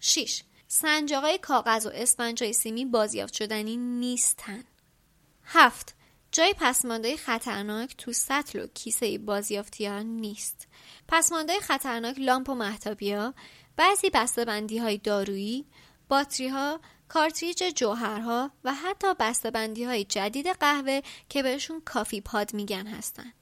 6. 0.00 0.42
سنجاقای 0.68 1.38
کاغذ 1.38 1.86
و 1.86 1.90
اسفنجای 1.94 2.52
سیمی 2.52 2.84
بازیافت 2.84 3.34
شدنی 3.34 3.76
نیستن 3.76 4.64
7. 5.44 5.94
جای 6.32 6.54
پسمانده 6.58 7.16
خطرناک 7.16 7.96
تو 7.96 8.12
سطل 8.12 8.60
و 8.60 8.66
کیسه 8.66 9.18
بازیافتیان 9.18 10.06
نیست 10.06 10.68
پسمانده 11.08 11.60
خطرناک 11.60 12.18
لامپ 12.18 12.48
و 12.48 12.54
مهتابیا 12.54 13.34
بعضی 13.76 14.10
بسته 14.10 14.44
بندی 14.44 14.78
های 14.78 14.98
دارویی 14.98 15.66
باتری 16.08 16.48
ها 16.48 16.80
کارتریج 17.14 17.64
جوهرها 17.76 18.50
و 18.64 18.74
حتی 18.74 19.14
بسته‌بندی 19.20 19.84
های 19.84 20.04
جدید 20.04 20.46
قهوه 20.46 21.00
که 21.28 21.42
بهشون 21.42 21.80
coffee 21.84 22.20
pod 22.20 22.54
میگن 22.54 22.86
هستن. 22.86 23.32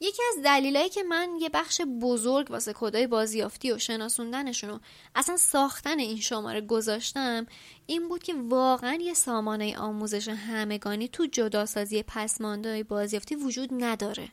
یکی 0.00 0.22
از 0.32 0.44
دلیلایی 0.44 0.88
که 0.88 1.02
من 1.02 1.28
یه 1.40 1.48
بخش 1.48 1.80
بزرگ 1.80 2.50
واسه 2.50 2.72
کدای 2.72 3.06
بازیافتی 3.06 3.72
و 3.72 3.78
شناسوندنشون 3.78 4.70
و 4.70 4.78
اصلا 5.14 5.36
ساختن 5.36 5.98
این 5.98 6.20
شماره 6.20 6.60
گذاشتم 6.60 7.46
این 7.86 8.08
بود 8.08 8.22
که 8.22 8.34
واقعا 8.48 8.94
یه 8.94 9.14
سامانه 9.14 9.78
آموزش 9.78 10.28
همگانی 10.28 11.08
تو 11.08 11.26
جداسازی 11.26 12.02
پسماندهای 12.02 12.82
بازیافتی 12.82 13.34
وجود 13.34 13.70
نداره 13.84 14.28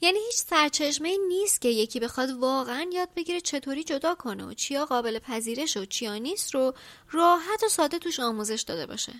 یعنی 0.00 0.18
هیچ 0.26 0.36
سرچشمه 0.36 1.16
نیست 1.28 1.60
که 1.60 1.68
یکی 1.68 2.00
بخواد 2.00 2.30
واقعا 2.30 2.86
یاد 2.92 3.08
بگیره 3.16 3.40
چطوری 3.40 3.84
جدا 3.84 4.14
کنه 4.14 4.44
و 4.44 4.54
چیا 4.54 4.84
قابل 4.84 5.18
پذیرش 5.18 5.76
و 5.76 5.84
چیا 5.84 6.16
نیست 6.16 6.54
رو 6.54 6.74
راحت 7.10 7.62
و 7.64 7.68
ساده 7.68 7.98
توش 7.98 8.20
آموزش 8.20 8.60
داده 8.62 8.86
باشه. 8.86 9.12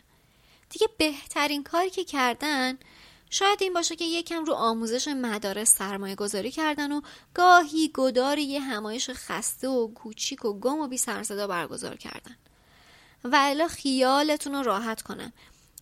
دیگه 0.70 0.88
بهترین 0.98 1.64
کاری 1.64 1.90
که 1.90 2.04
کردن 2.04 2.78
شاید 3.30 3.62
این 3.62 3.72
باشه 3.72 3.96
که 3.96 4.04
یکم 4.04 4.44
رو 4.44 4.52
آموزش 4.52 5.08
مدارس 5.08 5.76
سرمایه 5.76 6.14
گذاری 6.14 6.50
کردن 6.50 6.92
و 6.92 7.00
گاهی 7.34 7.90
گداری 7.94 8.42
یه 8.42 8.60
همایش 8.60 9.10
خسته 9.10 9.68
و 9.68 9.94
کوچیک 9.94 10.44
و 10.44 10.60
گم 10.60 10.78
و 10.78 10.88
بی 10.88 10.98
سرصدا 10.98 11.46
برگزار 11.46 11.96
کردن. 11.96 12.36
و 13.24 13.38
الا 13.40 13.68
خیالتون 13.68 14.54
رو 14.54 14.62
راحت 14.62 15.02
کنم 15.02 15.32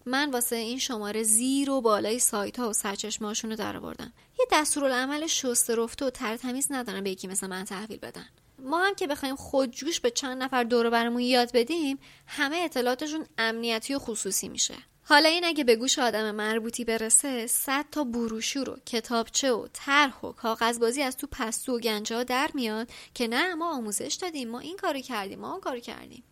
من 0.06 0.30
واسه 0.30 0.56
این 0.56 0.78
شماره 0.78 1.22
زیر 1.22 1.70
و 1.70 1.80
بالای 1.80 2.18
سایت 2.18 2.58
ها 2.58 2.70
و 2.70 2.72
سرچشمه 2.72 3.32
رو 3.32 3.56
در 3.56 3.80
بردم 3.80 4.12
یه 4.38 4.46
دستورالعمل 4.52 5.26
شسته 5.26 5.74
رفته 5.74 6.04
و 6.04 6.10
تر 6.10 6.36
تمیز 6.36 6.66
ندارم 6.70 7.04
به 7.04 7.10
یکی 7.10 7.26
مثل 7.26 7.46
من 7.46 7.64
تحویل 7.64 7.98
بدن. 7.98 8.26
ما 8.58 8.84
هم 8.84 8.94
که 8.94 9.06
بخوایم 9.06 9.36
خودجوش 9.36 10.00
به 10.00 10.10
چند 10.10 10.42
نفر 10.42 10.64
دور 10.64 10.90
برمون 10.90 11.20
یاد 11.20 11.50
بدیم 11.54 11.98
همه 12.26 12.56
اطلاعاتشون 12.56 13.26
امنیتی 13.38 13.94
و 13.94 13.98
خصوصی 13.98 14.48
میشه. 14.48 14.74
حالا 15.02 15.28
این 15.28 15.44
اگه 15.44 15.64
به 15.64 15.76
گوش 15.76 15.98
آدم 15.98 16.30
مربوطی 16.30 16.84
برسه 16.84 17.46
صد 17.46 17.84
تا 17.92 18.04
بروشور 18.04 18.70
و 18.70 18.76
کتابچه 18.86 19.52
و 19.52 19.66
طرح 19.72 20.20
و 20.20 20.32
کاغذبازی 20.32 21.02
از 21.02 21.16
تو 21.16 21.26
پستو 21.30 21.76
و 21.76 21.78
گنجه 21.78 22.16
ها 22.16 22.22
در 22.22 22.50
میاد 22.54 22.90
که 23.14 23.28
نه 23.28 23.54
ما 23.54 23.76
آموزش 23.76 24.18
دادیم 24.20 24.48
ما 24.48 24.58
این 24.58 24.76
کارو 24.76 25.00
کردیم 25.00 25.38
ما 25.38 25.50
اون 25.50 25.60
کارو 25.60 25.80
کردیم. 25.80 26.22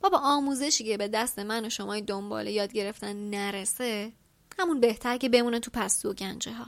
بابا 0.00 0.18
آموزشی 0.18 0.84
که 0.84 0.96
به 0.96 1.08
دست 1.08 1.38
من 1.38 1.64
و 1.64 1.70
شما 1.70 2.00
دنبال 2.00 2.46
یاد 2.46 2.72
گرفتن 2.72 3.30
نرسه 3.30 4.12
همون 4.58 4.80
بهتر 4.80 5.16
که 5.16 5.28
بمونه 5.28 5.60
تو 5.60 5.70
پستو 5.74 6.10
و 6.10 6.14
گنجه 6.14 6.52
ها. 6.52 6.66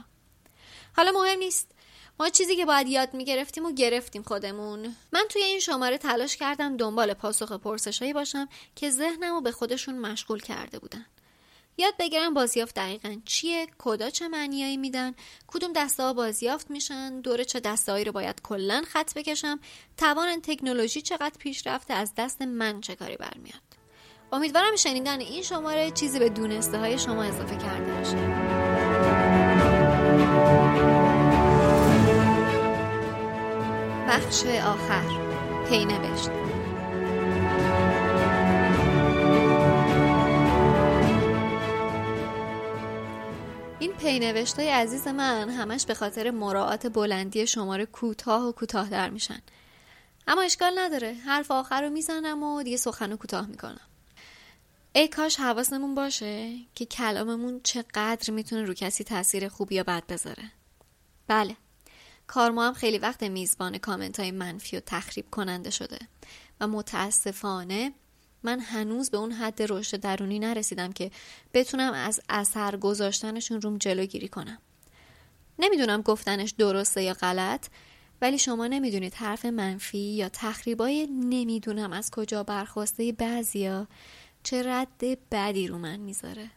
حالا 0.97 1.11
مهم 1.11 1.39
نیست. 1.39 1.71
ما 2.19 2.29
چیزی 2.29 2.55
که 2.55 2.65
باید 2.65 2.87
یاد 2.87 3.13
می‌گرفتیم 3.13 3.65
و 3.65 3.71
گرفتیم 3.71 4.23
خودمون. 4.23 4.95
من 5.13 5.25
توی 5.29 5.43
این 5.43 5.59
شماره 5.59 5.97
تلاش 5.97 6.37
کردم 6.37 6.77
دنبال 6.77 7.13
پاسخ 7.13 7.51
پرسشهایی 7.51 8.13
باشم 8.13 8.49
که 8.75 8.89
ذهنم 8.89 9.33
رو 9.33 9.41
به 9.41 9.51
خودشون 9.51 9.97
مشغول 9.97 10.39
کرده 10.39 10.79
بودن. 10.79 11.05
یاد 11.77 11.93
بگیرم 11.99 12.33
بازیافت 12.33 12.75
دقیقا 12.75 13.15
چیه 13.25 13.67
کدا 13.77 14.09
چه 14.09 14.27
معنیایی 14.27 14.77
میدن 14.77 15.13
کدوم 15.47 15.73
دسته 15.73 16.03
ها 16.03 16.13
بازیافت 16.13 16.71
میشن 16.71 17.21
دور 17.21 17.43
چه 17.43 17.59
دسته 17.59 18.03
رو 18.03 18.11
باید 18.11 18.41
کلا 18.41 18.83
خط 18.87 19.13
بکشم 19.13 19.59
توان 19.97 20.41
تکنولوژی 20.41 21.01
چقدر 21.01 21.35
پیشرفته 21.39 21.93
از 21.93 22.13
دست 22.17 22.41
من 22.41 22.81
چه 22.81 22.95
کاری 22.95 23.17
برمیاد. 23.17 23.61
امیدوارم 24.31 24.75
شنیدن 24.75 25.19
این 25.19 25.43
شماره 25.43 25.91
چیزی 25.91 26.19
به 26.19 26.29
دونسته 26.29 26.77
های 26.77 26.99
شما 26.99 27.23
اضافه 27.23 27.57
کرده 27.57 27.93
باشه. 27.93 28.44
بخش 34.09 34.45
آخر. 34.45 35.03
پی 35.69 35.85
نوشت. 35.85 36.29
پینوشتای 44.05 44.69
عزیز 44.69 45.07
من 45.07 45.49
همش 45.49 45.85
به 45.85 45.93
خاطر 45.93 46.31
مراعات 46.31 46.87
بلندی 46.87 47.47
شماره 47.47 47.85
کوتاه 47.85 48.43
و 48.43 48.51
کوتاه 48.51 48.89
در 48.89 49.09
میشن. 49.09 49.39
اما 50.27 50.41
اشکال 50.41 50.79
نداره. 50.79 51.13
حرف 51.13 51.51
آخر 51.51 51.81
رو 51.81 51.89
می‌زنم 51.89 52.43
و 52.43 52.63
دیگه 52.63 52.77
سخن 52.77 53.11
رو 53.11 53.17
کوتاه 53.17 53.45
می‌کنم. 53.45 53.84
ای 54.97 55.07
کاش 55.07 55.35
حواسمون 55.35 55.95
باشه 55.95 56.55
که 56.75 56.85
کلاممون 56.85 57.61
چقدر 57.63 58.33
می‌تونه 58.33 58.63
رو 58.63 58.73
کسی 58.73 59.03
تاثیر 59.03 59.47
خوب 59.47 59.71
یا 59.71 59.83
بد 59.83 60.03
بذاره. 60.09 60.51
بله. 61.27 61.55
کارما 62.27 62.67
هم 62.67 62.73
خیلی 62.73 62.97
وقت 62.97 63.23
میزبان 63.23 63.77
کامنت 63.77 64.19
های 64.19 64.31
منفی 64.31 64.77
و 64.77 64.79
تخریب 64.85 65.25
کننده 65.31 65.69
شده 65.69 65.99
و 66.59 66.67
متاسفانه 66.67 67.93
من 68.43 68.59
هنوز 68.59 69.09
به 69.09 69.17
اون 69.17 69.31
حد 69.31 69.61
رشد 69.69 69.99
درونی 69.99 70.39
نرسیدم 70.39 70.91
که 70.91 71.11
بتونم 71.53 71.93
از 71.93 72.21
اثر 72.29 72.77
گذاشتنشون 72.77 73.61
روم 73.61 73.77
جلوگیری 73.77 74.27
کنم. 74.27 74.57
نمی‌دونم 75.59 76.01
گفتنش 76.01 76.51
درسته 76.51 77.03
یا 77.03 77.13
غلط 77.13 77.67
ولی 78.21 78.37
شما 78.37 78.67
نمی‌دونید 78.67 79.13
حرف 79.13 79.45
منفی 79.45 79.97
یا 79.97 80.29
تخریبای 80.29 81.07
نمی‌دونم 81.07 81.93
از 81.93 82.11
کجا 82.11 82.43
برخواسته 82.43 83.11
بعضیا 83.11 83.87
چه 84.45 84.63
رد 84.63 85.03
بدی 85.31 85.67
رو 85.67 85.77
من 85.77 85.99
می‌ذاره. 85.99 86.49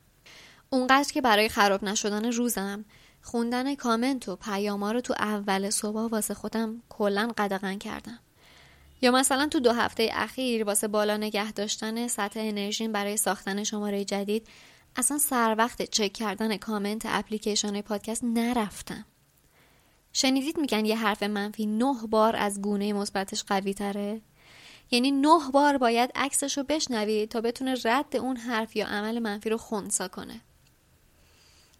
اونقدر 0.70 1.12
که 1.12 1.20
برای 1.20 1.48
خراب 1.48 1.85
نشدن 1.85 2.32
روزم 2.32 2.85
خوندن 3.23 3.74
کامنت 3.74 4.28
و 4.28 4.36
پیاما 4.36 4.93
رو 4.93 5.01
تو 5.01 5.15
اول 5.19 5.70
صبح 5.70 6.01
واسه 6.01 6.35
خودم 6.35 6.82
کلا 6.89 7.32
قدغن 7.39 7.78
کردم. 7.78 8.19
یا 9.02 9.10
مثلا 9.10 9.47
تو 9.47 9.60
دو 9.60 9.73
هفته 9.73 10.10
اخیر 10.12 10.65
واسه 10.65 10.89
بالا 10.89 11.16
نگه 11.16 11.52
داشتن 11.52 12.09
سطح 12.09 12.40
انرژی 12.40 12.89
برای 12.89 13.16
ساختن 13.16 13.65
شماره 13.65 14.05
جدید 14.05 14.47
اصلا 14.97 15.19
سر 15.19 15.55
وقت 15.59 15.82
چک 15.82 16.12
کردن 16.12 16.56
کامنت 16.56 17.02
اپلیکیشن 17.06 17.81
پادکست 17.81 18.24
نرفتم. 18.24 19.05
شنیدید 20.12 20.59
میگن 20.59 20.85
یه 20.85 20.97
حرف 20.97 21.23
منفی 21.23 21.66
نه 21.66 21.94
بار 22.10 22.36
از 22.36 22.62
گونه 22.62 22.93
مثبتش 22.93 23.44
قوی 23.44 23.74
تره؟ 23.74 24.20
یعنی 24.90 25.10
نه 25.10 25.51
بار 25.52 25.78
باید 25.78 26.10
عکسش 26.15 26.59
رو 26.59 26.65
بشنوید 26.65 27.28
تا 27.28 27.40
بتونه 27.40 27.77
رد 27.85 28.16
اون 28.16 28.36
حرف 28.36 28.77
یا 28.77 28.86
عمل 28.86 29.19
منفی 29.19 29.51
رو 29.51 29.56
خونسا 29.56 30.09
کنه. 30.09 30.40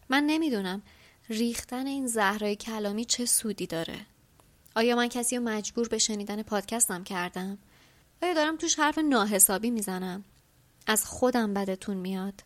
من 0.09 0.23
نمی‌دونم 0.27 0.83
ریختن 1.29 1.87
این 1.87 2.07
زهرای 2.07 2.57
کلامی 2.57 3.05
چه 3.05 3.27
سودی 3.27 3.67
داره. 3.67 4.07
آیا 4.77 4.97
من 4.97 5.09
کسی 5.09 5.37
رو 5.37 5.43
مجبور 5.43 5.89
به 5.89 5.99
شنیدن 5.99 6.43
پادکستم 6.43 7.05
کردم؟ 7.05 7.59
آیا 8.23 8.35
دارم 8.35 8.57
توش 8.57 8.79
حرف 8.79 8.99
ناحسابی 8.99 9.71
می‌زنم؟ 9.71 10.25
از 10.87 11.07
خودم 11.07 11.55
بدتون 11.55 11.97
میاد. 11.97 12.43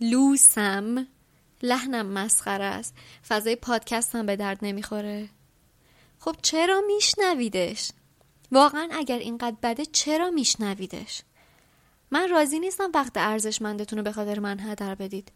لوسم. 0.00 1.06
لحنم 1.62 2.06
مسخره 2.06 2.64
است. 2.64 2.94
فضای 3.28 3.56
پادکستم 3.56 4.26
به 4.26 4.36
درد 4.36 4.58
نمی‌خوره. 4.62 5.28
خب 6.18 6.36
چرا 6.42 6.82
میشنویدش؟ 6.86 7.90
واقعا 8.52 8.88
اگر 8.92 9.18
اینقدر 9.18 9.56
بده 9.62 9.84
چرا 9.84 10.30
میشنویدش؟ 10.30 11.22
من 12.10 12.28
راضی 12.28 12.58
نیستم 12.58 12.90
وقت 12.94 13.12
ارزشمندتون 13.16 13.98
رو 13.98 14.04
به 14.04 14.12
خاطر 14.12 14.38
من 14.38 14.60
هدر 14.60 14.94
بدید. 14.94 15.32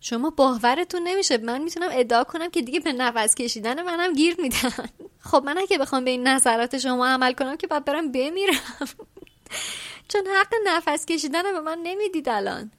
شما 0.00 0.30
باورتون 0.30 1.02
نمیشه. 1.02 1.38
من 1.38 1.62
می‌تونم 1.62 1.88
ادعا 1.92 2.24
کنم 2.24 2.50
که 2.50 2.62
دیگه 2.62 2.80
به 2.80 2.92
نفس 2.92 3.34
کشیدن 3.34 3.82
منم 3.82 4.12
گیر 4.12 4.40
میدن. 4.40 4.88
خب 5.20 5.42
من 5.46 5.58
اگه 5.58 5.78
بخوام 5.78 6.04
به 6.04 6.10
این 6.10 6.28
نظرات 6.28 6.78
شما 6.78 7.06
عمل 7.06 7.32
کنم 7.32 7.56
که 7.56 7.66
باید 7.66 7.84
برم 7.84 8.12
بمیرم. 8.12 8.60
چون 10.08 10.26
حق 10.26 10.54
نفس 10.66 11.06
کشیدن 11.06 11.42
به 11.42 11.60
من 11.60 11.78
نمی‌دید 11.82 12.28
الان. 12.28 12.70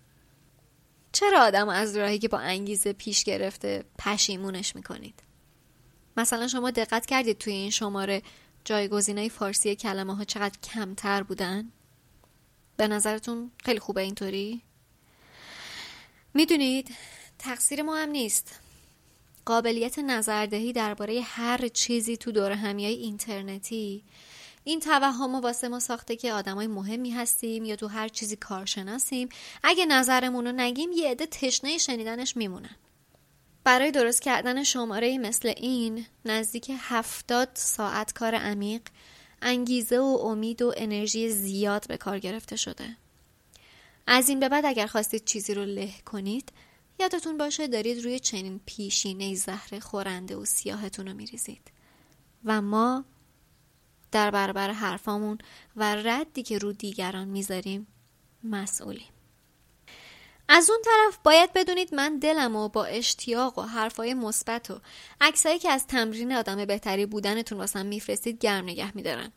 چرا 1.11 1.39
آدم 1.39 1.69
از 1.69 1.97
راهی 1.97 2.19
که 2.19 2.27
با 2.27 2.37
انگیزه 2.37 2.93
پیش 2.93 3.23
گرفته 3.23 3.85
پشیمونش 3.99 4.75
می‌کنید؟ 4.75 5.23
مثلا 6.17 6.47
شما 6.47 6.71
دقت 6.71 7.05
کردید 7.05 7.37
توی 7.37 7.53
این 7.53 7.69
شماره 7.69 8.21
جایگزینای 8.65 9.29
فارسی 9.29 9.75
کلمه 9.75 10.15
ها 10.15 10.23
چقدر 10.23 10.59
کمتر 10.63 11.23
بودن؟ 11.23 11.71
به 12.77 12.87
نظرتون 12.87 13.51
خیلی 13.65 13.79
خوبه 13.79 14.01
اینطوری؟ 14.01 14.61
می‌دونید 16.33 16.95
تقصیر 17.39 17.81
ما 17.81 17.97
هم 17.97 18.09
نیست. 18.09 18.59
قابلیت 19.45 19.99
نظردهی 19.99 20.73
درباره 20.73 21.21
هر 21.21 21.67
چیزی 21.67 22.17
تو 22.17 22.31
دور 22.31 22.51
همی 22.51 22.85
های 22.85 22.93
اینترنتی. 22.93 24.03
این 24.63 24.79
توهم 24.79 25.35
واسه 25.35 25.67
ما 25.67 25.79
ساخته 25.79 26.15
که 26.15 26.33
آدمای 26.33 26.67
مهمی 26.67 27.11
هستیم 27.11 27.65
یا 27.65 27.75
تو 27.75 27.87
هر 27.87 28.07
چیزی 28.07 28.35
کارشناسیم. 28.35 29.29
اگه 29.63 29.85
نظرمون 29.85 30.45
رو 30.45 30.51
نگیم 30.51 30.91
یه 30.91 31.11
عده 31.11 31.25
تشنه 31.25 31.77
شنیدنش 31.77 32.37
میمونن. 32.37 32.75
برای 33.63 33.91
درست 33.91 34.21
کردن 34.21 34.63
شماره 34.63 35.17
مثل 35.17 35.53
این 35.57 36.05
نزدیک 36.25 36.71
هفتاد 36.77 37.49
ساعت 37.53 38.13
کار 38.13 38.35
عمیق 38.35 38.81
انگیزه 39.41 39.99
و 39.99 40.19
امید 40.23 40.61
و 40.61 40.73
انرژی 40.77 41.29
زیاد 41.29 41.87
به 41.87 41.97
کار 41.97 42.19
گرفته 42.19 42.55
شده. 42.55 42.97
از 44.07 44.29
این 44.29 44.39
به 44.39 44.49
بعد 44.49 44.65
اگر 44.65 44.87
خواستید 44.87 45.25
چیزی 45.25 45.53
رو 45.53 45.65
له 45.65 45.91
کنید 46.05 46.51
یادتون 46.99 47.37
باشه 47.37 47.67
دارید 47.67 48.03
روی 48.03 48.19
چنین 48.19 48.61
پیشینه 48.65 49.35
زهر 49.35 49.79
خورنده 49.79 50.35
و 50.35 50.45
سیاهتون 50.45 51.07
رو 51.07 51.13
میریزید. 51.13 51.71
و 52.45 52.61
ما 52.61 53.05
در 54.11 54.31
برابر 54.31 54.71
حرفامون 54.71 55.37
و 55.75 55.95
ردی 55.95 56.43
که 56.43 56.57
رو 56.57 56.73
دیگران 56.73 57.27
می‌ذاریم 57.27 57.87
مسئولیم. 58.43 59.09
از 60.53 60.69
اون 60.69 60.79
طرف 60.85 61.17
باید 61.23 61.53
بدونید 61.53 61.95
من 61.95 62.19
دلم 62.19 62.55
و 62.55 62.69
با 62.69 62.85
اشتیاق 62.85 63.59
و 63.59 63.61
حرفای 63.61 64.13
مثبت 64.13 64.71
و 64.71 64.79
عکسایی 65.21 65.59
که 65.59 65.71
از 65.71 65.87
تمرین 65.87 66.33
آدم 66.33 66.65
بهتری 66.65 67.05
بودنتون 67.05 67.57
واسم 67.57 67.85
میفرستید 67.85 68.39
گرم 68.39 68.63
نگه 68.63 68.95
میدارم. 68.95 69.31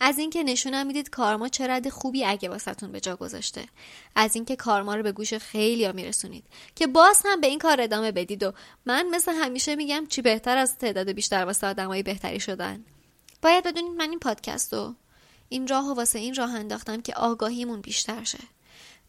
از 0.00 0.18
اینکه 0.18 0.42
نشونم 0.42 0.86
می‌دید 0.86 1.10
کارما 1.10 1.48
چه 1.48 1.66
رد 1.66 1.88
خوبی 1.88 2.24
اگه 2.24 2.48
واسهتون 2.48 2.92
به 2.92 3.00
جا 3.00 3.16
گذاشته. 3.16 3.66
از 4.14 4.34
اینکه 4.34 4.56
کارما 4.56 4.94
رو 4.94 5.02
به 5.02 5.12
گوش 5.12 5.34
خیلی 5.34 5.84
ها 5.84 5.92
میرسونید 5.92 6.44
که 6.74 6.86
باز 6.86 7.22
هم 7.24 7.40
به 7.40 7.46
این 7.46 7.58
کار 7.58 7.80
ادامه 7.80 8.12
بدید 8.12 8.42
و 8.42 8.52
من 8.86 9.06
مثل 9.08 9.32
همیشه 9.32 9.76
میگم 9.76 10.06
چی 10.06 10.22
بهتر 10.22 10.56
از 10.56 10.78
تعداد 10.78 11.12
بیشتر 11.12 11.44
واسه 11.44 11.66
آدمای 11.66 12.02
بهتری 12.02 12.40
شدن. 12.40 12.84
باید 13.42 13.64
بدونید 13.64 13.92
من 13.92 14.10
این 14.10 14.18
پادکست 14.18 14.74
و 14.74 14.94
این 15.48 15.68
راه 15.68 15.90
و 15.90 15.94
واسه 15.94 16.18
این 16.18 16.34
راه 16.34 16.54
انداختم 16.54 17.00
که 17.00 17.14
آگاهیمون 17.14 17.80
بیشتر 17.80 18.24
شه. 18.24 18.38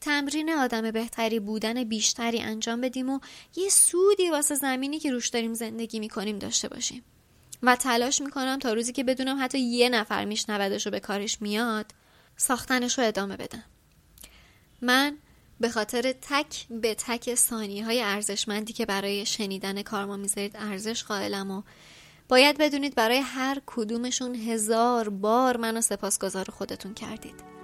تمرین 0.05 0.49
آدم 0.49 0.91
بهتری 0.91 1.39
بودن 1.39 1.83
بیشتری 1.83 2.41
انجام 2.41 2.81
بدیم 2.81 3.09
و 3.09 3.19
یه 3.55 3.69
سودی 3.69 4.29
واسه 4.29 4.55
زمینی 4.55 4.99
که 4.99 5.11
روش 5.11 5.27
داریم 5.27 5.53
زندگی 5.53 5.99
می‌کنیم 5.99 6.39
داشته 6.39 6.67
باشیم. 6.67 7.03
و 7.63 7.75
تلاش 7.75 8.21
می‌کنم 8.21 8.59
تا 8.59 8.73
روزی 8.73 8.93
که 8.93 9.03
بدونم 9.03 9.37
حتی 9.43 9.59
یه 9.59 9.89
نفر 9.89 10.25
میشنودش 10.25 10.87
و 10.87 10.89
به 10.89 10.99
کارش 10.99 11.41
میاد 11.41 11.85
ساختنش 12.37 12.99
رو 12.99 13.05
ادامه 13.05 13.37
بدم. 13.37 13.63
من 14.81 15.17
به 15.59 15.69
خاطر 15.69 16.15
تک 16.21 16.67
به 16.69 16.95
تک 16.95 17.35
ثانیه 17.35 17.85
های 17.85 18.01
ارزشمندی 18.01 18.73
که 18.73 18.85
برای 18.85 19.25
شنیدن 19.25 19.81
کارما 19.81 20.17
می‌ذارید 20.17 20.55
ارزش 20.55 21.03
قائلم 21.03 21.51
و 21.51 21.61
باید 22.29 22.57
بدونید 22.57 22.95
برای 22.95 23.19
هر 23.19 23.61
کدومشون 23.65 24.35
هزار 24.35 25.09
بار 25.09 25.57
منو 25.57 25.81
سپاسگزار 25.81 26.45
خودتون 26.49 26.93
کردید. 26.93 27.54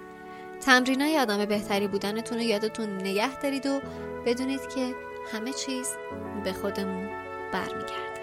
تمرین 0.61 1.01
های 1.01 1.19
آدم 1.19 1.45
بهتری 1.45 1.87
بودنتون 1.87 2.37
رو 2.37 2.43
یادتون 2.43 2.97
نگه 2.97 3.39
دارید 3.39 3.65
و 3.65 3.81
بدونید 4.25 4.61
که 4.75 4.95
همه 5.33 5.53
چیز 5.53 5.87
به 6.43 6.53
خودمون 6.53 7.09
برمیگرده. 7.51 8.21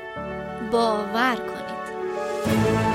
باور 0.72 1.36
کنید. 1.36 2.87